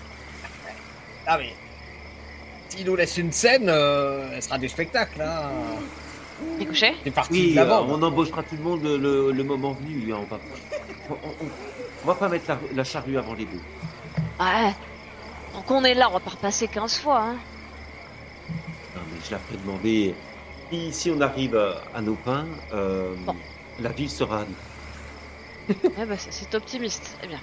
Ah 1.26 1.38
mais. 1.38 1.54
S'il 2.68 2.84
nous 2.86 2.96
laisse 2.96 3.16
une 3.16 3.32
scène, 3.32 3.68
euh, 3.68 4.30
elle 4.34 4.42
sera 4.42 4.58
du 4.58 4.68
spectacle, 4.68 5.22
hein. 5.22 5.50
Ricochet 6.58 6.94
C'est 7.04 7.10
parti 7.10 7.32
Oui, 7.32 7.50
de 7.52 7.56
l'avant. 7.56 7.82
euh, 7.88 7.94
on 7.94 8.02
embauchera 8.02 8.42
tout 8.42 8.56
le 8.56 8.62
monde 8.62 8.82
le, 8.82 8.96
le- 8.98 9.32
le 9.32 9.44
moment 9.44 9.72
venu. 9.72 10.12
hein, 10.12 10.18
on, 10.20 10.24
va, 10.26 10.38
on, 11.10 11.14
on- 11.14 11.48
on 12.04 12.06
va 12.06 12.14
pas 12.14 12.28
mettre 12.28 12.44
la, 12.48 12.58
la 12.74 12.84
charrue 12.84 13.16
avant 13.18 13.34
les 13.34 13.46
deux. 13.46 13.60
Ouais. 14.38 14.72
Tant 15.54 15.62
qu'on 15.62 15.84
est 15.84 15.94
là, 15.94 16.08
on 16.10 16.12
va 16.12 16.20
pas 16.20 16.30
repasser 16.30 16.68
15 16.68 16.98
fois, 16.98 17.20
hein. 17.22 17.36
Non, 18.94 19.02
mais 19.12 19.18
je 19.26 19.30
l'avais 19.32 19.56
demandé. 19.64 20.14
Si, 20.70 20.93
si 20.93 21.11
on 21.11 21.20
arrive 21.20 21.57
à, 21.57 21.89
à 21.93 22.03
nos 22.03 22.16
pains, 22.16 22.61
euh, 22.73 23.16
Bon. 23.16 23.36
la 23.78 23.93
ville 23.93 24.11
sera. 24.11 24.45
Ouais, 25.69 26.07
bah, 26.07 26.16
c'est- 26.19 26.31
c'est 26.32 26.55
optimiste. 26.55 27.16
Eh 27.23 27.27
bien. 27.27 27.40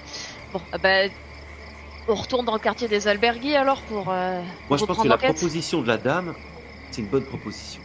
Bon, 0.52 0.60
ah 0.72 0.78
bah. 0.78 1.08
On 2.08 2.14
retourne 2.14 2.44
dans 2.46 2.52
le 2.54 2.60
quartier 2.60 2.86
des 2.86 3.08
albergues 3.08 3.54
alors 3.54 3.82
pour. 3.82 4.10
euh, 4.12 4.40
Moi, 4.68 4.76
je 4.78 4.84
pense 4.84 4.98
que 4.98 5.08
la 5.08 5.18
proposition 5.18 5.82
de 5.82 5.88
la 5.88 5.98
dame, 5.98 6.36
c'est 6.90 7.02
une 7.02 7.08
bonne 7.08 7.24
proposition. 7.24 7.82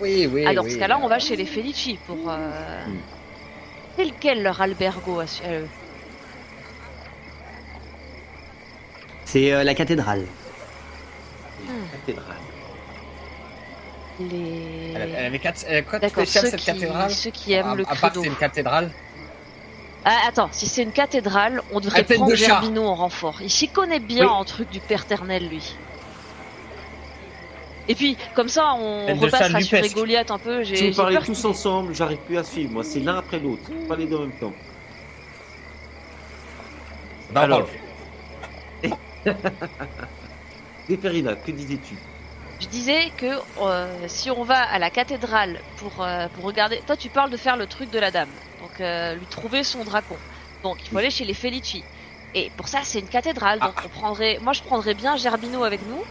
Oui, 0.00 0.26
oui. 0.26 0.44
Ah, 0.46 0.54
dans 0.54 0.64
oui. 0.64 0.72
ce 0.72 0.78
cas-là, 0.78 0.98
on 1.02 1.08
va 1.08 1.18
chez 1.18 1.34
les 1.36 1.46
Felici 1.46 1.98
pour. 2.06 2.30
Euh... 2.30 2.86
Hmm. 2.86 3.00
C'est 3.96 4.04
lequel 4.04 4.42
leur 4.42 4.60
albergo 4.60 5.20
à 5.20 5.24
euh, 5.44 5.66
C'est 9.24 9.52
euh, 9.52 9.64
la 9.64 9.74
cathédrale. 9.74 10.26
Hmm. 11.58 11.86
cathédrale. 11.92 12.53
Les. 14.20 14.92
Elle, 14.94 15.14
elle 15.16 15.26
avait 15.26 15.38
quatre, 15.40 15.64
elle 15.66 15.84
quoi 15.84 15.98
D'accord, 15.98 16.24
ceux 16.26 16.40
cette 16.46 16.56
qui, 16.56 16.66
cathédrale 16.66 17.10
ceux 17.10 17.30
qui 17.30 17.52
aiment 17.52 17.66
à, 17.70 17.74
le 17.74 17.84
à 17.88 17.94
part 17.96 18.12
que 18.12 18.20
c'est 18.20 18.26
une 18.26 18.36
cathédrale. 18.36 18.90
Ah, 20.04 20.18
attends, 20.28 20.48
si 20.52 20.66
c'est 20.66 20.82
une 20.82 20.92
cathédrale, 20.92 21.62
on 21.72 21.80
devrait 21.80 22.04
prendre 22.04 22.30
de 22.30 22.78
en 22.78 22.94
renfort. 22.94 23.40
Il 23.42 23.50
s'y 23.50 23.68
connaît 23.68 24.00
bien 24.00 24.24
Oui. 24.26 24.30
en 24.30 24.44
truc 24.44 24.70
du 24.70 24.78
paternel, 24.80 25.48
lui. 25.48 25.74
Et 27.88 27.94
puis, 27.94 28.16
comme 28.34 28.48
ça, 28.48 28.74
on 28.74 29.06
repassera 29.16 29.60
sur 29.60 29.80
les. 29.80 29.88
Goliath 29.90 30.30
un 30.30 30.38
peu. 30.38 30.62
J'ai 30.62 30.76
Si 30.76 30.90
vous 30.90 30.96
parlez 30.96 31.16
tous 31.18 31.32
qu'il- 31.32 31.46
ensemble, 31.46 31.94
j'arrive 31.94 32.18
plus 32.18 32.38
à 32.38 32.44
suivre. 32.44 32.72
Moi, 32.72 32.84
c'est 32.84 33.00
l'un 33.00 33.16
après 33.16 33.38
l'autre. 33.38 33.62
Pas 33.88 33.96
les 33.96 34.06
deux 34.06 34.16
en 34.16 34.20
même 34.20 34.32
temps. 34.38 34.52
Non, 37.34 37.40
Alors. 37.40 37.68
Déperina, 40.88 41.34
que 41.34 41.50
disais-tu? 41.50 41.94
Je 42.60 42.68
disais 42.68 43.10
que 43.16 43.40
euh, 43.60 44.04
si 44.06 44.30
on 44.30 44.44
va 44.44 44.60
à 44.60 44.78
la 44.78 44.90
cathédrale 44.90 45.60
pour, 45.76 46.02
euh, 46.02 46.28
pour 46.28 46.44
regarder... 46.44 46.80
Toi, 46.86 46.96
tu 46.96 47.10
parles 47.10 47.30
de 47.30 47.36
faire 47.36 47.56
le 47.56 47.66
truc 47.66 47.90
de 47.90 47.98
la 47.98 48.10
dame. 48.10 48.30
Donc, 48.60 48.80
euh, 48.80 49.14
lui 49.14 49.26
trouver 49.26 49.64
son 49.64 49.84
dracon. 49.84 50.16
Donc, 50.62 50.78
il 50.82 50.88
faut 50.88 50.98
aller 50.98 51.10
chez 51.10 51.24
les 51.24 51.34
Felici. 51.34 51.84
Et 52.32 52.50
pour 52.56 52.68
ça, 52.68 52.80
c'est 52.82 53.00
une 53.00 53.08
cathédrale. 53.08 53.60
Donc, 53.60 53.74
on 53.84 53.88
prendrait... 53.88 54.38
Moi, 54.40 54.52
je 54.52 54.62
prendrais 54.62 54.94
bien 54.94 55.16
Gerbino 55.16 55.64
avec 55.64 55.82
nous. 55.86 56.02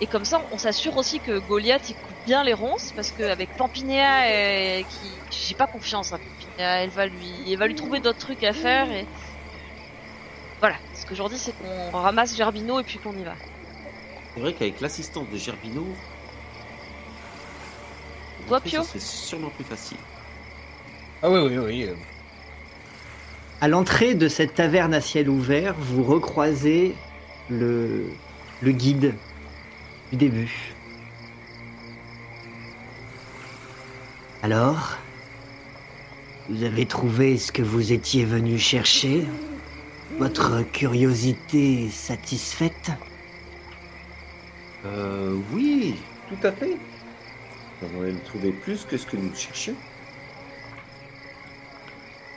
Et 0.00 0.06
comme 0.06 0.24
ça, 0.24 0.42
on 0.50 0.58
s'assure 0.58 0.96
aussi 0.96 1.20
que 1.20 1.38
Goliath, 1.38 1.88
il 1.90 1.94
coupe 1.94 2.16
bien 2.24 2.42
les 2.42 2.54
ronces. 2.54 2.92
Parce 2.92 3.12
qu'avec 3.12 3.54
Pampinéa, 3.56 4.24
euh, 4.24 4.82
qui... 4.82 5.10
j'ai 5.30 5.54
pas 5.54 5.66
confiance 5.66 6.12
à 6.12 6.18
Pampinéa. 6.18 6.82
Elle 6.82 6.90
va 6.90 7.06
lui, 7.06 7.30
elle 7.46 7.58
va 7.58 7.66
lui 7.66 7.74
trouver 7.74 8.00
d'autres 8.00 8.18
trucs 8.18 8.42
à 8.42 8.52
faire. 8.52 8.90
Et... 8.90 9.06
Voilà. 10.60 10.76
Ce 10.94 11.04
que 11.04 11.14
je 11.14 11.20
leur 11.20 11.28
dis, 11.28 11.38
c'est 11.38 11.52
qu'on 11.52 11.90
ramasse 11.90 12.34
Gerbino 12.34 12.80
et 12.80 12.84
puis 12.84 12.98
qu'on 12.98 13.16
y 13.16 13.22
va. 13.22 13.36
C'est 14.34 14.40
vrai 14.40 14.54
qu'avec 14.54 14.80
l'assistance 14.80 15.28
de 15.28 15.36
Gerbino, 15.38 16.04
serait 18.82 19.00
sûrement 19.00 19.50
plus 19.50 19.64
facile. 19.64 19.98
Ah 21.22 21.30
oui, 21.30 21.40
oui, 21.40 21.58
oui. 21.58 21.84
euh, 21.84 21.96
À 23.60 23.68
l'entrée 23.68 24.14
de 24.14 24.28
cette 24.28 24.54
taverne 24.54 24.94
à 24.94 25.00
ciel 25.00 25.28
ouvert, 25.28 25.74
vous 25.78 26.04
recroisez 26.04 27.06
le, 27.48 28.22
le 28.60 28.72
guide 28.72 29.24
du 30.10 30.16
début. 30.16 30.78
Alors, 34.42 35.08
vous 36.48 36.62
avez 36.62 36.86
trouvé 36.86 37.38
ce 37.38 37.52
que 37.52 37.62
vous 37.62 37.92
étiez 37.92 38.24
venu 38.24 38.58
chercher? 38.58 39.36
Votre 40.08 40.62
curiosité 40.62 41.90
satisfaite? 41.90 42.90
Euh, 44.86 45.40
oui, 45.52 45.96
tout 46.28 46.46
à 46.46 46.52
fait. 46.52 46.76
On 47.82 47.86
va 47.86 48.06
même 48.06 48.20
trouver 48.20 48.52
plus 48.52 48.84
que 48.84 48.96
ce 48.96 49.06
que 49.06 49.16
nous 49.16 49.34
cherchions. 49.34 49.74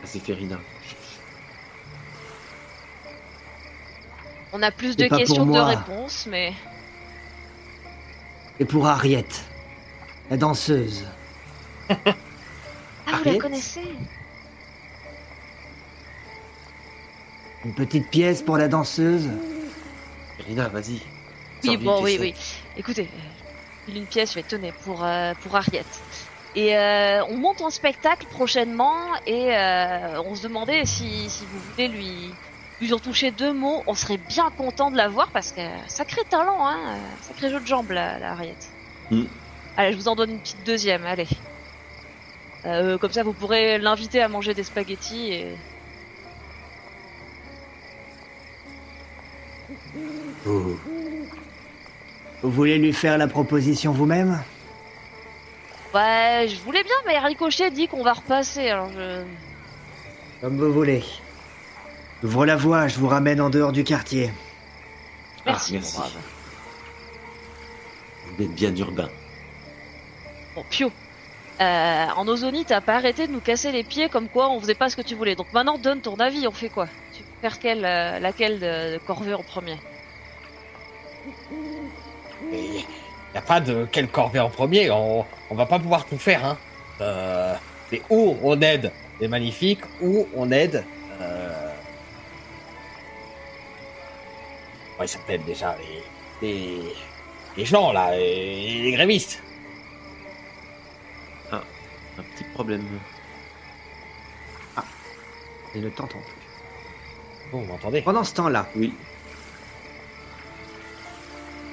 Ah, 0.02 0.06
c'est 0.06 0.20
Ferina. 0.20 0.60
On 4.54 4.62
a 4.64 4.72
plus 4.72 4.96
de 4.96 5.08
questions 5.08 5.46
que 5.46 5.52
de 5.52 5.60
réponses, 5.60 6.26
mais... 6.30 6.54
Et 8.60 8.66
pour 8.66 8.88
Harriet, 8.88 9.28
la 10.30 10.38
danseuse. 10.38 11.06
Ah, 11.90 13.20
vous 13.24 13.32
la 13.32 13.38
connaissez? 13.38 13.84
Une 17.66 17.74
petite 17.74 18.10
pièce 18.10 18.42
pour 18.42 18.58
la 18.58 18.68
danseuse 18.68 19.30
Ferina, 20.38 20.70
vas-y. 20.70 21.02
Oui, 21.64 21.78
bon, 21.78 22.02
oui, 22.04 22.18
oui. 22.20 22.34
Écoutez, 22.76 23.10
euh, 23.14 23.92
une 23.96 24.06
pièce, 24.06 24.32
je 24.32 24.36
vais 24.36 24.44
tenir 24.44 24.74
pour, 24.84 25.04
euh, 25.04 25.34
pour 25.42 25.56
Harriet. 25.56 25.86
Et 26.56 26.76
euh, 26.76 27.24
on 27.26 27.38
monte 27.38 27.62
en 27.62 27.70
spectacle 27.70 28.26
prochainement 28.28 28.98
et 29.26 29.56
euh, 29.56 30.22
on 30.24 30.36
se 30.36 30.44
demandait 30.44 30.86
si, 30.86 31.30
si 31.30 31.46
vous 31.46 31.60
voulez 31.60 31.88
lui, 31.88 32.34
lui 32.82 32.94
en 32.94 33.00
toucher 33.00 33.32
deux 33.32 33.54
mots, 33.54 33.84
on 33.86 33.94
serait 33.94 34.18
bien 34.18 34.50
content 34.52 34.90
de 34.90 34.98
la 34.98 35.08
voir 35.08 35.30
parce 35.32 35.52
que 35.52 35.62
sacré 35.88 36.22
talent, 36.30 36.68
hein, 36.68 36.98
sacré 37.22 37.50
jeu 37.50 37.60
de 37.60 37.68
jambes 37.68 37.92
la, 37.92 38.18
la 38.18 38.32
Harriet. 38.32 38.56
Mm. 39.12 39.26
Allez, 39.76 39.92
je 39.92 39.98
vous 39.98 40.08
en 40.08 40.16
donne 40.16 40.32
une 40.32 40.40
petite 40.40 40.66
deuxième, 40.66 41.06
allez. 41.06 41.28
Euh, 42.66 42.98
comme 42.98 43.12
ça, 43.12 43.24
vous 43.24 43.34
pourrez 43.34 43.78
l'inviter 43.78 44.22
à 44.22 44.28
manger 44.28 44.54
des 44.54 44.64
spaghettis 44.64 45.32
et 45.32 45.58
Vous... 50.44 50.80
Vous 52.48 52.54
voulez 52.54 52.78
lui 52.78 52.94
faire 52.94 53.18
la 53.18 53.28
proposition 53.28 53.92
vous-même? 53.92 54.42
Ouais, 55.94 56.46
je 56.48 56.56
voulais 56.62 56.82
bien, 56.82 56.96
mais 57.06 57.20
Ricochet 57.20 57.72
dit 57.72 57.90
qu'on 57.90 58.04
va 58.04 58.14
repasser, 58.14 58.70
alors 58.70 58.90
je... 58.90 59.26
Comme 60.40 60.58
vous 60.58 60.72
voulez. 60.72 61.04
Ouvre 62.24 62.46
la 62.46 62.56
voie, 62.56 62.88
je 62.88 63.00
vous 63.00 63.10
ramène 63.10 63.42
en 63.42 63.50
dehors 63.50 63.74
du 63.74 63.84
quartier. 63.84 64.32
Merci, 65.46 65.72
Ah, 65.72 65.74
merci. 65.74 65.96
mon 65.98 66.00
brave. 66.04 66.14
Vous 68.38 68.44
êtes 68.46 68.54
bien 68.56 68.74
urbain. 68.78 69.10
Bon, 70.56 70.64
Pio, 70.70 70.90
euh, 71.60 72.06
en 72.16 72.28
Ozonie, 72.30 72.64
t'as 72.64 72.80
pas 72.80 72.96
arrêté 72.96 73.28
de 73.28 73.34
nous 73.34 73.42
casser 73.42 73.74
les 73.74 73.84
pieds 73.84 74.08
comme 74.08 74.30
quoi 74.30 74.50
on 74.52 74.62
faisait 74.62 74.74
pas 74.74 74.90
ce 74.90 74.96
que 74.96 75.02
tu 75.02 75.16
voulais. 75.16 75.36
Donc 75.36 75.52
maintenant, 75.52 75.78
donne 75.78 76.00
ton 76.00 76.16
avis, 76.16 76.48
on 76.48 76.54
fait 76.54 76.70
quoi? 76.70 76.88
Tu 77.12 77.24
faire 77.42 77.60
quelle, 77.60 77.84
euh, 77.84 78.20
laquelle 78.20 78.60
de, 78.62 78.94
de 78.94 78.98
Corvée 79.00 79.34
en 79.34 79.44
premier? 79.44 79.82
Il 82.52 82.86
n'y 83.34 83.38
a 83.38 83.42
pas 83.42 83.60
de 83.60 83.88
quel 83.92 84.08
corvée 84.08 84.40
en 84.40 84.50
premier, 84.50 84.90
on, 84.92 85.26
on 85.50 85.56
va 85.56 85.66
pas 85.66 85.80
pouvoir 85.80 86.06
tout 86.06 86.18
faire. 86.18 86.44
Hein. 86.46 86.58
Euh, 87.02 87.56
c'est 87.90 88.02
ou 88.10 88.38
on 88.42 88.60
aide 88.62 88.92
les 89.20 89.28
magnifiques, 89.28 89.84
ou 90.02 90.28
on 90.36 90.52
aide. 90.52 90.84
Euh... 91.22 91.72
Ouais, 95.00 95.06
ils 95.06 95.10
s'appellent 95.10 95.44
déjà 95.44 95.76
les, 96.42 96.48
les, 96.48 96.94
les 97.56 97.66
gens 97.66 97.92
là, 97.92 98.16
les, 98.16 98.82
les 98.84 98.92
grévistes. 98.92 99.44
Un 101.52 102.24
petit 102.36 102.46
problème. 102.56 102.84
Elle 105.76 105.82
ne 105.82 105.90
t'entend 105.90 106.18
plus. 106.18 107.52
Bon, 107.52 107.60
vous 107.60 107.68
m'entendez? 107.68 108.02
Pendant 108.02 108.24
ce 108.24 108.34
temps-là, 108.34 108.66
Oui. 108.76 108.92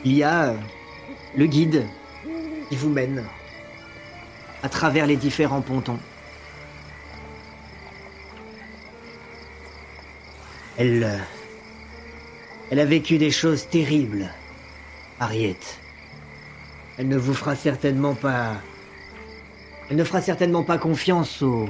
Il 0.05 0.13
y 0.13 0.23
a 0.23 0.51
euh, 0.51 0.57
le 1.37 1.47
guide 1.47 1.87
qui 2.69 2.77
vous 2.77 2.91
mène 2.91 3.25
à 4.63 4.69
travers 4.69 5.07
les 5.07 5.17
différents 5.17 5.63
pontons. 5.63 5.99
Elle, 10.77 11.05
euh, 11.05 11.19
Elle 12.71 12.81
a 12.81 12.85
vécu 12.85 13.19
des 13.19 13.31
choses 13.31 13.69
terribles, 13.69 14.31
Harriet. 15.21 15.57
Elle 16.99 17.09
ne 17.09 17.17
vous 17.17 17.35
fera 17.35 17.57
certainement 17.57 18.15
pas. 18.15 18.55
Elle 19.89 19.97
ne 19.97 20.05
fera 20.05 20.21
certainement 20.21 20.65
pas 20.65 20.79
confiance 20.79 21.43
au. 21.43 21.69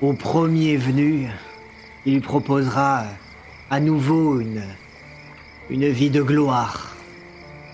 au 0.00 0.12
premier 0.12 0.76
venu. 0.76 1.28
Il 2.06 2.14
lui 2.14 2.20
proposera 2.20 3.04
à 3.70 3.80
nouveau 3.80 4.40
une. 4.40 4.62
Une 5.70 5.88
vie 5.88 6.10
de 6.10 6.22
gloire 6.22 6.94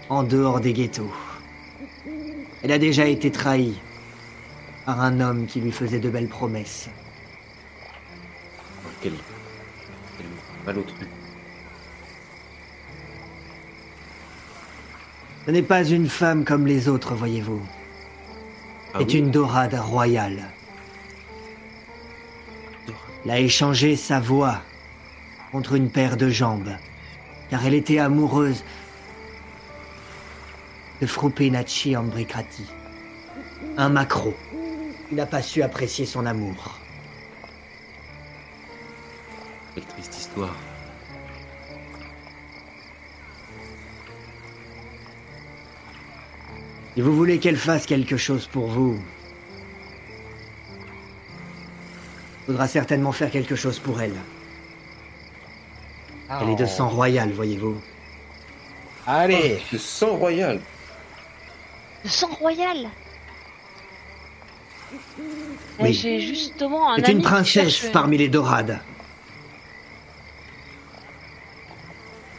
en 0.08 0.22
dehors 0.22 0.60
des 0.60 0.72
ghettos. 0.72 1.12
Elle 2.62 2.72
a 2.72 2.78
déjà 2.78 3.06
été 3.06 3.30
trahie 3.30 3.78
par 4.86 5.00
un 5.00 5.20
homme 5.20 5.46
qui 5.46 5.60
lui 5.60 5.72
faisait 5.72 5.98
de 5.98 6.10
belles 6.10 6.28
promesses. 6.28 6.88
Quel, 9.02 9.12
quel 10.16 10.26
malotru. 10.66 11.06
Ce 15.46 15.50
n'est 15.50 15.62
pas 15.62 15.84
une 15.84 16.08
femme 16.08 16.44
comme 16.44 16.66
les 16.66 16.88
autres, 16.88 17.14
voyez-vous. 17.14 17.62
Ah 18.92 18.98
C'est 18.98 19.06
oui 19.06 19.18
une 19.18 19.30
dorade 19.30 19.74
royale. 19.74 20.50
Elle 23.24 23.30
a 23.30 23.38
échangé 23.38 23.96
sa 23.96 24.20
voix 24.20 24.60
contre 25.50 25.74
une 25.74 25.90
paire 25.90 26.16
de 26.16 26.28
jambes, 26.28 26.70
car 27.50 27.66
elle 27.66 27.74
était 27.74 27.98
amoureuse 27.98 28.64
de 31.00 31.06
Frupenachi 31.06 31.96
Ambricrati, 31.96 32.66
un 33.76 33.88
macro. 33.88 34.34
Il 35.10 35.16
n'a 35.16 35.26
pas 35.26 35.42
su 35.42 35.62
apprécier 35.62 36.06
son 36.06 36.24
amour. 36.24 36.78
Quelle 39.74 39.84
triste 39.84 40.16
histoire. 40.16 40.54
Si 46.94 47.00
vous 47.00 47.16
voulez 47.16 47.38
qu'elle 47.38 47.56
fasse 47.56 47.86
quelque 47.86 48.16
chose 48.16 48.46
pour 48.46 48.68
vous, 48.68 49.00
faudra 52.46 52.68
certainement 52.68 53.12
faire 53.12 53.30
quelque 53.30 53.56
chose 53.56 53.78
pour 53.78 54.00
elle. 54.00 54.16
Elle 56.30 56.50
est 56.50 56.56
de 56.56 56.66
sang 56.66 56.88
royal, 56.88 57.32
voyez-vous. 57.32 57.80
Allez, 59.06 59.60
Le 59.72 59.78
sang 59.78 60.14
royal. 60.16 60.60
Le 62.04 62.08
sang 62.10 62.28
royal 62.28 62.88
Oui. 65.80 65.92
J'ai 65.92 66.20
justement 66.20 66.92
un 66.92 66.96
C'est 66.96 67.10
une 67.12 67.22
princesse 67.22 67.74
cherche- 67.74 67.92
parmi 67.92 68.16
les 68.16 68.28
dorades. 68.28 68.78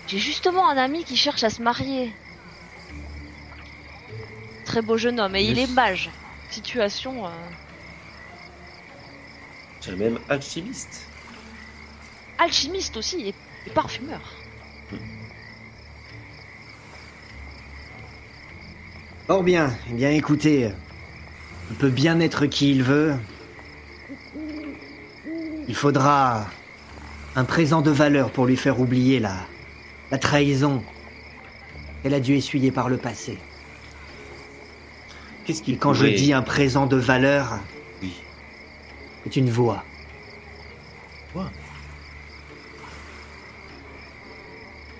J'ai 0.07 0.19
justement 0.19 0.69
un 0.69 0.77
ami 0.77 1.03
qui 1.03 1.15
cherche 1.17 1.43
à 1.43 1.49
se 1.49 1.61
marier. 1.61 2.13
Très 4.65 4.81
beau 4.81 4.97
jeune 4.97 5.19
homme, 5.19 5.35
et 5.35 5.43
il 5.43 5.59
est 5.59 5.67
mage. 5.71 6.09
Situation. 6.49 7.25
euh, 7.25 7.29
J'ai 9.81 9.95
même 9.95 10.19
alchimiste. 10.29 11.07
alchimiste 12.37 12.97
aussi, 12.97 13.29
et, 13.29 13.35
et 13.67 13.69
parfumeur. 13.69 14.21
Or 19.27 19.43
bien, 19.43 19.71
eh 19.89 19.93
bien 19.93 20.09
écoutez, 20.09 20.69
il 21.69 21.75
peut 21.77 21.89
bien 21.89 22.19
être 22.19 22.45
qui 22.47 22.71
il 22.71 22.83
veut. 22.83 23.13
Il 25.67 25.75
faudra 25.75 26.47
un 27.35 27.45
présent 27.45 27.81
de 27.81 27.91
valeur 27.91 28.31
pour 28.31 28.45
lui 28.45 28.57
faire 28.57 28.79
oublier 28.79 29.19
la, 29.19 29.35
la 30.09 30.17
trahison 30.17 30.83
qu'elle 32.03 32.13
a 32.13 32.19
dû 32.19 32.35
essuyer 32.35 32.71
par 32.71 32.89
le 32.89 32.97
passé. 32.97 33.37
Qu'est-ce 35.45 35.61
Et 35.61 35.65
qu'il 35.65 35.77
quand 35.79 35.93
je 35.93 36.07
dis 36.07 36.33
un 36.33 36.41
présent 36.41 36.87
de 36.87 36.97
valeur, 36.97 37.59
Oui. 38.01 38.13
c'est 39.23 39.37
une 39.37 39.49
voix. 39.49 39.85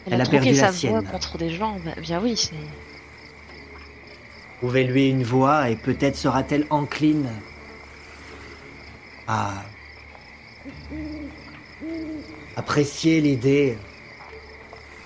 Elle, 0.05 0.13
Elle 0.13 0.21
a, 0.21 0.23
a 0.23 0.27
perdu 0.27 0.51
la 0.51 0.55
sa 0.55 0.65
voix 0.67 0.73
sienne. 0.73 1.03
contre 1.03 1.37
des 1.37 1.49
gens. 1.49 1.79
Bah, 1.83 1.91
bien 1.99 2.21
oui, 2.21 2.35
c'est. 2.35 2.55
Trouvez-lui 4.57 5.09
une 5.09 5.23
voix 5.23 5.69
et 5.69 5.75
peut-être 5.75 6.15
sera-t-elle 6.15 6.67
encline 6.69 7.29
à 9.27 9.63
apprécier 12.55 13.21
l'idée, 13.21 13.77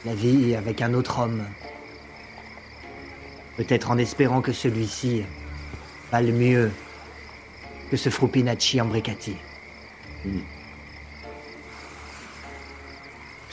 la 0.05 0.13
vie 0.13 0.55
avec 0.55 0.81
un 0.81 0.93
autre 0.93 1.19
homme. 1.19 1.45
Peut-être 3.55 3.91
en 3.91 3.97
espérant 3.97 4.41
que 4.41 4.51
celui-ci 4.51 5.23
le 6.21 6.31
mieux 6.31 6.71
que 7.91 7.97
ce 7.97 8.09
Frupinacci 8.09 8.79
Ambricati. 8.81 9.35
Mm. 10.23 10.39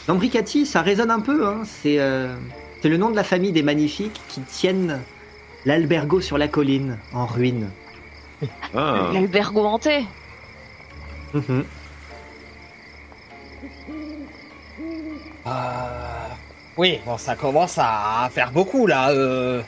Ambricati, 0.08 0.66
ça 0.66 0.82
résonne 0.82 1.10
un 1.10 1.20
peu, 1.20 1.46
hein. 1.46 1.62
c'est 1.64 1.98
euh, 1.98 2.34
c'est 2.82 2.88
le 2.88 2.96
nom 2.96 3.10
de 3.10 3.16
la 3.16 3.24
famille 3.24 3.52
des 3.52 3.62
magnifiques 3.62 4.20
qui 4.28 4.40
tiennent 4.40 5.00
l'albergo 5.64 6.20
sur 6.20 6.38
la 6.38 6.48
colline, 6.48 6.98
en 7.12 7.26
ruine. 7.26 7.70
Ah, 8.74 9.10
L'albergo 9.12 9.64
hanté. 9.64 10.04
Mhm. 11.32 11.64
Euh, 15.46 15.50
Oui, 16.76 17.00
bon, 17.06 17.16
ça 17.18 17.36
commence 17.36 17.76
à 17.78 18.28
faire 18.32 18.50
beaucoup 18.50 18.86
là. 18.86 19.10
euh. 19.10 19.62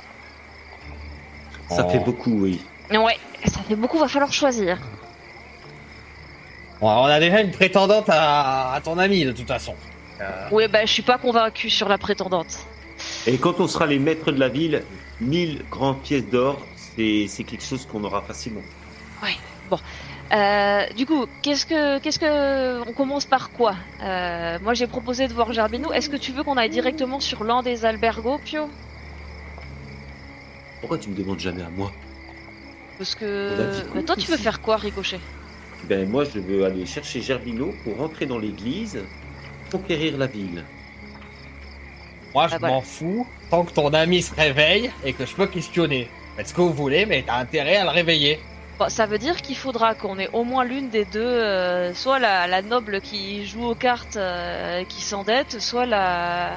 ça 1.69 1.85
Oh. 1.87 1.91
fait 1.91 1.99
beaucoup, 2.01 2.33
oui. 2.43 2.61
Ouais, 2.91 3.17
ça 3.47 3.61
fait 3.61 3.77
beaucoup, 3.77 3.99
va 3.99 4.09
falloir 4.09 4.33
choisir. 4.33 4.79
Bon, 6.81 6.89
on 6.91 7.05
a 7.05 7.21
déjà 7.21 7.41
une 7.41 7.51
prétendante 7.53 8.09
à, 8.09 8.73
à 8.75 8.81
ton 8.81 8.99
ami 8.99 9.25
de 9.25 9.33
toute 9.33 9.47
façon. 9.49 9.75
Euh, 10.21 10.49
Ouais, 10.51 10.69
bah 10.69 10.85
je 10.85 10.93
suis 10.93 11.03
pas 11.03 11.19
convaincu 11.19 11.71
sur 11.71 11.89
la 11.89 11.99
prétendante. 11.99 12.67
Et 13.27 13.39
quand 13.39 13.61
on 13.61 13.67
sera 13.69 13.87
les 13.87 13.99
maîtres 13.99 14.33
de 14.33 14.39
la 14.39 14.49
ville, 14.49 14.85
1000 15.21 15.65
grandes 15.71 16.01
pièces 16.03 16.29
d'or, 16.29 16.61
c'est 16.77 17.27
c'est 17.29 17.45
quelque 17.45 17.65
chose 17.65 17.87
qu'on 17.87 18.05
aura 18.05 18.23
facilement. 18.23 18.63
Euh, 20.33 20.87
du 20.97 21.07
coup, 21.07 21.27
qu'est-ce 21.43 21.67
que, 21.67 21.99
qu'est-ce 21.99 22.19
que, 22.19 22.89
on 22.89 22.93
commence 22.93 23.27
par 23.27 23.51
quoi? 23.51 23.75
Euh, 24.03 24.59
Moi, 24.63 24.75
j'ai 24.75 24.87
proposé 24.87 25.29
de 25.29 25.33
voir 25.33 25.53
Gerbino. 25.53 25.93
Est-ce 25.93 26.09
que 26.09 26.17
tu 26.17 26.33
veux 26.33 26.43
qu'on 26.43 26.57
aille 26.57 26.71
directement 26.71 27.21
sur 27.21 27.45
l'un 27.45 27.63
des 27.63 27.85
albergos, 27.85 28.39
Pio? 28.39 28.69
Pourquoi 30.81 30.99
tu 30.99 31.11
me 31.11 31.15
demandes 31.15 31.41
jamais 31.41 31.63
à 31.63 31.69
moi? 31.71 31.93
Parce 32.99 33.15
que, 33.15 33.93
bah, 33.95 34.03
toi, 34.03 34.17
tu 34.17 34.31
veux 34.31 34.37
faire 34.37 34.61
quoi, 34.61 34.77
Ricochet? 34.77 35.21
Ben 35.89 36.09
moi, 36.09 36.25
je 36.25 36.39
veux 36.39 36.65
aller 36.65 36.87
chercher 36.87 37.21
Gerbino 37.21 37.75
pour 37.85 37.99
rentrer 37.99 38.25
dans 38.27 38.39
l'église, 38.39 39.01
conquérir 39.71 40.17
la 40.19 40.27
ville. 40.27 40.65
moi, 42.35 42.49
je 42.49 42.55
Ah, 42.55 42.59
voilà. 42.59 42.75
m'en 42.75 42.81
fous 42.81 43.27
tant 43.51 43.65
que 43.65 43.73
ton 43.73 43.93
ami 43.95 44.21
se 44.23 44.35
réveille 44.35 44.91
et 45.05 45.13
que 45.13 45.25
je 45.25 45.35
peux 45.35 45.47
questionner. 45.47 46.09
Faites 46.37 46.49
ce 46.49 46.55
que 46.55 46.61
vous 46.63 46.73
voulez, 46.73 47.07
mais 47.07 47.23
t'as 47.25 47.37
intérêt 47.37 47.77
à 47.77 47.85
le 47.85 47.91
réveiller. 47.91 48.41
Bon, 48.77 48.89
ça 48.89 49.07
veut 49.07 49.19
dire 49.19 49.41
qu'il 49.41 49.57
faudra 49.57 49.95
qu'on 49.95 50.19
ait 50.19 50.29
au 50.33 50.43
moins 50.43 50.65
l'une 50.65 50.89
des 50.89 51.05
deux, 51.05 51.21
euh, 51.21 51.95
soit 51.95 52.19
la, 52.19 52.49
la 52.49 52.61
noble 52.61 53.01
qui 53.01 53.47
joue 53.47 53.65
aux 53.67 53.77
cartes, 53.77 54.17
euh, 54.17 54.83
qui 54.85 55.01
s'endette, 55.01 55.61
soit 55.61 55.87
la 55.87 56.57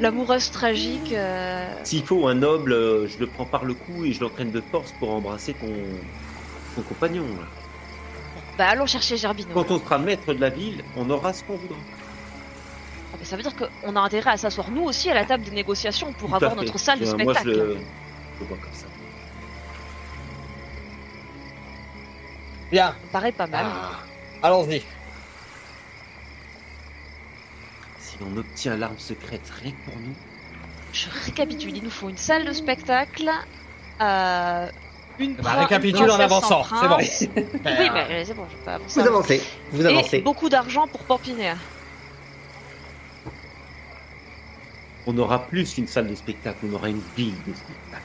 l'amoureuse 0.00 0.50
tragique. 0.52 1.12
euh, 1.12 1.66
S'il 1.82 2.04
faut 2.04 2.28
un 2.28 2.34
noble, 2.34 2.72
euh, 2.72 3.08
je 3.08 3.18
le 3.18 3.26
prends 3.26 3.44
par 3.46 3.64
le 3.64 3.74
cou 3.74 4.04
et 4.04 4.12
je 4.12 4.20
l'entraîne 4.20 4.52
de 4.52 4.60
force 4.70 4.92
pour 5.00 5.10
embrasser 5.12 5.54
ton, 5.54 5.66
ton 6.76 6.82
compagnon. 6.82 7.24
là. 7.24 7.46
Bah, 8.56 8.66
allons 8.68 8.86
chercher 8.86 9.16
Gerbino. 9.16 9.48
Quand 9.52 9.70
on 9.72 9.80
sera 9.80 9.98
maître 9.98 10.32
de 10.32 10.40
la 10.40 10.50
ville, 10.50 10.84
on 10.96 11.10
aura 11.10 11.32
ce 11.32 11.42
qu'on 11.42 11.56
voudra. 11.56 11.76
Mais 13.18 13.24
ça 13.24 13.36
veut 13.36 13.42
dire 13.42 13.52
qu'on 13.56 13.96
a 13.96 14.00
intérêt 14.00 14.30
à 14.30 14.36
s'asseoir 14.36 14.70
nous 14.70 14.82
aussi 14.84 15.10
à 15.10 15.14
la 15.14 15.24
table 15.24 15.44
des 15.44 15.50
négociations 15.50 16.12
pour 16.12 16.28
Tout 16.30 16.36
avoir 16.36 16.52
fait. 16.52 16.56
notre 16.60 16.78
salle 16.78 16.98
de 16.98 17.04
Moi, 17.04 17.14
je 17.18 17.22
spectacle. 17.22 17.48
le, 17.50 17.56
je 18.36 18.40
le 18.40 18.46
vois 18.46 18.56
comme 18.58 18.72
ça. 18.74 18.86
Bien, 22.70 22.88
Ça 22.88 22.94
me 23.06 23.12
paraît 23.12 23.32
pas 23.32 23.46
mal. 23.46 23.64
Ah, 23.68 24.00
allons-y. 24.42 24.80
si 28.00 28.16
on 28.20 28.36
obtient 28.36 28.76
l'arme 28.76 28.98
secrète 28.98 29.48
rien 29.62 29.70
que 29.72 29.90
pour 29.90 30.00
nous, 30.00 30.14
Je 30.92 31.06
récapitule, 31.26 31.76
il 31.76 31.84
nous 31.84 31.90
faut 31.90 32.08
une 32.08 32.16
salle 32.16 32.44
de 32.44 32.52
spectacle, 32.52 33.30
euh, 34.00 34.68
une 35.18 35.36
Bah, 35.36 35.52
récapitule 35.60 36.04
une 36.06 36.10
en 36.10 36.16
princesse 36.16 36.32
avançant, 36.32 36.64
sans 36.64 36.80
c'est 36.80 36.88
bon. 36.88 36.96
prince. 36.96 37.24
Oui, 37.78 37.90
mais 37.94 38.24
c'est 38.24 38.34
bon, 38.34 38.46
je 38.50 38.56
vais 38.56 38.62
pas 38.64 38.74
avancer. 38.74 39.00
Vous 39.00 39.06
avancez, 39.06 39.42
vous 39.72 39.86
Et 39.86 39.88
avancez. 39.88 40.20
beaucoup 40.22 40.48
d'argent 40.48 40.86
pour 40.88 41.04
Pampinéa. 41.04 41.54
On 45.06 45.16
aura 45.18 45.46
plus 45.46 45.74
qu'une 45.74 45.86
salle 45.86 46.08
de 46.08 46.14
spectacle, 46.14 46.58
on 46.68 46.74
aura 46.74 46.88
une 46.88 47.02
ville 47.16 47.34
de 47.46 47.54
spectacle. 47.54 48.02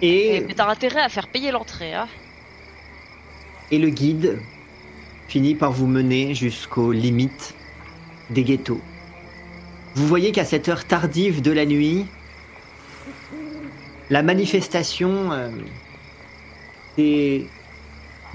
Et, 0.00 0.36
Et, 0.36 0.40
mais 0.40 0.54
t'as 0.54 0.68
intérêt 0.68 1.02
à 1.02 1.08
faire 1.08 1.28
payer 1.28 1.50
l'entrée, 1.50 1.94
hein. 1.94 2.08
et 3.70 3.78
le 3.78 3.88
guide 3.90 4.40
finit 5.28 5.54
par 5.54 5.72
vous 5.72 5.86
mener 5.86 6.34
jusqu'aux 6.34 6.92
limites 6.92 7.54
des 8.30 8.44
ghettos. 8.44 8.80
Vous 9.94 10.06
voyez 10.06 10.32
qu'à 10.32 10.44
cette 10.44 10.68
heure 10.68 10.84
tardive 10.86 11.42
de 11.42 11.52
la 11.52 11.66
nuit, 11.66 12.06
la 14.10 14.22
manifestation 14.22 15.32
euh, 15.32 15.50
est 16.98 17.46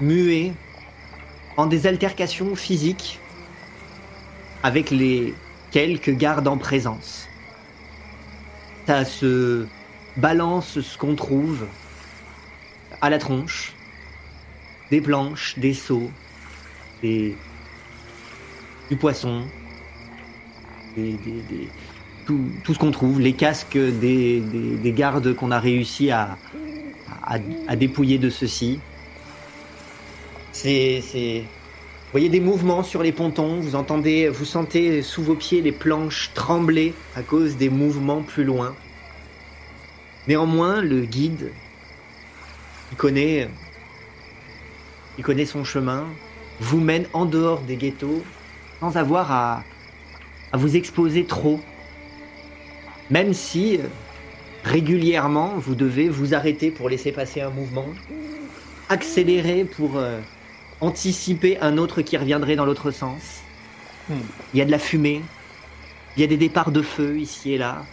muée 0.00 0.52
en 1.56 1.66
des 1.66 1.86
altercations 1.86 2.54
physiques 2.56 3.20
avec 4.62 4.90
les 4.90 5.34
quelques 5.70 6.10
gardes 6.16 6.48
en 6.48 6.58
présence. 6.58 7.28
Ça 8.86 9.04
se 9.04 9.68
balance 10.16 10.80
ce 10.80 10.96
qu'on 10.98 11.14
trouve 11.14 11.68
à 13.00 13.10
la 13.10 13.18
tronche, 13.18 13.76
des 14.90 15.00
planches, 15.00 15.58
des 15.58 15.74
seaux, 15.74 16.10
des, 17.02 17.38
du 18.90 18.96
poisson, 18.96 19.50
des, 20.96 21.18
des- 21.18 21.42
des- 21.42 21.74
tout, 22.24 22.50
tout 22.64 22.74
ce 22.74 22.78
qu'on 22.78 22.90
trouve, 22.90 23.20
les 23.20 23.36
casques 23.36 23.76
des, 23.78 24.40
des- 24.40 24.76
des 24.78 24.92
gardes 24.92 25.34
qu'on 25.34 25.50
a 25.50 25.60
réussi 25.60 26.10
à 26.10 26.38
dépouiller 27.76 28.18
de 28.18 28.30
ceci. 28.30 28.80
C'est, 30.50 31.00
c'est, 31.02 31.57
vous 32.08 32.12
voyez 32.12 32.30
des 32.30 32.40
mouvements 32.40 32.82
sur 32.82 33.02
les 33.02 33.12
pontons, 33.12 33.60
vous 33.60 33.74
entendez, 33.74 34.30
vous 34.30 34.46
sentez 34.46 35.02
sous 35.02 35.22
vos 35.22 35.34
pieds 35.34 35.60
les 35.60 35.72
planches 35.72 36.30
trembler 36.32 36.94
à 37.14 37.22
cause 37.22 37.58
des 37.58 37.68
mouvements 37.68 38.22
plus 38.22 38.44
loin. 38.44 38.74
Néanmoins, 40.26 40.80
le 40.80 41.02
guide, 41.02 41.52
il 42.90 42.96
connaît, 42.96 43.50
il 45.18 45.22
connaît 45.22 45.44
son 45.44 45.64
chemin, 45.64 46.06
vous 46.60 46.80
mène 46.80 47.06
en 47.12 47.26
dehors 47.26 47.60
des 47.60 47.76
ghettos 47.76 48.24
sans 48.80 48.96
avoir 48.96 49.30
à, 49.30 49.64
vous 50.54 50.76
exposer 50.76 51.26
trop. 51.26 51.60
Même 53.10 53.34
si 53.34 53.76
euh, 53.76 53.82
régulièrement 54.64 55.58
vous 55.58 55.74
devez 55.74 56.08
vous 56.08 56.32
arrêter 56.32 56.70
pour 56.70 56.88
laisser 56.88 57.12
passer 57.12 57.42
un 57.42 57.50
mouvement, 57.50 57.88
accélérer 58.88 59.66
pour 59.66 59.98
euh, 59.98 60.20
anticiper 60.80 61.58
un 61.60 61.78
autre 61.78 62.02
qui 62.02 62.16
reviendrait 62.16 62.56
dans 62.56 62.66
l'autre 62.66 62.90
sens. 62.90 63.50
Hmm. 64.08 64.30
Il 64.52 64.58
y 64.58 64.62
a 64.62 64.66
de 64.66 64.70
la 64.70 64.78
fumée, 64.78 65.34
il 66.16 66.20
y 66.22 66.24
a 66.24 66.28
des 66.28 66.38
départs 66.38 66.72
de 66.72 66.82
feu 66.82 67.18
ici 67.20 67.52
et 67.52 67.58
là. 67.58 67.90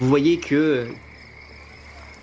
Vous 0.00 0.08
voyez 0.08 0.40
que 0.40 1.00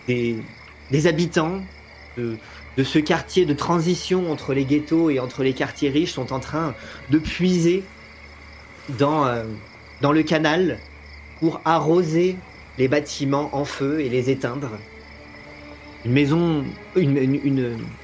des, 0.07 0.47
des 0.89 1.07
habitants 1.07 1.69
de, 2.15 2.39
de 2.75 2.83
ce 2.83 2.99
quartier 2.99 3.45
de 3.45 3.53
transition 3.53 4.29
entre 4.31 4.53
les 4.53 4.65
ghettos 4.65 5.09
et 5.09 5.19
entre 5.19 5.43
les 5.43 5.53
quartiers 5.53 5.89
riches 5.89 6.13
sont 6.13 6.33
en 6.33 6.39
train 6.39 6.75
de 7.07 7.19
puiser 7.19 7.93
dans, 8.87 9.25
euh, 9.25 9.55
dans 9.99 10.11
le 10.11 10.23
canal 10.23 10.85
pour 11.39 11.61
arroser 11.65 12.45
les 12.77 12.87
bâtiments 12.87 13.55
en 13.55 13.65
feu 13.65 14.01
et 14.01 14.09
les 14.09 14.29
éteindre. 14.29 14.87
Une 16.03 16.13
maison, 16.13 16.77
une, 16.95 17.17
une, 17.17 17.35
une, 17.35 17.97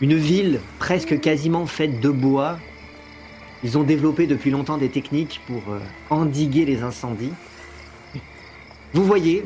une 0.00 0.14
ville 0.14 0.60
presque 0.78 1.20
quasiment 1.20 1.66
faite 1.66 2.00
de 2.00 2.10
bois. 2.10 2.58
Ils 3.64 3.76
ont 3.76 3.82
développé 3.82 4.26
depuis 4.26 4.50
longtemps 4.50 4.78
des 4.78 4.88
techniques 4.88 5.40
pour 5.46 5.72
euh, 5.72 5.80
endiguer 6.10 6.64
les 6.64 6.82
incendies. 6.82 7.32
Vous 8.94 9.04
voyez 9.04 9.44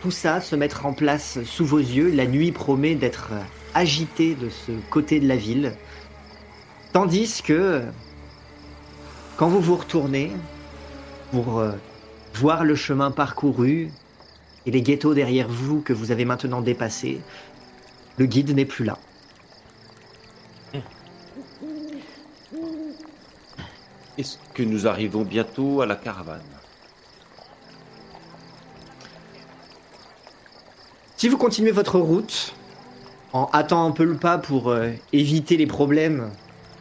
tout 0.00 0.12
ça 0.12 0.40
se 0.40 0.54
mettre 0.54 0.86
en 0.86 0.92
place 0.92 1.42
sous 1.42 1.66
vos 1.66 1.78
yeux. 1.78 2.10
La 2.10 2.26
nuit 2.26 2.52
promet 2.52 2.94
d'être 2.94 3.30
euh, 3.32 3.42
agitée 3.74 4.36
de 4.36 4.48
ce 4.48 4.70
côté 4.90 5.18
de 5.18 5.26
la 5.26 5.36
ville. 5.36 5.72
Tandis 6.92 7.42
que 7.42 7.82
quand 9.36 9.48
vous 9.48 9.60
vous 9.60 9.76
retournez 9.76 10.30
pour 11.32 11.58
euh, 11.58 11.72
voir 12.34 12.64
le 12.64 12.76
chemin 12.76 13.10
parcouru 13.10 13.90
et 14.66 14.70
les 14.70 14.82
ghettos 14.82 15.14
derrière 15.14 15.48
vous 15.48 15.80
que 15.80 15.92
vous 15.92 16.12
avez 16.12 16.24
maintenant 16.24 16.60
dépassés, 16.60 17.20
le 18.16 18.26
guide 18.26 18.54
n'est 18.54 18.64
plus 18.64 18.84
là. 18.84 18.98
Est-ce 24.18 24.36
que 24.52 24.64
nous 24.64 24.88
arrivons 24.88 25.22
bientôt 25.22 25.80
à 25.80 25.86
la 25.86 25.94
caravane? 25.94 26.42
Si 31.16 31.28
vous 31.28 31.36
continuez 31.36 31.70
votre 31.70 32.00
route 32.00 32.52
en 33.32 33.48
hâtant 33.54 33.86
un 33.86 33.92
peu 33.92 34.02
le 34.02 34.16
pas 34.16 34.38
pour 34.38 34.70
euh, 34.70 34.90
éviter 35.12 35.56
les 35.56 35.66
problèmes 35.66 36.30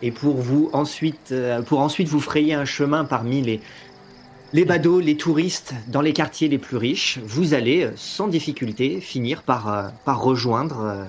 et 0.01 0.11
pour 0.11 0.37
vous 0.37 0.71
ensuite 0.73 1.31
euh, 1.31 1.61
pour 1.61 1.79
ensuite 1.79 2.07
vous 2.07 2.19
frayer 2.19 2.55
un 2.55 2.65
chemin 2.65 3.05
parmi 3.05 3.43
les 3.43 3.61
les 4.53 4.65
badauds, 4.65 4.99
les 4.99 5.17
touristes 5.17 5.75
dans 5.87 6.01
les 6.01 6.13
quartiers 6.13 6.47
les 6.47 6.57
plus 6.57 6.77
riches, 6.77 7.19
vous 7.23 7.53
allez 7.53 7.83
euh, 7.83 7.91
sans 7.97 8.27
difficulté 8.27 8.99
finir 8.99 9.43
par 9.43 9.71
euh, 9.71 9.89
par 10.05 10.21
rejoindre 10.21 11.07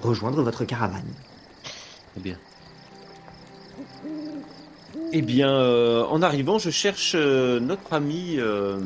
rejoindre 0.00 0.42
votre 0.42 0.64
caravane. 0.64 1.12
Eh 2.16 2.20
bien. 2.20 2.38
Eh 5.16 5.22
bien, 5.22 5.48
euh, 5.48 6.02
en 6.06 6.22
arrivant, 6.22 6.58
je 6.58 6.70
cherche 6.70 7.12
euh, 7.14 7.60
notre 7.60 7.92
ami. 7.92 8.34
Euh, 8.38 8.80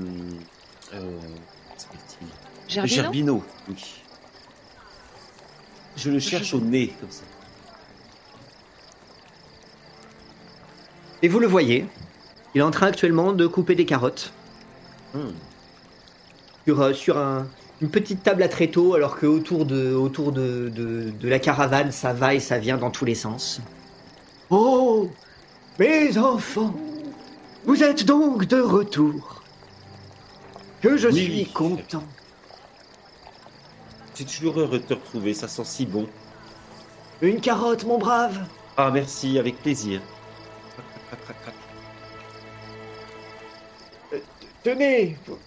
Gerbino 2.68 2.94
Gerbino, 3.02 3.44
oui. 3.66 4.04
Je 5.96 6.10
le 6.10 6.18
cherche 6.20 6.52
au 6.52 6.60
nez, 6.60 6.98
comme 7.00 7.10
ça. 7.10 7.24
Et 11.22 11.28
vous 11.28 11.40
le 11.40 11.46
voyez, 11.46 11.94
il 12.54 12.58
est 12.60 12.62
en 12.62 12.70
train 12.70 12.88
actuellement 12.88 13.32
de 13.32 13.46
couper 13.46 13.74
des 13.74 13.86
carottes 13.86 14.34
Hmm. 15.14 15.40
sur, 16.66 16.94
sur 16.94 17.18
un- 17.18 17.50
une 17.80 17.90
petite 17.90 18.22
table 18.22 18.42
à 18.42 18.48
tréteaux, 18.48 18.94
alors 18.94 19.16
que 19.16 19.26
autour 19.26 19.64
de, 19.66 19.94
autour 19.94 20.32
de, 20.32 20.68
de, 20.68 21.10
de 21.10 21.28
la 21.28 21.38
caravane, 21.38 21.92
ça 21.92 22.12
va 22.12 22.34
et 22.34 22.40
ça 22.40 22.58
vient 22.58 22.76
dans 22.78 22.90
tous 22.90 23.04
les 23.04 23.14
sens. 23.14 23.60
Oh, 24.50 25.18
mes 25.78 26.18
enfants, 26.18 26.74
vous 27.64 27.82
êtes 27.82 28.04
donc 28.04 28.46
de 28.46 28.60
retour. 28.60 29.42
Que 30.80 30.96
je 30.96 31.08
Oui, 31.08 31.24
suis 31.24 31.46
content. 31.52 32.04
C'est 34.14 34.24
toujours 34.24 34.58
heureux 34.58 34.78
de 34.78 34.84
te 34.84 34.94
retrouver, 34.94 35.34
ça 35.34 35.48
sent 35.48 35.64
si 35.64 35.86
bon. 35.86 36.08
Une 37.22 37.40
carotte, 37.40 37.84
mon 37.84 37.98
brave. 37.98 38.38
Ah, 38.76 38.90
merci, 38.92 39.38
avec 39.38 39.60
plaisir. 39.60 40.00
Crac. 41.24 41.36
Tenez, 44.62 45.16
pour, 45.24 45.38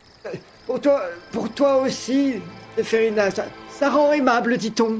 pour 0.65 0.81
toi, 0.81 1.01
pour 1.31 1.49
toi 1.49 1.81
aussi, 1.81 2.35
Ferina, 2.81 3.31
ça, 3.31 3.45
ça 3.69 3.89
rend 3.89 4.11
aimable, 4.11 4.57
dit-on. 4.57 4.99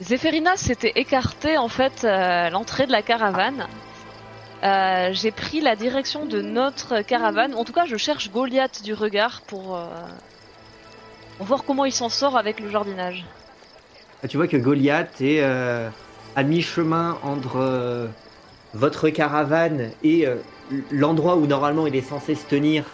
Zéphérina 0.00 0.56
s'était 0.56 0.92
écartée 0.96 1.58
en 1.58 1.68
fait 1.68 2.04
euh, 2.04 2.46
à 2.46 2.50
l'entrée 2.50 2.86
de 2.86 2.92
la 2.92 3.02
caravane. 3.02 3.66
Euh, 4.62 5.10
J'ai 5.12 5.30
pris 5.30 5.60
la 5.60 5.76
direction 5.76 6.24
de 6.24 6.40
notre 6.40 7.02
caravane. 7.02 7.54
En 7.54 7.64
tout 7.64 7.72
cas, 7.72 7.84
je 7.84 7.96
cherche 7.96 8.30
Goliath 8.30 8.82
du 8.82 8.94
regard 8.94 9.42
pour, 9.42 9.76
euh, 9.76 9.84
voir 11.38 11.64
comment 11.64 11.84
il 11.84 11.92
s'en 11.92 12.08
sort 12.08 12.36
avec 12.36 12.60
le 12.60 12.70
jardinage. 12.70 13.24
Ah, 14.22 14.28
Tu 14.28 14.36
vois 14.38 14.48
que 14.48 14.56
Goliath 14.56 15.20
est 15.20 15.42
à 15.42 16.42
mi-chemin 16.42 17.18
entre 17.22 18.08
votre 18.74 19.08
caravane 19.08 19.90
et 20.02 20.26
l'endroit 20.90 21.36
où 21.36 21.46
normalement 21.46 21.86
il 21.86 21.96
est 21.96 22.02
censé 22.02 22.34
se 22.34 22.44
tenir 22.46 22.84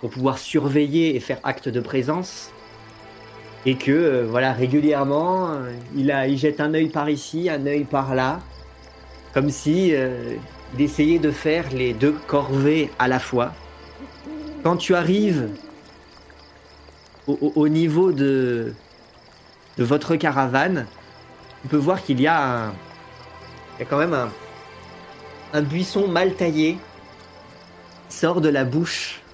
pour 0.00 0.10
pouvoir 0.10 0.38
surveiller 0.38 1.16
et 1.16 1.20
faire 1.20 1.38
acte 1.42 1.68
de 1.68 1.80
présence. 1.80 2.52
Et 3.64 3.78
que 3.78 3.90
euh, 3.92 4.26
voilà 4.28 4.52
régulièrement 4.52 5.52
euh, 5.52 5.78
il, 5.92 6.10
a, 6.10 6.28
jette 6.34 6.60
un 6.60 6.74
œil 6.74 6.90
par 6.90 7.10
ici, 7.10 7.48
un 7.50 7.66
œil 7.66 7.84
par 7.84 8.14
là, 8.14 8.50
comme 9.32 9.50
si 9.50 9.94
euh, 9.94 10.38
il 10.72 10.80
essayait 10.82 11.18
de 11.20 11.30
faire 11.32 11.70
les 11.70 11.94
deux 11.94 12.18
corvées 12.20 12.96
à 12.98 13.08
la 13.08 13.20
fois. 13.20 13.64
Quand 14.62 14.76
tu 14.76 14.94
arrives 14.94 15.58
au, 17.26 17.32
au- 17.34 17.60
au 17.62 17.68
niveau 17.68 18.12
de, 18.12 18.82
votre 19.78 20.16
caravane, 20.16 20.94
on 21.64 21.68
peut 21.68 21.76
voir 21.78 22.02
qu'il 22.02 22.20
y 22.20 22.26
a 22.26 22.80
quand 23.80 23.98
même 23.98 24.14
un, 25.52 25.62
buisson 25.62 26.08
mal 26.08 26.36
taillé 26.36 26.90
qui 28.08 28.16
sort 28.16 28.40
de 28.42 28.48
la 28.50 28.64
bouche 28.66 29.30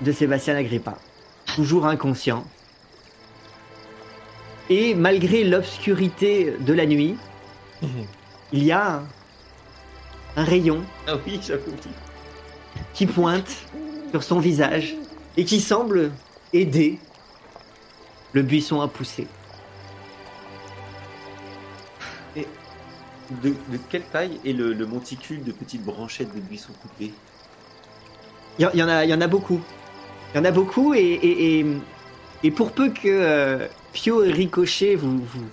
de 0.00 0.12
Sébastien 0.12 0.56
Agrippa, 0.56 1.09
toujours 1.60 1.86
inconscient. 1.86 2.42
Et 4.70 4.94
malgré 4.94 5.44
l'obscurité 5.44 6.54
de 6.58 6.72
la 6.72 6.86
nuit, 6.86 7.16
il 8.50 8.64
y 8.64 8.72
a 8.72 9.02
un, 10.36 10.44
rayon 10.44 10.82
Ah 11.06 11.16
oui, 11.26 11.38
qui 12.94 13.04
pointe 13.04 13.50
sur 14.10 14.22
son 14.22 14.38
visage 14.38 14.94
et 15.36 15.44
qui 15.44 15.60
semble 15.60 16.12
aider 16.54 16.98
le 18.32 18.40
buisson 18.40 18.80
à 18.80 18.88
pousser. 18.88 19.26
Et 22.36 22.46
De, 23.42 23.50
de 23.50 23.78
quelle 23.90 24.04
taille 24.04 24.40
est 24.46 24.54
le, 24.54 24.72
le 24.72 24.86
monticule 24.86 25.44
de 25.44 25.52
petites 25.52 25.84
branchettes 25.84 26.34
de 26.34 26.40
buissons 26.40 26.72
coupés 26.80 27.12
Il 28.58 28.62
y, 28.62 28.66
en- 28.66 28.70
il 28.72 28.78
y 28.78 28.82
en 28.82 28.88
a, 28.88 29.04
il 29.04 29.10
y 29.10 29.14
en 29.14 29.20
a 29.20 29.26
beaucoup. 29.26 29.60
Il 30.34 30.38
y 30.38 30.40
en 30.40 30.44
a 30.44 30.50
beaucoup 30.50 30.94
et, 30.94 30.98
et, 31.00 31.58
et, 31.60 31.66
et 32.44 32.50
pour 32.50 32.72
peu 32.72 32.90
que 32.90 33.08
euh, 33.08 33.68
Pio 33.92 34.22
et 34.22 34.30
Ricochet 34.30 34.94
vous, 34.94 35.20
vous, 35.24 35.50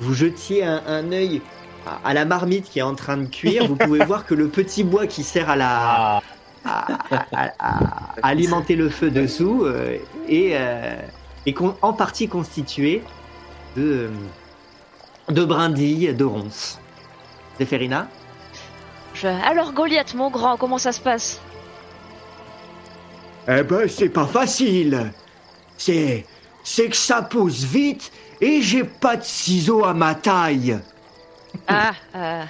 vous 0.00 0.14
jetiez 0.14 0.64
un, 0.64 0.82
un 0.86 1.12
œil 1.12 1.42
à, 1.86 2.00
à 2.08 2.14
la 2.14 2.24
marmite 2.24 2.64
qui 2.70 2.78
est 2.78 2.82
en 2.82 2.94
train 2.94 3.16
de 3.18 3.26
cuire, 3.26 3.66
vous 3.66 3.76
pouvez 3.76 4.00
voir 4.04 4.24
que 4.24 4.34
le 4.34 4.48
petit 4.48 4.82
bois 4.84 5.06
qui 5.06 5.22
sert 5.22 5.50
à 5.50 5.56
la 5.56 6.20
Ah, 6.64 6.86
à, 7.10 7.26
à- 7.32 7.52
à- 7.58 8.14
à 8.22 8.28
alimenter 8.28 8.74
le 8.76 8.88
feu 8.88 9.10
dessous 9.10 9.64
euh, 9.64 9.98
est, 10.28 10.52
euh, 10.54 10.96
est 11.44 11.54
en 11.60 11.92
partie 11.92 12.26
constitué 12.28 13.02
de, 13.76 14.08
de 15.28 15.44
brindilles 15.44 16.14
de 16.14 16.24
ronces. 16.24 16.78
Zéphérina 17.58 18.08
Je- 19.14 19.26
Alors 19.26 19.72
Goliath, 19.72 20.14
mon 20.14 20.30
grand, 20.30 20.56
comment 20.56 20.78
ça 20.78 20.92
se 20.92 21.00
passe? 21.00 21.40
Eh 23.48 23.62
ben, 23.62 23.88
c'est 23.88 24.08
pas 24.08 24.26
facile. 24.26 25.14
C'est. 25.76 26.26
C'est 26.62 26.88
que 26.88 26.96
ça 26.96 27.22
pousse 27.22 27.64
vite 27.64 28.10
et 28.40 28.62
j'ai 28.62 28.84
pas 28.84 29.16
de 29.16 29.24
ciseaux 29.24 29.84
à 29.84 29.94
ma 29.94 30.14
taille. 30.14 30.78
Ah, 31.68 31.94
euh... 32.16 32.44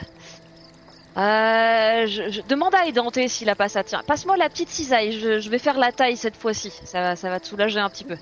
euh, 1.17 2.07
je, 2.07 2.31
je- 2.31 2.41
demande 2.43 2.75
à 2.75 2.87
Édenté 2.87 3.29
s'il 3.29 3.49
a 3.51 3.55
pas 3.57 3.69
ça. 3.69 3.85
Tiens, 3.85 4.03
passe-moi 4.07 4.37
la 4.37 4.49
petite 4.49 4.71
cisaille. 4.71 5.13
Je, 5.21 5.41
je 5.41 5.51
vais 5.51 5.59
faire 5.59 5.79
la 5.79 5.93
taille 5.93 6.17
cette 6.17 6.37
fois-ci. 6.37 6.73
Ça 6.85 7.01
va, 7.03 7.17
ça 7.17 7.29
va 7.31 7.39
te 7.41 7.47
soulager 7.47 7.79
un 7.79 7.91
petit 7.91 8.05
peu. 8.05 8.17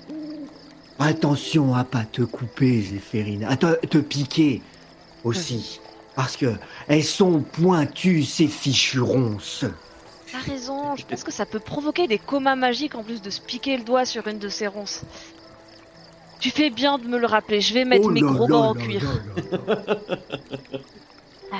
Attention 0.99 1.73
à 1.75 1.83
pas 1.85 2.05
te 2.05 2.21
couper, 2.21 2.81
Zéphérina. 2.81 3.49
À 3.49 3.57
te, 3.57 3.85
te 3.87 3.97
piquer 3.97 4.67
aussi. 5.23 5.81
Parce 6.15 6.37
que 6.37 6.59
elles 6.87 7.03
sont 7.03 7.41
pointues, 7.43 8.23
ces 8.23 8.47
fichues 8.47 8.99
ronces. 9.01 9.65
T'as 10.33 10.39
raison. 10.39 10.95
Je 10.95 11.05
pense 11.05 11.23
que 11.23 11.31
ça 11.31 11.45
peut 11.45 11.59
provoquer 11.59 12.07
des 12.07 12.17
comas 12.17 12.55
magiques 12.55 12.95
en 12.95 13.03
plus 13.03 13.21
de 13.21 13.29
se 13.29 13.39
piquer 13.39 13.77
le 13.77 13.83
doigt 13.83 14.03
sur 14.05 14.27
une 14.27 14.39
de 14.39 14.49
ces 14.49 14.65
ronces. 14.67 15.03
Tu 16.39 16.49
fais 16.49 16.69
bien 16.71 16.97
de 16.97 17.07
me 17.07 17.17
le 17.19 17.27
rappeler. 17.27 17.61
Je 17.61 17.73
vais 17.73 17.85
mettre 17.85 18.07
Oh 18.07 18.09
mes 18.11 18.21
gros 18.21 18.47
gants 18.47 18.69
en 18.71 18.73
là 18.73 18.81
cuir. 18.81 19.01
là 19.67 19.75
là. 19.87 21.57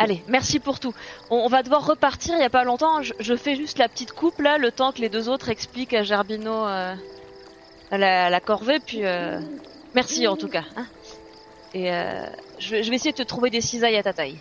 Allez, 0.00 0.22
merci 0.28 0.60
pour 0.60 0.78
tout. 0.78 0.92
On, 1.30 1.38
on 1.38 1.48
va 1.48 1.62
devoir 1.64 1.84
repartir 1.84 2.34
il 2.36 2.40
y 2.40 2.44
a 2.44 2.50
pas 2.50 2.62
longtemps. 2.62 3.02
Je, 3.02 3.14
je 3.18 3.34
fais 3.34 3.56
juste 3.56 3.78
la 3.78 3.88
petite 3.88 4.12
coupe 4.12 4.38
là, 4.40 4.58
le 4.58 4.70
temps 4.70 4.92
que 4.92 5.00
les 5.00 5.08
deux 5.08 5.28
autres 5.28 5.48
expliquent 5.48 5.94
à 5.94 6.04
Gerbino 6.04 6.66
euh, 6.68 6.94
la, 7.90 8.30
la 8.30 8.40
corvée. 8.40 8.78
Puis 8.78 9.04
euh, 9.04 9.40
merci 9.94 10.28
en 10.28 10.36
tout 10.36 10.48
cas. 10.48 10.64
hein. 10.76 10.86
Et 11.74 11.90
euh, 11.92 12.26
je, 12.60 12.70
vais, 12.70 12.82
je 12.84 12.90
vais 12.90 12.96
essayer 12.96 13.12
de 13.12 13.16
te 13.16 13.22
trouver 13.26 13.50
des 13.50 13.60
cisailles 13.60 13.96
à 13.96 14.02
ta 14.04 14.12
taille. 14.12 14.38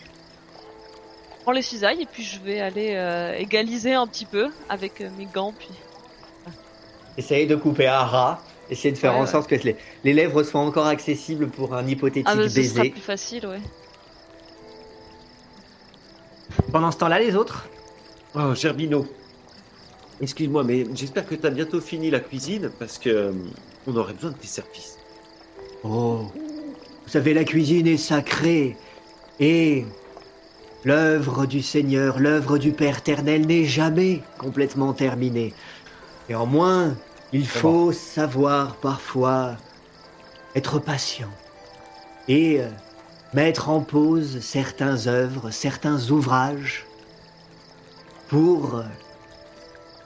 Prends 1.47 1.53
les 1.53 1.61
cisailles 1.61 2.01
et 2.01 2.05
puis 2.05 2.23
je 2.23 2.41
vais 2.41 2.59
aller 2.59 2.91
euh, 2.95 3.33
égaliser 3.37 3.93
un 3.93 4.05
petit 4.05 4.25
peu 4.25 4.49
avec 4.67 4.99
euh, 4.99 5.09
mes 5.17 5.27
gants. 5.27 5.53
Puis 5.57 5.69
Essayez 7.17 7.45
de 7.45 7.55
couper 7.55 7.85
à 7.87 8.03
ras. 8.03 8.41
Essayez 8.69 8.91
de 8.91 8.97
faire 8.97 9.13
Ouais, 9.13 9.19
en 9.19 9.21
ouais. 9.21 9.27
sorte 9.27 9.49
que 9.49 9.55
les, 9.55 9.77
les 10.03 10.11
lèvres 10.13 10.43
soient 10.43 10.59
encore 10.59 10.87
accessibles 10.87 11.47
pour 11.47 11.73
un 11.73 11.87
hypothétique 11.87 12.27
ah, 12.29 12.35
mais 12.35 12.49
ce 12.49 12.61
sera 12.63 12.81
baiser. 12.81 12.89
plus 12.89 12.99
facile, 12.99 13.47
ouais. 13.47 13.61
Pendant 16.73 16.91
ce 16.91 16.97
temps-là, 16.97 17.17
les 17.17 17.33
autres? 17.37 17.69
Oh, 18.35 18.53
Gerbino. 18.53 19.05
Excuse-moi, 20.19 20.65
mais 20.65 20.85
j'espère 20.95 21.25
que 21.25 21.35
tu 21.35 21.47
as 21.47 21.49
bientôt 21.49 21.79
fini 21.79 22.09
la 22.09 22.19
cuisine 22.19 22.71
parce 22.77 22.97
que 22.97 23.09
euh, 23.09 23.31
on 23.87 23.95
aurait 23.95 24.11
besoin 24.15 24.31
de 24.31 24.35
tes 24.37 24.47
services. 24.47 24.97
Oh, 25.85 26.25
vous 27.05 27.09
savez, 27.09 27.33
la 27.33 27.45
cuisine 27.45 27.87
est 27.87 27.95
sacrée. 27.95 28.75
Et 29.39 29.85
l'œuvre 30.88 31.45
du 31.45 31.61
Seigneur, 31.61 32.18
l'œuvre 32.18 32.57
du 32.57 32.72
Père 32.72 32.99
éternel 32.99 33.45
n'est 33.45 33.65
jamais 33.65 34.22
complètement 34.38 34.93
terminée. 34.93 35.53
Néanmoins, 36.30 36.95
il 37.34 37.45
faut 37.45 37.91
savoir 37.91 38.77
parfois 38.77 39.57
être 40.55 40.80
patient 40.80 41.27
et 42.30 42.61
euh, 42.61 42.69
mettre 43.34 43.68
en 43.68 43.81
pause 43.81 44.39
certaines 44.39 45.09
œuvres, 45.09 45.51
certains 45.51 46.09
ouvrages 46.09 46.85
pour 48.30 48.76
euh, 48.76 48.84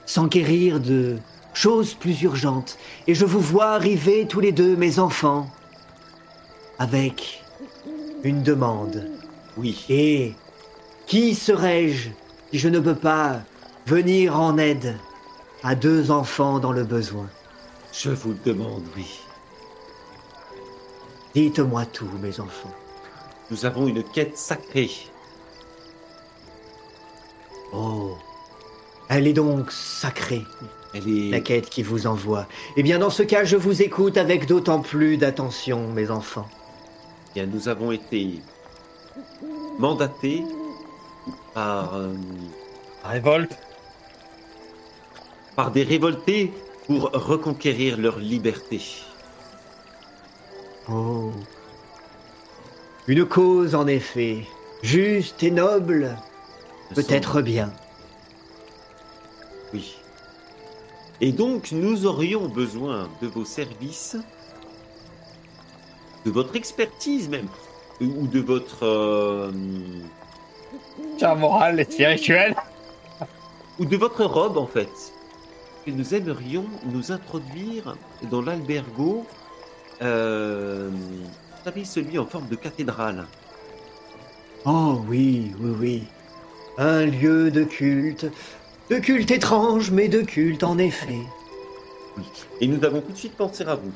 s'enquérir 0.04 0.80
de 0.80 1.16
choses 1.54 1.94
plus 1.94 2.22
urgentes. 2.22 2.76
Et 3.06 3.14
je 3.14 3.24
vous 3.24 3.38
vois 3.38 3.68
arriver 3.68 4.26
tous 4.26 4.40
les 4.40 4.50
deux, 4.50 4.74
mes 4.74 4.98
enfants, 4.98 5.48
avec 6.80 7.44
une 8.24 8.42
demande. 8.42 9.08
Oui. 9.56 9.84
Et 9.88 10.34
qui 11.12 11.34
serais-je 11.34 12.08
si 12.50 12.58
je 12.58 12.70
ne 12.70 12.80
peux 12.80 12.94
pas 12.94 13.42
venir 13.84 14.40
en 14.40 14.56
aide 14.56 14.96
à 15.62 15.74
deux 15.74 16.10
enfants 16.10 16.58
dans 16.58 16.72
le 16.72 16.84
besoin? 16.84 17.28
Je 17.92 18.08
vous 18.08 18.30
le 18.30 18.38
demande, 18.46 18.82
oui. 18.96 19.20
Dites-moi 21.34 21.84
tout, 21.84 22.08
mes 22.22 22.40
enfants. 22.40 22.72
Nous 23.50 23.66
avons 23.66 23.86
une 23.88 24.02
quête 24.02 24.38
sacrée. 24.38 24.90
Oh, 27.74 28.16
elle 29.10 29.26
est 29.26 29.34
donc 29.34 29.70
sacrée, 29.70 30.46
Elle 30.94 31.06
est. 31.06 31.30
la 31.30 31.40
quête 31.40 31.68
qui 31.68 31.82
vous 31.82 32.06
envoie. 32.06 32.46
Eh 32.78 32.82
bien, 32.82 32.98
dans 32.98 33.10
ce 33.10 33.22
cas, 33.22 33.44
je 33.44 33.56
vous 33.56 33.82
écoute 33.82 34.16
avec 34.16 34.46
d'autant 34.46 34.80
plus 34.80 35.18
d'attention, 35.18 35.88
mes 35.88 36.10
enfants. 36.10 36.48
Bien, 37.34 37.44
nous 37.44 37.68
avons 37.68 37.92
été 37.92 38.40
mandatés 39.78 40.42
par, 41.54 41.94
euh, 41.94 42.14
révolte. 43.04 43.58
par 45.56 45.70
des 45.70 45.82
révoltés 45.82 46.52
pour 46.86 47.10
reconquérir 47.12 47.98
leur 47.98 48.18
liberté. 48.18 48.80
Oh. 50.88 51.32
Une 53.06 53.26
cause, 53.26 53.74
en 53.74 53.86
effet, 53.86 54.46
juste 54.82 55.42
et 55.42 55.50
noble, 55.50 56.16
peut-être 56.94 57.42
bien. 57.42 57.72
Oui. 59.72 59.96
Et 61.20 61.32
donc, 61.32 61.72
nous 61.72 62.06
aurions 62.06 62.48
besoin 62.48 63.08
de 63.20 63.26
vos 63.28 63.44
services, 63.44 64.16
de 66.24 66.30
votre 66.30 66.56
expertise 66.56 67.28
même, 67.28 67.48
ou 68.00 68.26
de 68.26 68.40
votre. 68.40 68.84
euh, 68.84 69.52
Tiens, 71.18 71.34
morale 71.34 71.80
et 71.80 71.84
spirituel. 71.84 72.54
ou 73.78 73.84
de 73.84 73.96
votre 73.96 74.24
robe 74.24 74.56
en 74.56 74.66
fait. 74.66 75.12
Et 75.86 75.92
nous 75.92 76.14
aimerions 76.14 76.64
nous 76.84 77.10
introduire 77.10 77.96
dans 78.30 78.40
l'albergo, 78.40 79.26
euh, 80.00 80.90
vous 80.92 81.64
savez, 81.64 81.84
celui 81.84 82.18
en 82.18 82.26
forme 82.26 82.48
de 82.48 82.56
cathédrale. 82.56 83.26
Oh 84.64 85.00
oui, 85.08 85.52
oui, 85.58 85.70
oui. 85.80 86.02
Un 86.78 87.06
lieu 87.06 87.50
de 87.50 87.64
culte. 87.64 88.26
De 88.90 88.98
culte 88.98 89.30
étrange, 89.30 89.90
mais 89.90 90.08
de 90.08 90.20
culte 90.20 90.62
en 90.62 90.78
effet. 90.78 91.18
Oui. 92.16 92.24
Et 92.60 92.66
nous 92.68 92.84
avons 92.84 93.00
tout 93.00 93.12
de 93.12 93.16
suite 93.16 93.36
pensé 93.36 93.64
à 93.64 93.74
vous. 93.74 93.92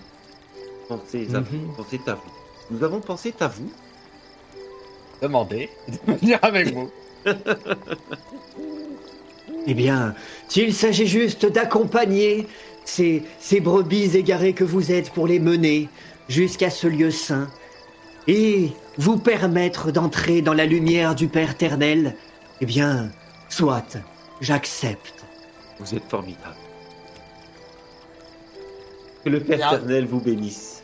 Pensez 0.88 1.28
à 1.34 1.40
vous. 1.40 1.56
Mhm. 1.56 1.74
Pensez 1.76 2.00
à 2.06 2.14
vous. 2.14 2.32
Nous 2.70 2.82
avons 2.84 3.00
pensé 3.00 3.32
à 3.40 3.48
vous. 3.48 3.70
Demandez 5.22 5.70
de 5.88 6.12
venir 6.14 6.38
avec 6.42 6.74
vous. 6.74 6.90
Eh 9.68 9.74
bien, 9.74 10.14
s'il 10.48 10.72
s'agit 10.72 11.08
juste 11.08 11.44
d'accompagner 11.44 12.46
ces, 12.84 13.24
ces 13.40 13.60
brebis 13.60 14.16
égarées 14.16 14.52
que 14.52 14.62
vous 14.62 14.92
êtes 14.92 15.10
pour 15.10 15.26
les 15.26 15.40
mener 15.40 15.88
jusqu'à 16.28 16.70
ce 16.70 16.86
lieu 16.86 17.10
saint 17.10 17.48
et 18.28 18.72
vous 18.98 19.18
permettre 19.18 19.90
d'entrer 19.92 20.40
dans 20.42 20.54
la 20.54 20.66
lumière 20.66 21.14
du 21.14 21.28
Père 21.28 21.50
éternel, 21.52 22.16
eh 22.60 22.66
bien, 22.66 23.10
soit, 23.48 23.96
j'accepte. 24.40 25.26
Vous 25.78 25.94
êtes 25.94 26.08
formidable. 26.08 26.56
Que 29.24 29.30
le 29.30 29.40
Père 29.40 29.58
éternel 29.58 30.06
vous 30.06 30.20
bénisse. 30.20 30.75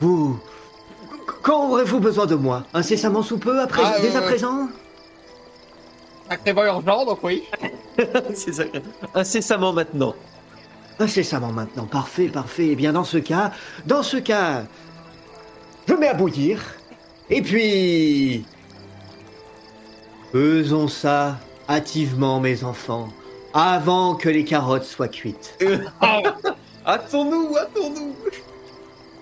Vous... 0.00 0.38
Quand 1.42 1.70
aurez-vous 1.70 2.00
besoin 2.00 2.26
de 2.26 2.34
moi? 2.34 2.64
Incessamment 2.74 3.22
sous 3.22 3.38
peu, 3.38 3.60
après, 3.60 3.82
Ah, 3.84 3.96
dès 4.00 4.14
à 4.16 4.20
ouais. 4.20 4.26
présent? 4.26 4.68
Sacrément 6.28 6.64
urgent, 6.64 7.04
donc 7.04 7.18
oui. 7.22 7.44
C'est. 8.34 8.70
Incessamment 9.14 9.72
maintenant. 9.72 10.14
Incessamment 10.98 11.52
maintenant. 11.52 11.84
Parfait, 11.86 12.28
parfait. 12.28 12.68
Eh 12.72 12.76
bien, 12.76 12.92
dans 12.92 13.04
ce 13.04 13.18
cas, 13.18 13.52
dans 13.86 14.02
ce 14.02 14.16
cas, 14.16 14.64
je 15.88 15.94
mets 15.94 16.08
à 16.08 16.14
bouillir. 16.14 16.60
Et 17.30 17.42
puis, 17.42 18.44
faisons 20.32 20.88
ça 20.88 21.38
hâtivement, 21.68 22.40
mes 22.40 22.64
enfants, 22.64 23.08
avant 23.54 24.14
que 24.14 24.28
les 24.28 24.44
carottes 24.44 24.84
soient 24.84 25.08
cuites. 25.08 25.58
Ah, 26.00 26.20
Hâtons-nous, 26.86 27.56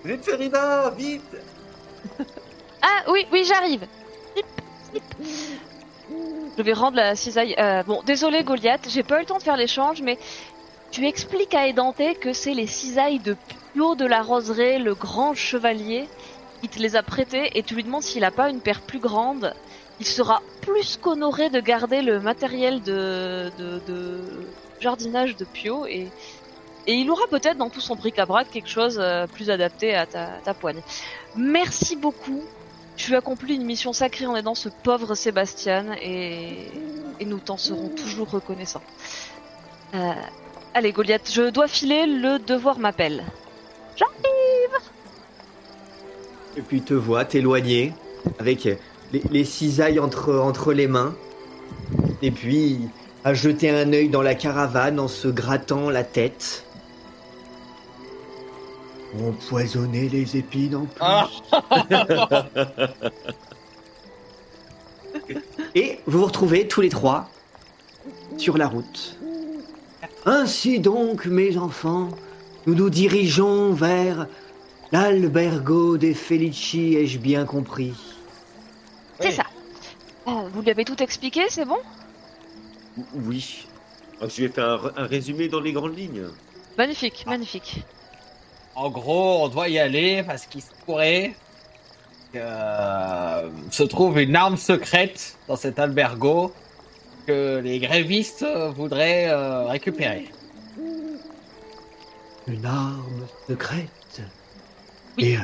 hâtons-nous 0.05 0.23
Zéphérina, 0.23 0.89
vite 0.91 1.35
Ah 2.81 3.03
oui, 3.11 3.25
oui, 3.31 3.43
j'arrive. 3.45 3.87
Je 6.57 6.61
vais 6.61 6.73
rendre 6.73 6.97
la 6.97 7.15
cisaille. 7.15 7.55
euh, 7.59 7.83
bon, 7.83 8.01
désolé 8.05 8.43
Goliath, 8.43 8.87
j'ai 8.89 9.03
pas 9.03 9.17
eu 9.17 9.19
le 9.21 9.25
temps 9.25 9.37
de 9.37 9.43
faire 9.43 9.57
l'échange, 9.57 10.01
mais 10.01 10.17
tu 10.91 11.05
expliques 11.05 11.53
à 11.53 11.67
Édenté 11.67 12.15
que 12.15 12.31
c'est 12.31 12.53
les 12.53 12.67
cisailles 12.67 13.19
de 13.19 13.35
Pio 13.73 13.95
de 13.95 14.05
la 14.05 14.21
Roseraie, 14.21 14.79
le 14.79 14.93
grand 14.95 15.33
chevalier, 15.33 16.07
qui 16.61 16.69
te 16.69 16.79
les 16.79 16.95
a 16.95 17.03
prêtées, 17.03 17.57
et 17.57 17.63
tu 17.63 17.75
lui 17.75 17.83
demandes 17.83 18.03
s'il 18.03 18.23
a 18.23 18.31
pas 18.31 18.49
une 18.49 18.61
paire 18.61 18.81
plus 18.81 18.99
grande. 18.99 19.53
Il 19.99 20.05
sera 20.05 20.41
plus 20.61 20.97
qu'honoré 20.97 21.49
de 21.49 21.59
garder 21.59 22.01
le 22.01 22.19
matériel 22.19 22.81
de, 22.81 23.51
de, 23.57 23.79
de 23.87 24.21
jardinage 24.79 25.35
de 25.35 25.45
Pio, 25.45 25.85
et, 25.87 26.07
et 26.87 26.93
il 26.93 27.09
aura 27.09 27.25
peut-être 27.29 27.57
dans 27.57 27.69
tout 27.69 27.81
son 27.81 27.95
bric-à-brac 27.95 28.49
quelque 28.49 28.69
chose 28.69 28.97
euh, 28.99 29.25
plus 29.27 29.49
adapté 29.49 29.95
à 29.95 30.05
ta, 30.05 30.53
poigne. 30.53 30.81
Merci 31.35 31.95
beaucoup. 31.95 32.43
Tu 32.95 33.15
accomplis 33.15 33.55
une 33.55 33.65
mission 33.65 33.91
sacrée 33.91 34.25
en 34.25 34.35
aidant 34.35 34.55
ce 34.55 34.69
pauvre 34.69 35.15
Sébastien 35.15 35.95
et, 36.01 36.71
nous 37.25 37.39
t'en 37.39 37.57
serons 37.57 37.89
toujours 37.89 38.29
reconnaissants. 38.29 38.83
Euh, 39.95 40.13
allez 40.73 40.91
Goliath, 40.91 41.29
je 41.31 41.49
dois 41.49 41.67
filer, 41.67 42.05
le 42.05 42.39
devoir 42.39 42.77
m'appelle. 42.77 43.23
Et 46.57 46.61
puis 46.61 46.81
te 46.81 46.93
voit 46.93 47.25
t'éloigner 47.25 47.93
avec 48.39 48.63
les, 48.63 49.21
les 49.29 49.43
cisailles 49.43 49.99
entre, 49.99 50.35
entre 50.35 50.71
les 50.71 50.87
mains. 50.87 51.15
Et 52.21 52.31
puis 52.31 52.79
à 53.25 53.33
jeter 53.33 53.71
un 53.71 53.91
œil 53.91 54.09
dans 54.09 54.21
la 54.21 54.35
caravane 54.35 54.99
en 54.99 55.07
se 55.07 55.27
grattant 55.27 55.89
la 55.89 56.03
tête. 56.03 56.64
Empoisonner 59.23 60.09
les 60.09 60.37
épines 60.37 60.75
en 60.75 60.85
plus. 60.85 60.99
Ah. 60.99 61.27
Et 65.75 65.99
vous 66.05 66.19
vous 66.19 66.25
retrouvez 66.25 66.67
tous 66.67 66.81
les 66.81 66.89
trois 66.89 67.29
sur 68.37 68.57
la 68.57 68.67
route. 68.67 69.17
Ainsi 70.25 70.79
donc, 70.79 71.25
mes 71.25 71.57
enfants, 71.57 72.09
nous 72.65 72.75
nous 72.75 72.89
dirigeons 72.89 73.73
vers 73.73 74.27
l'albergo 74.91 75.97
des 75.97 76.13
Felici, 76.13 76.95
ai-je 76.95 77.17
bien 77.19 77.45
compris 77.45 77.93
C'est 79.19 79.29
Oui. 79.29 79.33
ça. 79.33 79.43
Euh, 80.27 80.49
vous 80.53 80.61
lui 80.61 80.71
avez 80.71 80.85
tout 80.85 81.01
expliqué, 81.01 81.41
c'est 81.49 81.65
bon? 81.65 81.77
Oui. 83.13 83.67
Ah, 84.21 84.27
Je 84.27 84.43
vais 84.43 84.49
faire 84.49 84.91
un, 84.97 85.03
un 85.03 85.05
résumé 85.07 85.47
dans 85.47 85.59
les 85.59 85.73
grandes 85.73 85.97
lignes. 85.97 86.23
Magnifique, 86.77 87.25
magnifique. 87.27 87.83
En 88.75 88.89
gros, 88.89 89.43
on 89.43 89.47
doit 89.47 89.69
y 89.69 89.79
aller 89.79 90.23
parce 90.23 90.45
qu'il 90.45 90.61
se 90.61 90.71
pourrait 90.85 91.33
que 92.33 92.39
euh, 92.39 93.49
se 93.71 93.83
trouve 93.83 94.19
une 94.19 94.35
arme 94.35 94.57
secrète 94.57 95.37
dans 95.47 95.55
cet 95.55 95.79
albergo 95.79 96.53
que 97.25 97.59
les 97.63 97.79
grévistes 97.79 98.45
voudraient 98.75 99.29
euh, 99.29 99.65
récupérer. 99.65 100.29
Une 102.47 102.65
arme 102.65 103.25
secrète. 103.47 104.21
Oui. 105.17 105.29
Et, 105.29 105.37
euh, 105.37 105.41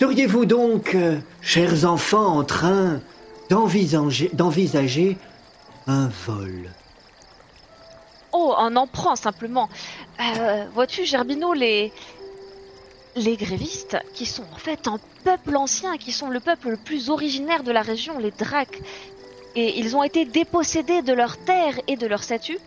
Seriez-vous 0.00 0.46
donc, 0.46 0.94
euh, 0.94 1.18
chers 1.42 1.84
enfants, 1.84 2.38
en 2.38 2.44
train 2.44 3.00
d'envisager, 3.50 4.30
d'envisager 4.32 5.18
un 5.86 6.08
vol 6.26 6.70
Oh, 8.32 8.54
un 8.56 8.76
emprunt 8.76 9.16
simplement. 9.16 9.68
Euh, 10.20 10.66
Vois-tu, 10.72 11.04
Gerbino, 11.04 11.52
les 11.52 11.92
les 13.16 13.36
grévistes, 13.36 13.98
qui 14.14 14.24
sont 14.24 14.44
en 14.52 14.56
fait 14.56 14.86
un 14.86 14.98
peuple 15.24 15.56
ancien, 15.56 15.96
qui 15.98 16.12
sont 16.12 16.28
le 16.28 16.38
peuple 16.40 16.70
le 16.70 16.76
plus 16.76 17.10
originaire 17.10 17.64
de 17.64 17.72
la 17.72 17.82
région, 17.82 18.18
les 18.18 18.30
Dracs, 18.30 18.80
et 19.56 19.78
ils 19.80 19.96
ont 19.96 20.04
été 20.04 20.24
dépossédés 20.24 21.02
de 21.02 21.12
leurs 21.12 21.36
terres 21.38 21.80
et 21.88 21.96
de 21.96 22.06
leur 22.06 22.22
statut. 22.22 22.58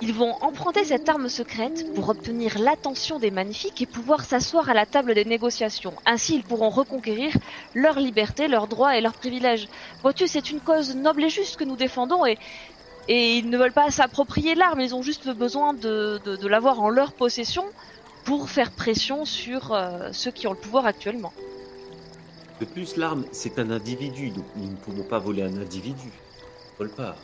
Ils 0.00 0.14
vont 0.14 0.32
emprunter 0.42 0.84
cette 0.84 1.08
arme 1.08 1.28
secrète 1.28 1.92
pour 1.94 2.08
obtenir 2.08 2.58
l'attention 2.58 3.18
des 3.18 3.32
magnifiques 3.32 3.82
et 3.82 3.86
pouvoir 3.86 4.24
s'asseoir 4.24 4.68
à 4.68 4.74
la 4.74 4.86
table 4.86 5.14
des 5.14 5.24
négociations. 5.24 5.94
Ainsi, 6.06 6.36
ils 6.36 6.44
pourront 6.44 6.70
reconquérir 6.70 7.36
leur 7.74 7.98
liberté, 7.98 8.46
leurs 8.46 8.68
droits 8.68 8.96
et 8.96 9.00
leurs 9.00 9.14
privilèges. 9.14 9.68
Vois-tu, 10.02 10.28
c'est 10.28 10.50
une 10.50 10.60
cause 10.60 10.94
noble 10.94 11.24
et 11.24 11.30
juste 11.30 11.56
que 11.56 11.64
nous 11.64 11.76
défendons 11.76 12.24
et 12.26 12.38
et 13.08 13.36
ils 13.38 13.48
ne 13.48 13.56
veulent 13.58 13.72
pas 13.72 13.90
s'approprier 13.90 14.54
l'arme, 14.54 14.80
ils 14.80 14.94
ont 14.94 15.02
juste 15.02 15.28
besoin 15.30 15.72
de, 15.72 16.20
de, 16.24 16.36
de 16.36 16.48
l'avoir 16.48 16.80
en 16.80 16.90
leur 16.90 17.12
possession 17.12 17.64
pour 18.24 18.50
faire 18.50 18.70
pression 18.72 19.24
sur 19.24 19.72
euh, 19.72 20.10
ceux 20.12 20.30
qui 20.30 20.46
ont 20.46 20.52
le 20.52 20.58
pouvoir 20.58 20.84
actuellement. 20.86 21.32
De 22.60 22.66
plus, 22.66 22.96
l'arme, 22.96 23.24
c'est 23.32 23.58
un 23.58 23.70
individu, 23.70 24.30
donc 24.30 24.44
nous 24.56 24.68
ne 24.70 24.76
pouvons 24.76 25.04
pas 25.04 25.18
voler 25.18 25.42
un 25.42 25.56
individu. 25.56 26.10
On 26.74 26.78
vole 26.84 26.90
pas. 26.90 27.16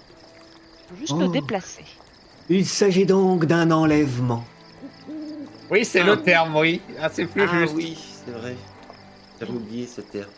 Faut 0.89 0.97
juste 0.97 1.13
Oh. 1.17 1.21
le 1.21 1.29
déplacer. 1.29 1.85
Il 2.49 2.67
s'agit 2.67 3.05
donc 3.07 3.47
d'un 3.47 3.71
enlèvement. 3.71 4.45
Oui, 5.71 5.85
c'est 5.85 6.01
Ah. 6.01 6.07
le 6.07 6.23
terme, 6.23 6.57
oui. 6.57 6.81
Ah, 7.01 7.09
c'est 7.13 7.27
plus 7.27 7.43
ah 7.43 7.61
juste. 7.61 7.75
oui, 7.75 7.99
c'est 8.25 8.33
vrai. 8.33 8.55
J'avais 9.41 9.53
oublié 9.53 9.87
ce 9.87 10.01
terme. 10.03 10.31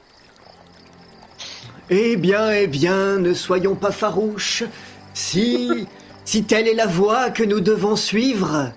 Eh 1.90 2.16
bien, 2.16 2.50
eh 2.52 2.66
bien, 2.66 3.18
ne 3.18 3.34
soyons 3.34 3.74
pas 3.74 3.92
farouches. 3.92 4.64
Si, 5.16 5.88
si 6.26 6.44
telle 6.44 6.68
est 6.68 6.74
la 6.74 6.86
voie 6.86 7.30
que 7.30 7.42
nous 7.42 7.60
devons 7.60 7.96
suivre, 7.96 8.70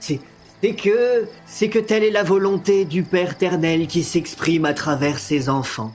c'est, 0.00 0.18
que, 0.74 1.26
c'est 1.44 1.68
que 1.68 1.78
telle 1.78 2.02
est 2.02 2.10
la 2.10 2.22
volonté 2.22 2.86
du 2.86 3.02
Père 3.02 3.32
éternel 3.32 3.86
qui 3.86 4.02
s'exprime 4.02 4.64
à 4.64 4.72
travers 4.72 5.18
ses 5.18 5.50
enfants. 5.50 5.92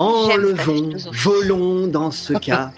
Enlevons, 0.00 0.96
volons 1.12 1.86
dans 1.86 2.10
ce 2.10 2.32
cas, 2.40 2.72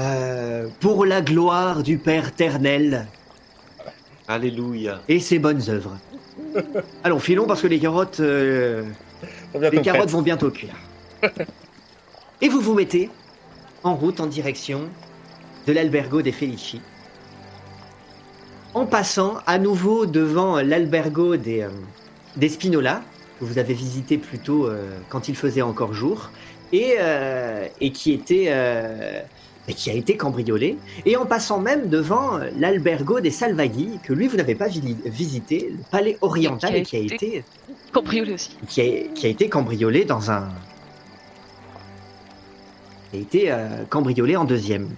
euh, 0.00 0.66
pour 0.80 1.04
la 1.04 1.20
gloire 1.20 1.82
du 1.82 1.98
Père 1.98 2.28
éternel 2.28 3.06
Alléluia. 4.28 5.02
et 5.08 5.20
ses 5.20 5.38
bonnes 5.38 5.68
œuvres. 5.68 5.98
Allons, 7.04 7.18
filons 7.18 7.46
parce 7.46 7.60
que 7.60 7.66
les 7.66 7.78
carottes, 7.78 8.20
euh, 8.20 8.82
les 9.54 9.82
carottes 9.82 10.00
prête. 10.00 10.10
vont 10.10 10.22
bientôt 10.22 10.50
cuire. 10.50 10.74
Et 12.40 12.48
vous 12.48 12.62
vous 12.62 12.72
mettez 12.72 13.10
en 13.84 13.94
route 13.94 14.20
en 14.20 14.26
direction 14.26 14.88
de 15.68 15.72
l'albergo 15.74 16.22
des 16.22 16.32
Felici. 16.32 16.80
En 18.72 18.86
passant 18.86 19.34
à 19.46 19.58
nouveau 19.58 20.06
devant 20.06 20.60
l'albergo 20.62 21.36
des, 21.36 21.60
euh, 21.62 21.68
des 22.36 22.48
Spinola, 22.48 23.02
que 23.38 23.44
vous 23.44 23.58
avez 23.58 23.74
visité 23.74 24.16
plus 24.16 24.38
tôt 24.38 24.66
euh, 24.66 24.98
quand 25.10 25.28
il 25.28 25.36
faisait 25.36 25.60
encore 25.62 25.92
jour, 25.92 26.30
et, 26.72 26.94
euh, 26.98 27.66
et 27.82 27.92
qui, 27.92 28.12
était, 28.12 28.46
et 29.68 29.74
qui 29.74 29.90
a 29.90 29.92
été 29.94 30.16
cambriolé. 30.16 30.78
Et 31.04 31.16
en 31.18 31.26
passant 31.26 31.60
même 31.60 31.88
devant 31.90 32.38
l'albergo 32.58 33.20
des 33.20 33.30
Salvaghi, 33.30 33.98
que 34.02 34.14
lui 34.14 34.26
vous 34.26 34.38
n'avez 34.38 34.54
pas 34.54 34.68
vi- 34.68 34.96
visité, 35.04 35.68
le 35.76 35.82
palais 35.90 36.16
oriental, 36.22 36.74
Et 36.74 36.78
et 36.78 36.82
qui 36.82 36.96
a 36.96 37.00
été- 37.00 37.14
été 37.36 37.44
Cambriolé 37.92 38.32
aussi. 38.34 38.56
qui 38.68 38.80
a, 38.80 38.84
qui 39.14 39.26
a 39.26 39.28
été 39.28 39.48
cambriolé 39.50 40.04
dans 40.06 40.30
un. 40.30 40.48
qui 43.10 43.16
a 43.18 43.20
été 43.20 43.54
cambriolé 43.90 44.36
en 44.36 44.44
deuxième. 44.44 44.88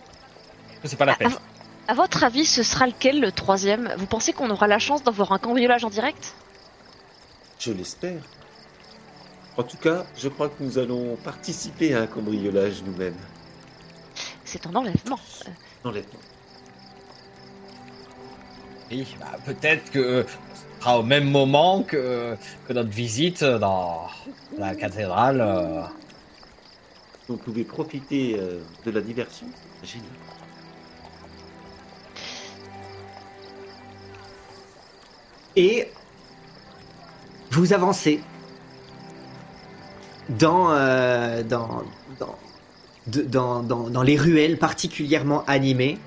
C'est 0.84 0.96
pas 0.96 1.04
la 1.04 1.14
peine. 1.14 1.30
À 1.88 1.94
votre 1.94 2.22
avis, 2.24 2.46
ce 2.46 2.62
sera 2.62 2.86
lequel 2.86 3.20
le 3.20 3.32
troisième? 3.32 3.92
Vous 3.98 4.06
pensez 4.06 4.32
qu'on 4.32 4.50
aura 4.50 4.66
la 4.66 4.78
chance 4.78 5.02
d'avoir 5.02 5.32
un 5.32 5.38
cambriolage 5.38 5.84
en 5.84 5.90
direct? 5.90 6.34
Je 7.58 7.72
l'espère. 7.72 8.22
En 9.56 9.62
tout 9.64 9.76
cas, 9.76 10.06
je 10.16 10.28
crois 10.28 10.48
que 10.48 10.62
nous 10.62 10.78
allons 10.78 11.16
participer 11.16 11.94
à 11.94 12.02
un 12.02 12.06
cambriolage 12.06 12.82
nous-mêmes. 12.86 13.16
C'est 14.44 14.66
un 14.66 14.74
enlèvement. 14.74 15.18
Euh, 15.46 15.88
Enlèvement. 15.88 16.20
Oui, 18.90 19.06
bah, 19.20 19.38
peut-être 19.44 19.90
que 19.90 20.24
ce 20.54 20.80
sera 20.80 20.98
au 20.98 21.02
même 21.02 21.30
moment 21.30 21.82
que, 21.82 22.36
que 22.66 22.72
notre 22.72 22.88
visite 22.90 23.44
dans 23.44 24.08
la 24.56 24.74
cathédrale. 24.74 25.40
euh. 25.40 25.82
Vous 27.28 27.36
pouvez 27.36 27.62
profiter 27.64 28.36
euh, 28.38 28.60
de 28.84 28.90
la 28.90 29.00
diversion. 29.00 29.46
Génial. 29.84 30.08
Et 35.56 35.88
vous 37.50 37.72
avancez 37.72 38.20
dans, 40.28 40.70
euh, 40.70 41.42
dans, 41.42 41.82
dans, 43.06 43.62
dans, 43.62 43.62
dans- 43.90 44.02
les 44.02 44.16
ruelles 44.16 44.58
particulièrement 44.58 45.44
animées. 45.46 45.98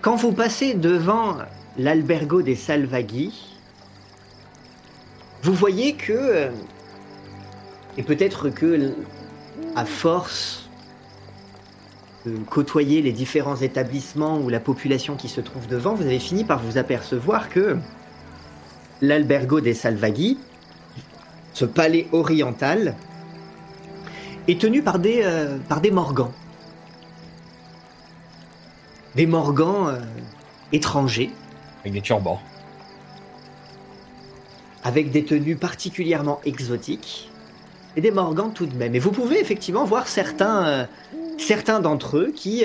Quand 0.00 0.16
vous 0.16 0.32
passez 0.32 0.74
devant 0.74 1.36
l'albergo 1.76 2.40
des 2.42 2.54
Salvaghi, 2.54 3.58
vous 5.42 5.52
voyez 5.54 5.94
que, 5.94 6.12
euh, 6.12 6.50
et 7.96 8.02
peut-être 8.02 8.48
que 8.48 8.94
à 9.76 9.84
force 9.84 10.68
de 12.26 12.36
côtoyer 12.50 13.02
les 13.02 13.12
différents 13.12 13.56
établissements 13.56 14.38
ou 14.40 14.48
la 14.48 14.60
population 14.60 15.16
qui 15.16 15.28
se 15.28 15.40
trouve 15.40 15.66
devant, 15.66 15.94
vous 15.94 16.02
avez 16.04 16.18
fini 16.18 16.44
par 16.44 16.60
vous 16.62 16.78
apercevoir 16.78 17.48
que 17.48 17.76
l'albergo 19.00 19.60
des 19.60 19.74
Salvaghi, 19.74 20.38
ce 21.52 21.64
palais 21.64 22.08
oriental, 22.12 22.94
est 24.46 24.60
tenu 24.60 24.82
par 24.82 24.98
des, 24.98 25.20
euh, 25.22 25.58
par 25.68 25.80
des 25.80 25.90
morgans. 25.90 26.32
Des 29.14 29.26
morgans 29.26 29.88
euh, 29.88 29.98
étrangers, 30.72 31.30
Avec 31.80 31.92
des 31.92 32.00
turbans. 32.00 32.40
avec 34.84 35.10
des 35.10 35.24
tenues 35.24 35.56
particulièrement 35.56 36.40
exotiques, 36.44 37.30
et 37.96 38.00
des 38.00 38.10
morgans 38.10 38.50
tout 38.50 38.66
de 38.66 38.74
même. 38.76 38.94
Et 38.94 38.98
vous 38.98 39.10
pouvez 39.10 39.40
effectivement 39.40 39.84
voir 39.84 40.08
certains, 40.08 40.66
euh, 40.66 40.84
certains 41.36 41.80
d'entre 41.80 42.18
eux 42.18 42.32
qui, 42.34 42.64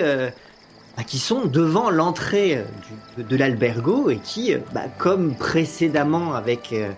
bah, 0.97 1.03
qui 1.03 1.17
sont 1.19 1.45
devant 1.45 1.89
l'entrée 1.89 2.57
euh, 2.57 3.23
de, 3.23 3.35
l'albergo 3.35 4.09
et 4.09 4.17
qui, 4.17 4.53
euh, 4.53 4.59
bah, 4.73 4.85
comme 4.97 5.35
précédemment 5.35 6.33
avec 6.35 6.71
euh, 6.73 6.91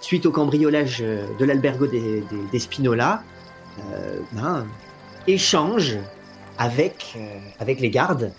suite 0.00 0.26
au 0.26 0.30
cambriolage 0.30 0.98
de 1.00 1.44
l'albergo 1.44 1.86
des, 1.86 2.58
Spinola, 2.58 3.22
ben, 4.32 4.66
échangent 5.26 5.96
avec, 6.58 7.16
avec 7.58 7.80
les 7.80 7.88
gardes 7.88 8.30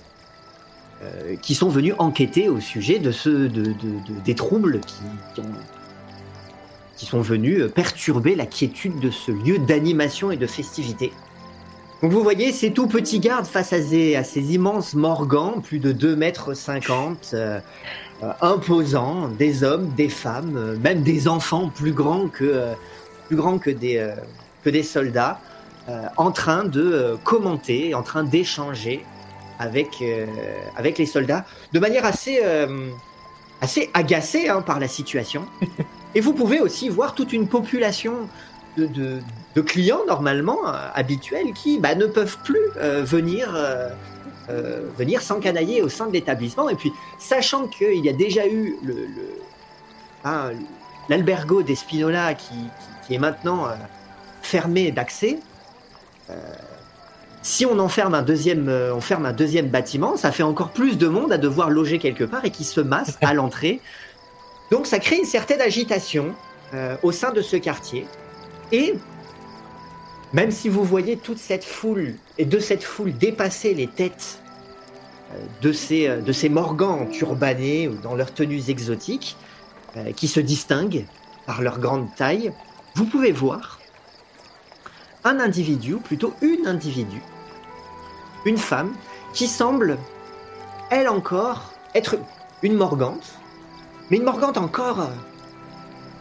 qui 1.42 1.56
sont 1.56 1.70
venus 1.70 1.96
enquêter 1.98 2.50
au 2.50 2.60
sujet 2.60 3.00
de 3.00 3.12
ce, 3.12 3.30
de, 3.30 3.48
de- 3.48 3.72
de- 3.74 4.20
des 4.24 4.36
troubles 4.36 4.80
qui, 4.82 5.02
qui 5.34 5.42
ont- 5.42 5.54
qui 6.96 7.06
sont 7.08 7.22
venus 7.22 7.64
perturber 7.74 8.36
la 8.36 8.46
quiétude 8.46 9.00
de 9.00 9.10
ce 9.10 9.32
lieu 9.32 9.58
d'animation 9.58 10.30
et 10.32 10.38
de 10.38 10.48
festivité. 10.48 11.12
Donc 12.02 12.12
vous 12.12 12.24
voyez 12.24 12.52
ces 12.52 12.72
tout 12.72 12.88
petits 12.88 13.20
gardes 13.20 13.46
face 13.46 13.72
à 13.72 13.82
ces, 13.82 14.54
immenses 14.54 14.96
morgans, 14.96 15.62
plus 15.62 15.80
de 15.80 15.92
2 15.92 16.16
mètres 16.16 16.54
50, 16.54 17.34
euh, 17.34 18.32
imposants, 18.42 19.28
des 19.28 19.64
hommes, 19.64 19.90
des 19.96 20.10
femmes, 20.10 20.56
euh, 20.58 20.78
même 20.78 21.04
des 21.04 21.28
enfants 21.28 21.70
plus 21.70 21.94
grands 21.94 22.28
que, 22.28 22.44
euh, 22.44 22.74
plus 23.28 23.38
grands 23.38 23.58
que, 23.60 23.70
des, 23.70 24.14
que 24.64 24.70
des 24.70 24.84
soldats, 24.84 25.40
en 26.18 26.32
train 26.32 26.64
de 26.64 27.16
commenter, 27.24 27.94
en 27.94 28.02
train 28.02 28.24
d'échanger 28.24 29.06
avec, 29.60 30.04
avec 30.76 30.98
les 30.98 31.06
soldats, 31.06 31.46
de 31.74 31.80
manière 31.80 32.06
assez, 32.06 32.40
assez 33.62 33.90
agacée 33.94 34.48
hein, 34.48 34.62
par 34.62 34.80
la 34.80 34.88
situation. 34.88 35.46
Et 36.16 36.22
vous 36.22 36.34
pouvez 36.34 36.60
aussi 36.60 36.90
voir 36.90 37.14
toute 37.14 37.34
une 37.34 37.48
population 37.48 38.14
de, 38.76 39.24
clients 39.62 40.06
normalement 40.08 40.68
euh, 40.68 40.90
habituels 40.94 41.54
qui 41.54 41.80
bah, 41.80 41.96
ne 41.96 42.06
peuvent 42.06 42.38
plus 42.44 42.60
euh, 42.78 43.04
venir, 43.04 43.54
euh, 43.56 43.90
euh, 44.50 44.92
venir 44.92 45.22
au 45.82 45.90
sein 45.90 46.08
de 46.08 46.14
l'établissement. 46.14 46.70
Et 46.70 46.76
puis, 46.76 46.94
sachant 47.18 47.68
qu'il 47.68 48.04
y 48.04 48.10
a 48.10 48.14
déjà 48.14 48.48
eu 48.48 48.78
le, 48.82 49.06
le- 49.06 49.50
hein, 50.24 50.52
l'albergo 51.08 51.64
des 51.64 51.76
Spinola 51.76 52.34
qui, 52.34 52.72
est 53.14 53.20
maintenant 53.20 53.68
fermé 54.42 54.92
d'accès, 54.92 55.40
si 57.42 57.66
on 57.66 57.78
enferme 57.78 58.16
un 58.16 58.24
deuxième, 58.24 58.68
on 58.68 59.00
un 59.26 59.34
deuxième 59.34 59.70
bâtiment, 59.70 60.18
ça 60.18 60.32
fait 60.32 60.44
encore 60.44 60.74
plus 60.74 60.98
de 60.98 61.08
monde 61.08 61.32
à 61.32 61.38
devoir 61.38 61.70
loger 61.70 62.00
quelque 62.00 62.24
part 62.24 62.44
et 62.44 62.52
qui 62.52 62.64
se 62.64 62.82
masse 62.82 63.18
à 63.22 63.36
l'entrée. 63.36 63.84
Donc 64.72 64.88
ça 64.88 64.98
crée 64.98 65.18
une 65.18 65.26
certaine 65.26 65.62
agitation 65.62 66.36
au 67.04 67.12
sein 67.12 67.32
de 67.32 67.42
ce 67.42 67.56
quartier. 67.56 68.08
Et 68.72 68.96
même 70.34 70.52
si 70.52 70.70
vous 70.70 70.84
voyez 70.84 71.18
toute 71.18 71.38
cette 71.38 71.64
foule 71.64 72.16
et 72.38 72.46
de 72.46 72.60
cette 72.60 72.84
foule 72.84 73.18
dépasser 73.18 73.74
les 73.74 73.88
têtes 73.88 74.42
euh, 75.34 75.38
de 75.62 75.72
ces, 75.72 76.08
euh, 76.08 76.22
de 76.22 76.32
ces 76.32 76.50
morgans 76.50 77.06
turbanés 77.08 77.88
ou 77.88 77.96
dans 77.96 78.16
leurs 78.16 78.34
tenues 78.34 78.70
exotiques, 78.70 79.38
euh, 79.98 80.12
qui 80.12 80.28
se 80.28 80.40
distinguent 80.40 81.06
par 81.46 81.62
leur 81.62 81.80
grande 81.80 82.14
taille, 82.16 82.52
vous 82.96 83.06
pouvez 83.06 83.32
voir 83.32 83.80
un 85.24 85.40
individu, 85.40 85.94
ou 85.94 86.00
plutôt 86.00 86.34
une 86.42 86.68
individu, 86.68 87.22
une 88.46 88.58
femme, 88.58 88.94
qui 89.34 89.48
semble, 89.48 89.98
elle 90.92 91.08
encore, 91.08 91.74
être 91.96 92.18
une 92.62 92.76
morgante, 92.76 93.40
mais 94.10 94.18
une 94.18 94.24
morgante 94.24 94.58
encore, 94.58 95.10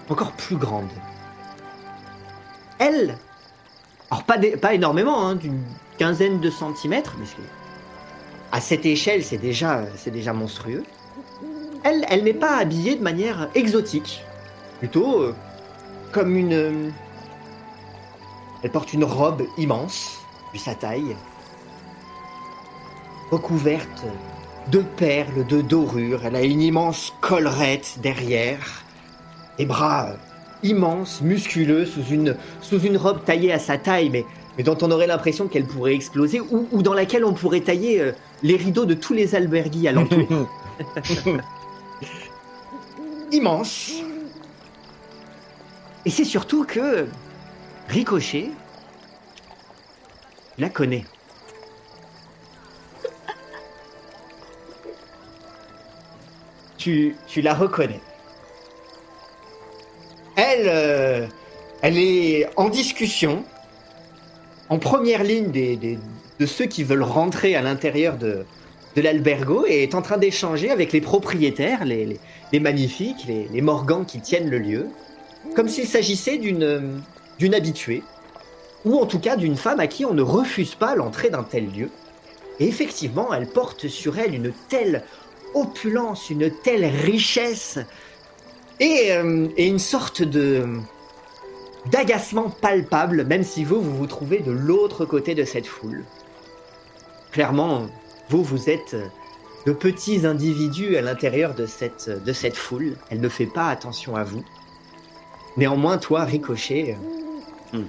encore 0.08 0.32
plus 0.32 0.56
grande. 0.56 0.88
Elle, 2.78 3.16
alors 4.10 4.24
pas, 4.24 4.38
pas 4.60 4.74
énormément, 4.74 5.26
hein, 5.26 5.36
d'une 5.36 5.62
quinzaine 5.98 6.40
de 6.40 6.50
centimètres, 6.50 7.16
mais 7.18 7.26
à 8.52 8.60
cette 8.60 8.86
échelle, 8.86 9.24
c'est 9.24 9.38
déjà, 9.38 9.82
c'est 9.96 10.10
déjà 10.10 10.32
monstrueux. 10.32 10.84
Elle, 11.82 12.04
elle 12.08 12.24
n'est 12.24 12.34
pas 12.34 12.56
habillée 12.56 12.94
de 12.94 13.02
manière 13.02 13.48
exotique, 13.54 14.24
plutôt 14.78 15.20
euh, 15.20 15.34
comme 16.12 16.36
une. 16.36 16.92
Elle 18.62 18.70
porte 18.70 18.92
une 18.92 19.04
robe 19.04 19.42
immense, 19.58 20.20
vu 20.52 20.58
sa 20.58 20.74
taille, 20.74 21.16
recouverte 23.30 24.04
de 24.68 24.78
perles, 24.78 25.46
de 25.46 25.60
dorures. 25.60 26.24
Elle 26.24 26.36
a 26.36 26.42
une 26.42 26.62
immense 26.62 27.12
collerette 27.20 27.98
derrière, 28.00 28.84
des 29.58 29.66
bras 29.66 30.10
immenses, 30.64 31.20
musculeux, 31.20 31.86
sous 31.86 32.02
une, 32.06 32.36
sous 32.60 32.80
une 32.80 32.96
robe 32.96 33.24
taillée 33.24 33.52
à 33.52 33.58
sa 33.60 33.78
taille, 33.78 34.10
mais, 34.10 34.24
mais 34.56 34.64
dont 34.64 34.76
on 34.82 34.90
aurait 34.90 35.06
l'impression 35.06 35.46
qu'elle 35.46 35.66
pourrait 35.66 35.94
exploser, 35.94 36.40
ou, 36.40 36.66
ou 36.72 36.82
dans 36.82 36.94
laquelle 36.94 37.24
on 37.24 37.34
pourrait 37.34 37.60
tailler 37.60 38.00
euh, 38.00 38.12
les 38.42 38.56
rideaux 38.56 38.86
de 38.86 38.94
tous 38.94 39.12
les 39.12 39.34
albergues 39.34 39.86
alentour. 39.86 40.48
Immense. 43.30 43.92
Et 46.06 46.10
c'est 46.10 46.24
surtout 46.24 46.64
que 46.64 47.06
Ricochet 47.88 48.50
la 50.58 50.68
connaît. 50.68 51.04
Tu, 56.76 57.16
tu 57.26 57.40
la 57.40 57.54
reconnais. 57.54 58.00
Elle, 60.36 60.68
euh, 60.68 61.26
elle 61.82 61.98
est 61.98 62.48
en 62.56 62.68
discussion, 62.68 63.44
en 64.68 64.78
première 64.78 65.22
ligne 65.22 65.50
des, 65.50 65.76
de 65.76 66.46
ceux 66.46 66.66
qui 66.66 66.84
veulent 66.84 67.02
rentrer 67.02 67.54
à 67.56 67.62
l'intérieur 67.62 68.16
de, 68.16 68.44
l'albergo 68.96 69.64
et 69.66 69.82
est 69.82 69.94
en 69.94 70.02
train 70.02 70.18
d'échanger 70.18 70.70
avec 70.70 70.92
les 70.92 71.00
propriétaires, 71.00 71.84
les 71.84 72.20
magnifiques, 72.60 73.24
les, 73.26 73.48
les 73.52 73.60
morgans 73.60 74.04
qui 74.04 74.20
tiennent 74.20 74.48
le 74.48 74.58
lieu, 74.58 74.86
comme 75.56 75.68
s'il 75.68 75.86
s'agissait 75.86 76.38
d'une 76.38 77.02
d'une 77.38 77.54
habituée, 77.54 78.02
ou 78.84 78.98
en 78.98 79.06
tout 79.06 79.18
cas 79.18 79.36
d'une 79.36 79.56
femme 79.56 79.80
à 79.80 79.86
qui 79.86 80.04
on 80.04 80.14
ne 80.14 80.22
refuse 80.22 80.74
pas 80.74 80.94
l'entrée 80.94 81.30
d'un 81.30 81.42
tel 81.42 81.70
lieu. 81.72 81.90
Et 82.60 82.68
effectivement, 82.68 83.32
elle 83.34 83.48
porte 83.48 83.88
sur 83.88 84.18
elle 84.18 84.34
une 84.34 84.52
telle 84.68 85.02
opulence, 85.54 86.30
une 86.30 86.50
telle 86.62 86.84
richesse, 86.84 87.78
et, 88.80 89.12
euh, 89.12 89.48
et 89.56 89.66
une 89.66 89.78
sorte 89.78 90.22
de 90.22 90.66
d'agacement 91.86 92.50
palpable, 92.50 93.24
même 93.26 93.44
si 93.44 93.64
vous, 93.64 93.80
vous 93.82 93.96
vous 93.96 94.06
trouvez 94.06 94.40
de 94.40 94.52
l'autre 94.52 95.04
côté 95.04 95.34
de 95.34 95.44
cette 95.44 95.66
foule. 95.66 96.08
Clairement, 97.30 97.88
vous, 98.30 98.42
vous 98.42 98.70
êtes 98.70 98.96
de 99.66 99.72
petits 99.72 100.26
individus 100.26 100.96
à 100.96 101.02
l'intérieur 101.02 101.54
de 101.54 101.66
cette, 101.66 102.08
de 102.08 102.32
cette 102.32 102.56
foule. 102.56 102.98
Elle 103.10 103.20
ne 103.20 103.28
fait 103.28 103.46
pas 103.46 103.68
attention 103.68 104.16
à 104.16 104.24
vous. 104.24 104.44
Néanmoins, 105.56 105.98
toi, 105.98 106.24
Ricochet, 106.24 106.96
Hmm. 107.72 107.88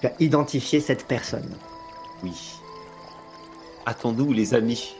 tu 0.00 0.06
as 0.06 0.14
identifié 0.20 0.80
cette 0.80 1.06
personne. 1.06 1.58
Oui. 2.22 2.62
Attends-nous, 3.86 4.32
les 4.32 4.54
amis. 4.54 4.96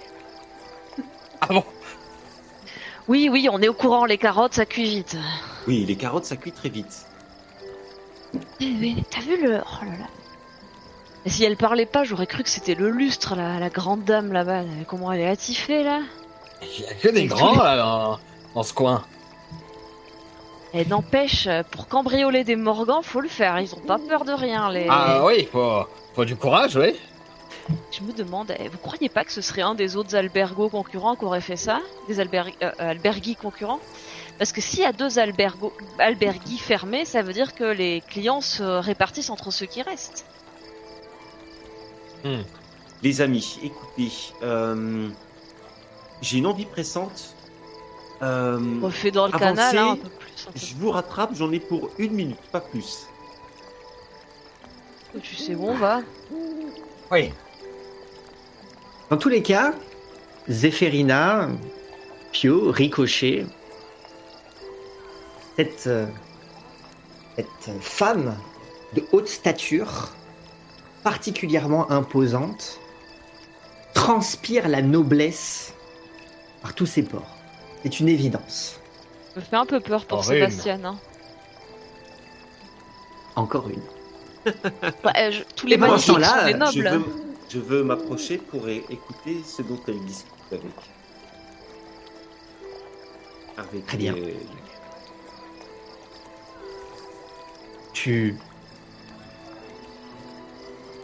Ah 1.41 1.49
bon? 1.51 1.65
Oui, 3.09 3.29
oui, 3.31 3.49
on 3.51 3.61
est 3.61 3.69
au 3.69 3.75
courant, 3.75 4.05
les 4.05 4.19
carottes, 4.19 4.55
ça 4.55 4.65
cuit 4.65 4.85
vite. 4.85 5.17
Oui, 5.67 5.85
les 5.87 5.97
carottes, 5.97 6.25
ça 6.25 6.37
cuit 6.37 6.53
très 6.53 6.69
vite. 6.69 7.07
Eh, 8.61 8.73
mais 8.81 8.95
T'as 9.11 9.21
vu 9.21 9.43
le... 9.43 9.59
Oh 9.61 9.85
là 9.85 9.91
là. 9.99 10.07
Et 11.25 11.31
si 11.31 11.45
elle 11.45 11.57
parlait 11.57 11.87
pas, 11.87 12.05
j'aurais 12.05 12.27
cru 12.27 12.43
que 12.43 12.49
c'était 12.49 12.75
le 12.75 12.91
lustre, 12.91 13.37
la, 13.37 13.61
la 13.61 13.69
grande 13.71 14.05
dame 14.05 14.33
là-bas. 14.33 14.63
Comment 14.87 15.13
elle 15.13 15.21
est 15.21 15.29
attifée, 15.29 15.85
là? 15.85 16.01
Il 16.63 16.85
y 16.85 16.87
a 16.87 16.95
que 16.95 17.09
des 17.09 17.27
grands 17.27 17.63
là, 17.63 17.77
dans, 17.77 18.19
dans 18.55 18.63
ce 18.63 18.73
coin. 18.73 19.05
Et 20.75 20.85
n'empêche, 20.85 21.49
pour 21.71 21.87
cambrioler 21.87 22.45
des 22.45 22.57
morgans, 22.57 23.03
faut 23.03 23.21
le 23.21 23.29
faire. 23.29 23.61
Ils 23.61 23.75
ont 23.75 23.81
pas 23.81 23.99
peur 23.99 24.25
de 24.25 24.33
rien, 24.33 24.71
les... 24.73 24.87
Ah 24.89 25.23
oui, 25.25 25.49
faut, 25.53 25.83
faut 26.15 26.25
du 26.25 26.35
courage, 26.35 26.77
oui. 26.77 26.97
Je 27.91 28.03
me 28.03 28.13
demande, 28.13 28.55
eh, 28.59 28.69
vous 28.69 28.79
croyez 28.79 29.09
pas 29.09 29.25
que 29.25 29.33
ce 29.33 29.41
serait 29.41 29.63
un 29.63 29.75
des 29.75 29.97
autres 29.97 30.15
albergos 30.17 30.69
concurrents 30.69 31.15
qui 31.17 31.25
aurait 31.25 31.41
fait 31.41 31.57
ça? 31.57 31.81
Des 32.09 32.19
alber- 32.21 32.55
euh, 32.63 32.71
alberguis 32.79 33.37
concurrents? 33.37 33.81
Parce 34.39 34.53
que 34.53 34.61
s'il 34.61 34.81
y 34.81 34.85
a 34.85 34.93
deux 34.93 35.19
albergos, 35.19 35.73
alberguis 35.99 36.59
fermés, 36.59 37.05
ça 37.05 37.23
veut 37.23 37.33
dire 37.33 37.55
que 37.55 37.65
les 37.65 38.01
clients 38.09 38.41
se 38.41 38.63
répartissent 38.63 39.31
entre 39.31 39.51
ceux 39.51 39.67
qui 39.67 39.83
restent. 39.83 40.25
Les 43.03 43.21
amis, 43.21 43.59
écoutez, 43.63 44.11
euh, 44.43 45.09
j'ai 46.21 46.39
une 46.39 46.47
envie 46.47 46.67
pressante. 46.67 47.35
Euh, 48.23 48.81
On 48.83 48.91
fait 48.91 49.11
dans 49.11 49.27
le 49.27 49.35
Avancez. 49.35 49.55
canal, 49.57 49.79
hein, 49.79 49.91
un 49.93 49.97
peu 49.97 50.09
plus. 50.09 50.47
un 50.49 50.53
peu 50.53 50.59
je 50.59 50.75
vous 50.77 50.91
rattrape, 50.93 51.35
j'en 51.35 51.51
ai 51.53 51.59
pour 51.59 51.91
une 51.99 52.13
minute, 52.13 52.39
pas 52.53 52.61
plus. 52.61 53.07
plus. 55.13 55.21
Tu 55.21 55.35
sais 55.35 55.55
où 55.57 55.69
on 55.69 55.75
va 55.75 56.01
Oui. 57.11 57.33
Dans 59.13 59.19
tous 59.19 59.29
les 59.29 59.43
cas, 59.43 59.75
Zéphérina, 60.49 61.51
Pio, 62.33 62.71
Ricochet, 62.71 63.45
cette, 65.55 65.87
euh, 65.87 66.07
cette 67.37 67.83
femme 67.83 68.35
de 68.95 69.05
haute 69.13 69.29
stature, 69.29 70.09
particulièrement 71.05 71.91
imposante, 71.91 72.81
transpire 73.93 74.67
la 74.67 74.81
noblesse 74.81 75.75
par 76.63 76.73
tous 76.75 76.87
ses 76.87 77.03
pores. 77.03 77.37
C'est 77.83 78.01
une 78.01 78.09
évidence. 78.09 78.81
Ça 79.35 79.41
me 79.41 79.45
fait 79.45 79.57
un 79.57 79.67
peu 79.67 79.81
peur 79.81 80.07
pour 80.07 80.21
Horrible. 80.21 80.51
Sébastien. 80.51 80.81
Hein. 80.87 80.97
Encore 83.37 83.69
une. 83.69 83.83
Bah, 85.05 85.13
euh, 85.19 85.31
je- 85.33 85.43
tous 85.55 85.67
les 85.67 85.77
magnifiques 85.77 86.07
sont 86.07 86.17
des 86.17 86.53
Je 86.73 86.81
nobles. 86.81 87.05
veux, 87.05 87.32
je 87.53 87.59
veux 87.59 87.83
m'approcher 87.83 88.39
pour 88.39 88.69
écouter 88.69 89.37
ce 89.45 89.63
dont 89.63 89.79
elle 89.89 90.01
discute 90.05 90.33
avec. 90.53 90.63
Avec 93.59 93.87
Très 93.87 93.97
bien. 93.99 94.15
les- 94.15 94.37
Tu 97.93 98.35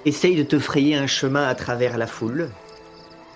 essayes 0.04 0.36
de 0.36 0.42
te 0.42 0.58
frayer 0.58 0.96
un 0.96 1.06
chemin 1.06 1.46
à 1.46 1.54
travers 1.54 1.98
la 1.98 2.06
foule. 2.06 2.48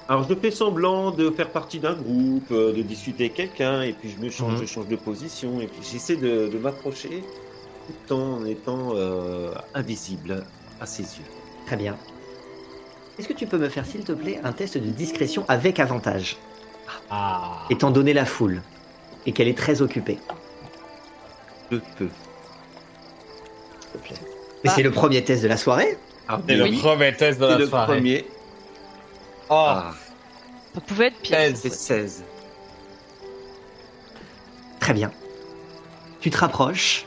Alors 0.09 0.27
je 0.29 0.35
fais 0.35 0.51
semblant 0.51 1.11
de 1.11 1.31
faire 1.31 1.51
partie 1.51 1.79
d'un 1.79 1.95
groupe, 1.95 2.51
euh, 2.51 2.73
de 2.73 2.83
discuter 2.83 3.25
avec 3.25 3.35
quelqu'un, 3.35 3.83
et 3.83 3.93
puis 3.93 4.11
je 4.11 4.19
me 4.19 4.31
change, 4.31 4.55
Mhm. 4.55 4.61
je 4.63 4.67
change 4.67 4.89
de 4.89 4.97
position, 4.97 5.61
et 5.61 5.67
puis 5.67 5.81
j'essaie 5.83 6.17
de, 6.17 6.49
de 6.49 6.59
m'approcher 6.59 7.23
tout 8.09 8.15
en 8.15 8.45
étant 8.47 8.93
euh, 8.97 9.53
invisible 9.75 10.45
à 10.81 10.87
ses 10.87 11.03
yeux. 11.03 11.25
Très 11.67 11.77
bien. 11.77 11.97
Est-ce 13.23 13.29
que 13.29 13.39
tu 13.39 13.47
peux 13.47 13.57
me 13.59 13.69
faire, 13.69 13.87
s'il 13.87 14.03
te 14.03 14.11
plaît, 14.11 14.41
un 14.43 14.51
test 14.51 14.77
de 14.77 14.81
discrétion 14.91 15.45
avec 15.47 15.79
avantage, 15.79 16.39
Ah. 17.09 17.59
étant 17.71 17.93
donné 17.93 18.13
la 18.13 18.25
foule 18.25 18.63
et 19.27 19.31
qu'elle 19.33 19.47
est 19.47 19.57
très 19.57 19.81
occupée, 19.81 20.19
Je 21.71 21.77
peux. 21.77 22.09
s'il 23.81 23.93
te 23.93 23.99
plaît 24.09 24.17
Mais 24.65 24.71
Ah. 24.71 24.73
c'est 24.75 24.83
le 24.83 24.91
premier 24.91 25.23
test 25.23 25.41
de 25.45 25.47
la 25.47 25.57
soirée. 25.57 25.97
Ah, 26.27 26.41
C'est 26.49 26.57
le 26.57 26.65
oui, 26.65 26.79
premier 26.81 27.15
test 27.17 27.39
de 27.39 27.45
c'est 27.45 27.53
la 27.53 27.59
le 27.59 27.67
soirée. 27.69 27.95
premier. 27.95 28.27
Oh, 29.49 29.55
Ah, 29.69 29.93
Ça 30.75 30.81
pouvait 30.81 31.07
être 31.07 31.19
pire. 31.21 31.37
16. 31.37 31.61
c'est 31.63 31.73
16. 31.73 32.25
Très 34.81 34.95
bien. 34.95 35.13
Tu 36.21 36.29
te 36.31 36.39
rapproches. 36.39 37.07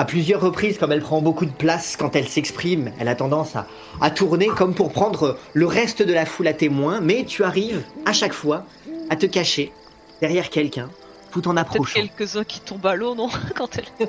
À 0.00 0.06
plusieurs 0.06 0.40
reprises, 0.40 0.78
comme 0.78 0.92
elle 0.92 1.02
prend 1.02 1.20
beaucoup 1.20 1.44
de 1.44 1.52
place 1.52 1.94
quand 1.94 2.16
elle 2.16 2.26
s'exprime, 2.26 2.90
elle 2.98 3.08
a 3.08 3.14
tendance 3.14 3.54
à, 3.54 3.66
à 4.00 4.10
tourner 4.10 4.46
comme 4.46 4.72
pour 4.72 4.92
prendre 4.92 5.38
le 5.52 5.66
reste 5.66 6.00
de 6.02 6.14
la 6.14 6.24
foule 6.24 6.48
à 6.48 6.54
témoin, 6.54 7.02
mais 7.02 7.26
tu 7.26 7.44
arrives 7.44 7.84
à 8.06 8.14
chaque 8.14 8.32
fois 8.32 8.64
à 9.10 9.16
te 9.16 9.26
cacher 9.26 9.74
derrière 10.22 10.48
quelqu'un 10.48 10.88
tout 11.30 11.46
en 11.48 11.56
approchant. 11.58 12.00
quelques-uns 12.00 12.44
qui 12.44 12.60
tombent 12.60 12.86
à 12.86 12.94
l'eau, 12.94 13.14
non 13.14 13.28
Quand 13.54 13.76
elle. 13.76 14.08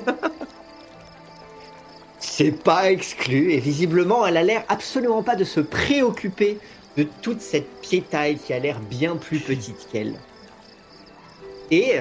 C'est 2.18 2.52
pas 2.52 2.90
exclu 2.90 3.52
et 3.52 3.58
visiblement 3.58 4.26
elle 4.26 4.38
a 4.38 4.42
l'air 4.42 4.64
absolument 4.70 5.22
pas 5.22 5.36
de 5.36 5.44
se 5.44 5.60
préoccuper 5.60 6.58
de 6.96 7.06
toute 7.20 7.42
cette 7.42 7.68
piétaille 7.82 8.38
qui 8.38 8.54
a 8.54 8.58
l'air 8.58 8.80
bien 8.80 9.16
plus 9.16 9.40
petite 9.40 9.88
qu'elle. 9.92 10.14
Et 11.70 12.00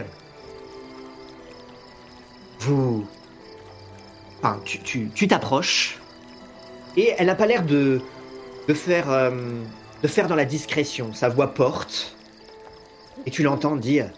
vous, 2.60 3.06
tu 4.84 5.28
t'approches 5.28 6.00
et 6.98 7.14
elle 7.18 7.28
n'a 7.28 7.36
pas 7.36 7.46
l'air 7.46 7.64
de 7.64 8.02
de 8.68 8.74
faire 8.74 9.10
euh, 9.12 9.32
de 10.02 10.08
faire 10.08 10.28
dans 10.28 10.36
la 10.36 10.46
discrétion. 10.46 11.14
Sa 11.14 11.30
voix 11.30 11.54
porte 11.54 12.16
et 13.26 13.32
tu 13.32 13.44
l'entends 13.44 13.76
dire 13.76 14.10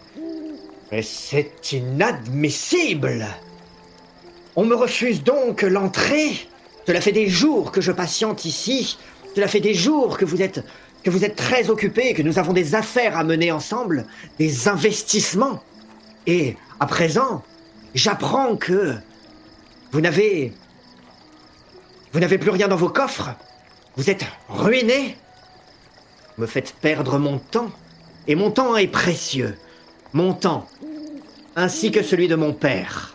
mais 0.90 1.02
c'est 1.02 1.72
inadmissible. 1.72 3.26
On 4.56 4.64
me 4.64 4.74
refuse 4.74 5.22
donc 5.24 5.62
l'entrée. 5.62 6.48
Cela 6.86 7.00
fait 7.00 7.12
des 7.12 7.28
jours 7.28 7.72
que 7.72 7.80
je 7.80 7.90
patiente 7.90 8.44
ici. 8.44 8.98
Cela 9.34 9.48
fait 9.48 9.60
des 9.60 9.74
jours 9.74 10.18
que 10.18 10.24
vous 10.24 10.42
êtes 10.42 10.62
que 11.02 11.10
vous 11.10 11.24
êtes 11.24 11.36
très 11.36 11.68
occupés, 11.68 12.14
que 12.14 12.22
nous 12.22 12.38
avons 12.38 12.54
des 12.54 12.74
affaires 12.74 13.18
à 13.18 13.24
mener 13.24 13.52
ensemble, 13.52 14.06
des 14.38 14.68
investissements. 14.68 15.62
Et 16.26 16.56
à 16.80 16.86
présent, 16.86 17.42
j'apprends 17.94 18.56
que 18.56 18.94
vous 19.94 20.00
n'avez 20.00 20.52
vous 22.12 22.18
n'avez 22.18 22.36
plus 22.36 22.50
rien 22.50 22.66
dans 22.66 22.74
vos 22.74 22.88
coffres. 22.88 23.30
Vous 23.96 24.10
êtes 24.10 24.24
ruinés. 24.48 25.16
Vous 26.36 26.42
me 26.42 26.46
faites 26.48 26.74
perdre 26.80 27.16
mon 27.16 27.38
temps. 27.38 27.70
Et 28.26 28.34
mon 28.34 28.50
temps 28.50 28.76
est 28.76 28.88
précieux. 28.88 29.56
Mon 30.12 30.34
temps, 30.34 30.66
ainsi 31.54 31.92
que 31.92 32.02
celui 32.02 32.26
de 32.26 32.34
mon 32.34 32.52
père. 32.52 33.14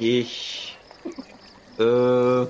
Et 0.00 0.26
euh, 1.78 2.46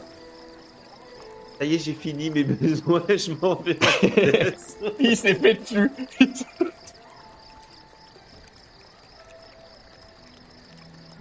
ça 1.59 1.65
y 1.67 1.75
est, 1.75 1.79
j'ai 1.79 1.93
fini 1.93 2.31
mes 2.31 2.45
besoins, 2.45 3.05
je 3.09 3.33
m'en 3.33 3.55
vais. 3.57 3.79
il 4.99 5.15
s'est 5.15 5.35
fait 5.35 5.55
dessus. 5.55 5.91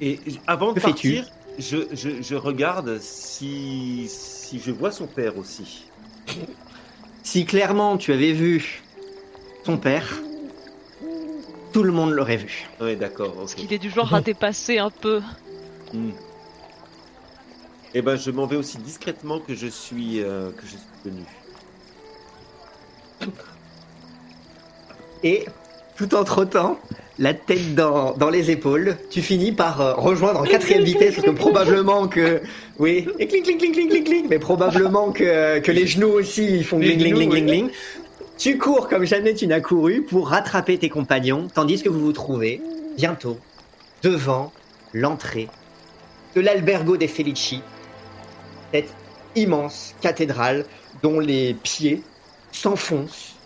Et 0.01 0.19
avant 0.45 0.73
de 0.73 0.79
partir, 0.79 1.25
je, 1.57 1.77
je, 1.91 2.21
je 2.21 2.35
regarde 2.35 2.99
si, 2.99 4.07
si 4.09 4.59
je 4.59 4.71
vois 4.71 4.91
son 4.91 5.07
père 5.07 5.37
aussi. 5.37 5.85
Si 7.23 7.45
clairement 7.45 7.97
tu 7.97 8.13
avais 8.13 8.31
vu 8.31 8.83
ton 9.63 9.77
père, 9.77 10.21
tout 11.73 11.83
le 11.83 11.91
monde 11.91 12.11
l'aurait 12.11 12.37
vu. 12.37 12.67
Ouais, 12.79 12.95
d'accord. 12.95 13.33
Parce 13.33 13.53
ok. 13.53 13.59
qu'il 13.59 13.73
est 13.73 13.79
du 13.79 13.89
genre 13.89 14.13
à 14.13 14.21
dépasser 14.21 14.77
un 14.77 14.89
peu. 14.89 15.21
Hmm. 15.93 16.11
Eh 17.93 18.01
ben, 18.01 18.15
je 18.15 18.31
m'en 18.31 18.45
vais 18.45 18.55
aussi 18.55 18.77
discrètement 18.77 19.39
que 19.39 19.55
je 19.55 19.67
suis 19.67 20.21
euh, 20.21 20.51
que 20.51 20.63
je 20.63 20.77
suis 20.77 20.79
venu. 21.05 21.23
Et 25.23 25.45
tout 25.97 26.13
en 26.13 26.23
trottant, 26.23 26.79
la 27.19 27.33
tête 27.33 27.73
dans, 27.73 28.13
dans 28.13 28.29
les 28.29 28.51
épaules, 28.51 28.95
tu 29.09 29.21
finis 29.21 29.51
par 29.51 29.81
euh, 29.81 29.93
rejoindre 29.95 30.41
en 30.41 30.43
quatrième 30.43 30.83
vitesse 30.83 31.15
parce 31.15 31.25
que 31.25 31.31
probablement 31.31 32.07
que 32.07 32.41
oui, 32.77 33.07
et 33.17 33.27
cling 33.27 33.43
cling 33.43 33.57
cling 33.57 33.73
cling 33.73 33.89
cling 33.89 34.03
cling, 34.03 34.27
mais 34.29 34.37
probablement 34.37 35.11
que, 35.11 35.59
que 35.59 35.71
les 35.71 35.87
genoux 35.87 36.09
aussi 36.09 36.45
ils 36.45 36.63
font 36.63 36.79
genoux, 36.79 36.95
gling 36.95 37.15
gling 37.15 37.31
oui. 37.31 37.41
gling. 37.41 37.69
Tu 38.37 38.59
cours 38.59 38.87
comme 38.87 39.05
jamais 39.05 39.33
tu 39.33 39.47
n'as 39.47 39.61
couru 39.61 40.03
pour 40.03 40.29
rattraper 40.29 40.77
tes 40.77 40.89
compagnons, 40.89 41.47
tandis 41.51 41.81
que 41.81 41.89
vous 41.89 41.99
vous 41.99 42.13
trouvez 42.13 42.61
bientôt 42.95 43.39
devant 44.03 44.53
l'entrée 44.93 45.47
de 46.35 46.41
l'albergo 46.41 46.97
des 46.97 47.07
Felici, 47.07 47.61
cette 48.71 48.93
immense 49.35 49.95
cathédrale 50.01 50.65
dont 51.01 51.19
les 51.19 51.55
pieds 51.55 52.03
s'enfoncent 52.51 53.36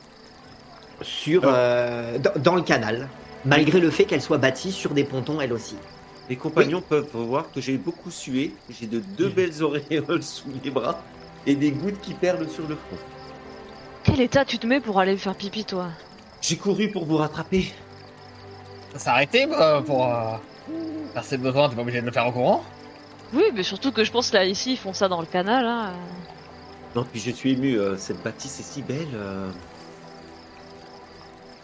sur, 1.01 1.43
euh, 1.45 2.17
dans, 2.19 2.31
dans 2.41 2.55
le 2.55 2.61
canal, 2.61 3.07
malgré 3.45 3.79
le 3.79 3.89
fait 3.89 4.05
qu'elle 4.05 4.21
soit 4.21 4.37
bâtie 4.37 4.71
sur 4.71 4.91
des 4.91 5.03
pontons 5.03 5.41
elle 5.41 5.53
aussi. 5.53 5.75
Les 6.29 6.35
compagnons 6.37 6.81
peuvent 6.81 7.09
voir 7.13 7.51
que 7.51 7.59
j'ai 7.59 7.77
beaucoup 7.77 8.11
sué. 8.11 8.53
J'ai 8.69 8.87
de 8.87 8.99
deux 8.99 9.29
belles 9.29 9.61
auréoles 9.63 10.23
sous 10.23 10.47
les 10.63 10.69
bras 10.69 11.01
et 11.45 11.55
des 11.55 11.71
gouttes 11.71 11.99
qui 11.99 12.13
perlent 12.13 12.47
sur 12.49 12.67
le 12.67 12.75
front. 12.75 12.97
Quel 14.03 14.21
état 14.21 14.45
tu 14.45 14.57
te 14.57 14.65
mets 14.65 14.79
pour 14.79 14.99
aller 14.99 15.17
faire 15.17 15.35
pipi, 15.35 15.65
toi? 15.65 15.89
J'ai 16.41 16.55
couru 16.57 16.89
pour 16.89 17.05
vous 17.05 17.17
rattraper. 17.17 17.73
Ça 18.93 18.99
s'est 18.99 19.09
arrêté 19.09 19.45
bah, 19.45 19.83
pour 19.85 20.05
euh, 20.05 20.37
faire 21.13 21.23
ses 21.23 21.37
besoins, 21.37 21.69
t'es 21.69 21.75
pas 21.75 21.81
obligé 21.81 22.01
de 22.01 22.05
le 22.05 22.11
faire 22.11 22.25
en 22.27 22.31
courant? 22.31 22.63
Oui, 23.33 23.43
mais 23.53 23.63
surtout 23.63 23.91
que 23.91 24.03
je 24.03 24.11
pense 24.11 24.33
là, 24.33 24.45
ici, 24.45 24.73
ils 24.73 24.77
font 24.77 24.93
ça 24.93 25.07
dans 25.07 25.21
le 25.21 25.27
canal. 25.27 25.65
Hein. 25.65 25.93
Non, 26.95 27.05
puis 27.09 27.19
je 27.19 27.31
suis 27.31 27.53
ému. 27.53 27.75
euh, 27.77 27.97
cette 27.97 28.21
bâtisse 28.23 28.59
est 28.59 28.63
si 28.63 28.81
belle. 28.81 29.07
euh. 29.15 29.49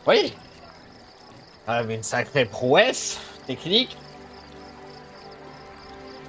Oui. 0.07 0.33
Ah, 1.67 1.83
mais 1.83 1.95
une 1.95 2.03
sacrée 2.03 2.45
prouesse 2.45 3.19
technique. 3.45 3.97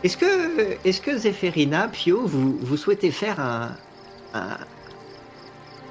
Est-ce 0.04 0.16
que, 0.16 0.76
est-ce 0.84 1.00
que 1.00 1.16
Zéphérina, 1.16 1.88
Pio, 1.88 2.22
vous, 2.24 2.56
vous 2.60 2.76
souhaitez 2.76 3.10
faire 3.10 3.40
un, 3.40 3.70
un, 4.34 4.56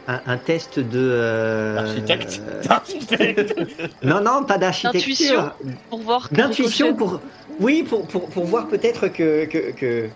un- 0.07 0.21
un 0.25 0.37
test 0.37 0.79
de... 0.79 0.97
euh, 1.11 1.77
Architecte. 1.77 2.41
euh, 2.47 2.61
Architecte. 2.69 3.55
non, 4.03 4.21
non, 4.21 4.43
pas 4.43 4.57
d'architecture. 4.57 5.53
Pour 5.89 5.99
voir. 5.99 6.29
que 6.29 6.35
D'intuition 6.35 6.93
pour... 6.95 7.19
Oui, 7.59 7.83
pour, 7.83 8.05
pour, 8.07 8.29
pour 8.29 8.45
voir 8.45 8.67
peut-être 8.67 9.07
que, 9.09 9.45
que, 9.45 9.71
que, 9.71 10.07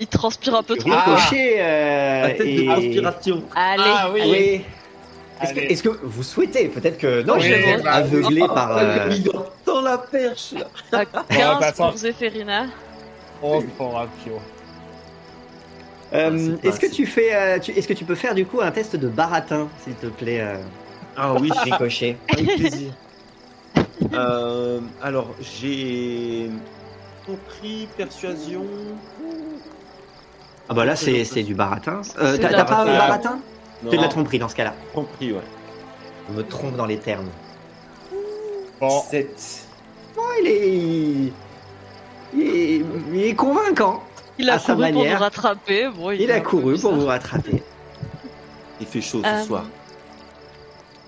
Il 0.00 0.06
transpire 0.08 0.54
un 0.56 0.62
peu 0.62 0.76
trop. 0.76 0.90
Ah. 0.92 1.04
Ricochet 1.14 1.56
euh, 1.58 2.22
La 2.22 2.30
tête 2.30 2.40
et- 2.46 2.56
de 2.62 2.64
transpiration. 2.64 3.44
Allez, 3.54 3.82
Ah 3.86 4.10
oui. 4.12 4.20
Oui. 4.26 4.64
Est-ce 5.42 5.82
que, 5.82 5.88
que 5.88 5.98
vous 6.04 6.22
souhaitez 6.22 6.68
Peut-être 6.68 6.98
que 6.98 7.22
non, 7.22 7.34
Oui, 7.34 7.42
je 7.42 7.54
suis 7.54 7.82
bah, 7.82 7.92
aveuglé 7.92 8.40
par. 8.46 8.76
euh, 8.76 9.08
Il 9.10 9.30
entend 9.34 9.80
la 9.82 9.98
perche 9.98 10.52
là. 10.52 10.66
à 10.98 11.04
15 11.06 11.62
attends. 11.62 11.88
pour 11.88 11.96
Zéphérina. 11.96 12.66
Oh, 13.42 13.62
pour 13.78 13.98
un 13.98 14.06
pio. 14.22 14.34
euh, 16.12 16.56
Ah, 16.62 16.66
est-ce 16.68 16.78
que 16.80 16.86
assez. 16.86 16.94
tu 16.94 17.06
fais, 17.06 17.34
euh, 17.34 17.58
tu- 17.58 17.72
est-ce 17.72 17.88
que 17.88 17.94
tu 17.94 18.04
peux 18.04 18.14
faire 18.16 18.34
du 18.34 18.44
coup 18.44 18.60
un 18.60 18.70
test 18.70 18.96
de 18.96 19.08
baratin, 19.08 19.68
s'il 19.82 19.94
te 19.94 20.06
plaît, 20.08 20.40
euh, 20.40 20.56
Ah 21.16 21.34
oui, 21.34 21.50
Ricochet 21.64 22.16
avec 22.28 22.46
plaisir. 22.56 22.92
Euh, 24.12 24.80
alors, 25.02 25.34
j'ai 25.40 26.50
compris, 27.24 27.88
persuasion. 27.96 28.64
Ah 30.68 30.74
bah 30.74 30.84
là, 30.84 30.96
c'est 30.96 31.24
c'est 31.24 31.42
du 31.42 31.54
baratin. 31.54 32.02
Euh, 32.18 32.36
T'as 32.38 32.64
pas 32.64 32.82
un 32.82 32.86
baratin? 32.86 33.38
C'est 33.88 33.96
de 33.96 34.02
la 34.02 34.08
tromperie 34.08 34.38
dans 34.38 34.48
ce 34.48 34.54
cas-là. 34.56 34.74
compris, 34.94 35.32
ouais. 35.32 35.40
Je 36.28 36.34
me 36.34 36.42
trompe 36.44 36.76
dans 36.76 36.86
les 36.86 36.98
termes. 36.98 37.28
Bon, 38.80 39.00
7. 39.02 39.66
Oh, 40.16 40.20
il 40.40 40.46
est, 40.46 41.32
il 42.34 42.42
est, 42.42 42.84
il 43.12 43.24
est 43.24 43.34
convaincant. 43.34 44.02
Il 44.38 44.48
a 44.48 44.54
À 44.54 44.58
sa 44.58 44.74
couru 44.74 44.92
pour 44.92 45.04
nous 45.04 45.16
rattraper. 45.18 45.88
Bon, 45.88 46.10
Il 46.12 46.30
a 46.30 46.40
couru 46.40 46.78
pour 46.78 46.92
vous 46.94 47.06
rattraper. 47.06 47.62
Il 48.80 48.86
fait 48.86 49.00
chaud 49.02 49.22
Euh, 49.24 49.40
ce 49.42 49.46
soir. 49.46 49.64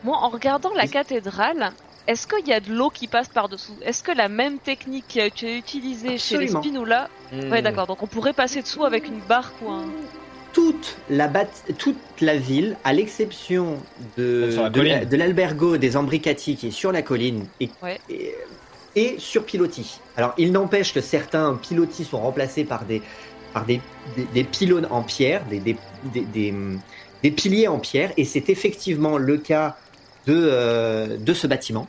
Moi, 0.04 0.16
en 0.16 0.28
regardant 0.28 0.72
la 0.74 0.86
cathédrale, 0.86 1.72
est-ce 2.06 2.26
qu'il 2.26 2.46
y 2.46 2.52
a 2.52 2.60
de 2.60 2.72
l'eau 2.72 2.90
qui 2.90 3.06
passe 3.06 3.28
par-dessous? 3.28 3.76
Est-ce 3.82 4.02
que 4.02 4.12
la 4.12 4.28
même 4.28 4.58
technique 4.58 5.06
qui 5.08 5.20
a 5.20 5.24
été 5.26 5.56
utilisée 5.56 6.18
chez 6.18 6.36
les. 6.38 6.48
Spinola 6.48 7.08
Hmm. 7.32 7.50
Ouais, 7.50 7.62
d'accord. 7.62 7.86
Donc 7.86 8.02
on 8.02 8.06
pourrait 8.06 8.34
passer 8.34 8.60
dessous 8.60 8.84
avec 8.84 9.08
une 9.08 9.20
barque 9.20 9.54
ou 9.62 9.70
un. 9.70 9.86
Toute 10.52 10.96
la, 11.10 11.28
bat- 11.28 11.46
toute 11.78 11.96
la 12.20 12.36
ville, 12.36 12.76
à 12.84 12.92
l'exception 12.92 13.78
de, 14.16 15.16
l'albergo 15.16 15.76
des 15.76 15.96
Ambricati 15.96 16.56
qui 16.56 16.68
est 16.68 16.70
sur 16.72 16.92
la 16.92 17.02
colline 17.02 17.46
et, 17.60 17.70
Ouais. 17.82 17.98
et, 18.10 18.34
et 18.94 19.16
sur 19.18 19.44
pilotis. 19.44 19.98
Alors, 20.16 20.34
il 20.36 20.52
n'empêche 20.52 20.92
que 20.92 21.00
certains 21.00 21.54
pilotis 21.54 22.04
sont 22.04 22.20
remplacés 22.20 22.64
par 22.64 22.84
des, 22.84 23.00
par 23.54 23.64
des, 23.64 23.80
des, 24.16 24.24
des 24.34 24.44
pylônes 24.44 24.86
en 24.90 25.02
pierre, 25.02 25.44
des, 25.46 25.60
des, 25.60 25.76
des, 26.12 26.20
des, 26.22 26.54
des 27.22 27.30
piliers 27.30 27.68
en 27.68 27.78
pierre, 27.78 28.12
et 28.16 28.24
c'est 28.24 28.50
effectivement 28.50 29.16
le 29.18 29.38
cas 29.38 29.76
de, 30.26 30.34
euh, 30.36 31.16
de 31.18 31.32
ce 31.34 31.46
bâtiment, 31.46 31.88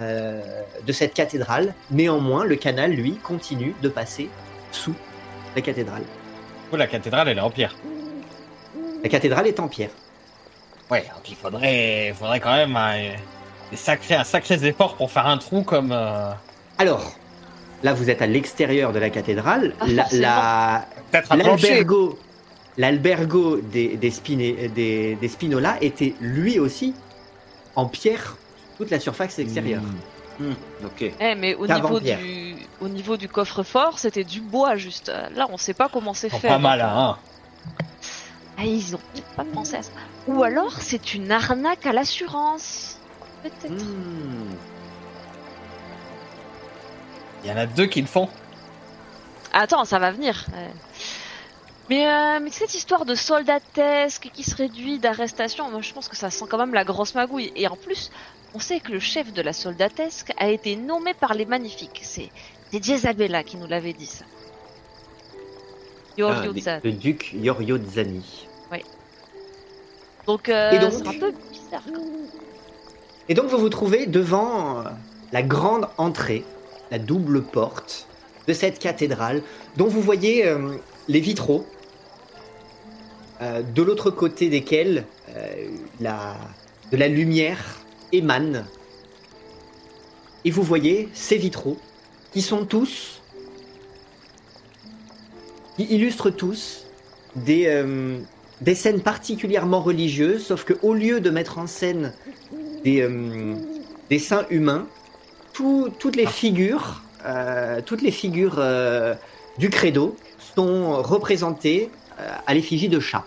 euh, 0.00 0.42
de 0.86 0.92
cette 0.92 1.14
cathédrale. 1.14 1.74
Néanmoins, 1.90 2.44
le 2.44 2.56
canal, 2.56 2.92
lui, 2.92 3.16
continue 3.16 3.74
de 3.80 3.88
passer 3.88 4.28
sous 4.70 4.94
la 5.56 5.62
cathédrale. 5.62 6.02
Oh, 6.72 6.76
la 6.76 6.86
cathédrale, 6.86 7.28
elle 7.28 7.38
est 7.38 7.42
en 7.42 7.50
pierre. 7.50 7.74
La 9.02 9.08
cathédrale 9.08 9.46
est 9.46 9.60
en 9.60 9.68
pierre. 9.68 9.90
Ouais, 10.90 11.02
donc 11.14 11.28
il 11.30 11.36
faudrait, 11.36 12.14
faudrait 12.18 12.40
quand 12.40 12.54
même 12.54 12.76
un, 12.76 13.12
sacrés, 13.74 14.14
un 14.14 14.24
sacré 14.24 14.54
effort 14.66 14.96
pour 14.96 15.10
faire 15.10 15.26
un 15.26 15.38
trou 15.38 15.62
comme. 15.62 15.92
euh, 15.92 16.30
Alors, 16.78 17.12
là, 17.82 17.94
vous 17.94 18.10
êtes 18.10 18.22
à 18.22 18.26
l'extérieur 18.26 18.92
de 18.92 18.98
la 18.98 19.10
cathédrale. 19.10 19.74
Pas 19.78 19.86
La- 19.86 20.06
la-. 20.12 20.86
L'albergo, 21.70 22.18
l'albergo 22.76 23.60
des, 23.60 23.96
des, 23.96 24.10
Spine- 24.10 24.72
des, 24.74 25.14
des 25.14 25.28
Spinola 25.28 25.76
était 25.80 26.14
lui 26.20 26.58
aussi 26.58 26.92
en 27.76 27.86
pierre, 27.86 28.36
toute 28.78 28.90
la 28.90 28.98
surface 29.00 29.38
extérieure. 29.38 29.82
Hmm, 30.38 30.52
Ok. 30.84 31.02
Eh, 31.20 31.34
mais 31.36 31.54
au 31.54 31.66
niveau 31.66 32.00
du, 32.00 32.56
au 32.80 32.88
niveau 32.88 33.16
du 33.16 33.28
coffre-fort, 33.28 33.98
c'était 33.98 34.24
du 34.24 34.40
bois 34.40 34.76
juste. 34.76 35.12
Là, 35.34 35.46
on 35.50 35.56
sait 35.56 35.74
pas 35.74 35.88
comment 35.88 36.14
c'est 36.14 36.28
fait. 36.30 36.48
pas 36.48 36.58
mal, 36.58 36.80
hein. 36.80 37.16
Ah, 38.58 38.64
ils 38.64 38.94
ont 38.94 39.00
peut-être 39.12 39.34
pas 39.36 39.44
pensé 39.44 39.76
à 39.76 39.82
ça. 39.82 39.90
Ou 40.28 40.42
alors, 40.42 40.72
c'est 40.80 41.14
une 41.14 41.30
arnaque 41.32 41.86
à 41.86 41.92
l'assurance. 41.92 42.98
Peut-être. 43.42 43.72
Hmm. 43.72 44.54
Il 47.44 47.50
y 47.50 47.52
en 47.52 47.56
a 47.56 47.66
deux 47.66 47.86
qui 47.86 48.00
le 48.00 48.06
font. 48.06 48.28
Attends, 49.52 49.84
ça 49.84 49.98
va 49.98 50.10
venir. 50.10 50.46
Mais, 51.90 52.06
euh, 52.08 52.40
mais 52.40 52.50
cette 52.50 52.74
histoire 52.74 53.04
de 53.04 53.14
soldatesque 53.14 54.30
qui 54.32 54.42
se 54.42 54.56
réduit 54.56 54.98
d'arrestation, 54.98 55.70
moi 55.70 55.82
je 55.82 55.92
pense 55.92 56.08
que 56.08 56.16
ça 56.16 56.30
sent 56.30 56.46
quand 56.48 56.56
même 56.56 56.72
la 56.72 56.84
grosse 56.84 57.14
magouille. 57.14 57.52
Et 57.54 57.68
en 57.68 57.76
plus, 57.76 58.10
on 58.54 58.58
sait 58.58 58.80
que 58.80 58.92
le 58.92 59.00
chef 59.00 59.32
de 59.32 59.42
la 59.42 59.52
soldatesque 59.52 60.32
a 60.38 60.50
été 60.50 60.76
nommé 60.76 61.12
par 61.14 61.34
les 61.34 61.44
magnifiques. 61.44 62.00
C'est 62.02 62.30
Jezabella 62.72 63.42
qui 63.42 63.56
nous 63.56 63.66
l'avait 63.66 63.92
dit 63.92 64.06
ça. 64.06 64.24
Yorio 66.16 66.52
Ah. 66.66 66.78
Le 66.84 66.92
duc 66.92 67.32
Yorio 67.34 67.78
Zani. 67.78 68.46
Donc, 70.26 70.48
euh, 70.48 70.70
Et 70.70 70.78
donc 70.78 70.92
c'est 70.92 71.06
un 71.06 71.18
peu 71.18 71.32
bizarre. 71.52 71.82
quand 71.84 72.00
même. 72.00 72.28
Et 73.28 73.34
donc, 73.34 73.46
vous 73.46 73.58
vous 73.58 73.68
trouvez 73.68 74.06
devant 74.06 74.80
euh, 74.80 74.84
la 75.32 75.42
grande 75.42 75.88
entrée, 75.96 76.44
la 76.90 76.98
double 76.98 77.42
porte 77.42 78.06
de 78.46 78.52
cette 78.52 78.78
cathédrale, 78.78 79.42
dont 79.76 79.86
vous 79.86 80.02
voyez 80.02 80.46
euh, 80.46 80.76
les 81.08 81.20
vitraux, 81.20 81.66
euh, 83.40 83.62
de 83.62 83.82
l'autre 83.82 84.10
côté 84.10 84.48
desquels 84.48 85.04
la, 86.00 86.36
de 86.92 86.96
la 86.96 87.08
lumière 87.08 87.80
émane. 88.16 88.66
Et 90.44 90.50
vous 90.50 90.62
voyez 90.62 91.08
ces 91.14 91.36
vitraux, 91.36 91.78
qui 92.32 92.42
sont 92.42 92.66
tous, 92.66 93.22
qui 95.76 95.84
illustrent 95.84 96.30
tous 96.30 96.86
des, 97.36 97.66
euh, 97.66 98.20
des 98.60 98.74
scènes 98.74 99.00
particulièrement 99.00 99.80
religieuses, 99.80 100.46
sauf 100.46 100.64
que 100.64 100.74
au 100.82 100.94
lieu 100.94 101.20
de 101.20 101.30
mettre 101.30 101.58
en 101.58 101.66
scène 101.66 102.12
des, 102.84 103.00
euh, 103.00 103.54
des 104.10 104.18
saints 104.18 104.46
humains, 104.50 104.88
tout- 105.52 105.90
toutes 105.98 106.16
les 106.16 106.26
figures, 106.26 107.02
euh, 107.24 107.80
toutes 107.82 108.02
les 108.02 108.10
figures 108.10 108.62
du 109.58 109.70
credo 109.70 110.16
sont 110.38 111.00
représentées 111.02 111.90
à 112.46 112.52
l'effigie 112.54 112.88
de 112.88 113.00
chats. 113.00 113.26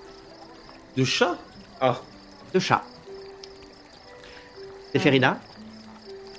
De 0.96 1.04
chat 1.04 1.38
Ah, 1.80 2.02
De 2.54 2.60
chats. 2.60 2.84
Séphérina 4.98 5.40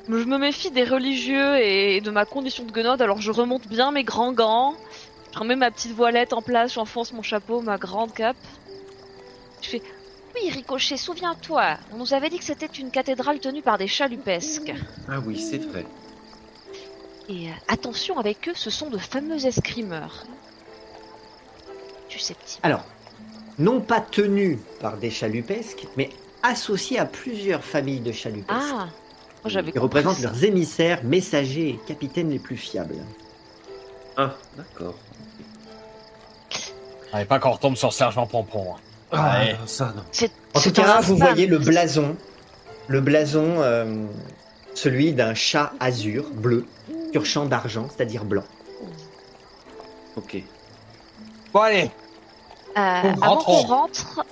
Je 0.08 0.14
me 0.24 0.36
méfie 0.36 0.70
des 0.70 0.84
religieux 0.84 1.58
et 1.58 2.00
de 2.00 2.10
ma 2.10 2.24
condition 2.24 2.64
de 2.64 2.72
guenode, 2.72 3.00
alors 3.00 3.20
je 3.20 3.30
remonte 3.30 3.68
bien 3.68 3.92
mes 3.92 4.02
grands 4.04 4.32
gants. 4.32 4.74
Je 5.32 5.38
remets 5.38 5.54
ma 5.56 5.70
petite 5.70 5.92
voilette 5.92 6.32
en 6.32 6.42
place, 6.42 6.74
j'enfonce 6.74 7.12
mon 7.12 7.22
chapeau, 7.22 7.60
ma 7.60 7.78
grande 7.78 8.12
cape. 8.12 8.36
Je 9.62 9.68
fais 9.68 9.82
Oui, 10.34 10.50
Ricochet, 10.50 10.96
souviens-toi, 10.96 11.76
on 11.92 11.98
nous 11.98 12.14
avait 12.14 12.30
dit 12.30 12.38
que 12.38 12.44
c'était 12.44 12.66
une 12.66 12.90
cathédrale 12.90 13.38
tenue 13.38 13.62
par 13.62 13.78
des 13.78 13.86
chalupesques. 13.86 14.74
ah 15.08 15.20
oui, 15.24 15.38
c'est 15.38 15.58
vrai. 15.58 15.84
Et 17.28 17.48
euh, 17.48 17.52
attention 17.68 18.18
avec 18.18 18.48
eux, 18.48 18.54
ce 18.54 18.70
sont 18.70 18.88
de 18.90 18.98
fameux 18.98 19.46
escrimeurs. 19.46 20.24
Tu 22.08 22.18
sais, 22.18 22.34
petit. 22.34 22.58
Alors, 22.62 22.84
non 23.58 23.80
pas 23.80 24.00
tenus 24.00 24.58
par 24.80 24.96
des 24.96 25.10
chalupesques, 25.10 25.86
mais 25.96 26.08
associés 26.42 26.98
à 26.98 27.04
plusieurs 27.06 27.64
familles 27.64 28.00
de 28.00 28.12
chalupesques. 28.12 28.50
Ah 28.74 28.88
j'avais 29.46 29.70
compris 29.72 29.80
représentent 29.82 30.16
ça. 30.16 30.22
leurs 30.30 30.44
émissaires, 30.44 31.04
messagers 31.04 31.70
et 31.70 31.80
capitaines 31.86 32.30
les 32.30 32.38
plus 32.38 32.56
fiables. 32.56 32.96
Ah, 34.16 34.34
d'accord. 34.56 34.94
Allez, 37.12 37.24
pas 37.24 37.38
qu'on 37.38 37.52
retombe 37.52 37.76
sur 37.76 37.92
Sergent 37.92 38.26
Pompon. 38.26 38.74
hein. 38.74 38.80
Ah, 39.12 39.38
Ouais. 39.40 39.56
ça 39.66 39.92
non. 39.96 40.02
C'est- 40.12 40.30
En 40.54 40.60
tout 40.60 40.72
cas, 40.72 41.00
vous 41.00 41.16
voyez 41.16 41.46
le 41.46 41.58
blason, 41.58 42.16
le 42.88 43.00
blason, 43.00 43.60
euh, 43.60 44.04
celui 44.74 45.12
d'un 45.12 45.34
chat 45.34 45.72
azur 45.80 46.28
bleu 46.30 46.66
sur 47.12 47.24
champ 47.24 47.46
d'argent, 47.46 47.88
c'est-à-dire 47.94 48.24
blanc. 48.24 48.44
Ok. 50.16 50.42
Bon, 51.54 51.60
allez. 51.60 51.90
Euh, 52.76 52.80
avant 52.80 53.14
rentrons. 53.36 53.62
qu'on 53.62 53.68
rentre, 53.68 54.24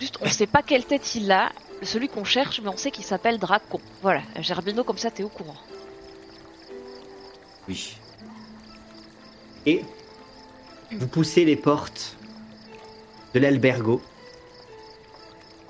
juste 0.00 0.18
on 0.20 0.28
sait 0.28 0.46
pas 0.46 0.62
quelle 0.62 0.84
tête 0.84 1.14
il 1.14 1.30
a, 1.30 1.52
celui 1.82 2.08
qu'on 2.08 2.24
cherche, 2.24 2.60
mais 2.60 2.68
on 2.68 2.76
sait 2.76 2.90
qu'il 2.90 3.04
s'appelle 3.04 3.38
Dracon. 3.38 3.80
Voilà, 4.02 4.22
Gerbino, 4.40 4.82
comme 4.84 4.98
ça 4.98 5.10
t'es 5.10 5.22
au 5.22 5.28
courant. 5.28 5.56
Oui. 7.68 7.96
Et 9.66 9.84
vous 10.90 11.06
poussez 11.06 11.44
les 11.44 11.56
portes 11.56 12.16
de 13.34 13.40
l'albergo 13.40 14.00